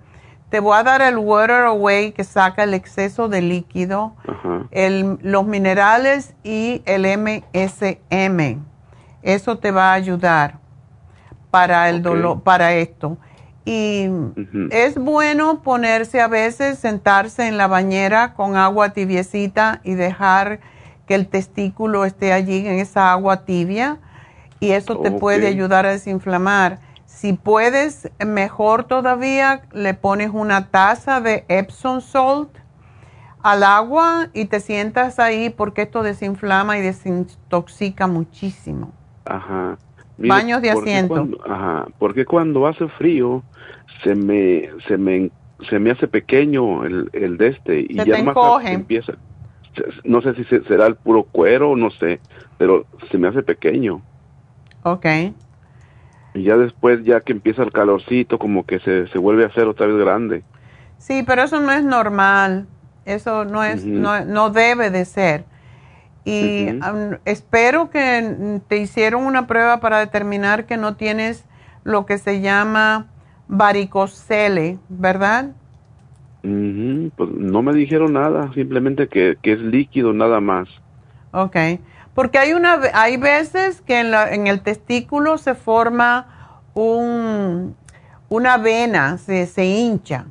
Te 0.53 0.59
voy 0.59 0.77
a 0.77 0.83
dar 0.83 1.01
el 1.01 1.17
Water 1.17 1.61
Away, 1.61 2.11
que 2.11 2.23
saca 2.23 2.61
el 2.61 2.75
exceso 2.75 3.27
de 3.27 3.41
líquido, 3.41 4.13
el- 4.69 5.17
los 5.23 5.47
minerales 5.47 6.35
y 6.43 6.83
el 6.85 7.07
MSM. 7.07 8.59
Eso 9.23 9.57
te 9.57 9.71
va 9.71 9.89
a 9.89 9.93
ayudar 9.93 10.59
para 11.49 11.89
el 11.89 12.03
dolor, 12.03 12.41
para 12.43 12.73
esto. 12.73 13.17
Y 13.65 14.05
es 14.69 14.95
bueno 14.99 15.63
ponerse 15.63 16.21
a 16.21 16.27
veces, 16.27 16.77
sentarse 16.77 17.47
en 17.47 17.57
la 17.57 17.65
bañera 17.65 18.35
con 18.35 18.55
agua 18.55 18.89
tibiecita 18.89 19.81
y 19.83 19.95
dejar 19.95 20.59
que 21.07 21.15
el 21.15 21.29
testículo 21.29 22.05
esté 22.05 22.31
allí 22.31 22.67
en 22.67 22.77
esa 22.77 23.11
agua 23.11 23.43
tibia 23.45 23.97
y 24.59 24.73
eso 24.73 24.99
te 24.99 25.09
puede 25.19 25.47
ayudar 25.47 25.87
a 25.87 25.93
desinflamar. 25.93 26.77
Si 27.23 27.31
puedes, 27.31 28.11
mejor 28.19 28.83
todavía, 28.83 29.61
le 29.71 29.93
pones 29.93 30.31
una 30.33 30.67
taza 30.71 31.21
de 31.21 31.45
Epsom 31.47 32.01
salt 32.01 32.49
al 33.41 33.63
agua 33.63 34.27
y 34.33 34.43
te 34.43 34.59
sientas 34.59 35.19
ahí 35.19 35.49
porque 35.49 35.83
esto 35.83 36.03
desinflama 36.03 36.77
y 36.77 36.81
desintoxica 36.81 38.07
muchísimo. 38.07 38.91
Ajá. 39.23 39.77
Baños 40.17 40.61
de 40.61 40.73
¿por 40.73 40.83
qué 40.83 40.95
asiento. 40.95 41.13
cuando- 41.13 41.37
ajá, 41.45 41.85
porque 41.97 42.25
cuando 42.25 42.67
hace 42.67 42.89
frío 42.89 43.41
se 44.03 44.15
me 44.15 44.69
se 44.85 44.97
me 44.97 45.31
se 45.69 45.79
me 45.79 45.91
hace 45.91 46.09
pequeño 46.09 46.83
el, 46.83 47.09
el 47.13 47.37
de 47.37 47.47
este 47.47 47.79
y 47.79 47.87
Se 47.87 48.05
ya 48.05 48.17
te 48.17 48.23
más 48.23 48.65
empieza 48.65 49.13
no 50.03 50.21
sé 50.21 50.35
si 50.35 50.43
se- 50.43 50.65
será 50.65 50.87
el 50.87 50.95
puro 50.95 51.23
cuero 51.23 51.77
no 51.77 51.89
sé, 51.89 52.19
pero 52.57 52.85
se 53.09 53.17
me 53.17 53.29
hace 53.29 53.43
pequeño 53.43 54.01
Ok. 54.83 55.05
Y 56.33 56.43
ya 56.43 56.57
después 56.57 57.03
ya 57.03 57.21
que 57.21 57.31
empieza 57.31 57.63
el 57.63 57.71
calorcito 57.71 58.39
como 58.39 58.65
que 58.65 58.79
se, 58.79 59.07
se 59.07 59.17
vuelve 59.17 59.43
a 59.43 59.47
hacer 59.47 59.67
otra 59.67 59.87
vez 59.87 59.97
grande. 59.97 60.43
Sí, 60.97 61.23
pero 61.25 61.43
eso 61.43 61.59
no 61.59 61.71
es 61.71 61.83
normal. 61.83 62.67
Eso 63.05 63.45
no 63.45 63.63
es, 63.63 63.85
no, 63.85 64.23
no 64.25 64.49
debe 64.49 64.89
de 64.89 65.05
ser. 65.05 65.45
Y 66.25 66.69
am, 66.81 67.17
espero 67.25 67.89
que 67.89 68.61
te 68.67 68.77
hicieron 68.77 69.25
una 69.25 69.45
prueba 69.45 69.81
para 69.81 69.99
determinar 69.99 70.65
que 70.65 70.77
no 70.77 70.95
tienes 70.95 71.43
lo 71.83 72.05
que 72.05 72.17
se 72.17 72.39
llama 72.39 73.07
varicocele, 73.49 74.79
¿verdad? 74.87 75.51
Pues 76.41 77.29
no 77.29 77.61
me 77.61 77.73
dijeron 77.73 78.13
nada, 78.13 78.51
simplemente 78.53 79.07
que, 79.07 79.37
que 79.41 79.53
es 79.53 79.59
líquido 79.59 80.13
nada 80.13 80.39
más. 80.39 80.69
Ok. 81.31 81.55
Porque 82.13 82.37
hay 82.37 82.53
una, 82.53 82.79
hay 82.93 83.17
veces 83.17 83.81
que 83.81 83.99
en, 83.99 84.11
la- 84.11 84.31
en 84.33 84.47
el 84.47 84.61
testículo 84.61 85.37
se 85.37 85.55
forma 85.55 86.27
un, 86.73 87.75
una 88.29 88.57
vena, 88.57 89.17
se, 89.17 89.45
se 89.47 89.65
hincha 89.65 90.25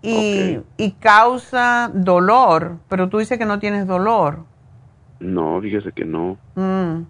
y, 0.00 0.58
y 0.76 0.92
causa 0.92 1.90
dolor, 1.92 2.78
pero 2.88 3.08
tú 3.08 3.18
dices 3.18 3.38
que 3.38 3.44
no 3.46 3.58
tienes 3.58 3.86
dolor. 3.86 4.44
No, 5.20 5.60
fíjese 5.60 5.92
que 5.92 6.04
no. 6.04 6.36
Mm. 6.56 7.02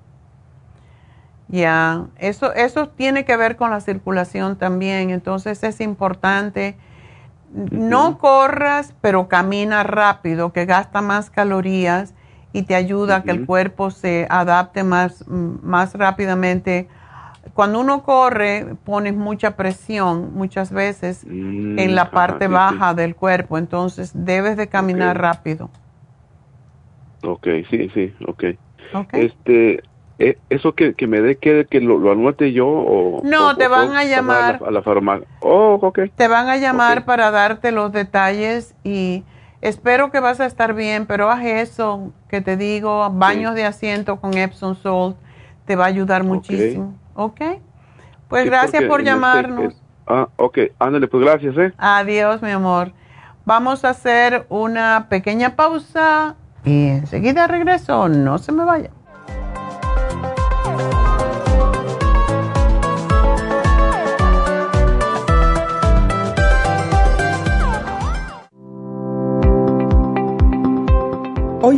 Ya, 1.49 2.07
eso, 2.19 2.53
eso 2.55 2.89
tiene 2.89 3.25
que 3.25 3.37
ver 3.37 3.57
con 3.57 3.71
la 3.71 3.81
circulación 3.81 4.57
también, 4.57 5.11
entonces 5.11 5.63
es 5.65 5.81
importante. 5.81 6.77
No 7.53 8.17
corras, 8.17 8.95
pero 9.03 9.29
camina 9.29 9.83
rápido, 9.83 10.53
que 10.55 10.65
gasta 10.65 11.03
más 11.03 11.29
calorías 11.29 12.15
y 12.53 12.63
te 12.65 12.75
ayuda 12.75 13.17
a 13.17 13.25
que 13.25 13.31
el 13.33 13.43
cuerpo 13.43 13.91
se 13.91 14.27
adapte 14.31 14.85
más, 14.85 15.25
más 15.29 15.95
rápidamente. 15.95 16.89
Cuando 17.55 17.81
uno 17.81 18.03
corre, 18.05 18.77
pones 18.85 19.15
mucha 19.15 19.57
presión 19.57 20.33
muchas 20.35 20.73
veces 20.73 21.27
Mm, 21.27 21.77
en 21.77 21.95
la 21.95 22.13
ajá, 22.13 22.15
parte 22.15 22.49
sí, 22.49 22.57
baja 22.57 22.95
del 22.95 23.17
cuerpo, 23.17 23.59
entonces 23.59 24.13
debes 24.15 24.57
de 24.57 24.69
caminar 24.69 25.21
rápido. 25.21 25.71
Ok, 27.25 27.47
sí, 27.71 27.89
sí, 27.95 28.13
ok. 28.27 28.45
¿ok? 28.93 29.15
Este, 29.15 29.83
eh, 30.19 30.41
¿eso 30.51 30.75
que, 30.75 30.95
que 30.95 31.07
me 31.07 31.21
dé 31.21 31.39
que, 31.39 31.67
que 31.71 31.81
lo, 31.81 31.99
lo 31.99 32.13
anote 32.13 32.53
yo 32.53 32.69
o...? 32.69 33.19
No, 33.23 33.57
o- 33.57 33.57
te 33.57 33.69
van 33.69 33.97
a 33.97 34.05
llamar. 34.05 34.59
A 34.59 34.65
la, 34.65 34.69
a 34.69 34.73
la 34.73 34.83
farmacia. 34.83 35.29
Oh, 35.41 35.79
ok. 35.83 36.01
Te 36.17 36.29
van 36.29 36.49
a 36.49 36.57
llamar 36.57 37.05
para 37.05 37.31
darte 37.31 37.73
los 37.73 37.93
detalles 37.93 38.75
y 38.85 39.25
espero 39.63 40.11
que 40.11 40.21
vas 40.21 40.41
a 40.41 40.45
estar 40.47 40.75
bien, 40.75 41.07
pero 41.07 41.31
haz 41.31 41.43
eso 41.45 42.13
que 42.29 42.43
te 42.43 42.59
digo, 42.59 43.09
baños 43.11 43.55
de 43.55 43.65
asiento 43.65 44.21
con 44.21 44.37
Epsom 44.37 44.77
Salt, 44.77 45.17
te 45.65 45.77
va 45.77 45.85
a 45.85 45.89
ayudar 45.89 46.25
muchísimo. 46.25 46.95
¿Ok? 47.15 47.41
Pues 48.29 48.43
Sí, 48.45 48.49
gracias 48.51 48.85
por 48.85 49.01
este- 49.01 49.11
llamarnos. 49.11 49.73
es- 49.75 49.83
ah, 50.07 50.29
ok, 50.37 50.59
ándale, 50.79 51.07
pues 51.09 51.23
gracias, 51.25 51.57
¿eh? 51.57 51.73
Adiós, 51.79 52.43
mi 52.43 52.51
amor. 52.51 52.93
Vamos 53.45 53.85
a 53.85 53.91
hacer 53.91 54.47
una 54.49 55.07
pequeña 55.09 55.57
pausa 55.57 56.37
Y 56.65 56.89
enseguida 56.89 57.49
regreso, 57.49 58.09
no 58.09 58.39
se 58.39 58.53
me 58.53 58.65
vaya. 58.65 58.91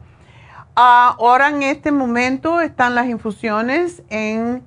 Ahora 0.76 1.48
en 1.50 1.64
este 1.64 1.94
momento 1.94 2.60
están 2.60 2.96
las 2.96 3.08
infusiones 3.08 4.04
en 4.10 4.62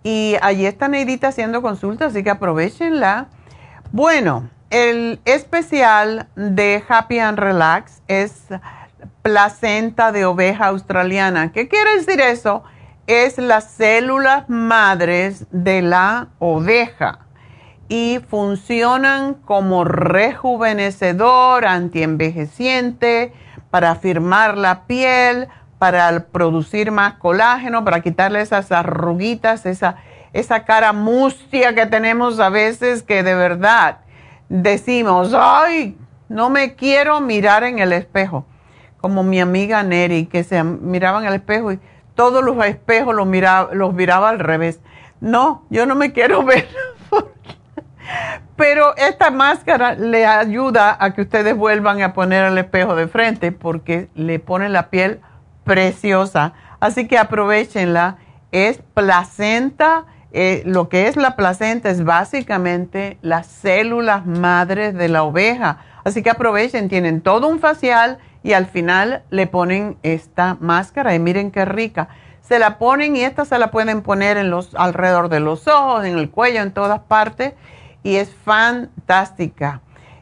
Y 0.04 0.36
allí 0.42 0.68
está 0.68 0.88
Neidita 0.88 1.30
haciendo 1.30 1.64
consultas, 1.64 2.12
así 2.12 2.24
que 2.24 2.30
aprovechenla. 2.30 3.30
Bueno, 3.92 4.52
el 4.70 5.20
especial 5.26 6.28
de 6.36 6.84
Happy 6.88 7.18
and 7.20 7.40
Relax 7.40 8.04
es 8.08 8.46
placenta 9.22 10.12
de 10.12 10.26
oveja 10.26 10.68
australiana. 10.68 11.52
¿Qué 11.52 11.68
quiere 11.68 11.98
decir 11.98 12.20
eso? 12.20 12.64
Es 13.08 13.38
las 13.38 13.72
células 13.72 14.50
madres 14.50 15.46
de 15.52 15.82
la 15.82 16.30
oveja 16.40 17.20
y 17.92 18.20
funcionan 18.30 19.34
como 19.34 19.84
rejuvenecedor, 19.84 21.66
antienvejeciente, 21.66 23.34
para 23.70 23.96
firmar 23.96 24.58
la 24.58 24.86
piel, 24.86 25.50
para 25.78 26.28
producir 26.28 26.92
más 26.92 27.16
colágeno, 27.16 27.84
para 27.84 28.00
quitarle 28.00 28.40
esas 28.40 28.72
arruguitas, 28.72 29.66
esa, 29.66 29.98
esa 30.32 30.64
cara 30.64 30.94
mustia 30.94 31.76
que 31.76 31.86
tenemos 31.86 32.40
a 32.40 32.48
veces 32.48 33.04
que 33.04 33.24
de 33.24 33.36
verdad 33.36 33.98
decimos, 34.48 35.34
ay, 35.38 35.98
no 36.30 36.50
me 36.50 36.76
quiero 36.76 37.20
mirar 37.20 37.66
en 37.66 37.80
el 37.80 37.92
espejo. 37.92 38.46
Como 39.02 39.22
mi 39.22 39.42
amiga 39.42 39.84
Neri, 39.84 40.28
que 40.28 40.46
se 40.46 40.64
miraba 40.64 41.20
en 41.20 41.26
el 41.26 41.34
espejo 41.34 41.74
y 41.74 41.80
todos 42.16 42.42
los 42.42 42.64
espejos 42.66 43.14
los 43.14 43.28
miraba, 43.28 43.74
los 43.74 43.94
miraba 43.94 44.30
al 44.30 44.40
revés 44.40 44.80
no, 45.22 45.66
yo 45.70 45.86
no 45.86 45.96
me 45.96 46.12
quiero 46.12 46.44
ver. 46.46 46.68
Pero 48.56 48.96
esta 48.96 49.32
máscara 49.32 49.94
le 49.96 50.26
ayuda 50.26 50.96
a 51.00 51.14
que 51.14 51.22
ustedes 51.22 51.56
vuelvan 51.56 52.02
a 52.02 52.14
poner 52.14 52.46
el 52.46 52.58
espejo 52.58 52.96
de 52.96 53.08
frente 53.08 53.52
porque 53.52 54.10
le 54.14 54.40
pone 54.40 54.70
la 54.70 54.90
piel 54.90 55.20
preciosa. 55.64 56.54
Así 56.80 57.08
que 57.08 57.18
aprovechenla. 57.18 58.18
Es 58.52 58.82
placenta. 58.94 60.06
Eh, 60.34 60.62
lo 60.66 60.90
que 60.90 61.08
es 61.08 61.16
la 61.16 61.36
placenta 61.36 61.90
es 61.90 62.04
básicamente 62.04 63.18
las 63.22 63.48
células 63.48 64.26
madres 64.26 64.94
de 64.94 65.08
la 65.08 65.24
oveja. 65.24 65.80
Así 66.04 66.22
que 66.22 66.30
aprovechen, 66.30 66.90
tienen 66.90 67.22
todo 67.22 67.48
un 67.48 67.60
facial 67.60 68.20
y 68.44 68.54
al 68.54 68.66
final 68.66 69.24
le 69.30 69.48
ponen 69.48 69.98
esta 70.04 70.58
máscara 70.60 71.16
y 71.16 71.20
miren 71.20 71.52
qué 71.52 71.66
rica. 71.66 72.10
Se 72.42 72.60
la 72.60 72.78
ponen 72.78 73.16
y 73.16 73.22
esta 73.22 73.46
se 73.46 73.58
la 73.58 73.72
pueden 73.72 74.02
poner 74.02 74.38
en 74.38 74.50
los, 74.50 74.76
alrededor 74.76 75.30
de 75.30 75.40
los 75.40 75.68
ojos, 75.68 76.06
en 76.06 76.18
el 76.18 76.30
cuello, 76.30 76.62
en 76.62 76.72
todas 76.72 77.00
partes 77.02 77.54
y 78.04 78.16
es 78.16 78.34
fantástica. 78.34 79.82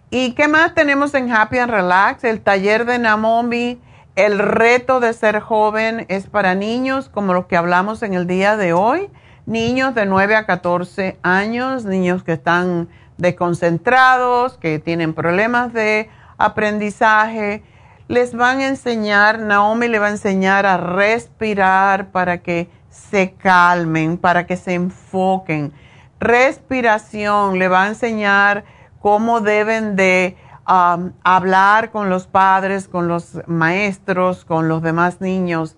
¿Y 0.09 0.31
qué 0.31 0.47
más 0.47 0.73
tenemos 0.73 1.13
en 1.13 1.31
Happy 1.31 1.59
and 1.59 1.71
Relax? 1.71 2.23
El 2.23 2.41
taller 2.41 2.85
de 2.85 2.97
Naomi, 2.97 3.79
el 4.15 4.39
reto 4.39 4.99
de 4.99 5.13
ser 5.13 5.39
joven 5.39 6.05
es 6.09 6.27
para 6.27 6.55
niños, 6.55 7.09
como 7.09 7.33
los 7.33 7.45
que 7.45 7.55
hablamos 7.55 8.01
en 8.01 8.13
el 8.13 8.25
día 8.25 8.57
de 8.57 8.73
hoy. 8.73 9.09
Niños 9.45 9.95
de 9.95 10.05
9 10.05 10.35
a 10.35 10.45
14 10.45 11.17
años, 11.21 11.85
niños 11.85 12.23
que 12.23 12.33
están 12.33 12.89
desconcentrados, 13.17 14.57
que 14.57 14.79
tienen 14.79 15.13
problemas 15.13 15.73
de 15.73 16.09
aprendizaje. 16.37 17.63
Les 18.07 18.33
van 18.33 18.59
a 18.59 18.67
enseñar, 18.67 19.39
Naomi 19.39 19.87
le 19.87 19.99
va 19.99 20.07
a 20.07 20.11
enseñar 20.11 20.65
a 20.65 20.77
respirar 20.77 22.09
para 22.09 22.39
que 22.39 22.67
se 22.89 23.33
calmen, 23.33 24.17
para 24.17 24.47
que 24.47 24.57
se 24.57 24.73
enfoquen 24.73 25.71
respiración, 26.19 27.59
le 27.59 27.67
va 27.67 27.83
a 27.83 27.87
enseñar 27.87 28.65
cómo 29.01 29.41
deben 29.41 29.95
de 29.95 30.37
hablar 30.65 31.89
con 31.89 32.09
los 32.09 32.27
padres, 32.27 32.87
con 32.87 33.07
los 33.07 33.39
maestros, 33.47 34.45
con 34.45 34.67
los 34.67 34.83
demás 34.83 35.19
niños. 35.19 35.75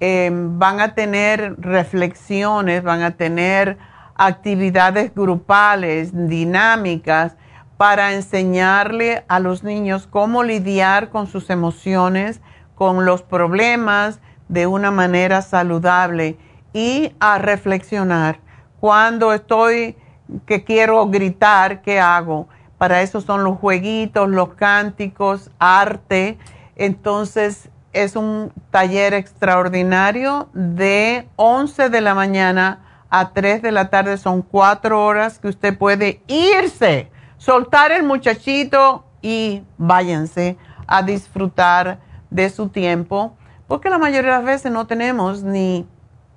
Em, 0.00 0.58
van 0.58 0.80
a 0.80 0.94
tener 0.94 1.54
reflexiones, 1.58 2.82
van 2.82 3.02
a 3.02 3.12
tener 3.12 3.78
actividades 4.16 5.14
grupales, 5.14 6.10
dinámicas, 6.28 7.36
para 7.78 8.12
enseñarle 8.12 9.24
a 9.28 9.40
los 9.40 9.64
niños 9.64 10.06
cómo 10.06 10.44
lidiar 10.44 11.10
con 11.10 11.26
sus 11.26 11.50
emociones, 11.50 12.40
con 12.74 13.04
los 13.04 13.22
problemas 13.22 14.20
de 14.48 14.66
una 14.66 14.90
manera 14.90 15.42
saludable 15.42 16.36
y 16.72 17.14
a 17.18 17.38
reflexionar 17.38 18.43
cuando 18.84 19.32
estoy 19.32 19.96
que 20.44 20.62
quiero 20.62 21.06
gritar, 21.06 21.80
¿qué 21.80 22.00
hago? 22.00 22.48
Para 22.76 23.00
eso 23.00 23.22
son 23.22 23.42
los 23.42 23.56
jueguitos, 23.56 24.28
los 24.28 24.52
cánticos, 24.56 25.50
arte. 25.58 26.36
Entonces 26.76 27.70
es 27.94 28.14
un 28.14 28.52
taller 28.70 29.14
extraordinario 29.14 30.50
de 30.52 31.26
11 31.36 31.88
de 31.88 32.00
la 32.02 32.14
mañana 32.14 33.06
a 33.08 33.30
3 33.32 33.62
de 33.62 33.72
la 33.72 33.88
tarde. 33.88 34.18
Son 34.18 34.42
cuatro 34.42 35.02
horas 35.02 35.38
que 35.38 35.48
usted 35.48 35.78
puede 35.78 36.20
irse, 36.26 37.10
soltar 37.38 37.90
el 37.90 38.02
muchachito 38.02 39.06
y 39.22 39.62
váyanse 39.78 40.58
a 40.86 41.02
disfrutar 41.02 42.00
de 42.28 42.50
su 42.50 42.68
tiempo, 42.68 43.34
porque 43.66 43.88
la 43.88 43.96
mayoría 43.96 44.32
de 44.32 44.36
las 44.36 44.44
veces 44.44 44.70
no 44.70 44.86
tenemos 44.86 45.42
ni 45.42 45.88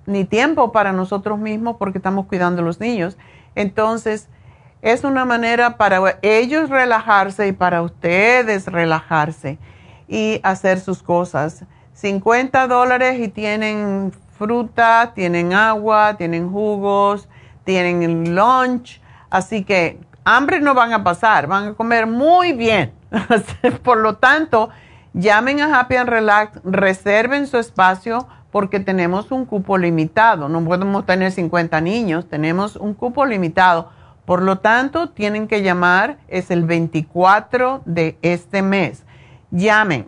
ni 0.08 0.26
tiempo 0.26 0.72
para 0.72 0.92
nosotros 0.94 1.38
mismos 1.38 1.76
porque 1.78 2.00
estamos 2.00 2.26
cuidando 2.26 2.64
a 2.64 2.66
los 2.66 2.80
niños. 2.80 3.18
Entonces, 3.54 4.30
es 4.82 5.04
una 5.04 5.26
manera 5.26 5.78
para 5.78 6.18
ellos 6.22 6.70
relajarse 6.70 7.48
y 7.48 7.52
para 7.52 7.82
ustedes 7.82 8.66
relajarse 8.68 9.60
y 10.08 10.40
hacer 10.44 10.80
sus 10.80 11.04
cosas. 11.04 11.66
50 11.94 12.68
dólares 12.68 13.20
y 13.20 13.28
tienen 13.28 14.14
fruta, 14.38 15.12
tienen 15.14 15.54
agua, 15.54 16.16
tienen 16.18 16.50
jugos, 16.50 17.28
tienen 17.64 18.34
lunch. 18.36 19.02
Así 19.30 19.64
que 19.64 20.00
hambre 20.24 20.62
no 20.62 20.74
van 20.74 20.94
a 20.94 21.04
pasar, 21.04 21.48
van 21.48 21.70
a 21.70 21.74
comer 21.74 22.08
muy 22.08 22.54
bien. 22.54 22.94
Por 23.84 23.98
lo 23.98 24.16
tanto, 24.16 24.70
llamen 25.14 25.60
a 25.60 25.80
Happy 25.80 25.96
and 25.96 26.10
Relax, 26.10 26.60
reserven 26.64 27.48
su 27.48 27.58
espacio 27.58 28.28
porque 28.58 28.80
tenemos 28.80 29.30
un 29.30 29.46
cupo 29.46 29.78
limitado. 29.78 30.50
No 30.50 30.66
podemos 30.66 31.06
tener 31.06 31.32
50 31.32 31.80
niños, 31.80 32.28
tenemos 32.28 32.76
un 32.76 32.96
cupo 32.96 33.24
limitado. 33.24 33.92
Por 34.26 34.42
lo 34.42 34.58
tanto, 34.58 35.10
tienen 35.10 35.48
que 35.48 35.62
llamar, 35.62 36.18
es 36.28 36.50
el 36.50 36.64
24 36.64 37.84
de 37.86 38.18
este 38.24 38.64
mes. 38.64 39.04
Llamen 39.52 40.08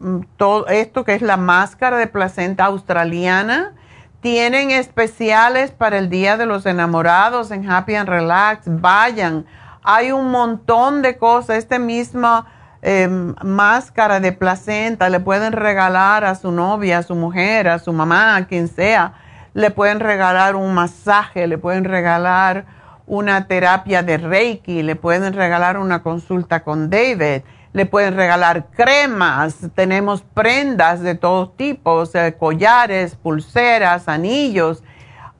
mm, 0.00 0.22
todo 0.36 0.66
esto 0.66 1.04
que 1.04 1.14
es 1.14 1.22
la 1.22 1.36
máscara 1.36 1.96
de 1.96 2.08
placenta 2.08 2.64
australiana 2.64 3.74
tienen 4.20 4.70
especiales 4.70 5.70
para 5.70 5.98
el 5.98 6.10
Día 6.10 6.36
de 6.36 6.46
los 6.46 6.66
Enamorados 6.66 7.50
en 7.50 7.70
Happy 7.70 7.94
and 7.94 8.08
Relax. 8.08 8.62
Vayan. 8.66 9.46
Hay 9.82 10.12
un 10.12 10.30
montón 10.30 11.02
de 11.02 11.16
cosas. 11.16 11.56
Este 11.56 11.78
mismo 11.78 12.44
em, 12.82 13.34
máscara 13.42 14.20
de 14.20 14.32
placenta 14.32 15.08
le 15.08 15.20
pueden 15.20 15.52
regalar 15.52 16.24
a 16.24 16.34
su 16.34 16.52
novia, 16.52 16.98
a 16.98 17.02
su 17.02 17.14
mujer, 17.14 17.68
a 17.68 17.78
su 17.78 17.92
mamá, 17.92 18.36
a 18.36 18.46
quien 18.46 18.68
sea. 18.68 19.14
Le 19.54 19.70
pueden 19.70 20.00
regalar 20.00 20.54
un 20.54 20.74
masaje, 20.74 21.46
le 21.46 21.56
pueden 21.56 21.84
regalar 21.84 22.66
una 23.06 23.46
terapia 23.48 24.02
de 24.02 24.18
Reiki, 24.18 24.82
le 24.82 24.96
pueden 24.96 25.32
regalar 25.32 25.78
una 25.78 26.02
consulta 26.02 26.62
con 26.62 26.90
David 26.90 27.42
le 27.72 27.86
pueden 27.86 28.16
regalar 28.16 28.66
cremas, 28.70 29.56
tenemos 29.74 30.22
prendas 30.22 31.00
de 31.00 31.14
todos 31.14 31.56
tipos, 31.56 32.12
collares, 32.38 33.14
pulseras, 33.14 34.08
anillos. 34.08 34.82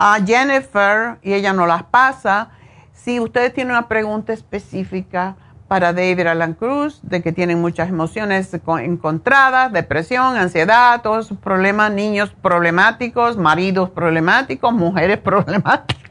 a 0.00 0.18
Jennifer 0.24 1.18
y 1.22 1.34
ella 1.34 1.52
no 1.52 1.64
las 1.64 1.84
pasa. 1.84 2.50
Si 2.92 3.20
ustedes 3.20 3.54
tienen 3.54 3.70
una 3.70 3.86
pregunta 3.86 4.32
específica 4.32 5.36
para 5.68 5.92
David 5.92 6.26
Alan 6.26 6.54
Cruz, 6.54 6.98
de 7.02 7.22
que 7.22 7.32
tienen 7.32 7.60
muchas 7.60 7.90
emociones 7.90 8.50
encontradas, 8.80 9.70
depresión, 9.70 10.36
ansiedad, 10.36 11.02
todos 11.02 11.28
problemas, 11.42 11.92
niños 11.92 12.32
problemáticos, 12.42 13.36
maridos 13.36 13.90
problemáticos, 13.90 14.72
mujeres 14.72 15.18
problemáticas, 15.24 16.10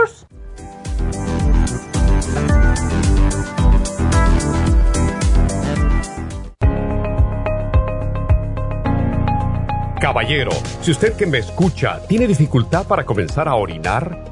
Caballero, 10.00 10.50
si 10.80 10.90
usted 10.90 11.14
que 11.16 11.26
me 11.26 11.38
escucha 11.38 12.00
tiene 12.08 12.26
dificultad 12.26 12.84
para 12.88 13.04
comenzar 13.04 13.46
a 13.46 13.54
orinar, 13.54 14.31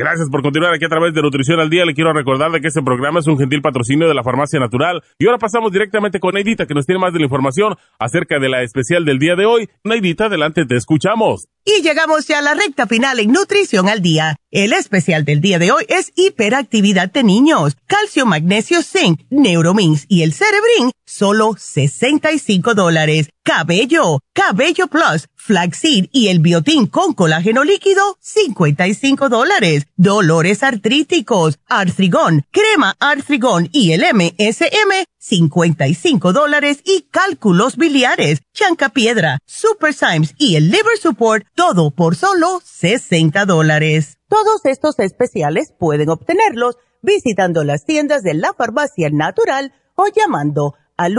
Gracias 0.00 0.30
por 0.30 0.40
continuar 0.40 0.72
aquí 0.72 0.86
a 0.86 0.88
través 0.88 1.12
de 1.12 1.20
Nutrición 1.20 1.60
al 1.60 1.68
Día. 1.68 1.84
Le 1.84 1.92
quiero 1.92 2.14
recordar 2.14 2.50
de 2.50 2.62
que 2.62 2.68
este 2.68 2.80
programa 2.80 3.20
es 3.20 3.26
un 3.26 3.36
gentil 3.36 3.60
patrocinio 3.60 4.08
de 4.08 4.14
la 4.14 4.24
Farmacia 4.24 4.58
Natural. 4.58 5.02
Y 5.18 5.26
ahora 5.26 5.36
pasamos 5.36 5.72
directamente 5.72 6.20
con 6.20 6.32
Neidita, 6.32 6.64
que 6.64 6.72
nos 6.72 6.86
tiene 6.86 6.98
más 6.98 7.12
de 7.12 7.18
la 7.18 7.26
información 7.26 7.76
acerca 7.98 8.38
de 8.38 8.48
la 8.48 8.62
especial 8.62 9.04
del 9.04 9.18
día 9.18 9.36
de 9.36 9.44
hoy. 9.44 9.68
Neidita, 9.84 10.24
adelante, 10.24 10.64
te 10.64 10.76
escuchamos. 10.76 11.48
Y 11.66 11.82
llegamos 11.82 12.26
ya 12.26 12.38
a 12.38 12.42
la 12.42 12.54
recta 12.54 12.86
final 12.86 13.20
en 13.20 13.30
Nutrición 13.30 13.90
al 13.90 14.00
Día. 14.00 14.36
El 14.50 14.72
especial 14.72 15.26
del 15.26 15.42
día 15.42 15.58
de 15.58 15.70
hoy 15.70 15.84
es 15.88 16.12
hiperactividad 16.16 17.12
de 17.12 17.22
niños, 17.22 17.76
calcio, 17.86 18.24
magnesio, 18.24 18.82
zinc, 18.82 19.20
neuromins 19.28 20.06
y 20.08 20.22
el 20.22 20.32
cerebrin, 20.32 20.92
solo 21.04 21.56
65 21.58 22.74
dólares. 22.74 23.28
Cabello, 23.42 24.20
cabello 24.32 24.86
plus, 24.86 25.28
flaxseed 25.50 26.06
y 26.12 26.28
el 26.28 26.38
biotín 26.38 26.86
con 26.86 27.12
colágeno 27.12 27.64
líquido, 27.64 28.16
55 28.20 29.28
dólares. 29.28 29.88
Dolores 29.96 30.62
artríticos, 30.62 31.58
artrigón, 31.66 32.44
crema 32.52 32.94
artrigón 33.00 33.68
y 33.72 33.90
el 33.90 34.02
MSM, 34.02 35.06
55 35.18 36.32
dólares 36.32 36.82
y 36.84 37.02
cálculos 37.10 37.76
biliares, 37.76 38.42
chancapiedra, 38.54 39.40
super 39.44 39.92
Symes 39.92 40.36
y 40.38 40.54
el 40.54 40.70
liver 40.70 40.96
support, 41.02 41.44
todo 41.56 41.90
por 41.90 42.14
solo 42.14 42.62
60 42.64 43.44
dólares. 43.44 44.18
Todos 44.28 44.64
estos 44.66 45.00
especiales 45.00 45.74
pueden 45.76 46.10
obtenerlos 46.10 46.76
visitando 47.02 47.64
las 47.64 47.84
tiendas 47.84 48.22
de 48.22 48.34
la 48.34 48.54
farmacia 48.54 49.10
natural 49.10 49.74
o 49.96 50.04
llamando 50.14 50.76
al 50.96 51.18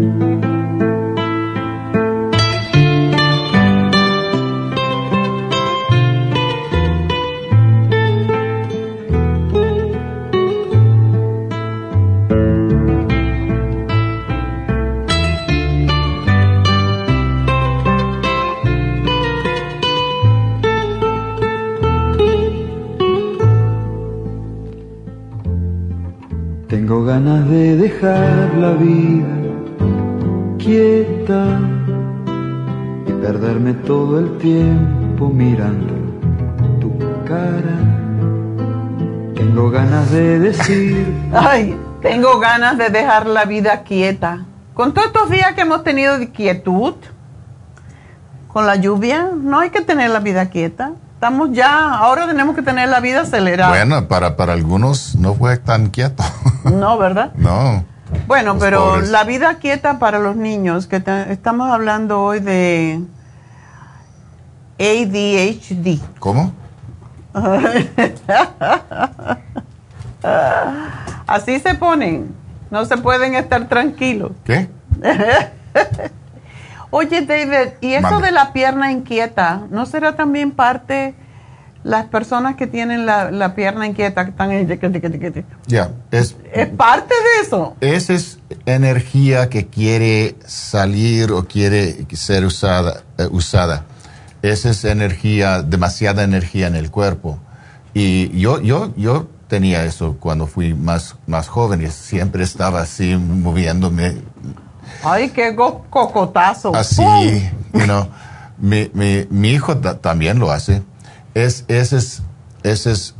Tengo 27.01 27.13
ganas 27.13 27.49
de 27.49 27.75
dejar 27.77 28.53
la 28.59 28.73
vida 28.73 29.25
quieta 30.59 31.59
y 33.07 33.11
perderme 33.13 33.73
todo 33.73 34.19
el 34.19 34.37
tiempo 34.37 35.29
mirando 35.29 35.95
tu 36.79 36.95
cara. 37.25 37.79
Tengo 39.33 39.71
ganas 39.71 40.11
de 40.11 40.37
decir. 40.41 41.07
Ay, 41.33 41.75
tengo 42.03 42.37
ganas 42.37 42.77
de 42.77 42.91
dejar 42.91 43.25
la 43.25 43.45
vida 43.45 43.81
quieta. 43.81 44.45
Con 44.75 44.93
todos 44.93 45.07
estos 45.07 45.31
días 45.31 45.53
que 45.53 45.61
hemos 45.61 45.83
tenido 45.83 46.19
de 46.19 46.29
quietud, 46.29 46.93
con 48.47 48.67
la 48.67 48.75
lluvia, 48.75 49.31
no 49.35 49.59
hay 49.59 49.71
que 49.71 49.81
tener 49.81 50.11
la 50.11 50.19
vida 50.19 50.51
quieta. 50.51 50.91
Estamos 51.21 51.51
ya, 51.51 51.93
ahora 51.99 52.25
tenemos 52.25 52.55
que 52.55 52.63
tener 52.63 52.89
la 52.89 52.99
vida 52.99 53.21
acelerada. 53.21 53.69
Bueno, 53.69 54.07
para, 54.07 54.35
para 54.35 54.53
algunos 54.53 55.13
no 55.15 55.35
fue 55.35 55.55
tan 55.57 55.91
quieto. 55.91 56.23
No, 56.63 56.97
¿verdad? 56.97 57.31
no. 57.35 57.85
Bueno, 58.25 58.53
Los 58.55 58.63
pero 58.63 58.83
pobres. 58.85 59.09
la 59.11 59.23
vida 59.23 59.59
quieta 59.59 59.99
para 59.99 60.17
los 60.17 60.35
niños, 60.35 60.87
que 60.87 60.99
te- 60.99 61.31
estamos 61.31 61.69
hablando 61.71 62.23
hoy 62.23 62.39
de 62.39 63.01
ADHD. 64.79 65.99
¿Cómo? 66.17 66.53
Así 71.27 71.59
se 71.59 71.75
ponen, 71.75 72.33
no 72.71 72.83
se 72.85 72.97
pueden 72.97 73.35
estar 73.35 73.67
tranquilos. 73.69 74.31
¿Qué? 74.43 74.71
Oye, 76.91 77.21
David, 77.21 77.73
¿y 77.81 77.93
eso 77.93 78.19
de 78.19 78.31
la 78.31 78.53
pierna 78.53 78.91
inquieta, 78.91 79.65
no 79.69 79.85
será 79.85 80.15
también 80.15 80.51
parte 80.51 81.15
las 81.83 82.05
personas 82.05 82.55
que 82.57 82.67
tienen 82.67 83.05
la, 83.05 83.31
la 83.31 83.55
pierna 83.55 83.87
inquieta, 83.87 84.23
que 84.25 84.31
están 84.31 84.51
en... 84.51 84.67
Ya, 85.67 85.89
es, 86.11 86.35
¿Es 86.53 86.67
parte 86.67 87.13
de 87.13 87.47
eso? 87.47 87.75
esa 87.81 88.13
es 88.13 88.39
energía 88.65 89.49
que 89.49 89.67
quiere 89.67 90.35
salir 90.45 91.31
o 91.31 91.47
quiere 91.47 92.05
ser 92.13 92.45
usada. 92.45 93.03
eh, 93.17 93.27
usada. 93.31 93.85
Esa 94.41 94.69
es 94.71 94.83
energía, 94.85 95.61
demasiada 95.61 96.23
energía 96.23 96.67
en 96.67 96.75
el 96.75 96.91
cuerpo. 96.91 97.39
Y 97.93 98.37
yo, 98.39 98.61
yo, 98.61 98.93
yo 98.95 99.27
tenía 99.47 99.85
eso 99.85 100.17
cuando 100.19 100.47
fui 100.47 100.73
más, 100.73 101.15
más 101.27 101.47
joven 101.47 101.83
y 101.83 101.87
siempre 101.87 102.43
estaba 102.43 102.81
así 102.81 103.15
moviéndome 103.17 104.15
Ay, 105.03 105.29
qué 105.29 105.55
cocotazo. 105.55 106.75
así, 106.75 107.01
¡Pum! 107.01 107.81
you 107.81 107.85
know. 107.85 108.07
Mi, 108.57 108.91
mi, 108.93 109.25
mi 109.29 109.49
hijo 109.49 109.77
ta- 109.77 109.97
también 109.99 110.37
lo 110.39 110.51
hace. 110.51 110.83
Es, 111.33 111.65
ese 111.67 111.97
es, 111.97 112.21
ese 112.63 112.91
es 112.91 113.15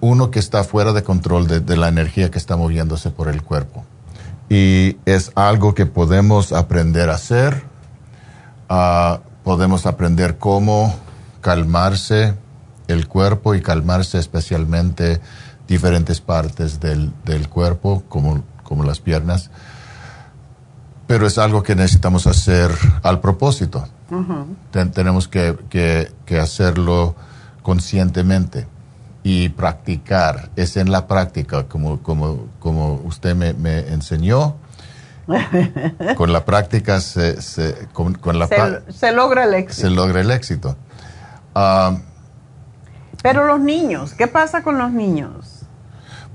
uno 0.00 0.30
que 0.30 0.38
está 0.40 0.64
fuera 0.64 0.92
de 0.92 1.02
control 1.02 1.46
de, 1.46 1.60
de 1.60 1.76
la 1.76 1.88
energía 1.88 2.30
que 2.30 2.38
está 2.38 2.56
moviéndose 2.56 3.10
por 3.10 3.28
el 3.28 3.42
cuerpo. 3.42 3.84
Y 4.48 4.96
es 5.04 5.30
algo 5.36 5.74
que 5.74 5.86
podemos 5.86 6.52
aprender 6.52 7.10
a 7.10 7.14
hacer. 7.14 7.62
Ah, 8.68 9.20
podemos 9.44 9.86
aprender 9.86 10.38
cómo 10.38 10.94
calmarse 11.40 12.34
el 12.88 13.06
cuerpo 13.08 13.54
y 13.54 13.62
calmarse 13.62 14.18
especialmente 14.18 15.20
diferentes 15.68 16.20
partes 16.20 16.80
del, 16.80 17.12
del 17.24 17.48
cuerpo, 17.48 18.02
como, 18.08 18.42
como 18.64 18.82
las 18.84 18.98
piernas. 19.00 19.50
Pero 21.06 21.26
es 21.26 21.38
algo 21.38 21.62
que 21.62 21.74
necesitamos 21.76 22.26
hacer 22.26 22.70
al 23.02 23.20
propósito. 23.20 23.86
Ten- 24.72 24.90
tenemos 24.90 25.28
que, 25.28 25.56
que- 25.70 26.10
que 26.24 26.38
hacerlo 26.40 27.14
conscientemente 27.62 28.66
y 29.22 29.48
practicar. 29.50 30.50
Es 30.56 30.76
en 30.76 30.90
la 30.90 31.06
práctica, 31.06 31.64
como, 31.68 32.00
como, 32.02 32.46
como 32.58 32.94
usted 33.04 33.34
me, 33.36 33.52
me 33.54 33.80
enseñó. 33.88 34.56
Con 36.16 36.32
la 36.32 36.44
práctica 36.44 37.00
se, 37.00 37.42
se- 37.42 37.88
con, 37.92 38.14
con 38.14 38.38
la 38.38 38.46
se 38.90 39.10
logra 39.12 39.42
el 39.44 39.54
éxito. 39.54 39.88
se 39.88 39.90
logra 39.94 40.20
el 40.20 40.30
éxito. 40.30 40.76
Ah, 41.54 41.96
Pero 43.22 43.44
los 43.46 43.58
niños, 43.58 44.12
¿qué 44.14 44.28
pasa 44.28 44.62
con 44.62 44.78
los 44.78 44.92
niños? 44.92 45.55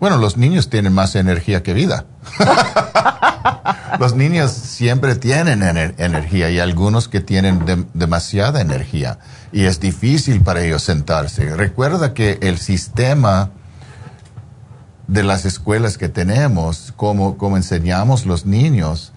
Bueno, 0.01 0.17
los 0.17 0.35
niños 0.35 0.69
tienen 0.69 0.91
más 0.91 1.15
energía 1.15 1.63
que 1.63 1.73
vida. 1.73 2.05
los 3.99 4.15
niños 4.15 4.51
siempre 4.51 5.15
tienen 5.15 5.61
ener- 5.61 5.93
energía 5.97 6.49
y 6.49 6.59
algunos 6.59 7.07
que 7.07 7.21
tienen 7.21 7.61
dem- 7.65 7.85
demasiada 7.93 8.59
energía 8.61 9.19
y 9.51 9.65
es 9.65 9.79
difícil 9.79 10.41
para 10.41 10.61
ellos 10.63 10.81
sentarse. 10.83 11.55
Recuerda 11.55 12.13
que 12.13 12.39
el 12.41 12.57
sistema 12.57 13.51
de 15.07 15.23
las 15.23 15.45
escuelas 15.45 15.97
que 15.97 16.09
tenemos, 16.09 16.93
como, 16.95 17.37
como 17.37 17.57
enseñamos 17.57 18.25
los 18.25 18.45
niños, 18.45 19.13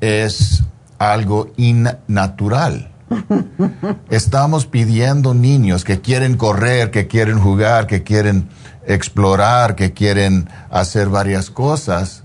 es 0.00 0.64
algo 0.98 1.52
innatural. 1.56 2.90
Estamos 4.10 4.66
pidiendo 4.66 5.32
niños 5.34 5.84
que 5.84 6.00
quieren 6.00 6.36
correr, 6.36 6.90
que 6.90 7.06
quieren 7.06 7.38
jugar, 7.38 7.86
que 7.86 8.02
quieren 8.02 8.48
explorar, 8.88 9.76
que 9.76 9.92
quieren 9.92 10.48
hacer 10.70 11.08
varias 11.08 11.50
cosas, 11.50 12.24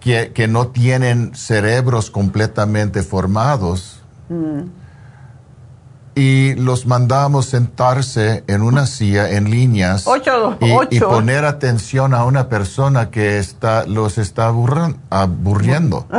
que, 0.00 0.32
que 0.34 0.48
no 0.48 0.68
tienen 0.68 1.34
cerebros 1.34 2.10
completamente 2.10 3.02
formados 3.02 4.02
y 6.14 6.54
los 6.54 6.86
mandamos 6.86 7.46
sentarse 7.46 8.42
en 8.46 8.62
una 8.62 8.86
silla 8.86 9.30
en 9.30 9.50
líneas 9.50 10.06
Ocho, 10.06 10.56
y, 10.90 10.98
poner 10.98 11.44
atención 11.44 12.14
a 12.14 12.24
una 12.24 12.48
persona 12.48 13.10
que 13.10 13.38
está, 13.38 13.84
los 13.86 14.16
está 14.18 14.48
aburran- 14.50 14.96
aburriendo. 15.10 16.06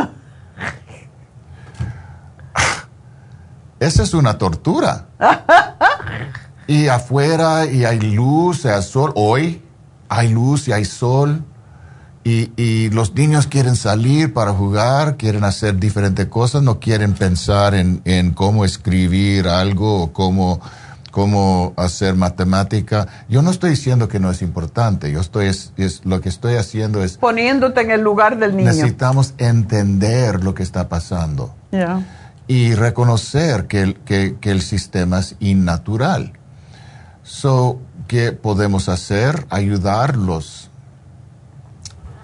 Esa 3.80 4.04
es 4.04 4.14
una 4.14 4.38
tortura. 4.38 5.06
y 6.68 6.88
afuera 6.88 7.66
y 7.66 7.86
hay 7.86 8.00
luz, 8.00 8.66
hay 8.66 8.82
sol. 8.84 9.12
Hoy 9.16 9.62
hay 10.10 10.30
luz 10.30 10.68
y 10.68 10.72
hay 10.74 10.86
sol. 10.86 11.44
Y, 12.24 12.52
y 12.62 12.90
los 12.90 13.14
niños 13.16 13.48
quieren 13.48 13.78
salir 13.78 14.34
para 14.34 14.52
jugar, 14.52 15.16
quieren 15.16 15.46
hacer 15.46 15.78
diferentes 15.80 16.26
cosas, 16.26 16.62
no 16.62 16.78
quieren 16.80 17.14
pensar 17.14 17.74
en, 17.74 18.02
en 18.04 18.32
cómo 18.32 18.66
escribir 18.66 19.48
algo 19.48 20.04
o 20.04 20.12
cómo, 20.12 20.60
cómo 21.10 21.72
hacer 21.78 22.16
matemática. 22.16 23.08
Yo 23.30 23.42
no 23.42 23.50
estoy 23.50 23.70
diciendo 23.70 24.10
que 24.10 24.20
no 24.20 24.30
es 24.30 24.42
importante, 24.42 25.10
yo 25.10 25.22
estoy, 25.22 25.46
es, 25.46 25.72
es- 25.78 26.02
lo 26.04 26.20
que 26.20 26.28
estoy 26.28 26.56
haciendo 26.56 27.02
es, 27.02 27.18
Poniéndote 27.18 27.80
en 27.80 27.92
el 27.92 28.02
lugar 28.02 28.38
del 28.38 28.58
niño. 28.58 28.72
necesitamos 28.72 29.34
entender 29.38 30.44
lo 30.44 30.54
que 30.54 30.64
está 30.64 30.90
pasando 30.90 31.56
y 32.46 32.74
reconocer 32.76 33.68
que 33.68 33.82
el, 33.84 33.96
que, 34.00 34.36
que 34.42 34.52
el 34.52 34.62
sistema 34.62 35.20
es 35.20 35.38
innatural. 35.40 36.34
So, 37.28 37.80
¿qué 38.08 38.32
podemos 38.32 38.88
hacer? 38.88 39.46
Ayudarlos 39.50 40.70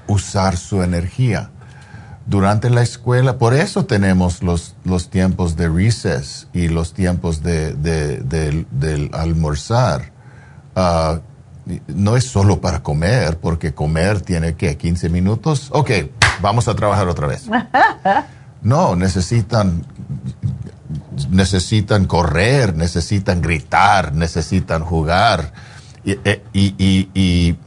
usar 0.08 0.56
su 0.58 0.82
energía. 0.82 1.50
Durante 2.26 2.70
la 2.70 2.82
escuela, 2.82 3.38
por 3.38 3.54
eso 3.54 3.86
tenemos 3.86 4.42
los, 4.44 4.76
los 4.86 5.10
tiempos 5.10 5.58
de 5.58 5.68
recess 5.68 6.48
y 6.54 6.70
los 6.70 6.94
tiempos 6.94 7.44
de, 7.44 7.74
de- 7.74 8.20
del- 8.22 8.66
del 8.72 9.10
almorzar. 9.14 10.14
Ah, 10.74 11.20
no 11.88 12.16
es 12.16 12.26
solo 12.26 12.62
para 12.62 12.82
comer, 12.82 13.38
porque 13.40 13.74
comer 13.74 14.22
tiene 14.22 14.56
que 14.56 14.78
15 14.78 15.10
minutos. 15.10 15.68
Ok, 15.72 15.92
vamos 16.42 16.68
a 16.70 16.76
trabajar 16.76 17.08
otra 17.10 17.28
vez. 17.28 17.46
No, 18.64 18.96
necesitan, 18.96 19.86
necesitan 21.30 22.06
correr, 22.06 22.76
necesitan 22.76 23.42
gritar, 23.42 24.14
necesitan 24.14 24.84
jugar 24.84 25.54
y, 26.04 26.12
e- 26.24 26.44
y, 26.54 26.76
y- 26.78 27.10
y, 27.14 27.58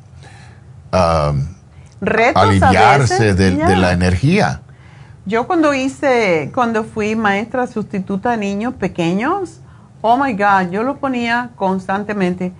um, 0.92 1.46
aliviarse 2.34 3.34
de, 3.34 3.50
de 3.52 3.76
la 3.76 3.92
energía. 3.92 4.62
Yo 5.24 5.46
cuando 5.46 5.74
hice, 5.74 6.50
cuando 6.54 6.84
fui 6.84 7.16
maestra 7.16 7.66
sustituta 7.66 8.30
de 8.32 8.36
niños 8.36 8.74
pequeños, 8.74 9.60
oh 10.02 10.16
my 10.16 10.32
God, 10.34 10.70
yo 10.70 10.82
lo 10.84 10.98
ponía 10.98 11.50
constantemente. 11.56 12.52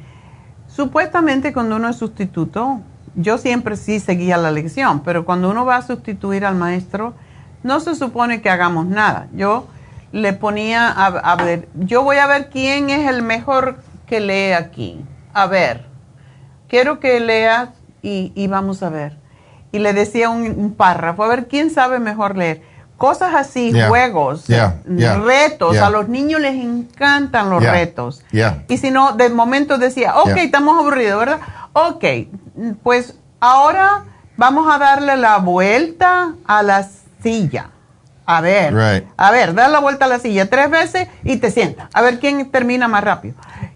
Supuestamente 0.68 1.52
cuando 1.52 1.76
uno 1.76 1.88
es 1.88 1.96
sustituto, 1.96 2.80
yo 3.14 3.38
siempre 3.38 3.76
sí 3.76 4.00
seguía 4.00 4.36
la 4.36 4.50
lección, 4.50 5.00
pero 5.00 5.24
cuando 5.24 5.50
uno 5.50 5.64
va 5.64 5.76
a 5.76 5.82
sustituir 5.82 6.44
al 6.44 6.56
maestro, 6.56 7.14
no 7.62 7.80
se 7.80 7.94
supone 7.94 8.42
que 8.42 8.50
hagamos 8.50 8.86
nada. 8.86 9.28
Yo 9.32 9.68
le 10.16 10.32
ponía 10.32 10.88
a, 10.88 11.06
a 11.06 11.36
ver, 11.36 11.68
yo 11.74 12.02
voy 12.02 12.16
a 12.16 12.26
ver 12.26 12.48
quién 12.48 12.88
es 12.90 13.06
el 13.08 13.22
mejor 13.22 13.78
que 14.06 14.20
lee 14.20 14.52
aquí. 14.52 15.04
A 15.34 15.46
ver, 15.46 15.84
quiero 16.68 17.00
que 17.00 17.20
leas 17.20 17.68
y, 18.02 18.32
y 18.34 18.46
vamos 18.46 18.82
a 18.82 18.88
ver. 18.88 19.18
Y 19.72 19.78
le 19.78 19.92
decía 19.92 20.30
un, 20.30 20.42
un 20.58 20.74
párrafo, 20.74 21.22
a 21.24 21.28
ver 21.28 21.48
quién 21.48 21.70
sabe 21.70 21.98
mejor 21.98 22.36
leer. 22.36 22.62
Cosas 22.96 23.34
así, 23.34 23.72
Yeah. 23.72 23.88
juegos, 23.88 24.46
Yeah, 24.46 24.80
yeah, 24.96 25.18
retos. 25.18 25.76
A 25.76 25.90
los 25.90 26.08
niños 26.08 26.40
les 26.40 26.54
encantan 26.54 27.50
los 27.50 27.62
retos. 27.62 28.22
yeah. 28.32 28.64
Y 28.68 28.78
si 28.78 28.90
no, 28.90 29.12
de 29.12 29.28
momento 29.28 29.76
decía, 29.76 30.16
ok, 30.16 30.28
estamos 30.38 30.78
aburridos, 30.78 31.18
¿verdad? 31.18 31.40
Ok, 31.74 32.04
pues 32.82 33.18
ahora 33.38 34.04
vamos 34.38 34.66
a 34.74 34.78
darle 34.78 35.18
la 35.18 35.36
vuelta 35.38 36.32
a 36.46 36.62
la 36.62 36.88
silla. 37.22 37.68
A 38.26 38.40
ver, 38.40 38.74
Right. 38.74 39.08
a 39.16 39.30
ver, 39.30 39.54
da 39.54 39.68
la 39.68 39.78
vuelta 39.78 40.06
a 40.06 40.08
la 40.08 40.18
silla 40.18 40.50
tres 40.50 40.68
veces 40.70 41.08
y 41.24 41.36
te 41.36 41.50
sientas. 41.50 41.88
A 41.94 42.02
ver 42.02 42.18
quién 42.18 42.50
termina 42.50 42.88
más 42.88 43.04
rápido. 43.04 43.34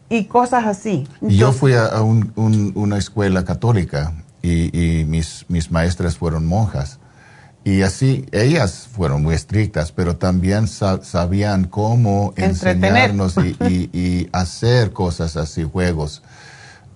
Y 0.09 0.25
cosas 0.25 0.67
así. 0.67 1.07
Yo 1.21 1.53
fui 1.53 1.73
a, 1.75 1.87
a 1.87 2.03
un- 2.03 2.33
un- 2.35 2.73
una 2.75 2.99
escuela 2.99 3.45
católica 3.45 4.13
y, 4.43 4.77
y 5.01 5.05
mis, 5.05 5.45
mis 5.49 5.71
maestras 5.71 6.17
fueron 6.17 6.47
monjas. 6.47 6.99
Y 7.63 7.83
así, 7.83 8.27
ellas 8.33 8.89
fueron 8.91 9.23
muy 9.23 9.35
estrictas, 9.35 9.93
pero 9.93 10.17
también 10.17 10.67
sa- 10.67 11.05
sabían 11.05 11.65
cómo 11.65 12.33
enseñarnos 12.37 13.37
y, 13.37 13.57
y- 13.61 13.91
y 13.97 14.29
hacer 14.33 14.93
cosas 14.93 15.37
así, 15.37 15.63
juegos. 15.63 16.23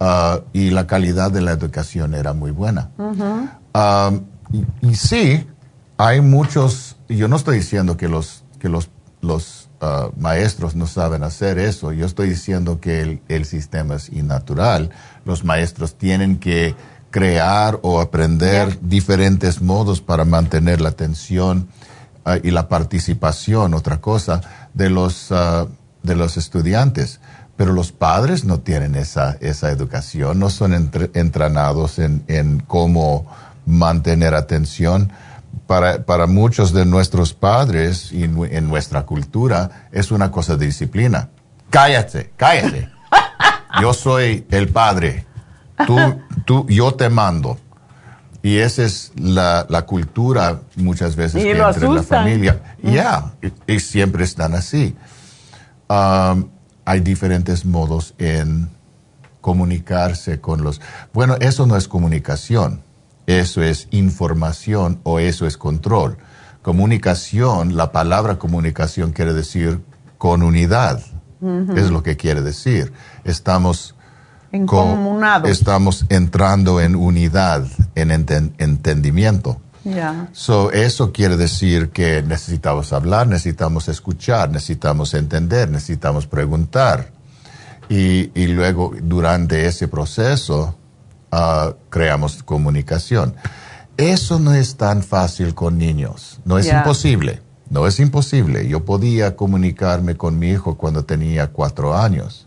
Ah, 0.01 0.41
y 0.53 0.71
la 0.71 0.87
calidad 0.89 1.31
de 1.31 1.41
la 1.43 1.53
educación 1.53 2.15
era 2.15 2.33
muy 2.33 2.51
buena. 2.51 2.91
Um, 2.99 4.21
y, 4.53 4.89
y 4.89 4.95
sí, 4.97 5.47
hay 5.99 6.21
muchos, 6.21 6.94
yo 7.17 7.29
no 7.29 7.37
estoy 7.37 7.59
diciendo 7.59 7.97
que 7.97 8.09
los, 8.09 8.45
que 8.59 8.69
los, 8.69 8.91
los 9.21 9.69
ah, 9.81 10.09
maestros 10.19 10.75
no 10.75 10.87
saben 10.87 11.23
hacer 11.23 11.59
eso, 11.59 11.93
yo 11.93 12.07
estoy 12.07 12.29
diciendo 12.29 12.81
que 12.81 13.01
el, 13.01 13.23
el 13.29 13.45
sistema 13.45 13.97
es 13.97 14.09
innatural. 14.11 14.91
Los 15.25 15.45
maestros 15.45 15.97
tienen 15.97 16.39
que 16.39 16.75
crear 17.11 17.79
o 17.83 18.01
aprender 18.01 18.79
diferentes 18.81 19.63
modos 19.63 20.01
para 20.01 20.25
mantener 20.25 20.81
la 20.81 20.89
atención 20.91 21.69
ah, 22.25 22.39
y 22.43 22.51
la 22.51 22.69
participación, 22.69 23.75
otra 23.75 24.01
cosa, 24.01 24.41
de 24.75 24.91
los, 24.91 25.31
ah, 25.31 25.67
de 26.03 26.15
los 26.17 26.37
estudiantes. 26.37 27.21
Pero 27.57 27.73
los 27.73 27.93
padres 27.93 28.45
no 28.45 28.59
tienen 28.61 28.97
esa, 28.97 29.37
esa 29.41 29.71
educación, 29.71 30.41
no 30.41 30.51
son 30.51 30.75
entre- 30.75 31.11
entrenados 31.15 32.01
en, 32.01 32.25
en 32.27 32.59
cómo 32.59 33.27
mantener 33.65 34.35
atención. 34.35 35.13
Para, 35.67 36.05
para 36.05 36.27
muchos 36.27 36.73
de 36.73 36.85
nuestros 36.85 37.33
padres 37.33 38.13
y 38.13 38.25
en 38.25 38.69
nuestra 38.69 39.07
cultura 39.07 39.89
es 39.93 40.11
una 40.11 40.31
cosa 40.31 40.57
de 40.57 40.67
disciplina. 40.67 41.31
Cállate, 41.71 42.33
cállate. 42.37 42.91
Yo 43.81 43.95
soy 43.95 44.47
el 44.51 44.69
padre. 44.69 45.27
Tú, 45.87 45.97
tú, 46.45 46.67
yo 46.69 46.95
te 46.95 47.09
mando. 47.09 47.59
Y 48.43 48.59
esa 48.59 48.85
es 48.85 49.11
la, 49.17 49.67
la 49.69 49.87
cultura 49.87 50.61
muchas 50.77 51.17
veces 51.17 51.43
Y 51.43 51.47
que 51.47 51.55
lo 51.55 51.69
entre 51.69 51.87
en 51.87 51.95
la 51.95 52.03
familia. 52.03 52.77
Ya, 52.83 53.33
y, 53.43 53.73
y 53.75 53.81
siempre 53.81 54.23
están 54.23 54.55
así. 54.55 54.95
Um, 55.89 56.49
hay 56.85 57.01
diferentes 57.01 57.65
modos 57.65 58.15
en 58.19 58.69
comunicarse 59.41 60.41
con 60.41 60.63
los... 60.63 60.81
Bueno, 61.13 61.37
eso 61.41 61.67
no 61.67 61.77
es 61.77 61.89
comunicación, 61.89 62.83
eso 63.27 63.63
es 63.63 63.89
información 63.91 65.01
o 65.05 65.19
eso 65.19 65.47
es 65.47 65.57
control. 65.57 66.19
Comunicación, 66.63 67.77
la 67.77 67.93
palabra 67.93 68.39
comunicación 68.39 69.13
quiere 69.13 69.33
decir 69.35 69.81
con 70.19 70.43
unidad, 70.43 71.01
es 71.77 71.91
lo 71.91 72.03
que 72.03 72.17
quiere 72.17 72.41
decir. 72.43 72.93
Estamos 73.25 73.95
estamos 75.49 76.07
entrando 76.09 76.81
en 76.81 76.95
unidad, 76.97 77.67
en 77.95 78.11
enten- 78.11 78.53
entendimiento. 78.59 79.61
Ya. 79.85 80.29
So, 80.33 80.71
eso 80.71 81.13
quiere 81.13 81.37
decir 81.37 81.91
que 81.91 82.23
necesitamos 82.23 82.93
hablar, 82.93 83.27
necesitamos 83.27 83.89
escuchar, 83.89 84.49
necesitamos 84.51 85.13
entender, 85.13 85.69
necesitamos 85.69 86.27
preguntar. 86.27 87.11
Y, 87.91 88.31
y 88.35 88.47
luego, 88.47 88.95
durante 89.03 89.67
ese 89.67 89.89
proceso, 89.89 90.79
ah, 91.35 91.75
creamos 91.91 92.43
comunicación. 92.43 93.35
Eso 93.97 94.39
no 94.39 94.55
es 94.55 94.77
tan 94.77 95.03
fácil 95.03 95.55
con 95.55 95.79
niños. 95.79 96.41
No 96.45 96.59
es 96.59 96.69
imposible. 96.69 97.43
No 97.71 97.87
es 97.87 98.01
imposible. 98.01 98.69
Yo 98.69 98.85
podía 98.85 99.37
comunicarme 99.37 100.17
con 100.17 100.39
mi 100.39 100.51
hijo 100.51 100.77
cuando 100.77 101.05
tenía 101.05 101.49
cuatro 101.49 101.97
años, 101.97 102.47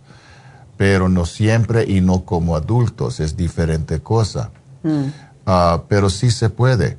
pero 0.78 1.10
no 1.10 1.26
siempre 1.26 1.86
y 1.86 2.02
no 2.02 2.26
como 2.26 2.56
adultos. 2.56 3.20
Es 3.20 3.36
diferente 3.36 4.00
cosa. 4.02 4.52
Ah, 5.46 5.84
pero 5.88 6.10
sí 6.10 6.32
se 6.32 6.50
puede. 6.50 6.98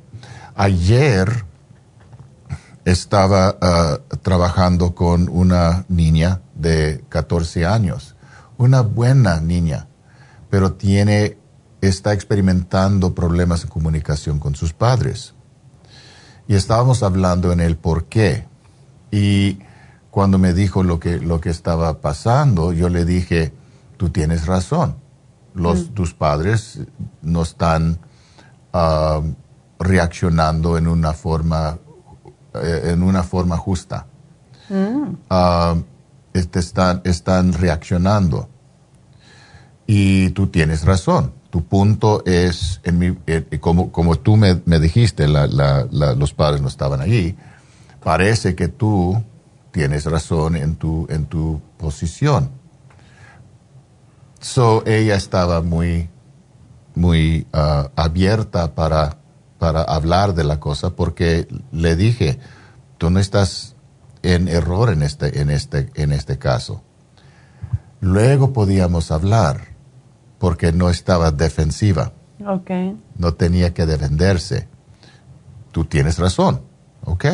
Ayer 0.55 1.45
estaba 2.85 3.57
ah, 3.61 3.99
trabajando 4.21 4.95
con 4.95 5.29
una 5.29 5.85
niña 5.87 6.41
de 6.55 7.03
14 7.09 7.65
años, 7.65 8.15
una 8.57 8.81
buena 8.81 9.39
niña, 9.39 9.87
pero 10.49 10.73
tiene, 10.73 11.37
está 11.81 12.13
experimentando 12.13 13.15
problemas 13.15 13.61
de 13.63 13.69
comunicación 13.69 14.39
con 14.39 14.55
sus 14.55 14.73
padres. 14.73 15.33
Y 16.47 16.55
estábamos 16.55 17.03
hablando 17.03 17.51
en 17.51 17.59
el 17.59 17.77
por 17.77 18.05
qué. 18.05 18.45
Y 19.11 19.59
cuando 20.11 20.37
me 20.37 20.53
dijo 20.53 20.83
lo 20.83 20.99
que, 20.99 21.19
lo 21.19 21.39
que 21.39 21.49
estaba 21.49 22.01
pasando, 22.01 22.73
yo 22.73 22.89
le 22.89 23.05
dije, 23.05 23.53
tú 23.97 24.09
tienes 24.09 24.45
razón. 24.47 24.95
Los, 25.53 25.93
Tus 25.93 26.13
padres 26.13 26.79
no 27.21 27.41
están 27.41 27.99
ah, 28.73 29.21
reaccionando 29.79 30.77
en 30.77 30.87
una 30.87 31.13
forma, 31.13 31.77
eh, 32.55 32.91
en 32.93 33.03
una 33.03 33.23
forma 33.23 33.57
justa. 33.57 34.07
Mm. 34.69 35.15
Ah, 35.29 35.75
este, 36.33 36.59
están, 36.59 37.01
están 37.03 37.53
reaccionando. 37.53 38.49
Y 39.85 40.29
tú 40.31 40.47
tienes 40.47 40.85
razón. 40.85 41.33
Tu 41.49 41.63
punto 41.63 42.23
es, 42.25 42.79
en 42.83 42.99
mi, 42.99 43.17
eh, 43.25 43.57
como, 43.59 43.91
como 43.91 44.15
tú 44.17 44.37
me, 44.37 44.61
me 44.65 44.79
dijiste, 44.79 45.27
la- 45.27 45.47
la- 45.47 45.87
la- 45.91 46.13
los 46.13 46.33
padres 46.33 46.61
no 46.61 46.67
estaban 46.67 47.01
allí, 47.01 47.35
parece 48.03 48.55
que 48.55 48.67
tú 48.67 49.23
tienes 49.71 50.05
razón 50.05 50.55
en 50.55 50.75
tu, 50.75 51.07
en 51.09 51.25
tu 51.25 51.59
posición. 51.77 52.51
So, 54.39 54.83
ella 54.85 55.15
estaba 55.15 55.61
muy, 55.61 56.09
muy 56.95 57.47
ah, 57.51 57.89
abierta 57.95 58.73
para, 58.75 59.17
para 59.57 59.81
hablar 59.81 60.33
de 60.35 60.43
la 60.43 60.59
cosa 60.59 60.91
porque 60.91 61.47
le 61.71 61.95
dije, 61.95 62.39
tú 62.97 63.09
no 63.09 63.19
estás 63.19 63.75
en 64.21 64.47
error 64.47 64.91
en 64.91 65.01
este, 65.01 65.41
en 65.41 65.49
este, 65.49 65.89
en 65.95 66.11
este 66.11 66.37
caso. 66.37 66.83
Luego 68.01 68.53
podíamos 68.53 69.11
hablar 69.11 69.68
porque 70.39 70.71
no 70.71 70.89
estaba 70.89 71.31
defensiva. 71.31 72.13
Ok. 72.47 72.71
No 73.17 73.33
tenía 73.33 73.73
que 73.73 73.85
defenderse. 73.85 74.67
Tú 75.71 75.85
tienes 75.85 76.17
razón. 76.17 76.61
Ok. 77.05 77.25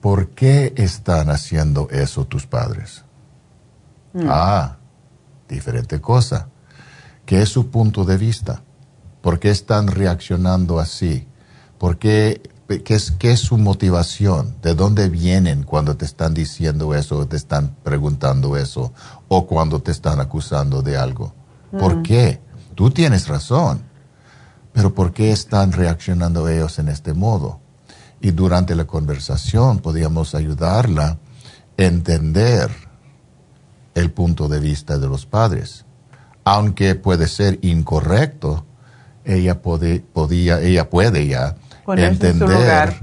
¿Por 0.00 0.28
qué 0.28 0.72
están 0.76 1.30
haciendo 1.30 1.88
eso 1.90 2.26
tus 2.26 2.46
padres? 2.46 3.04
Mm. 4.12 4.26
Ah, 4.28 4.76
diferente 5.48 6.00
cosa. 6.00 6.48
¿Qué 7.26 7.42
es 7.42 7.48
su 7.48 7.70
punto 7.70 8.04
de 8.04 8.16
vista? 8.16 8.62
¿Por 9.22 9.38
qué 9.38 9.50
están 9.50 9.88
reaccionando 9.88 10.78
así? 10.78 11.26
¿Por 11.78 11.98
qué, 11.98 12.42
qué, 12.84 12.94
es, 12.94 13.10
qué 13.12 13.32
es 13.32 13.40
su 13.40 13.56
motivación? 13.58 14.56
¿De 14.62 14.74
dónde 14.74 15.08
vienen 15.08 15.62
cuando 15.62 15.96
te 15.96 16.04
están 16.04 16.34
diciendo 16.34 16.94
eso, 16.94 17.26
te 17.26 17.36
están 17.36 17.76
preguntando 17.82 18.56
eso 18.56 18.92
o 19.28 19.46
cuando 19.46 19.80
te 19.80 19.90
están 19.90 20.20
acusando 20.20 20.82
de 20.82 20.96
algo? 20.96 21.34
¿Por 21.70 21.96
Mm. 21.96 22.02
qué? 22.02 22.40
Tú 22.74 22.90
tienes 22.90 23.28
razón, 23.28 23.82
pero 24.72 24.94
¿por 24.94 25.12
qué 25.12 25.32
están 25.32 25.72
reaccionando 25.72 26.48
ellos 26.48 26.78
en 26.78 26.88
este 26.88 27.12
modo? 27.14 27.60
Y 28.20 28.32
durante 28.32 28.74
la 28.74 28.84
conversación 28.86 29.78
podíamos 29.78 30.34
ayudarla 30.34 31.06
a 31.08 31.18
entender 31.76 32.70
el 33.94 34.10
punto 34.10 34.48
de 34.48 34.60
vista 34.60 34.98
de 34.98 35.08
los 35.08 35.26
padres. 35.26 35.84
Aunque 36.44 36.94
puede 36.94 37.26
ser 37.28 37.58
incorrecto, 37.62 38.64
ella 39.24 39.60
puede, 39.62 40.00
podía, 40.00 40.60
ella 40.60 40.88
puede 40.90 41.26
ya 41.26 41.56
Ponerse 41.84 42.30
en 42.30 42.42
entender 42.42 43.00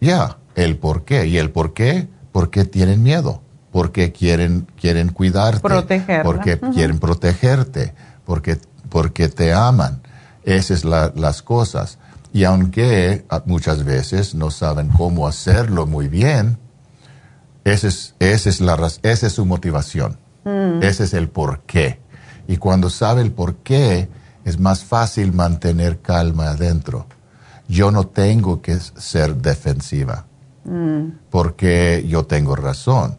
ya 0.00 0.38
el 0.54 0.76
por 0.78 1.04
qué. 1.04 1.26
¿Y 1.26 1.38
el 1.38 1.50
por 1.50 1.72
qué? 1.74 2.08
Porque 2.32 2.64
tienen 2.64 3.02
miedo. 3.02 3.42
Porque 3.74 4.12
quieren, 4.12 4.68
quieren 4.80 5.08
cuidarte. 5.08 5.58
Protegerla. 5.58 6.22
Porque 6.22 6.60
quieren 6.72 7.00
protegerte. 7.00 7.92
Porque, 8.24 8.56
porque 8.88 9.28
te 9.28 9.52
aman. 9.52 10.00
Esas 10.44 10.82
son 10.82 10.92
la- 10.92 11.12
las 11.16 11.42
cosas. 11.42 11.98
Y 12.32 12.44
aunque 12.44 13.24
muchas 13.46 13.82
veces 13.84 14.36
no 14.36 14.52
saben 14.52 14.90
cómo 14.90 15.26
hacerlo 15.26 15.88
muy 15.88 16.06
bien, 16.06 16.56
esa 17.64 17.88
es, 17.88 18.14
esa 18.20 18.48
es, 18.48 18.60
la, 18.60 18.76
raz- 18.76 19.00
esa 19.02 19.26
es 19.26 19.32
su 19.32 19.44
motivación. 19.44 20.18
Mm. 20.44 20.80
Ese 20.80 21.02
es 21.02 21.12
el 21.12 21.28
por 21.28 21.62
qué. 21.62 21.98
Y 22.46 22.58
cuando 22.58 22.90
sabe 22.90 23.22
el 23.22 23.32
por 23.32 23.56
qué, 23.56 24.08
es 24.44 24.60
más 24.60 24.84
fácil 24.84 25.32
mantener 25.32 26.00
calma 26.00 26.50
adentro. 26.50 27.06
Yo 27.66 27.90
no 27.90 28.06
tengo 28.06 28.62
que 28.62 28.76
ser 28.78 29.34
defensiva 29.34 30.26
Mm. 30.64 31.08
porque 31.30 32.04
yo 32.06 32.24
tengo 32.24 32.54
razón. 32.54 33.18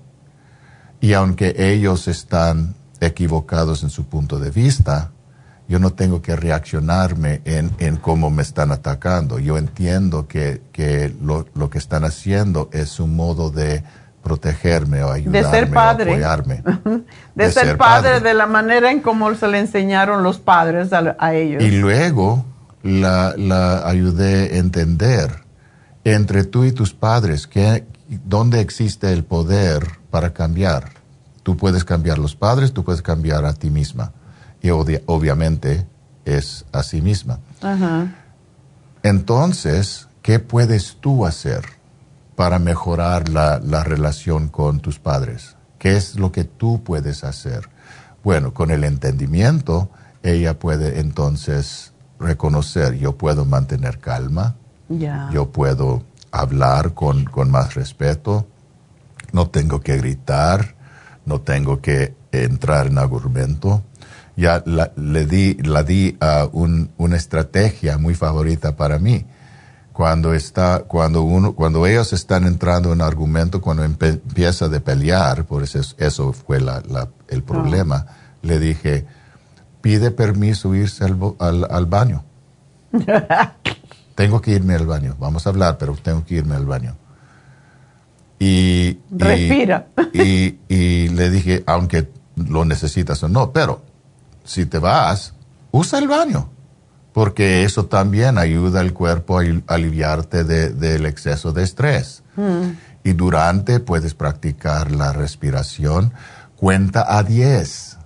Y 1.06 1.14
aunque 1.14 1.53
ellos 1.60 2.07
están 2.07 2.73
equivocados 2.99 3.84
en 3.84 3.91
su 3.91 4.06
punto 4.06 4.40
de 4.40 4.49
vista, 4.49 5.11
yo 5.68 5.77
no 5.77 5.94
tengo 5.94 6.23
que 6.23 6.36
reaccionarme 6.36 7.41
en, 7.45 7.69
en 7.77 7.98
cómo 7.98 8.32
me 8.32 8.41
están 8.41 8.72
atacando. 8.72 9.38
Yo 9.38 9.60
entiendo 9.60 10.27
que, 10.27 10.64
que 10.72 11.14
lo, 11.22 11.45
lo 11.53 11.69
que 11.69 11.77
están 11.77 12.06
haciendo 12.06 12.72
es 12.73 12.99
un 12.99 13.15
modo 13.15 13.52
de 13.52 13.84
protegerme 14.23 15.03
o 15.03 15.11
ayudarme 15.11 15.52
ser 15.52 15.65
o 15.65 15.72
padre. 15.72 16.11
apoyarme. 16.14 16.64
De, 16.64 17.03
De 17.45 17.52
ser, 17.52 17.68
ser 17.68 17.77
padre, 17.77 18.10
padre. 18.14 18.27
de 18.27 18.34
la 18.34 18.48
manera 18.48 18.90
en 18.90 19.02
cómo 19.02 19.32
se 19.36 19.48
le 19.48 19.60
enseñaron 19.60 20.23
los 20.23 20.40
padres 20.40 20.91
a, 20.91 21.15
a 21.19 21.36
ellos. 21.36 21.61
Y 21.61 21.69
luego 21.69 22.44
la, 22.82 23.36
la 23.38 23.88
ayudé 23.88 24.56
a 24.56 24.57
entender 24.57 25.44
entre 26.03 26.45
tú 26.45 26.64
y 26.64 26.72
tus 26.72 26.95
padres 26.95 27.45
que, 27.45 27.86
dónde 28.07 28.60
existe 28.61 29.14
el 29.14 29.23
poder 29.23 29.86
para 30.10 30.34
cambiar. 30.34 30.94
Tú 31.45 31.55
puedes 31.57 31.84
cambiar 31.85 32.17
los 32.17 32.35
padres, 32.35 32.73
tú 32.73 32.84
puedes 32.84 33.03
cambiar 33.03 33.45
a 33.45 33.53
ti 33.53 33.69
misma. 33.69 34.11
Y 34.63 34.69
obvia- 34.69 35.03
obviamente 35.05 35.85
es 36.26 36.65
a 36.72 36.81
sí 36.81 37.03
misma. 37.03 37.38
Ajá. 37.61 38.15
Entonces, 39.03 40.07
¿qué 40.23 40.39
puedes 40.39 40.97
tú 40.99 41.26
hacer 41.26 41.63
para 42.35 42.57
mejorar 42.59 43.30
la, 43.30 43.59
la 43.59 43.84
relación 43.84 44.47
con 44.49 44.80
tus 44.80 44.97
padres? 44.99 45.55
¿Qué 45.77 45.95
es 45.95 46.15
lo 46.15 46.31
que 46.31 46.43
tú 46.45 46.84
puedes 46.84 47.23
hacer? 47.23 47.69
Bueno, 48.23 48.53
con 48.53 48.72
el 48.72 48.84
entendimiento, 48.84 49.89
ella 50.23 50.57
puede 50.57 50.99
entonces 50.99 51.93
reconocer, 52.19 52.95
yo 52.95 53.15
puedo 53.17 53.45
mantener 53.45 53.99
calma, 53.99 54.55
Ya. 54.89 55.30
yo 55.31 55.51
puedo 55.51 56.03
hablar 56.31 56.93
con, 56.95 57.26
con 57.26 57.51
más 57.51 57.76
respeto, 57.76 58.47
no 59.31 59.47
tengo 59.49 59.81
que 59.81 59.97
gritar, 59.97 60.74
no 61.26 61.41
tengo 61.41 61.81
que 61.81 62.14
entrar 62.31 62.88
en 62.88 62.97
argumento. 62.97 63.84
Ya 64.38 64.61
la, 64.65 64.91
le 64.97 65.26
di, 65.26 65.53
la 65.64 65.84
di 65.84 66.18
a 66.19 66.47
un- 66.52 66.89
una 66.97 67.15
estrategia 67.15 67.97
muy 67.97 68.15
favorita 68.15 68.76
para 68.76 68.99
mí. 68.99 69.26
Cuando, 69.93 70.34
está, 70.34 70.84
cuando, 70.88 71.22
uno, 71.22 71.53
cuando 71.53 71.88
ellos 71.88 72.11
están 72.11 72.45
entrando 72.45 72.91
en 72.91 73.02
argumento, 73.02 73.61
cuando 73.61 73.85
empieza 73.85 74.68
de 74.68 74.81
pelear, 74.81 75.45
por 75.45 75.64
eso, 75.64 75.80
es- 75.80 75.95
eso 75.97 76.34
fue 76.34 76.60
la- 76.60 76.81
la- 76.89 77.07
el 77.30 77.43
problema, 77.43 78.06
le 78.41 78.60
dije, 78.60 79.06
pide 79.81 80.11
permiso 80.11 80.76
irse 80.76 81.06
al, 81.06 81.18
al- 81.39 81.68
al 81.72 81.85
baño. 81.85 82.26
Tengo 84.15 84.41
que 84.41 84.52
irme 84.52 84.76
al 84.76 84.85
baño. 84.85 85.15
Vamos 85.19 85.45
a 85.45 85.49
hablar, 85.49 85.77
pero 85.77 85.93
tengo 86.02 86.23
que 86.26 86.35
irme 86.35 86.56
al 86.56 86.65
baño. 86.65 86.95
Y, 88.40 88.99
Respira. 89.12 89.88
Y, 90.14 90.57
y 90.68 91.07
le 91.10 91.30
dije, 91.30 91.64
aunque 91.66 92.10
lo 92.36 92.66
necesitas 92.66 93.24
o 93.24 93.30
no, 93.30 93.52
pero 93.52 93.82
si 94.44 94.66
te 94.66 94.78
vas, 94.80 95.34
usa 95.72 95.99
el 95.99 96.07
baño. 96.07 96.49
Porque 97.14 97.64
eso 97.64 97.86
también 97.86 98.38
ayuda 98.38 98.82
al 98.82 98.91
cuerpo 98.91 99.38
a 99.38 99.41
al- 99.41 99.64
aliviarte 99.68 100.44
de- 100.44 100.72
del 100.72 101.06
exceso 101.06 101.53
de 101.53 101.64
estrés. 101.64 102.24
Mm. 102.36 102.72
Y 103.06 103.14
durante 103.14 103.80
puedes 103.80 104.14
practicar 104.16 104.91
la 104.91 105.14
respiración. 105.14 106.12
Cuenta 106.57 107.18
a 107.18 107.24
10. 107.24 107.98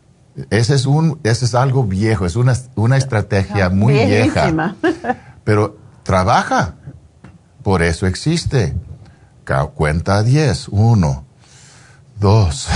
Ese 0.51 0.75
es, 0.75 0.85
un, 0.85 1.19
ese 1.23 1.45
es 1.45 1.55
algo 1.55 1.83
viejo, 1.85 2.25
es 2.25 2.35
una, 2.35 2.53
una 2.75 2.97
estrategia 2.97 3.69
muy 3.69 3.93
vieja 3.93 4.75
pero 5.43 5.77
trabaja. 6.03 6.75
Por 7.63 7.81
eso 7.81 8.05
existe. 8.07 8.75
Cuenta 9.73 10.17
a 10.17 10.23
10. 10.23 10.67
Uno, 10.69 11.25
dos, 12.19 12.67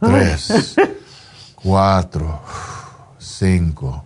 tres, 0.00 0.74
cuatro, 1.54 2.40
cinco, 3.18 4.04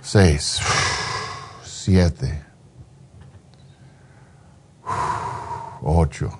seis, 0.00 0.60
siete, 1.62 2.42
ocho, 5.82 6.30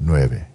nueve, 0.00 0.48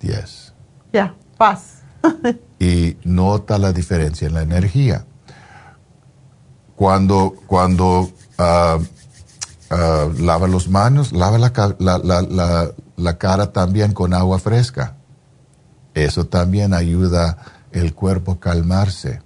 diez. 0.00 0.52
Ya, 0.92 1.14
paz. 1.38 1.82
y 2.58 2.96
nota 3.04 3.58
la 3.58 3.72
diferencia 3.72 4.26
en 4.26 4.34
la 4.34 4.42
energía. 4.42 5.06
Cuando, 6.76 7.34
cuando 7.46 8.10
ah, 8.38 8.78
ah, 9.70 10.08
lava 10.18 10.46
los 10.46 10.68
manos, 10.68 11.12
lava 11.12 11.38
la, 11.38 11.52
la- 11.78 11.98
la- 11.98 12.22
la- 12.96 13.18
cara 13.18 13.52
también 13.52 13.92
con 13.92 14.14
agua 14.14 14.38
fresca. 14.38 14.94
Eso 15.94 16.26
también 16.26 16.74
ayuda 16.74 17.38
el 17.72 17.94
cuerpo 17.94 18.32
a 18.32 18.40
calmarse. 18.40 19.20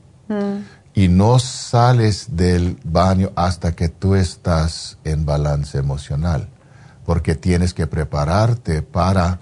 Y 0.94 1.08
no 1.08 1.38
sales 1.40 2.36
del 2.36 2.78
baño 2.84 3.30
hasta 3.34 3.72
que 3.72 3.88
tú 3.88 4.14
estás 4.14 4.98
en 5.04 5.24
balance 5.24 5.78
emocional, 5.78 6.48
porque 7.04 7.34
tienes 7.34 7.74
que 7.74 7.86
prepararte 7.88 8.82
para 8.82 9.38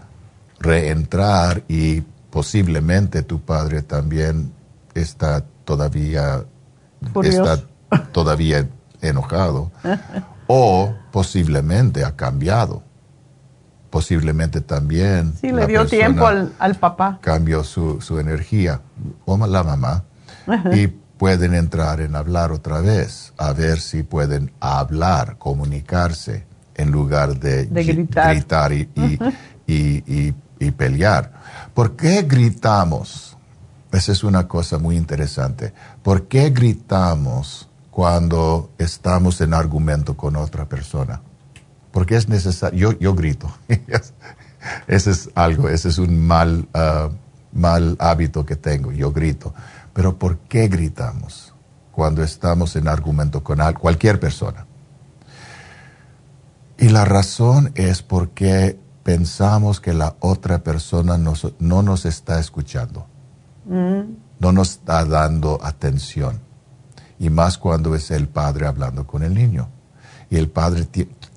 reentrar 0.61 1.65
y 1.69 2.03
posiblemente 2.31 3.23
tu 3.23 3.41
padre 3.41 3.83
también 3.83 4.53
está 4.95 5.45
todavía 5.65 6.45
está 7.29 7.61
todavía 8.13 8.69
enojado 9.01 9.71
o 10.47 10.95
posiblemente 11.13 12.05
ha 12.05 12.17
cambiado. 12.17 12.83
Posiblemente 13.91 14.61
también 14.61 15.35
Sí, 15.41 15.51
le 15.51 15.67
dio 15.67 15.87
tiempo 15.87 16.27
al, 16.27 16.53
al 16.59 16.75
papá. 16.75 17.19
cambió 17.23 17.65
su, 17.65 18.01
su 18.03 18.19
energía, 18.19 18.83
o 19.25 19.37
la 19.47 19.63
mamá, 19.63 20.05
y 20.75 20.89
pueden 20.89 21.55
entrar 21.55 22.01
en 22.03 22.15
hablar 22.15 22.53
otra 22.53 22.81
vez, 22.83 23.33
a 23.39 23.53
ver 23.55 23.81
si 23.81 24.03
pueden 24.03 24.53
hablar, 24.61 25.37
comunicarse, 25.39 26.45
en 26.75 26.91
lugar 26.91 27.39
de, 27.41 27.65
gritar. 27.67 28.35
gritar 28.35 28.73
y, 28.73 28.89
y- 29.67 30.03
y- 30.07 30.35
y 30.61 30.71
pelear. 30.73 31.33
¿Por 31.73 31.97
qué 31.97 32.23
gritamos? 32.23 33.37
Esa 33.91 34.13
es 34.13 34.23
una 34.23 34.47
cosa 34.47 34.79
muy 34.79 34.97
interesante. 34.97 35.73
¿Por 36.03 36.29
qué 36.29 36.51
gritamos 36.51 37.68
cuando 37.99 38.71
estamos 38.79 39.41
en 39.41 39.53
argumento 39.53 40.17
con 40.17 40.37
otra 40.37 40.69
persona? 40.69 41.21
porque 41.91 42.15
es 42.15 42.29
necesario. 42.29 42.93
Yo, 42.93 42.99
yo 43.01 43.15
grito. 43.17 43.51
ese 44.87 45.11
es 45.11 45.31
algo, 45.35 45.69
ese 45.69 45.89
es 45.89 45.99
un 45.99 46.25
mal, 46.25 46.69
ah, 46.75 47.09
mal 47.53 47.97
hábito 47.99 48.47
que 48.47 48.55
tengo. 48.55 48.93
Yo 48.93 49.11
grito. 49.11 49.53
Pero 49.93 50.17
¿por 50.17 50.39
qué 50.39 50.69
gritamos 50.69 51.53
cuando 51.91 52.23
estamos 52.23 52.77
en 52.77 52.87
argumento 52.87 53.43
con 53.43 53.59
cualquier 53.75 54.21
persona? 54.21 54.65
Y 56.79 56.91
la 56.91 57.05
razón 57.05 57.73
es 57.75 58.05
porque 58.05 58.79
pensamos 59.03 59.81
que 59.81 59.93
la 59.93 60.15
otra 60.21 60.61
persona 60.61 61.19
no 61.19 61.83
nos 61.83 62.07
está 62.07 62.39
escuchando, 62.39 63.09
mm. 63.65 64.03
no 64.39 64.53
nos 64.53 64.71
está 64.71 65.05
dando 65.05 65.59
atención. 65.61 66.47
Y 67.19 67.31
más 67.31 67.59
cuando 67.59 67.95
es 67.95 68.11
el 68.11 68.29
padre 68.29 68.67
hablando 68.67 69.07
con 69.07 69.23
el 69.23 69.35
niño. 69.35 69.69
Y 70.31 70.37
el 70.37 70.49
padre, 70.49 70.87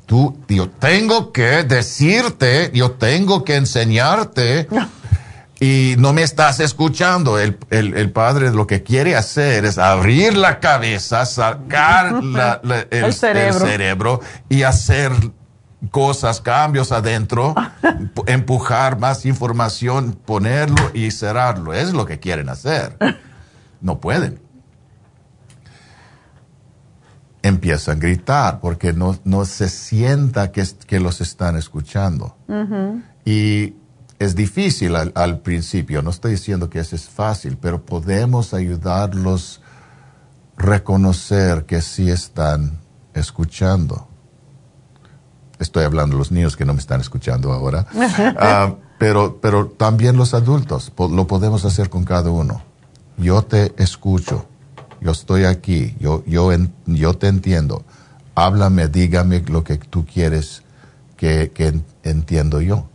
tú, 0.06 0.38
yo 0.48 0.70
tengo 0.70 1.32
que 1.32 1.64
decirte, 1.64 2.72
yo 2.74 2.92
tengo 2.92 3.44
que 3.44 3.56
enseñarte. 3.56 4.68
y 5.60 5.96
no 5.98 6.14
me 6.14 6.24
estás 6.24 6.60
escuchando. 6.60 7.40
El, 7.40 8.12
padre 8.12 8.52
lo 8.52 8.68
que 8.68 8.84
quiere 8.84 9.16
hacer 9.16 9.66
es 9.66 9.78
abrir 9.78 10.36
la 10.36 10.60
cabeza, 10.60 11.26
sacar 11.26 12.22
el, 12.92 13.14
cerebro. 13.14 14.22
y 14.50 14.64
hacer 14.64 15.14
cosas, 15.90 16.42
cambios 16.42 16.92
adentro, 16.92 17.56
empujar 18.28 19.00
más 19.00 19.26
información, 19.26 20.14
ponerlo 20.14 20.92
y 20.94 21.10
cerrarlo. 21.12 21.74
Es 21.74 21.94
lo 21.94 22.06
que 22.06 22.20
quieren 22.20 22.50
hacer. 22.50 22.98
No 23.80 24.00
pueden. 24.00 24.51
Empiezan 27.44 27.98
a 27.98 28.00
gritar 28.00 28.60
porque 28.60 28.94
no, 28.94 29.46
se 29.46 29.70
sienta 29.70 30.52
que, 30.52 30.64
que 30.86 31.00
los 31.00 31.22
están 31.22 31.56
escuchando. 31.58 32.36
Y 33.26 33.76
es 34.22 34.36
difícil 34.36 34.96
al, 34.96 35.40
principio, 35.40 36.04
no 36.04 36.12
estoy 36.12 36.34
diciendo 36.34 36.70
que 36.70 36.78
eso 36.78 36.96
es 36.96 37.10
fácil, 37.10 37.58
pero 37.60 37.84
podemos 37.84 38.54
ayudarlos 38.54 39.62
a 40.58 40.62
reconocer 40.62 41.66
que 41.66 41.82
sí 41.82 42.12
están 42.12 42.78
escuchando. 43.16 44.08
Estoy 45.58 45.86
hablando 45.86 46.16
de 46.16 46.20
los 46.20 46.32
niños 46.32 46.56
que 46.56 46.66
no 46.66 46.74
me 46.74 46.80
están 46.80 47.02
escuchando 47.02 47.52
ahora, 47.52 47.88
ah, 48.40 48.76
pero, 49.00 49.40
pero 49.42 49.66
también 49.66 50.18
los 50.18 50.36
adultos, 50.36 50.92
lo 50.96 51.26
podemos 51.26 51.66
hacer 51.66 51.90
con 51.90 52.04
cada 52.04 52.30
uno. 52.30 52.62
Yo 53.18 53.42
te 53.42 53.74
escucho, 53.82 54.46
yo 55.02 55.12
estoy 55.12 55.46
aquí, 55.46 55.96
yo, 56.00 56.24
yo, 56.26 56.52
yo 56.86 57.14
te 57.16 57.28
entiendo. 57.28 57.84
Háblame, 58.36 58.88
dígame 58.88 59.42
lo 59.48 59.64
que 59.64 59.78
tú 59.78 60.06
quieres 60.06 60.64
que, 61.18 61.52
que 61.52 61.74
entiendo 62.04 62.62
yo. 62.62 62.86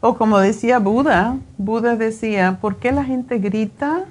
O 0.00 0.16
como 0.16 0.38
decía 0.38 0.78
Buda, 0.78 1.36
Buda 1.56 1.96
decía, 1.96 2.58
¿por 2.60 2.76
qué 2.76 2.92
la 2.92 3.04
gente 3.04 3.38
grita? 3.38 4.04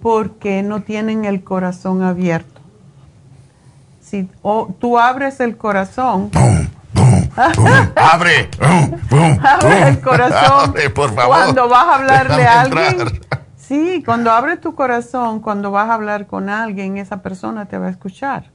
Porque 0.00 0.62
no 0.62 0.82
tienen 0.82 1.24
el 1.24 1.42
corazón 1.42 2.02
abierto. 2.02 2.60
Si 4.00 4.28
tú 4.78 4.98
abres 4.98 5.40
el 5.40 5.56
corazón, 5.56 6.30
abre, 7.96 8.48
abre 9.42 9.88
el 9.88 10.00
corazón 10.00 10.74
por 10.94 11.14
favor. 11.14 11.36
cuando 11.36 11.68
vas 11.68 11.86
a 11.86 11.94
hablarle 11.96 12.46
a 12.46 12.60
alguien. 12.62 13.20
Sí, 13.68 14.02
cuando 14.04 14.30
abres 14.30 14.60
tu 14.60 14.74
corazón, 14.74 15.40
cuando 15.40 15.70
vas 15.70 15.90
a 15.90 15.94
hablar 15.94 16.26
con 16.26 16.48
alguien, 16.48 16.96
esa 16.96 17.20
persona 17.20 17.66
te 17.66 17.76
va 17.76 17.88
a 17.88 17.90
escuchar. 17.90 18.50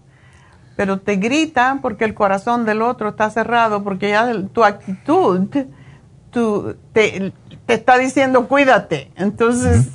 Pero 0.76 1.00
te 1.00 1.18
grita 1.18 1.78
porque 1.84 2.04
el 2.04 2.16
corazón 2.16 2.66
del 2.66 2.82
otro 2.82 3.10
está 3.10 3.30
cerrado, 3.30 3.84
porque 3.84 4.10
ya 4.10 4.34
tu 4.52 4.64
actitud 4.64 5.48
tú, 6.34 6.76
te, 6.92 7.32
está 7.68 7.98
diciendo 7.98 8.48
cuídate. 8.48 9.12
Entonces, 9.16 9.88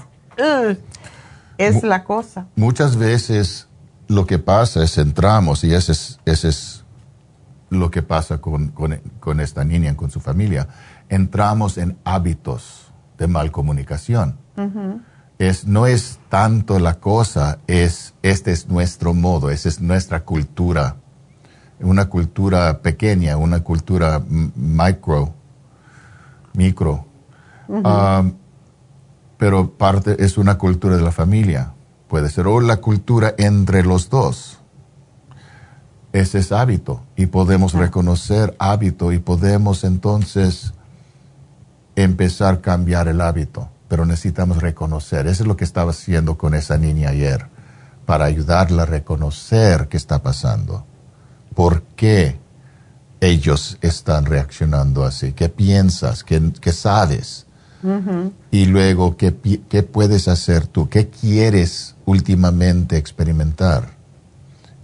es 1.59 1.82
la 1.82 2.05
cosa. 2.05 2.47
Muchas 2.57 2.97
veces 2.97 3.69
lo 4.07 4.24
que 4.24 4.39
pasa 4.39 4.82
es 4.85 4.97
entramos, 4.97 5.65
y 5.65 5.74
ese 5.74 5.93
es, 5.93 6.20
ese 6.24 6.49
es 6.49 6.85
lo 7.70 7.90
que 7.90 8.03
pasa 8.03 8.39
con, 8.40 8.69
con, 8.69 9.40
esta 9.40 9.65
niña, 9.65 9.95
con 9.97 10.11
su 10.11 10.20
familia, 10.20 10.69
entramos 11.09 11.77
en 11.77 11.99
hábitos 12.05 12.93
de 13.19 13.27
mal 13.27 13.51
comunicación. 13.51 14.39
Es, 15.39 15.66
no 15.66 15.86
es 15.86 16.19
tanto 16.28 16.78
la 16.78 16.94
cosa, 16.94 17.59
es 17.66 18.15
este 18.23 18.51
es 18.52 18.69
nuestro 18.69 19.15
modo, 19.15 19.51
esa 19.51 19.69
es 19.69 19.81
nuestra 19.81 20.24
cultura, 20.24 20.97
una 21.81 22.09
cultura 22.09 22.81
pequeña, 22.82 23.36
una 23.36 23.60
cultura 23.60 24.23
micro, 24.28 25.35
micro. 26.55 27.06
Ah, 27.85 28.24
pero 29.36 29.70
parte 29.70 30.24
es 30.24 30.36
una 30.39 30.59
cultura 30.59 30.97
de 30.97 31.02
la 31.02 31.12
familia, 31.12 31.73
puede 32.09 32.28
ser, 32.28 32.47
o 32.47 32.60
la 32.60 32.78
cultura 32.78 33.35
entre 33.39 33.85
los 33.85 34.10
dos. 34.10 34.59
Ese 36.12 36.39
es 36.39 36.51
hábito 36.52 37.02
y 37.16 37.27
podemos 37.27 37.74
reconocer 37.74 38.56
hábito 38.59 39.12
y 39.12 39.19
podemos 39.19 39.85
entonces 39.85 40.73
empezar 41.94 42.55
a 42.55 42.60
cambiar 42.60 43.09
el 43.09 43.20
hábito, 43.20 43.69
pero 43.89 44.05
necesitamos 44.05 44.62
reconocer. 44.62 45.27
Eso 45.27 45.43
es 45.43 45.48
lo 45.48 45.56
que 45.56 45.65
estaba 45.65 45.90
haciendo 45.90 46.39
con 46.39 46.55
esa 46.55 46.78
niña 46.78 47.10
ayer, 47.10 47.47
para 48.06 48.27
ayudarla 48.27 48.85
a 48.85 48.86
reconocer 48.86 49.89
qué 49.89 49.97
está 49.97 50.23
pasando. 50.23 50.85
¿Por 51.55 51.82
qué? 51.82 52.39
ellos 53.20 53.78
están 53.81 54.27
reaccionando 54.27 55.05
así? 55.05 55.32
¿Qué 55.32 55.48
piensas? 55.48 56.24
¿Qué, 56.24 56.73
sabes? 56.73 57.47
Y 58.51 58.66
luego, 58.66 59.16
¿qué, 59.16 59.35
¿qué 59.69 59.82
puedes 59.82 60.28
hacer 60.28 60.66
tú? 60.66 60.89
¿Qué 60.89 61.09
quieres 61.09 61.94
últimamente 62.05 62.97
experimentar? 62.97 63.97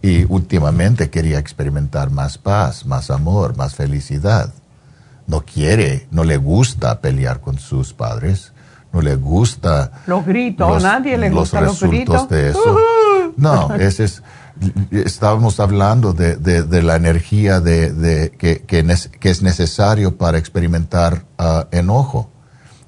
Y 0.03 0.25
últimamente 0.29 1.11
quería 1.11 1.39
experimentar 1.39 2.11
más 2.11 2.37
paz, 2.37 2.85
más 2.85 3.11
amor, 3.11 3.57
más 3.57 3.75
felicidad. 3.75 4.53
No 5.27 5.45
quiere, 5.45 6.07
no 6.11 6.25
le 6.25 6.37
gusta 6.37 7.01
pelear 7.01 7.41
con 7.41 7.59
sus 7.59 7.95
padres, 7.95 8.53
no 8.95 9.03
le 9.03 9.17
gusta... 9.17 9.91
Los 10.07 10.25
gritos, 10.25 10.83
nadie 10.83 11.19
le 11.19 11.29
gusta 11.29 11.61
los 11.61 11.81
resultados 11.81 12.29
de 12.29 12.51
eso. 12.51 12.79
No, 13.37 13.75
ese 13.79 14.05
es 14.05 14.23
estábamos 14.93 15.59
hablando 15.61 16.13
de, 16.13 16.83
la 16.83 16.97
energía 16.97 17.61
de, 17.61 18.33
que, 18.39 18.63
que, 18.63 19.31
es 19.31 19.43
necesario 19.43 20.17
para 20.17 20.39
experimentar 20.39 21.25
uh, 21.39 21.67
enojo. 21.73 22.31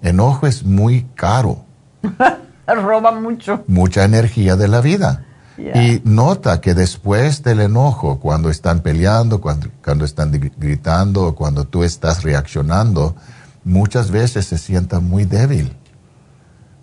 Enojo 0.02 0.46
es 0.46 0.64
muy 0.64 1.06
caro. 1.14 1.64
Roba 2.66 3.12
mucho. 3.12 3.64
Mucha 3.66 4.04
energía 4.04 4.56
de 4.56 4.68
la 4.68 4.80
vida. 4.80 5.24
Y 5.58 6.02
nota 6.04 6.60
que 6.60 6.74
después 6.74 7.42
del 7.42 7.60
enojo, 7.60 8.20
cuando 8.20 8.50
están 8.50 8.80
peleando, 8.80 9.40
cuando, 9.40 9.68
cuando 9.82 10.04
están 10.04 10.30
gritando, 10.58 11.34
cuando 11.34 11.64
tú 11.64 11.82
estás 11.82 12.22
reaccionando, 12.22 13.16
muchas 13.64 14.10
veces 14.10 14.46
se 14.46 14.58
sienta 14.58 15.00
muy 15.00 15.24
débil, 15.24 15.74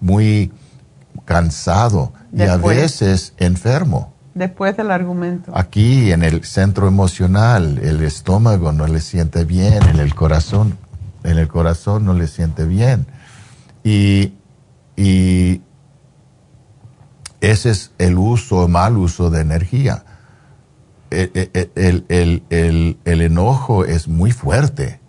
muy 0.04 0.52
cansado 1.26 2.12
y 2.34 2.44
a 2.44 2.58
veces 2.58 3.34
enfermo. 3.38 4.14
Después 4.34 4.76
del 4.76 4.92
argumento. 4.92 5.52
Aquí 5.56 6.12
en 6.12 6.24
el 6.24 6.44
centro 6.44 6.88
emocional, 6.88 7.80
el 7.82 8.04
estómago 8.04 8.72
no 8.74 8.88
le 8.88 9.00
siente 9.00 9.46
bien, 9.46 9.82
en 9.88 10.00
el 10.00 10.14
corazón, 10.14 10.78
en 11.24 11.38
el 11.38 11.48
corazón 11.48 12.04
no 12.06 12.14
le 12.14 12.28
siente 12.28 12.66
bien. 12.66 13.08
Y, 13.84 14.34
ese 17.42 17.72
es 17.72 17.92
el 17.98 18.18
uso 18.18 18.60
o 18.60 18.68
mal 18.68 18.98
uso 18.98 19.30
de 19.30 19.42
energía. 19.42 20.06
E, 21.12 21.30
e, 21.34 21.72
e, 21.76 22.46
el, 22.50 23.22
enojo 23.22 23.86
es 23.86 24.08
muy 24.08 24.32
fuerte 24.32 25.03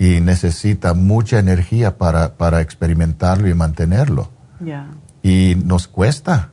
y 0.00 0.20
necesita 0.20 0.94
mucha 0.94 1.38
energía 1.38 1.96
para, 1.96 2.34
para 2.34 2.60
experimentarlo 2.60 3.48
y 3.48 3.54
mantenerlo. 3.54 4.30
Y 5.22 5.54
nos 5.64 5.86
cuesta 5.86 6.50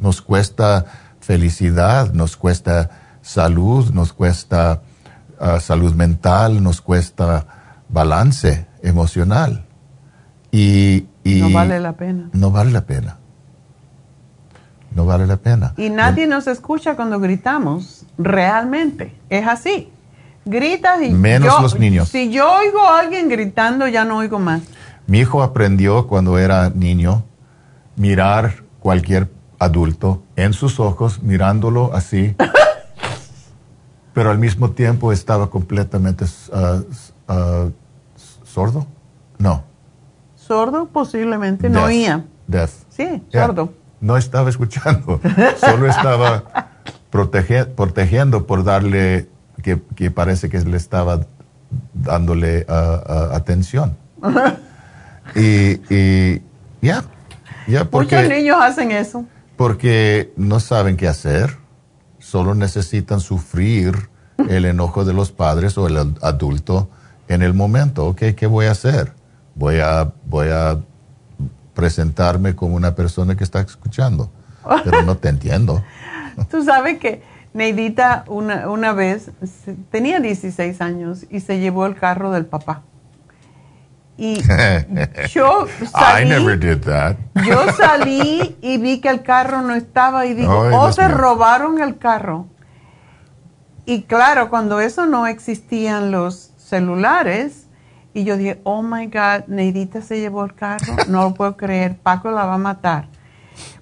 nos 0.00 0.22
cuesta 0.22 0.86
felicidad, 1.20 2.12
nos 2.12 2.36
cuesta 2.36 2.90
salud, 3.20 3.92
nos 3.92 4.12
cuesta 4.12 4.82
ah, 5.38 5.60
salud 5.60 5.94
mental, 5.94 6.62
nos 6.62 6.80
cuesta 6.80 7.46
balance 7.88 8.66
emocional. 8.82 9.64
Y, 10.50 11.06
no 11.24 11.50
vale 11.50 11.78
la 11.78 11.92
pena. 11.92 12.30
No 12.32 12.50
vale 12.50 12.70
la 12.70 12.86
pena. 12.86 13.18
No 14.94 15.04
vale 15.04 15.26
la 15.26 15.36
pena. 15.36 15.74
Y 15.76 15.90
nadie 15.90 16.26
nos 16.26 16.46
escucha 16.46 16.96
cuando 16.96 17.20
gritamos, 17.20 18.06
realmente. 18.16 19.14
Es 19.28 19.46
así. 19.46 19.92
Gritas 20.48 21.02
y... 21.02 21.10
Menos 21.10 21.60
los 21.60 21.78
niños. 21.78 22.08
Si 22.08 22.30
yo 22.30 22.50
oigo 22.50 22.80
a 22.86 23.00
alguien 23.00 23.28
gritando, 23.28 23.86
ya 23.86 24.04
no 24.04 24.18
oigo 24.18 24.38
más. 24.38 24.62
Mi 25.06 25.20
hijo 25.20 25.42
aprendió 25.42 26.06
cuando 26.06 26.38
era 26.38 26.70
niño 26.70 27.24
mirar 27.96 28.62
cualquier 28.80 29.30
adulto 29.58 30.22
en 30.36 30.52
sus 30.52 30.80
ojos, 30.80 31.22
mirándolo 31.22 31.94
así. 31.94 32.34
Pero 34.14 34.30
al 34.30 34.38
mismo 34.38 34.70
tiempo 34.70 35.12
estaba 35.12 35.50
completamente 35.50 36.24
uh, 36.24 37.32
uh, 37.32 37.72
sordo. 38.44 38.86
No. 39.38 39.64
Sordo 40.34 40.86
posiblemente, 40.86 41.68
no 41.68 41.84
oía. 41.84 42.24
Deaf. 42.46 42.72
Sí, 42.88 43.22
sordo. 43.30 43.74
No 44.00 44.16
estaba 44.16 44.48
escuchando, 44.48 45.20
solo 45.58 45.86
estaba 45.86 46.70
protegiendo 47.10 48.46
por 48.46 48.64
darle, 48.64 49.28
que, 49.68 49.82
que, 49.94 50.10
parece 50.10 50.48
que 50.48 50.58
le 50.60 50.76
estaba 50.76 51.26
dándole 51.94 52.66
uh, 52.68 53.34
atención. 53.34 53.96
y, 55.34 55.80
y 55.94 56.42
ya, 56.80 57.04
ya 57.66 57.84
porque... 57.84 58.16
Muchos 58.16 58.30
niños 58.30 58.56
hacen 58.60 58.92
eso. 58.92 59.24
Porque 59.56 60.32
no 60.36 60.60
saben 60.60 60.96
qué 60.96 61.08
hacer, 61.08 61.56
solo 62.18 62.54
necesitan 62.54 63.20
sufrir 63.20 64.08
el 64.48 64.64
enojo 64.64 65.04
de 65.04 65.12
los 65.12 65.32
padres 65.32 65.76
o 65.78 65.86
el 65.88 66.14
adulto 66.22 66.88
en 67.28 67.42
el 67.42 67.54
momento. 67.54 68.06
Ok, 68.06 68.22
¿qué 68.36 68.46
voy 68.46 68.66
a 68.66 68.72
hacer? 68.72 69.12
Voy 69.54 69.80
a, 69.80 70.12
voy 70.26 70.48
a 70.48 70.78
presentarme 71.74 72.54
como 72.54 72.76
una 72.76 72.94
persona 72.94 73.36
que 73.36 73.44
está 73.44 73.60
escuchando, 73.60 74.30
pero 74.84 75.02
no 75.02 75.16
te 75.16 75.28
entiendo. 75.28 75.82
Tú 76.50 76.64
sabes 76.64 76.98
que 76.98 77.22
Neidita 77.58 78.22
una, 78.28 78.70
una 78.70 78.92
vez 78.92 79.32
tenía 79.90 80.20
16 80.20 80.80
años 80.80 81.26
y 81.28 81.40
se 81.40 81.58
llevó 81.58 81.86
el 81.86 81.96
carro 81.96 82.30
del 82.30 82.46
papá. 82.46 82.82
Y 84.16 84.40
yo 85.32 85.66
salí, 85.90 86.30
yo 87.44 87.72
salí 87.72 88.56
y 88.62 88.78
vi 88.78 89.00
que 89.00 89.08
el 89.08 89.24
carro 89.24 89.62
no 89.62 89.74
estaba 89.74 90.24
y 90.26 90.34
digo, 90.34 90.70
oh, 90.72 90.92
se 90.92 91.08
robaron 91.08 91.80
el 91.80 91.98
carro. 91.98 92.46
Y 93.84 94.02
claro, 94.02 94.50
cuando 94.50 94.78
eso 94.78 95.06
no 95.06 95.26
existían 95.26 96.12
los 96.12 96.52
celulares, 96.58 97.66
y 98.14 98.22
yo 98.22 98.36
dije, 98.36 98.60
oh 98.62 98.82
my 98.82 99.06
God, 99.06 99.48
Neidita 99.48 100.00
se 100.00 100.20
llevó 100.20 100.44
el 100.44 100.54
carro, 100.54 100.94
no 101.08 101.22
lo 101.22 101.34
puedo 101.34 101.56
creer, 101.56 101.96
Paco 101.96 102.30
la 102.30 102.44
va 102.44 102.54
a 102.54 102.58
matar. 102.58 103.08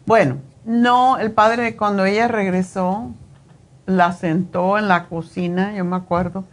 Bueno, 0.07 0.39
no, 0.65 1.19
el 1.19 1.33
padre 1.33 1.77
cuando 1.77 2.07
ella 2.07 2.27
regresó, 2.27 3.11
la 3.87 4.13
sentó 4.13 4.79
en 4.79 4.89
la 4.89 5.07
cocina, 5.07 5.75
yo 5.75 5.85
me 5.85 5.97
acuerdo, 5.97 6.45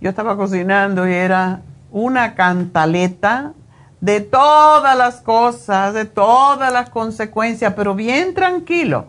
yo 0.00 0.08
estaba 0.08 0.36
cocinando 0.36 1.06
y 1.08 1.12
era 1.12 1.62
una 1.90 2.34
cantaleta 2.34 3.52
de 4.00 4.20
todas 4.20 4.96
las 4.96 5.20
cosas, 5.20 5.92
de 5.92 6.06
todas 6.06 6.72
las 6.72 6.88
consecuencias, 6.88 7.74
pero 7.74 7.94
bien 7.94 8.32
tranquilo, 8.32 9.08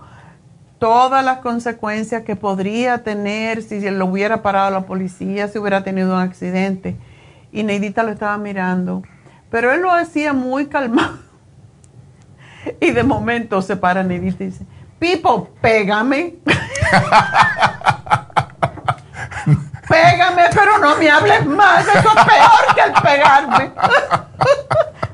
todas 0.79 1.23
las 1.23 1.37
consecuencias 1.37 2.23
que 2.23 2.35
podría 2.35 3.03
tener 3.03 3.61
si 3.61 3.79
lo 3.89 4.07
hubiera 4.07 4.41
parado 4.41 4.71
la 4.71 4.81
policía, 4.81 5.47
si 5.47 5.59
hubiera 5.59 5.83
tenido 5.83 6.13
un 6.13 6.21
accidente. 6.21 6.97
Y 7.51 7.63
Neidita 7.63 8.03
lo 8.03 8.11
estaba 8.11 8.37
mirando, 8.37 9.03
pero 9.49 9.71
él 9.71 9.81
lo 9.81 9.91
hacía 9.91 10.33
muy 10.33 10.67
calmado. 10.67 11.19
Y 12.79 12.91
de 12.91 13.01
momento 13.01 13.63
se 13.63 13.75
para 13.75 14.03
Neidita 14.03 14.43
y 14.43 14.47
dice, 14.47 14.65
Pipo, 15.01 15.49
pégame. 15.61 16.35
Pégame, 19.89 20.43
pero 20.53 20.77
no 20.77 20.95
me 20.95 21.09
hables 21.09 21.43
más. 21.47 21.87
Eso 21.87 22.07
es 22.07 22.25
peor 22.25 22.75
que 22.75 22.81
el 22.81 22.93
pegarme. 23.01 23.71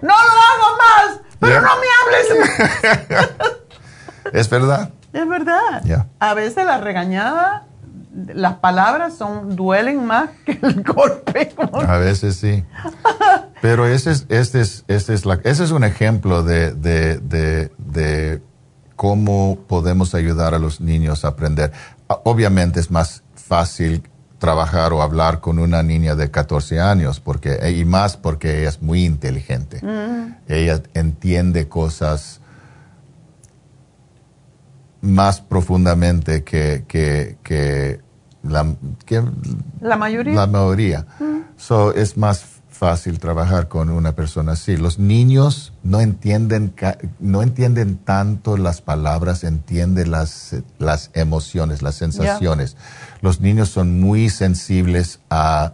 no 0.02 0.14
lo 0.14 0.42
hago 0.44 0.78
más, 0.78 1.22
pero 1.40 1.62
no 1.62 1.70
me 1.78 1.88
hables 2.04 2.28
más. 2.38 3.30
es 4.34 4.50
verdad. 4.50 4.90
Es 5.14 5.26
verdad. 5.26 5.82
A 6.20 6.34
veces 6.34 6.66
la 6.66 6.80
regañada, 6.80 7.64
las 8.14 8.56
palabras 8.56 9.16
son 9.18 9.56
duelen 9.56 10.06
más 10.06 10.32
que 10.46 10.60
el 10.62 10.84
golpe. 10.84 11.56
A 11.88 11.98
veces 11.98 12.36
sí. 12.36 12.66
Pero 13.62 13.88
ese 13.88 14.12
es, 14.12 14.26
este 14.28 14.60
es, 14.60 14.84
este 14.90 15.14
es, 15.14 15.26
la, 15.26 15.40
ese 15.46 15.64
es 15.64 15.72
un 15.72 15.86
ejemplo 15.86 16.44
de, 16.44 16.74
de, 16.74 17.20
de, 17.20 17.72
de 17.78 18.42
cómo 18.98 19.60
podemos 19.68 20.14
ayudar 20.16 20.54
a 20.54 20.60
los 20.60 20.82
niños 20.82 21.24
a 21.24 21.30
aprender. 21.30 21.72
Obviamente 22.26 22.82
es 22.82 22.92
más 22.92 23.24
fácil 23.36 24.04
trabajar 24.40 24.92
o 24.92 25.02
hablar 25.02 25.40
con 25.40 25.60
una 25.60 25.84
niña 25.84 26.16
de 26.16 26.30
14 26.30 26.82
años, 26.82 27.20
porque, 27.20 27.72
y 27.72 27.86
más 27.86 28.18
porque 28.18 28.60
ella 28.60 28.70
es 28.70 28.82
muy 28.82 29.06
inteligente. 29.06 29.80
Mm. 29.86 30.36
Ella 30.48 30.82
entiende 30.96 31.70
cosas 31.70 32.42
más 35.02 35.42
profundamente 35.42 36.44
que, 36.44 36.84
que, 36.88 37.38
que, 37.44 38.02
la, 38.42 38.66
la 39.80 39.96
mayoría. 39.96 40.34
La 40.34 40.48
mayoría. 40.48 41.06
Mm. 41.20 41.38
So, 41.56 41.94
es 41.94 42.18
más 42.18 42.57
fácil 42.78 43.20
trabajar 43.20 43.68
con 43.68 43.90
una 43.90 44.14
persona 44.14 44.54
así. 44.54 44.78
Los 44.78 45.00
niños 45.00 45.74
no 45.84 46.00
entienden, 46.00 46.74
no 47.20 47.42
entienden 47.42 47.98
tanto 47.98 48.56
las 48.56 48.82
palabras, 48.82 49.44
entienden 49.44 50.12
las, 50.12 50.56
las 50.78 51.10
emociones, 51.14 51.82
las 51.82 51.96
sensaciones. 51.96 52.78
Los 53.22 53.42
niños 53.42 53.70
son 53.70 54.00
muy 54.00 54.30
sensibles 54.30 55.20
a, 55.30 55.74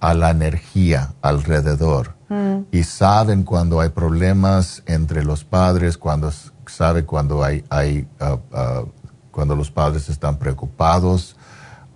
a 0.00 0.12
la 0.14 0.30
energía 0.30 1.14
alrededor 1.22 2.16
mm. 2.28 2.62
y 2.72 2.82
saben 2.82 3.44
cuando 3.44 3.80
hay 3.80 3.90
problemas 3.90 4.82
entre 4.86 5.24
los 5.24 5.44
padres, 5.44 5.96
cuando 5.96 6.32
sabe 6.66 7.04
cuando 7.04 7.44
hay, 7.44 7.64
hay 7.70 8.08
uh, 8.20 8.34
uh, 8.34 8.88
cuando 9.30 9.54
los 9.54 9.70
padres 9.70 10.08
están 10.08 10.36
preocupados, 10.36 11.36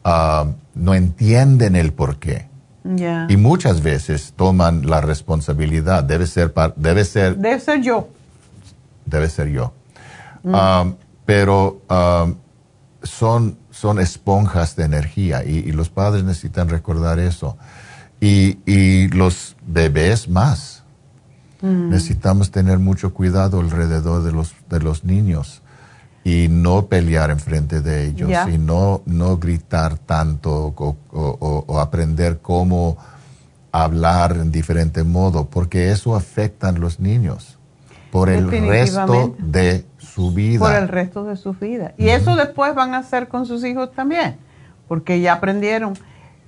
uh, 0.05 0.49
no 0.75 0.95
entienden 0.95 1.75
el 1.75 1.93
por 1.93 2.19
qué 2.19 2.54
y 2.85 3.37
muchas 3.39 3.83
veces 3.83 4.35
toman 4.37 4.87
la 4.87 5.01
responsabilidad. 5.01 6.05
Debe 6.05 6.27
ser, 6.27 6.53
debe 6.77 7.05
ser. 7.05 7.37
Debe 7.37 7.59
ser 7.59 7.81
yo. 7.81 8.09
Debe 9.07 9.29
ser 9.31 9.49
yo. 9.49 9.73
Mm. 10.43 10.55
Um, 10.55 10.95
pero 11.25 11.81
um, 11.89 12.35
son, 13.03 13.57
son 13.71 13.99
esponjas 14.01 14.77
de 14.77 14.85
energía 14.85 15.45
y, 15.45 15.73
los 15.73 15.89
padres 15.89 16.25
necesitan 16.25 16.69
recordar 16.69 17.19
eso. 17.19 17.57
Y, 18.21 18.59
y 18.67 19.09
los 19.09 19.57
bebés 19.67 20.29
más. 20.29 20.83
Mm. 21.63 21.89
Necesitamos 21.89 22.51
tener 22.51 22.79
mucho 22.79 23.15
cuidado 23.15 23.61
alrededor 23.61 24.23
de 24.25 24.33
los, 24.33 24.55
de 24.69 24.81
los 24.81 25.05
niños 25.05 25.63
y 26.25 26.49
no 26.49 26.87
pelear 26.87 27.31
enfrente 27.31 27.83
de 27.83 28.07
ellos 28.07 28.31
y 28.51 28.57
no, 28.57 29.03
no 29.05 29.37
gritar 29.37 29.99
tanto 29.99 30.75
o, 31.13 31.79
aprender 31.79 32.39
cómo 32.41 32.97
hablar 33.71 34.33
en 34.33 34.51
diferente 34.51 35.05
modo, 35.05 35.47
porque 35.47 35.91
eso 35.91 36.17
afecta 36.17 36.69
a 36.69 36.73
los 36.73 36.99
niños 36.99 37.59
por 38.11 38.31
el 38.31 38.49
resto 38.51 39.35
de 39.39 39.85
su 39.99 40.33
vida. 40.33 40.61
Por 40.61 40.75
el 40.75 40.89
resto 40.89 41.25
de 41.25 41.37
su 41.37 41.53
vida. 41.53 41.93
Y 41.99 42.09
eso 42.09 42.37
después 42.37 42.75
van 42.75 42.95
a 42.95 42.99
hacer 42.99 43.29
con 43.29 43.45
sus 43.45 43.65
hijos 43.65 43.93
también, 43.93 44.39
porque 44.89 45.21
ya 45.21 45.35
aprendieron 45.35 45.95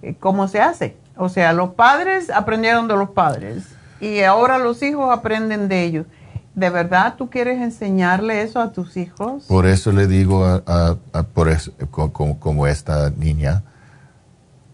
eh, 0.03 0.15
cómo 0.19 0.49
se 0.49 0.61
hace. 0.61 0.97
O 1.17 1.29
sea, 1.29 1.53
los 1.53 1.71
padres 1.71 2.31
aprendieron 2.31 2.89
de 2.89 2.97
los 2.97 3.11
padres 3.11 3.65
y 4.01 4.21
ahora 4.21 4.59
los 4.59 4.83
hijos 4.83 5.11
aprenden 5.13 5.69
de 5.69 5.83
ellos. 5.83 6.07
¿De 6.57 6.71
verdad 6.71 7.17
tú 7.19 7.29
quieres 7.29 7.61
enseñarle 7.61 8.41
eso 8.41 8.61
a 8.61 8.73
tus 8.73 8.97
hijos? 8.97 9.45
Por 9.45 9.67
eso 9.67 9.93
le 9.93 10.07
digo 10.07 10.43
a, 10.43 10.97
por 11.35 11.51
como, 11.91 12.67
esta 12.67 13.11
niña, 13.11 13.63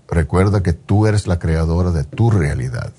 recuerda 0.06 0.62
que 0.62 0.74
tú 0.74 1.08
eres 1.08 1.26
la 1.26 1.40
creadora 1.40 1.90
de 1.90 2.04
tu 2.04 2.30
realidad 2.30 2.92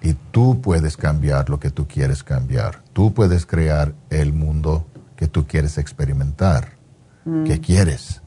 y 0.00 0.14
tú 0.14 0.62
puedes 0.62 0.96
cambiar 0.96 1.50
lo 1.50 1.60
que 1.60 1.70
tú 1.70 1.86
quieres 1.86 2.24
cambiar. 2.24 2.82
Tú 2.94 3.12
puedes 3.12 3.44
crear 3.44 3.92
el 4.08 4.32
mundo 4.32 4.86
que 5.14 5.26
tú 5.26 5.46
quieres 5.46 5.76
experimentar, 5.76 6.78
mm. 7.26 7.44
que 7.44 7.60
quieres. 7.60 8.22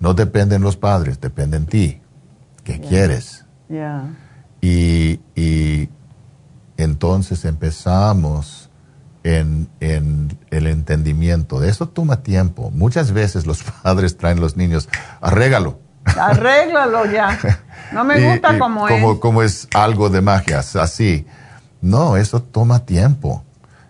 No 0.00 0.12
dependen 0.12 0.60
los 0.60 0.76
padres, 0.76 1.18
depende 1.18 1.56
en 1.56 1.64
ti, 1.64 2.02
que 2.62 2.78
quieres. 2.78 3.46
Y, 4.60 5.18
y 5.34 5.88
entonces 6.76 7.46
empezamos 7.46 8.65
en, 9.26 10.38
el 10.50 10.66
entendimiento. 10.66 11.60
De 11.60 11.68
eso 11.68 11.88
toma 11.88 12.22
tiempo. 12.22 12.70
Muchas 12.70 13.12
veces 13.12 13.46
los 13.46 13.62
padres 13.82 14.16
traen 14.16 14.38
a 14.38 14.40
los 14.40 14.56
niños, 14.56 14.88
arréglalo. 15.20 15.78
Arréglalo 16.04 17.06
ya. 17.06 17.38
No 17.92 18.04
me 18.04 18.20
gusta 18.30 18.58
como, 18.58 18.88
es. 18.88 19.18
Como 19.18 19.42
es 19.42 19.68
algo 19.74 20.08
de 20.08 20.20
magia, 20.20 20.60
así. 20.60 21.26
No, 21.80 22.16
eso 22.16 22.40
toma 22.40 22.80
tiempo. 22.80 23.44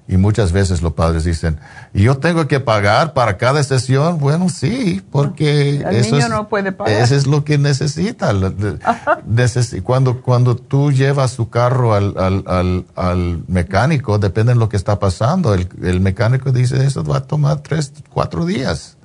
Y 0.09 0.19
muchas 0.19 0.53
veces 0.53 0.83
los 0.83 0.93
padres 0.93 1.25
dicen, 1.25 1.59
¿y 1.93 2.05
yo 2.05 2.19
tengo 2.19 2.47
que 2.47 2.61
pagar 2.61 3.13
para 3.13 3.37
cada 3.37 3.63
sesión? 3.65 4.19
Bueno, 4.19 4.49
sí, 4.49 5.03
porque 5.11 5.85
eso, 5.91 6.17
es, 6.17 6.29
no 6.29 6.49
puede 6.49 6.71
pagar. 6.71 7.03
eso 7.03 7.17
es 7.17 7.27
lo 7.27 7.45
que 7.45 7.59
necesita. 7.59 8.33
cuando, 9.83 10.23
cuando 10.23 10.57
tú 10.57 10.93
llevas 10.93 11.33
su 11.33 11.51
carro 11.51 11.93
al, 11.93 12.15
al, 12.17 12.85
al, 12.95 13.43
mecánico, 13.49 14.21
depende 14.21 14.53
de 14.53 14.61
lo 14.61 14.69
que 14.69 14.77
está 14.77 15.01
pasando. 15.01 15.55
El, 15.55 15.69
el, 15.83 16.01
mecánico 16.01 16.53
dice, 16.53 16.85
eso 16.87 17.03
va 17.03 17.17
a 17.17 17.23
tomar 17.25 17.63
tres, 17.63 17.93
cuatro 18.09 18.45
días. 18.45 18.97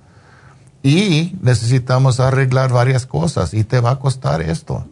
y 0.83 1.35
necesitamos 1.41 2.19
arreglar 2.19 2.71
varias 2.71 3.07
cosas 3.07 3.55
y 3.55 3.63
te 3.63 3.79
va 3.79 3.91
a 3.91 3.99
costar 3.99 4.41
esto 4.41 4.85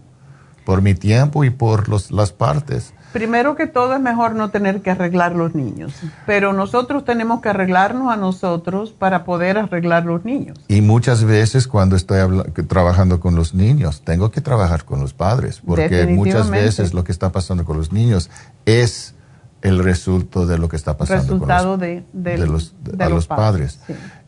por 0.66 0.82
mi 0.82 0.94
tiempo 0.94 1.44
y 1.44 1.50
por 1.50 1.90
los, 1.90 2.12
las 2.12 2.32
partes. 2.32 2.94
Primero 3.14 3.56
que 3.56 3.66
todo 3.66 3.96
es 3.96 4.02
mejor 4.02 4.36
no 4.36 4.50
tener 4.50 4.82
que 4.82 4.92
arreglar 4.92 5.36
los 5.36 5.56
niños, 5.56 5.94
pero 6.28 6.54
nosotros 6.54 7.06
tenemos 7.06 7.42
que 7.42 7.50
arreglarnos 7.50 8.14
a 8.14 8.18
nosotros 8.18 8.92
para 8.92 9.24
poder 9.24 9.58
arreglar 9.58 10.06
los 10.06 10.26
niños. 10.26 10.60
Y 10.68 10.82
muchas 10.82 11.24
veces 11.24 11.68
cuando 11.68 11.96
estoy 11.96 12.20
trabajando 12.68 13.20
con 13.20 13.36
los 13.36 13.56
niños, 13.56 14.02
tengo 14.02 14.30
que 14.30 14.42
trabajar 14.42 14.86
con 14.86 15.00
los 15.00 15.14
padres, 15.14 15.62
porque 15.66 16.06
muchas 16.08 16.50
veces 16.50 16.94
lo 16.94 17.04
que 17.04 17.12
está 17.12 17.32
pasando 17.32 17.66
con 17.66 17.78
los 17.78 17.92
niños 17.92 18.30
es 18.66 19.16
el 19.62 19.84
resultado 19.84 20.46
de 20.46 20.58
lo 20.58 20.70
que 20.70 20.76
está 20.76 20.96
pasando 20.96 21.40
con 21.40 21.48
los, 21.48 21.80
de, 21.80 22.38
los, 22.38 22.76
los, 23.10 23.28
padres. 23.28 23.80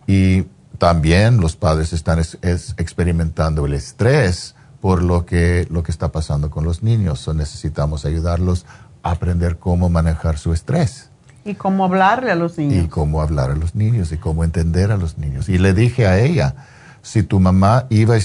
Y 0.08 0.46
también 0.78 1.40
los 1.40 1.56
padres 1.56 1.94
están 1.94 2.20
experimentando 2.20 3.66
el 3.68 3.74
estrés 3.76 4.56
por 4.82 5.04
lo 5.04 5.26
que, 5.26 5.68
lo 5.70 5.84
que 5.84 5.92
está 5.92 6.12
pasando 6.12 6.50
con 6.50 6.66
los 6.66 6.84
niños. 6.84 7.30
necesitamos 7.34 8.04
ayudarlos 8.06 8.66
a 9.04 9.12
aprender 9.12 9.58
cómo 9.58 9.90
manejar 9.90 10.38
su 10.38 10.52
estrés. 10.52 11.10
Y 11.46 11.56
cómo 11.56 11.86
hablarle 11.86 12.32
a 12.32 12.36
los 12.36 12.58
niños. 12.58 12.86
Y 12.86 12.88
cómo 12.88 13.22
hablar 13.22 13.52
a 13.52 13.56
los 13.56 13.76
niños 13.76 14.12
y 14.12 14.18
cómo 14.18 14.44
entender 14.44 14.92
a 14.92 14.98
los 14.98 15.18
niños. 15.18 15.50
Y 15.50 15.58
le 15.58 15.74
dije 15.74 16.08
a 16.08 16.20
ella, 16.20 16.56
si 17.02 17.24
tu 17.24 17.40
mamá 17.40 17.86
iba, 17.90 18.16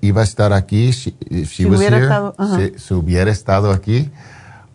iba 0.00 0.20
a 0.20 0.24
estar 0.24 0.52
aquí, 0.52 0.92
si, 0.92 1.14
hubiera, 1.64 1.98
estado, 1.98 2.34
si, 2.76 2.94
hubiera 2.94 3.30
estado 3.30 3.70
aquí, 3.70 4.10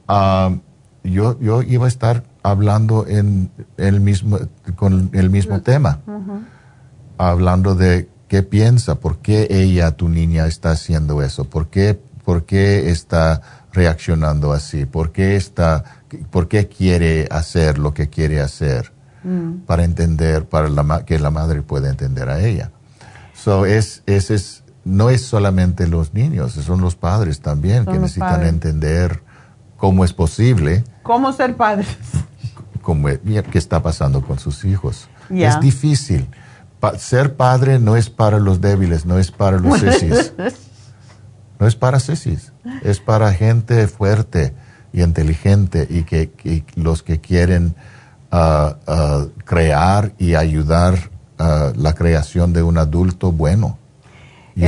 um, 0.08 0.62
yo, 1.04 1.40
yo 1.40 1.62
iba 1.62 1.86
a 1.86 1.88
estar 1.88 2.24
hablando 2.42 3.06
en 3.08 3.52
el 3.78 4.00
mismo, 4.00 4.40
con 4.76 5.10
el 5.14 5.30
mismo 5.30 5.62
tema, 5.62 6.00
hablando 7.18 7.76
de 7.76 8.10
qué 8.28 8.44
piensa, 8.44 8.96
por 8.96 9.20
qué 9.20 9.48
ella, 9.50 9.92
tu 9.92 10.10
niña, 10.10 10.48
está 10.48 10.72
haciendo 10.72 11.22
eso, 11.22 11.46
por 11.46 11.68
qué, 11.68 12.00
por 12.24 12.46
qué 12.46 12.90
está 12.92 13.42
reaccionando 13.72 14.54
así, 14.54 14.86
por 14.86 15.12
qué, 15.12 15.36
está, 15.36 15.84
por 16.30 16.48
qué 16.48 16.68
quiere 16.68 17.28
hacer 17.32 17.78
lo 17.78 17.94
que 17.94 18.10
quiere 18.10 18.42
hacer, 18.42 18.92
mm. 19.24 19.66
para 19.66 19.84
entender, 19.84 20.46
para 20.46 20.70
la, 20.70 21.06
que 21.06 21.20
la 21.20 21.32
madre 21.32 21.62
pueda 21.62 21.90
entender 21.90 22.30
a 22.30 22.42
ella. 22.42 22.72
So, 23.34 23.66
es, 23.66 24.04
es, 24.08 24.64
no 24.84 25.10
es 25.10 25.26
solamente 25.26 25.88
los 25.88 26.14
niños, 26.14 26.54
son 26.54 26.82
los 26.82 26.96
padres 26.96 27.40
también 27.40 27.86
que 27.86 28.00
necesitan 28.00 28.44
entender 28.44 29.22
cómo 29.78 30.04
es 30.04 30.12
posible. 30.12 30.84
¿Cómo 31.04 31.32
ser 31.32 31.56
padres? 31.56 31.88
Cómo, 32.82 33.10
¿Qué 33.52 33.58
está 33.58 33.84
pasando 33.84 34.22
con 34.22 34.40
sus 34.40 34.64
hijos? 34.64 35.10
Es 35.30 35.60
difícil 35.60 36.30
ser 36.98 37.36
padre 37.36 37.80
no 37.80 37.96
es 37.96 38.10
para 38.10 38.40
los 38.40 38.62
débiles, 38.62 39.06
no 39.06 39.18
es 39.18 39.32
para 39.32 39.58
los 39.58 39.80
sesis. 39.80 40.34
No 41.60 41.66
es 41.66 41.76
para 41.76 42.00
sesis, 42.00 42.54
es 42.84 43.00
para 43.00 43.34
gente 43.34 43.88
fuerte 43.88 44.54
y 44.94 45.02
inteligente 45.02 45.88
y 45.90 46.04
que, 46.04 46.64
los 46.76 47.02
que 47.02 47.20
quieren 47.20 47.74
uh, 48.32 48.92
uh, 48.92 49.32
crear 49.44 50.14
y 50.20 50.36
ayudar 50.36 51.10
uh, 51.40 51.74
la 51.76 51.96
creación 51.96 52.54
de 52.54 52.62
un 52.62 52.78
adulto 52.78 53.32
bueno 53.32 53.80
y, 54.58 54.68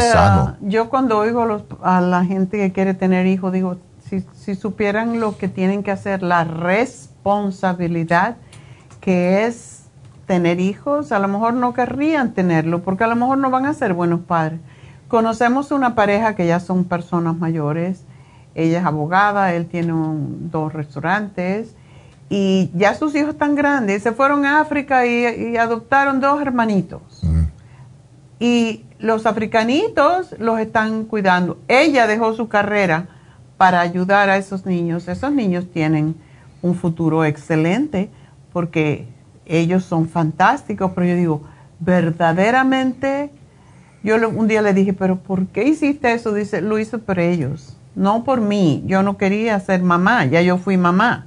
sano. 0.00 0.56
yo 0.62 0.88
cuando 0.88 1.18
oigo 1.18 1.62
a 1.82 2.00
la 2.00 2.24
gente 2.24 2.56
que 2.56 2.72
quiere 2.72 2.94
tener 2.94 3.26
hijos, 3.26 3.52
digo, 3.52 3.76
si, 4.08 4.24
si 4.32 4.54
supieran 4.54 5.20
lo 5.20 5.36
que 5.36 5.48
tienen 5.48 5.82
que 5.82 5.90
hacer, 5.90 6.22
la 6.22 6.44
responsabilidad 6.44 8.38
que 9.02 9.44
es 9.46 9.77
tener 10.28 10.60
hijos, 10.60 11.10
a 11.10 11.18
lo 11.18 11.26
mejor 11.26 11.54
no 11.54 11.74
querrían 11.74 12.34
tenerlo 12.34 12.82
porque 12.82 13.02
a 13.02 13.08
lo 13.08 13.16
mejor 13.16 13.38
no 13.38 13.50
van 13.50 13.66
a 13.66 13.74
ser 13.74 13.94
buenos 13.94 14.20
padres. 14.20 14.60
Conocemos 15.08 15.72
una 15.72 15.94
pareja 15.96 16.36
que 16.36 16.46
ya 16.46 16.60
son 16.60 16.84
personas 16.84 17.36
mayores, 17.36 18.04
ella 18.54 18.78
es 18.78 18.84
abogada, 18.84 19.54
él 19.54 19.66
tiene 19.66 19.92
dos 19.94 20.72
restaurantes 20.72 21.74
y 22.28 22.70
ya 22.74 22.94
sus 22.94 23.14
hijos 23.14 23.30
están 23.30 23.54
grandes, 23.54 24.02
se 24.02 24.12
fueron 24.12 24.44
a 24.44 24.60
África 24.60 25.06
y, 25.06 25.56
adoptaron 25.56 26.20
dos 26.20 26.40
hermanitos. 26.42 27.22
Y 28.38 28.84
los 28.98 29.24
africanitos 29.24 30.34
los 30.38 30.60
están 30.60 31.04
cuidando. 31.04 31.58
Ella 31.68 32.06
dejó 32.06 32.34
su 32.34 32.48
carrera 32.48 33.08
para 33.56 33.80
ayudar 33.80 34.28
a 34.28 34.36
esos 34.36 34.66
niños. 34.66 35.08
Esos 35.08 35.32
niños 35.32 35.66
tienen 35.72 36.16
un 36.60 36.74
futuro 36.74 37.24
excelente 37.24 38.10
porque 38.52 39.08
ellos 39.48 39.84
son 39.84 40.08
fantásticos, 40.08 40.92
pero 40.94 41.06
yo 41.06 41.16
digo, 41.16 41.42
verdaderamente, 41.80 43.30
yo 44.02 44.16
un 44.28 44.46
día 44.46 44.62
le 44.62 44.74
dije, 44.74 44.92
pero 44.92 45.16
¿por 45.16 45.46
qué 45.46 45.64
hiciste 45.64 46.12
eso? 46.12 46.32
Dice, 46.32 46.60
lo 46.60 46.78
hice 46.78 46.98
por 46.98 47.18
ellos, 47.18 47.76
no 47.94 48.24
por 48.24 48.40
mí. 48.40 48.84
Yo 48.86 49.02
no 49.02 49.16
quería 49.16 49.58
ser 49.60 49.82
mamá, 49.82 50.26
ya 50.26 50.42
yo 50.42 50.58
fui 50.58 50.76
mamá, 50.76 51.26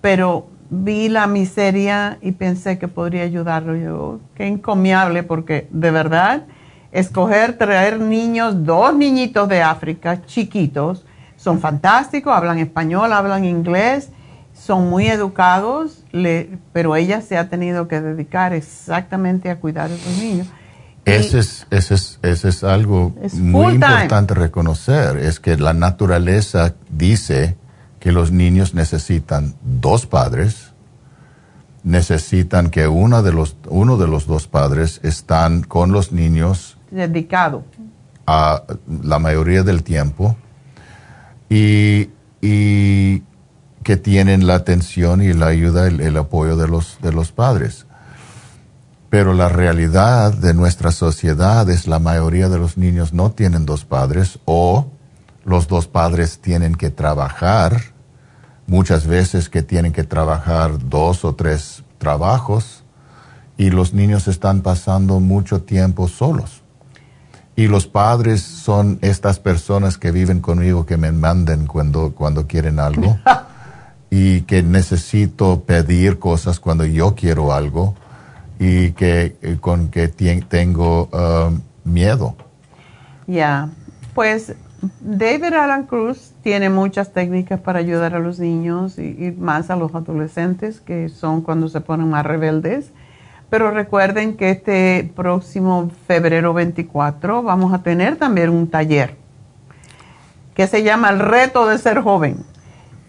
pero 0.00 0.48
vi 0.70 1.08
la 1.08 1.26
miseria 1.26 2.18
y 2.22 2.32
pensé 2.32 2.78
que 2.78 2.88
podría 2.88 3.22
ayudarlo. 3.22 3.76
Yo, 3.76 4.20
qué 4.34 4.46
encomiable, 4.46 5.22
porque 5.22 5.68
de 5.70 5.90
verdad, 5.90 6.44
escoger 6.92 7.58
traer 7.58 8.00
niños, 8.00 8.64
dos 8.64 8.94
niñitos 8.94 9.48
de 9.48 9.62
África, 9.62 10.22
chiquitos, 10.24 11.04
son 11.36 11.58
fantásticos, 11.60 12.34
hablan 12.34 12.58
español, 12.58 13.12
hablan 13.12 13.44
inglés 13.44 14.10
son 14.60 14.90
muy 14.90 15.06
educados, 15.06 16.04
pero 16.72 16.94
ella 16.94 17.22
se 17.22 17.38
ha 17.38 17.48
tenido 17.48 17.88
que 17.88 18.00
dedicar 18.00 18.52
exactamente 18.52 19.50
a 19.50 19.58
cuidar 19.58 19.90
a 19.90 19.94
esos 19.94 20.18
niños. 20.18 20.48
Ese 21.06 21.38
es, 21.38 21.66
ese, 21.70 21.94
es, 21.94 22.18
ese 22.22 22.48
es 22.50 22.62
algo 22.62 23.14
muy 23.32 23.74
importante 23.74 24.34
reconocer, 24.34 25.16
es 25.16 25.40
que 25.40 25.56
la 25.56 25.72
naturaleza 25.72 26.74
dice 26.90 27.56
que 28.00 28.12
los 28.12 28.32
niños 28.32 28.74
necesitan 28.74 29.54
dos 29.62 30.06
padres, 30.06 30.72
necesitan 31.82 32.68
que 32.68 32.86
uno 32.86 33.22
de 33.22 33.32
los, 33.32 33.56
uno 33.68 33.96
de 33.96 34.08
los 34.08 34.26
dos 34.26 34.46
padres 34.46 35.00
están 35.02 35.62
con 35.62 35.90
los 35.90 36.12
niños. 36.12 36.76
Dedicado. 36.90 37.64
A 38.26 38.62
la 39.02 39.18
mayoría 39.18 39.62
del 39.62 39.82
tiempo. 39.82 40.36
Y, 41.48 42.10
y 42.42 43.22
que 43.82 43.96
tienen 43.96 44.46
la 44.46 44.56
atención 44.56 45.22
y 45.22 45.32
la 45.32 45.46
ayuda, 45.46 45.86
el, 45.86 46.16
apoyo 46.16 46.56
de 46.56 46.68
los, 46.68 46.98
de 47.00 47.12
los 47.12 47.32
padres. 47.32 47.86
Pero 49.08 49.32
la 49.34 49.48
realidad 49.48 50.32
de 50.34 50.54
nuestra 50.54 50.92
sociedad 50.92 51.68
es 51.68 51.88
la 51.88 51.98
mayoría 51.98 52.48
de 52.48 52.58
los 52.58 52.76
niños 52.76 53.12
no 53.12 53.32
tienen 53.32 53.66
dos 53.66 53.84
padres 53.84 54.38
o 54.44 54.86
los 55.44 55.66
dos 55.66 55.88
padres 55.88 56.40
tienen 56.40 56.74
que 56.74 56.90
trabajar, 56.90 57.80
muchas 58.66 59.06
veces 59.06 59.48
que 59.48 59.62
tienen 59.62 59.92
que 59.92 60.04
trabajar 60.04 60.88
dos 60.88 61.24
o 61.24 61.34
tres 61.34 61.82
trabajos 61.98 62.84
y 63.56 63.70
los 63.70 63.94
niños 63.94 64.28
están 64.28 64.60
pasando 64.60 65.18
mucho 65.18 65.62
tiempo 65.62 66.06
solos. 66.06 66.62
Y 67.56 67.66
los 67.66 67.86
padres 67.86 68.42
son 68.42 68.98
estas 69.02 69.38
personas 69.40 69.98
que 69.98 70.12
viven 70.12 70.40
conmigo 70.40 70.86
que 70.86 70.96
me 70.96 71.12
manden 71.12 71.66
cuando, 71.66 72.12
cuando 72.14 72.46
quieren 72.46 72.78
algo. 72.78 73.18
y 74.10 74.42
que 74.42 74.62
necesito 74.62 75.60
pedir 75.60 76.18
cosas 76.18 76.58
cuando 76.58 76.84
yo 76.84 77.14
quiero 77.14 77.52
algo 77.52 77.94
y 78.58 78.90
que 78.92 79.36
eh, 79.40 79.56
con 79.60 79.88
que 79.88 80.08
tengo 80.08 81.08
um, 81.12 81.60
miedo. 81.84 82.34
Ya, 83.26 83.70
pues 84.12 84.54
David 85.00 85.54
Alan 85.54 85.84
Cruz 85.86 86.32
tiene 86.42 86.68
muchas 86.68 87.12
técnicas 87.12 87.60
para 87.60 87.78
ayudar 87.78 88.14
a 88.14 88.18
los 88.18 88.40
niños 88.40 88.98
y, 88.98 89.34
más 89.38 89.70
a 89.70 89.76
los 89.76 89.94
adolescentes 89.94 90.80
que 90.80 91.08
son 91.08 91.42
cuando 91.42 91.68
se 91.68 91.80
ponen 91.80 92.08
más 92.08 92.26
rebeldes. 92.26 92.90
Pero 93.48 93.70
recuerden 93.70 94.36
que 94.36 94.50
este 94.50 95.10
próximo 95.14 95.90
febrero 96.06 96.52
24 96.52 97.42
vamos 97.42 97.72
a 97.72 97.82
tener 97.82 98.16
también 98.16 98.50
un 98.50 98.68
taller 98.68 99.16
que 100.54 100.66
se 100.66 100.82
llama 100.82 101.10
El 101.10 101.18
reto 101.18 101.66
de 101.66 101.78
ser 101.78 102.00
joven 102.00 102.44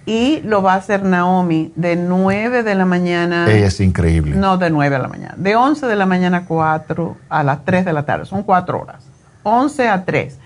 y 0.05 0.41
lo 0.41 0.61
va 0.61 0.73
a 0.73 0.77
hacer 0.77 1.03
Naomi 1.03 1.71
de 1.75 1.95
9 1.95 2.63
de 2.63 2.75
la 2.75 2.85
mañana. 2.85 3.51
Ella 3.51 3.67
es 3.67 3.79
increíble. 3.79 4.35
No, 4.35 4.57
de 4.57 4.69
9 4.69 4.95
de 4.95 5.01
la 5.01 5.07
mañana. 5.07 5.35
De 5.37 5.55
11 5.55 5.85
de 5.85 5.95
la 5.95 6.05
mañana 6.05 6.37
a 6.37 6.45
4 6.45 7.17
a 7.29 7.43
las 7.43 7.63
3 7.65 7.85
de 7.85 7.93
la 7.93 8.03
tarde. 8.03 8.25
Son 8.25 8.43
4 8.43 8.81
horas. 8.81 9.03
11 9.43 9.87
a 9.87 10.03
3. 10.05 10.39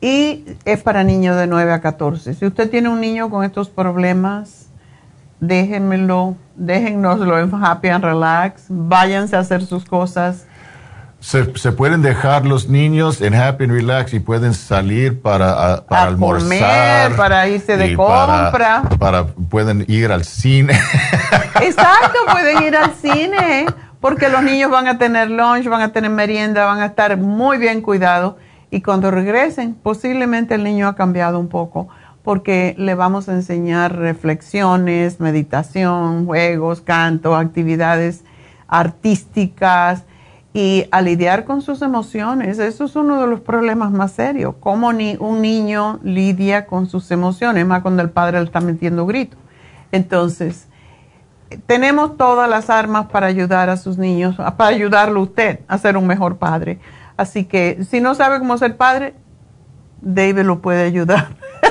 Y 0.00 0.44
es 0.64 0.82
para 0.82 1.04
niños 1.04 1.36
de 1.36 1.46
9 1.46 1.72
a 1.72 1.80
14. 1.80 2.34
Si 2.34 2.46
usted 2.46 2.70
tiene 2.70 2.88
un 2.88 3.00
niño 3.00 3.30
con 3.30 3.44
estos 3.44 3.68
problemas, 3.68 4.68
déjenmelo, 5.40 6.36
déjennoslo 6.56 7.38
en 7.38 7.54
Happy 7.54 7.88
and 7.88 8.04
Relax. 8.04 8.64
Váyanse 8.68 9.36
a 9.36 9.40
hacer 9.40 9.64
sus 9.64 9.84
cosas 9.84 10.47
se, 11.20 11.72
pueden 11.72 12.00
dejar 12.00 12.46
los 12.46 12.68
niños 12.68 13.20
en 13.20 13.34
Happy 13.34 13.64
and 13.64 13.72
Relax 13.72 14.14
y 14.14 14.20
pueden 14.20 14.54
salir 14.54 15.20
para, 15.20 15.84
para 15.88 16.02
almorzar. 16.04 17.16
para 17.16 17.48
irse 17.48 17.76
de 17.76 17.94
compra. 17.96 18.82
Para, 18.98 19.26
pueden 19.26 19.84
ir 19.88 20.12
al 20.12 20.24
cine. 20.24 20.74
Exacto, 21.60 22.18
pueden 22.30 22.62
ir 22.62 22.76
al 22.76 22.94
cine. 22.94 23.66
porque 24.00 24.28
los 24.28 24.42
niños 24.42 24.70
van 24.70 24.86
a 24.86 24.96
tener 24.96 25.28
lunch, 25.28 25.66
van 25.66 25.82
a 25.82 25.92
tener 25.92 26.10
merienda, 26.10 26.64
van 26.66 26.80
a 26.80 26.86
estar 26.86 27.16
muy 27.16 27.58
bien 27.58 27.82
cuidados 27.82 28.36
y 28.70 28.82
cuando 28.82 29.10
regresen 29.10 29.74
posiblemente 29.74 30.54
el 30.54 30.62
niño 30.62 30.86
ha 30.86 30.94
cambiado 30.94 31.40
un 31.40 31.48
poco 31.48 31.88
porque 32.22 32.74
le 32.78 32.94
vamos 32.94 33.28
a 33.28 33.32
enseñar 33.32 33.96
reflexiones, 33.96 35.18
meditación, 35.18 36.26
juegos, 36.26 36.80
canto, 36.80 37.34
actividades 37.34 38.22
artísticas 38.68 40.04
y 40.58 40.88
a 40.90 41.02
lidiar 41.02 41.44
con 41.44 41.62
sus 41.62 41.82
emociones. 41.82 42.58
Eso 42.58 42.86
es 42.86 42.96
uno 42.96 43.20
de 43.20 43.28
los 43.28 43.38
problemas 43.38 43.92
más 43.92 44.10
serios, 44.10 44.56
cómo 44.58 44.92
ni 44.92 45.16
un 45.20 45.40
niño 45.40 46.00
lidia 46.02 46.66
con 46.66 46.88
sus 46.88 47.12
emociones, 47.12 47.64
más 47.64 47.80
cuando 47.80 48.02
el 48.02 48.10
padre 48.10 48.40
le 48.40 48.46
está 48.46 48.60
metiendo 48.60 49.06
gritos. 49.06 49.38
Entonces, 49.92 50.66
tenemos 51.66 52.16
todas 52.16 52.50
las 52.50 52.70
armas 52.70 53.06
para 53.06 53.28
ayudar 53.28 53.70
a 53.70 53.76
sus 53.76 53.98
niños, 53.98 54.34
para 54.34 54.66
ayudarlo 54.66 55.22
usted 55.22 55.60
a 55.68 55.78
ser 55.78 55.96
un 55.96 56.08
mejor 56.08 56.38
padre. 56.38 56.80
Así 57.16 57.44
que 57.44 57.84
si 57.88 58.00
no 58.00 58.16
sabe 58.16 58.40
cómo 58.40 58.58
ser 58.58 58.76
padre, 58.76 59.14
David 60.00 60.42
lo 60.42 60.60
puede 60.60 60.82
ayudar. 60.82 61.28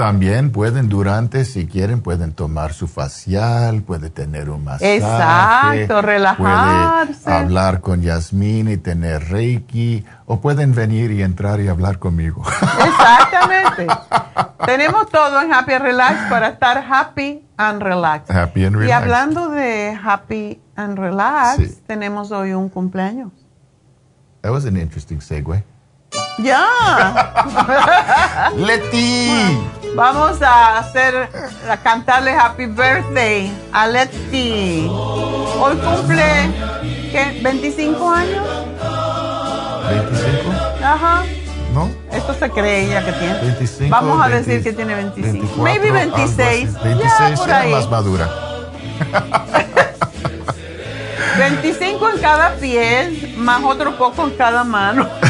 También 0.00 0.50
pueden 0.50 0.88
durante, 0.88 1.44
si 1.44 1.66
quieren, 1.66 2.00
pueden 2.00 2.32
tomar 2.32 2.72
su 2.72 2.88
facial, 2.88 3.82
puede 3.82 4.08
tener 4.08 4.48
un 4.48 4.64
masaje. 4.64 4.96
Exacto, 4.96 6.00
relajarse. 6.00 7.22
Puede 7.22 7.36
hablar 7.36 7.82
con 7.82 8.00
Yasmín 8.00 8.70
y 8.70 8.78
tener 8.78 9.28
Reiki, 9.28 10.02
o 10.24 10.40
pueden 10.40 10.74
venir 10.74 11.10
y 11.10 11.22
entrar 11.22 11.60
y 11.60 11.68
hablar 11.68 11.98
conmigo. 11.98 12.42
Exactamente. 12.46 13.86
Tenemos 14.64 15.10
todo 15.10 15.42
en 15.42 15.52
Happy 15.52 15.74
and 15.74 15.84
Relax 15.84 16.30
para 16.30 16.48
estar 16.48 16.78
happy 16.78 17.44
and 17.58 17.82
relax. 17.82 18.30
Happy 18.30 18.64
and 18.64 18.76
relax. 18.76 18.88
Y 18.88 18.92
hablando 18.92 19.50
de 19.50 19.98
happy 20.02 20.62
and 20.76 20.98
relax, 20.98 21.82
tenemos 21.86 22.32
hoy 22.32 22.54
un 22.54 22.70
cumpleaños. 22.70 23.32
That 24.40 24.50
was 24.52 24.64
an 24.64 24.78
interesting 24.78 25.20
segue. 25.20 25.62
Ya. 26.38 26.66
Leti. 28.56 29.58
Vamos 29.94 30.40
a 30.40 30.78
hacer, 30.78 31.28
a 31.68 31.76
cantarle 31.78 32.32
Happy 32.32 32.66
Birthday 32.66 33.52
a 33.72 33.86
Leti. 33.88 34.88
Hoy 34.88 35.76
cumple, 35.76 36.50
¿qué? 37.10 37.40
¿25 37.42 38.14
años? 38.14 38.46
¿25? 39.90 40.82
Ajá. 40.84 41.24
¿No? 41.74 41.90
Esto 42.12 42.34
se 42.34 42.50
cree 42.50 42.86
ella 42.86 43.04
que 43.04 43.12
tiene. 43.12 43.34
25, 43.40 43.90
Vamos 43.90 44.20
a 44.24 44.28
20, 44.28 44.50
decir 44.50 44.62
que 44.64 44.72
tiene 44.72 44.94
25. 44.94 45.32
24, 45.62 45.62
Maybe 45.62 46.00
algo 46.00 46.16
así. 46.16 46.34
26. 46.36 46.82
26 46.82 47.30
ya, 47.30 47.36
por 47.36 47.52
ahí. 47.52 47.72
más 47.72 47.90
madura. 47.90 48.28
25 51.38 52.08
en 52.10 52.18
cada 52.20 52.54
pie, 52.56 53.34
más 53.36 53.62
otro 53.64 53.96
poco 53.96 54.24
en 54.24 54.30
cada 54.30 54.64
mano. 54.64 55.08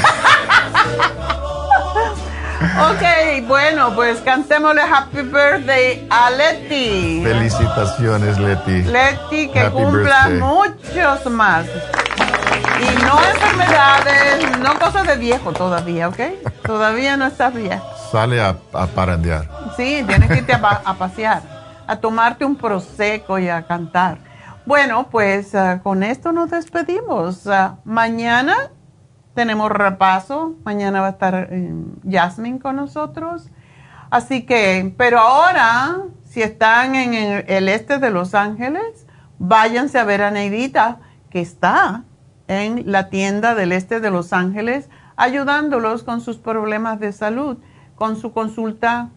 ok, 2.91 3.47
bueno, 3.47 3.95
pues 3.95 4.21
cantémosle 4.21 4.83
Happy 4.83 5.23
Birthday 5.23 6.07
a 6.11 6.31
Leti. 6.31 7.23
Felicitaciones, 7.25 8.39
Leti. 8.39 8.83
Leti, 8.83 9.49
que 9.49 9.61
Happy 9.61 9.73
cumpla 9.73 10.29
birthday. 10.29 10.41
muchos 10.41 11.27
más. 11.31 11.67
Y 11.67 13.05
no 13.05 13.19
enfermedades, 13.23 14.59
no 14.61 14.79
cosas 14.79 15.07
de 15.07 15.17
viejo 15.17 15.53
todavía, 15.53 16.09
¿ok? 16.09 16.19
Todavía 16.65 17.17
no 17.17 17.27
estás 17.27 17.55
bien. 17.55 17.81
Sale 18.11 18.41
a, 18.41 18.57
a 18.73 18.87
parandear. 18.87 19.49
Sí, 19.77 20.03
tienes 20.07 20.29
que 20.31 20.39
irte 20.39 20.53
a, 20.55 20.81
a 20.85 20.95
pasear, 20.95 21.43
a 21.87 21.97
tomarte 21.97 22.45
un 22.45 22.57
prosecco 22.57 23.39
y 23.39 23.49
a 23.49 23.63
cantar. 23.67 24.19
Bueno, 24.67 25.09
pues 25.11 25.55
ah, 25.55 25.81
con 25.83 26.03
esto 26.03 26.33
nos 26.33 26.51
despedimos. 26.51 27.47
Ah, 27.47 27.77
mañana 27.85 28.71
tenemos 29.35 29.71
repaso. 29.71 30.57
Mañana 30.65 31.01
va 31.01 31.09
a 31.09 31.11
estar 31.11 31.49
eh, 31.51 31.73
Jasmine 32.09 32.59
con 32.59 32.77
nosotros. 32.77 33.49
Así 34.11 34.45
que, 34.45 34.93
pero 34.97 35.21
ahora, 35.21 35.99
si 36.25 36.43
están 36.43 36.95
en 36.95 37.15
el, 37.15 37.45
el 37.49 37.69
este 37.69 37.99
de 37.99 38.11
Los 38.11 38.35
Ángeles, 38.35 39.07
váyanse 39.39 39.99
a 39.99 40.05
ver 40.05 40.23
a 40.23 40.31
Neidita, 40.31 40.99
que 41.31 41.41
está 41.41 42.05
en 42.49 42.91
la 42.91 43.09
tienda 43.09 43.55
del 43.55 43.73
este 43.73 44.01
de 44.01 44.11
Los 44.11 44.33
Ángeles, 44.33 44.89
ayudándolos 45.17 46.03
con 46.03 46.21
sus 46.21 46.39
problemas 46.39 46.99
de 46.99 47.13
salud, 47.13 47.59
con 47.95 48.17
su 48.17 48.33
consulta 48.33 49.11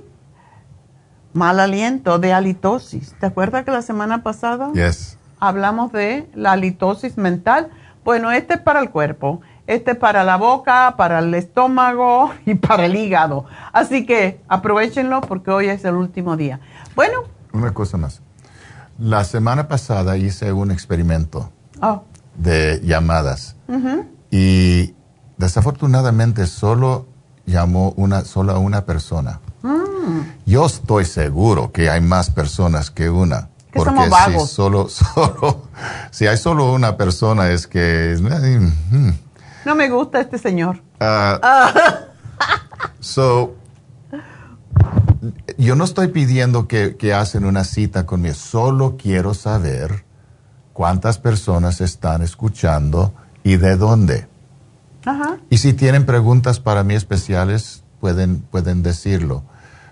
mal 1.34 1.60
aliento, 1.60 2.20
de 2.20 2.34
halitosis. 2.34 3.16
¿Te 3.20 3.26
acuerdas 3.26 3.66
que 3.66 3.72
la 3.72 3.82
semana 3.82 4.22
pasada 4.24 4.72
Yes. 4.74 5.18
hablamos 5.40 5.92
de 5.92 6.30
la 6.36 6.52
halitosis 6.54 7.18
mental? 7.18 7.70
Bueno, 8.04 8.32
este 8.32 8.56
es 8.56 8.60
para 8.60 8.80
el 8.82 8.90
cuerpo, 8.92 9.42
este 9.66 9.92
es 9.92 9.98
para 9.98 10.24
la 10.24 10.36
boca, 10.38 10.96
para 10.98 11.20
el 11.20 11.34
estómago 11.34 12.32
y 12.46 12.56
para 12.56 12.86
el 12.86 12.96
hígado. 12.96 13.46
Así 13.72 14.06
que 14.06 14.40
aprovechenlo 14.48 15.22
porque 15.22 15.50
hoy 15.52 15.68
es 15.70 15.86
el 15.86 15.96
último 15.96 16.36
día. 16.38 16.60
Bueno, 16.96 17.20
Una 17.54 17.74
cosa 17.74 17.98
más. 17.98 18.22
La 19.00 19.24
semana 19.24 19.68
pasada 19.68 20.18
hice 20.18 20.52
un 20.54 20.72
experimento 20.72 21.52
oh, 21.82 22.04
de 22.36 22.82
llamadas 22.84 23.56
y 24.30 24.94
desafortunadamente 25.38 26.46
solo 26.48 27.08
llamó 27.46 27.92
una 27.96 28.24
sola 28.26 28.58
una 28.58 28.86
persona. 28.86 29.40
Mm. 29.62 30.22
Yo 30.46 30.66
estoy 30.66 31.06
seguro 31.06 31.72
que 31.72 31.90
hay 31.90 32.02
más 32.02 32.30
personas 32.30 32.92
que 32.92 33.10
una. 33.10 33.50
Que 33.72 33.80
somos 33.80 34.10
vagos. 34.10 34.50
si 34.50 34.56
solo, 34.56 34.90
solo, 35.14 35.64
si 36.12 36.28
hay 36.28 36.38
solo 36.38 36.72
una 36.74 36.96
persona 36.98 37.50
es 37.50 37.66
que 37.66 38.16
mm, 38.20 39.10
no 39.66 39.76
me 39.76 39.90
gusta 39.90 40.20
este 40.22 40.38
señor. 40.38 40.82
ah, 41.00 41.40
Ah, 41.42 41.74
So, 43.00 43.56
yo 45.58 45.76
no 45.76 45.84
estoy 45.84 46.10
pidiendo 46.10 46.68
que, 46.68 46.96
que 46.96 47.14
hacen 47.14 47.46
una 47.46 47.64
cita 47.64 48.06
conmigo, 48.06 48.36
solo 48.36 48.98
quiero 48.98 49.34
saber 49.34 50.06
cuántas 50.74 51.18
personas 51.18 51.82
están 51.82 52.22
escuchando 52.22 53.14
y 53.44 53.58
de 53.58 53.78
dónde. 53.78 54.28
Ajá. 55.06 55.38
Y 55.50 55.58
si 55.58 55.74
tienen 55.74 56.06
preguntas 56.06 56.60
para 56.60 56.84
mí 56.84 56.96
especiales, 56.96 57.84
pueden, 58.00 58.42
pueden 58.42 58.84
decirlo. 58.84 59.44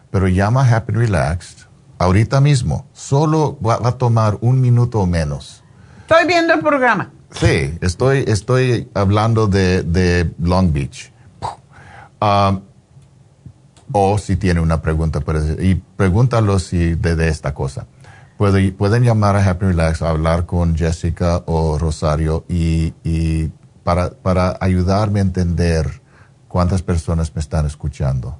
Pero 0.09 0.27
llama 0.27 0.63
a 0.63 0.75
Happy 0.75 0.93
Relaxed 0.93 1.67
ahorita 1.97 2.41
mismo. 2.41 2.85
Solo 2.93 3.57
va, 3.65 3.77
va 3.77 3.89
a 3.89 3.97
tomar 3.97 4.37
un 4.41 4.59
minuto 4.59 4.99
o 4.99 5.05
menos. 5.05 5.63
Estoy 6.01 6.27
viendo 6.27 6.53
el 6.53 6.59
programa. 6.59 7.11
Sí, 7.31 7.77
estoy, 7.81 8.25
estoy 8.27 8.89
hablando 8.93 9.47
de, 9.47 9.83
de 9.83 10.31
Long 10.39 10.73
Beach. 10.73 11.11
Um, 12.21 12.61
o 13.91 14.17
si 14.17 14.35
tiene 14.37 14.59
una 14.59 14.81
pregunta, 14.81 15.19
puede- 15.21 15.63
y 15.65 15.75
pregúntalo 15.75 16.59
si 16.59 16.95
de, 16.95 17.15
de 17.15 17.27
esta 17.29 17.53
cosa. 17.53 17.85
Puede- 18.37 18.71
pueden 18.71 19.03
llamar 19.03 19.35
a 19.35 19.47
Happy 19.49 19.65
Relax, 19.67 20.01
hablar 20.01 20.45
con 20.45 20.75
Jessica 20.75 21.43
o 21.45 21.77
Rosario 21.77 22.45
y, 22.49 22.93
y 23.03 23.51
para, 23.83 24.11
para 24.11 24.57
ayudarme 24.61 25.19
a 25.19 25.23
entender 25.23 26.01
cuántas 26.47 26.81
personas 26.81 27.33
me 27.35 27.41
están 27.41 27.65
escuchando. 27.65 28.37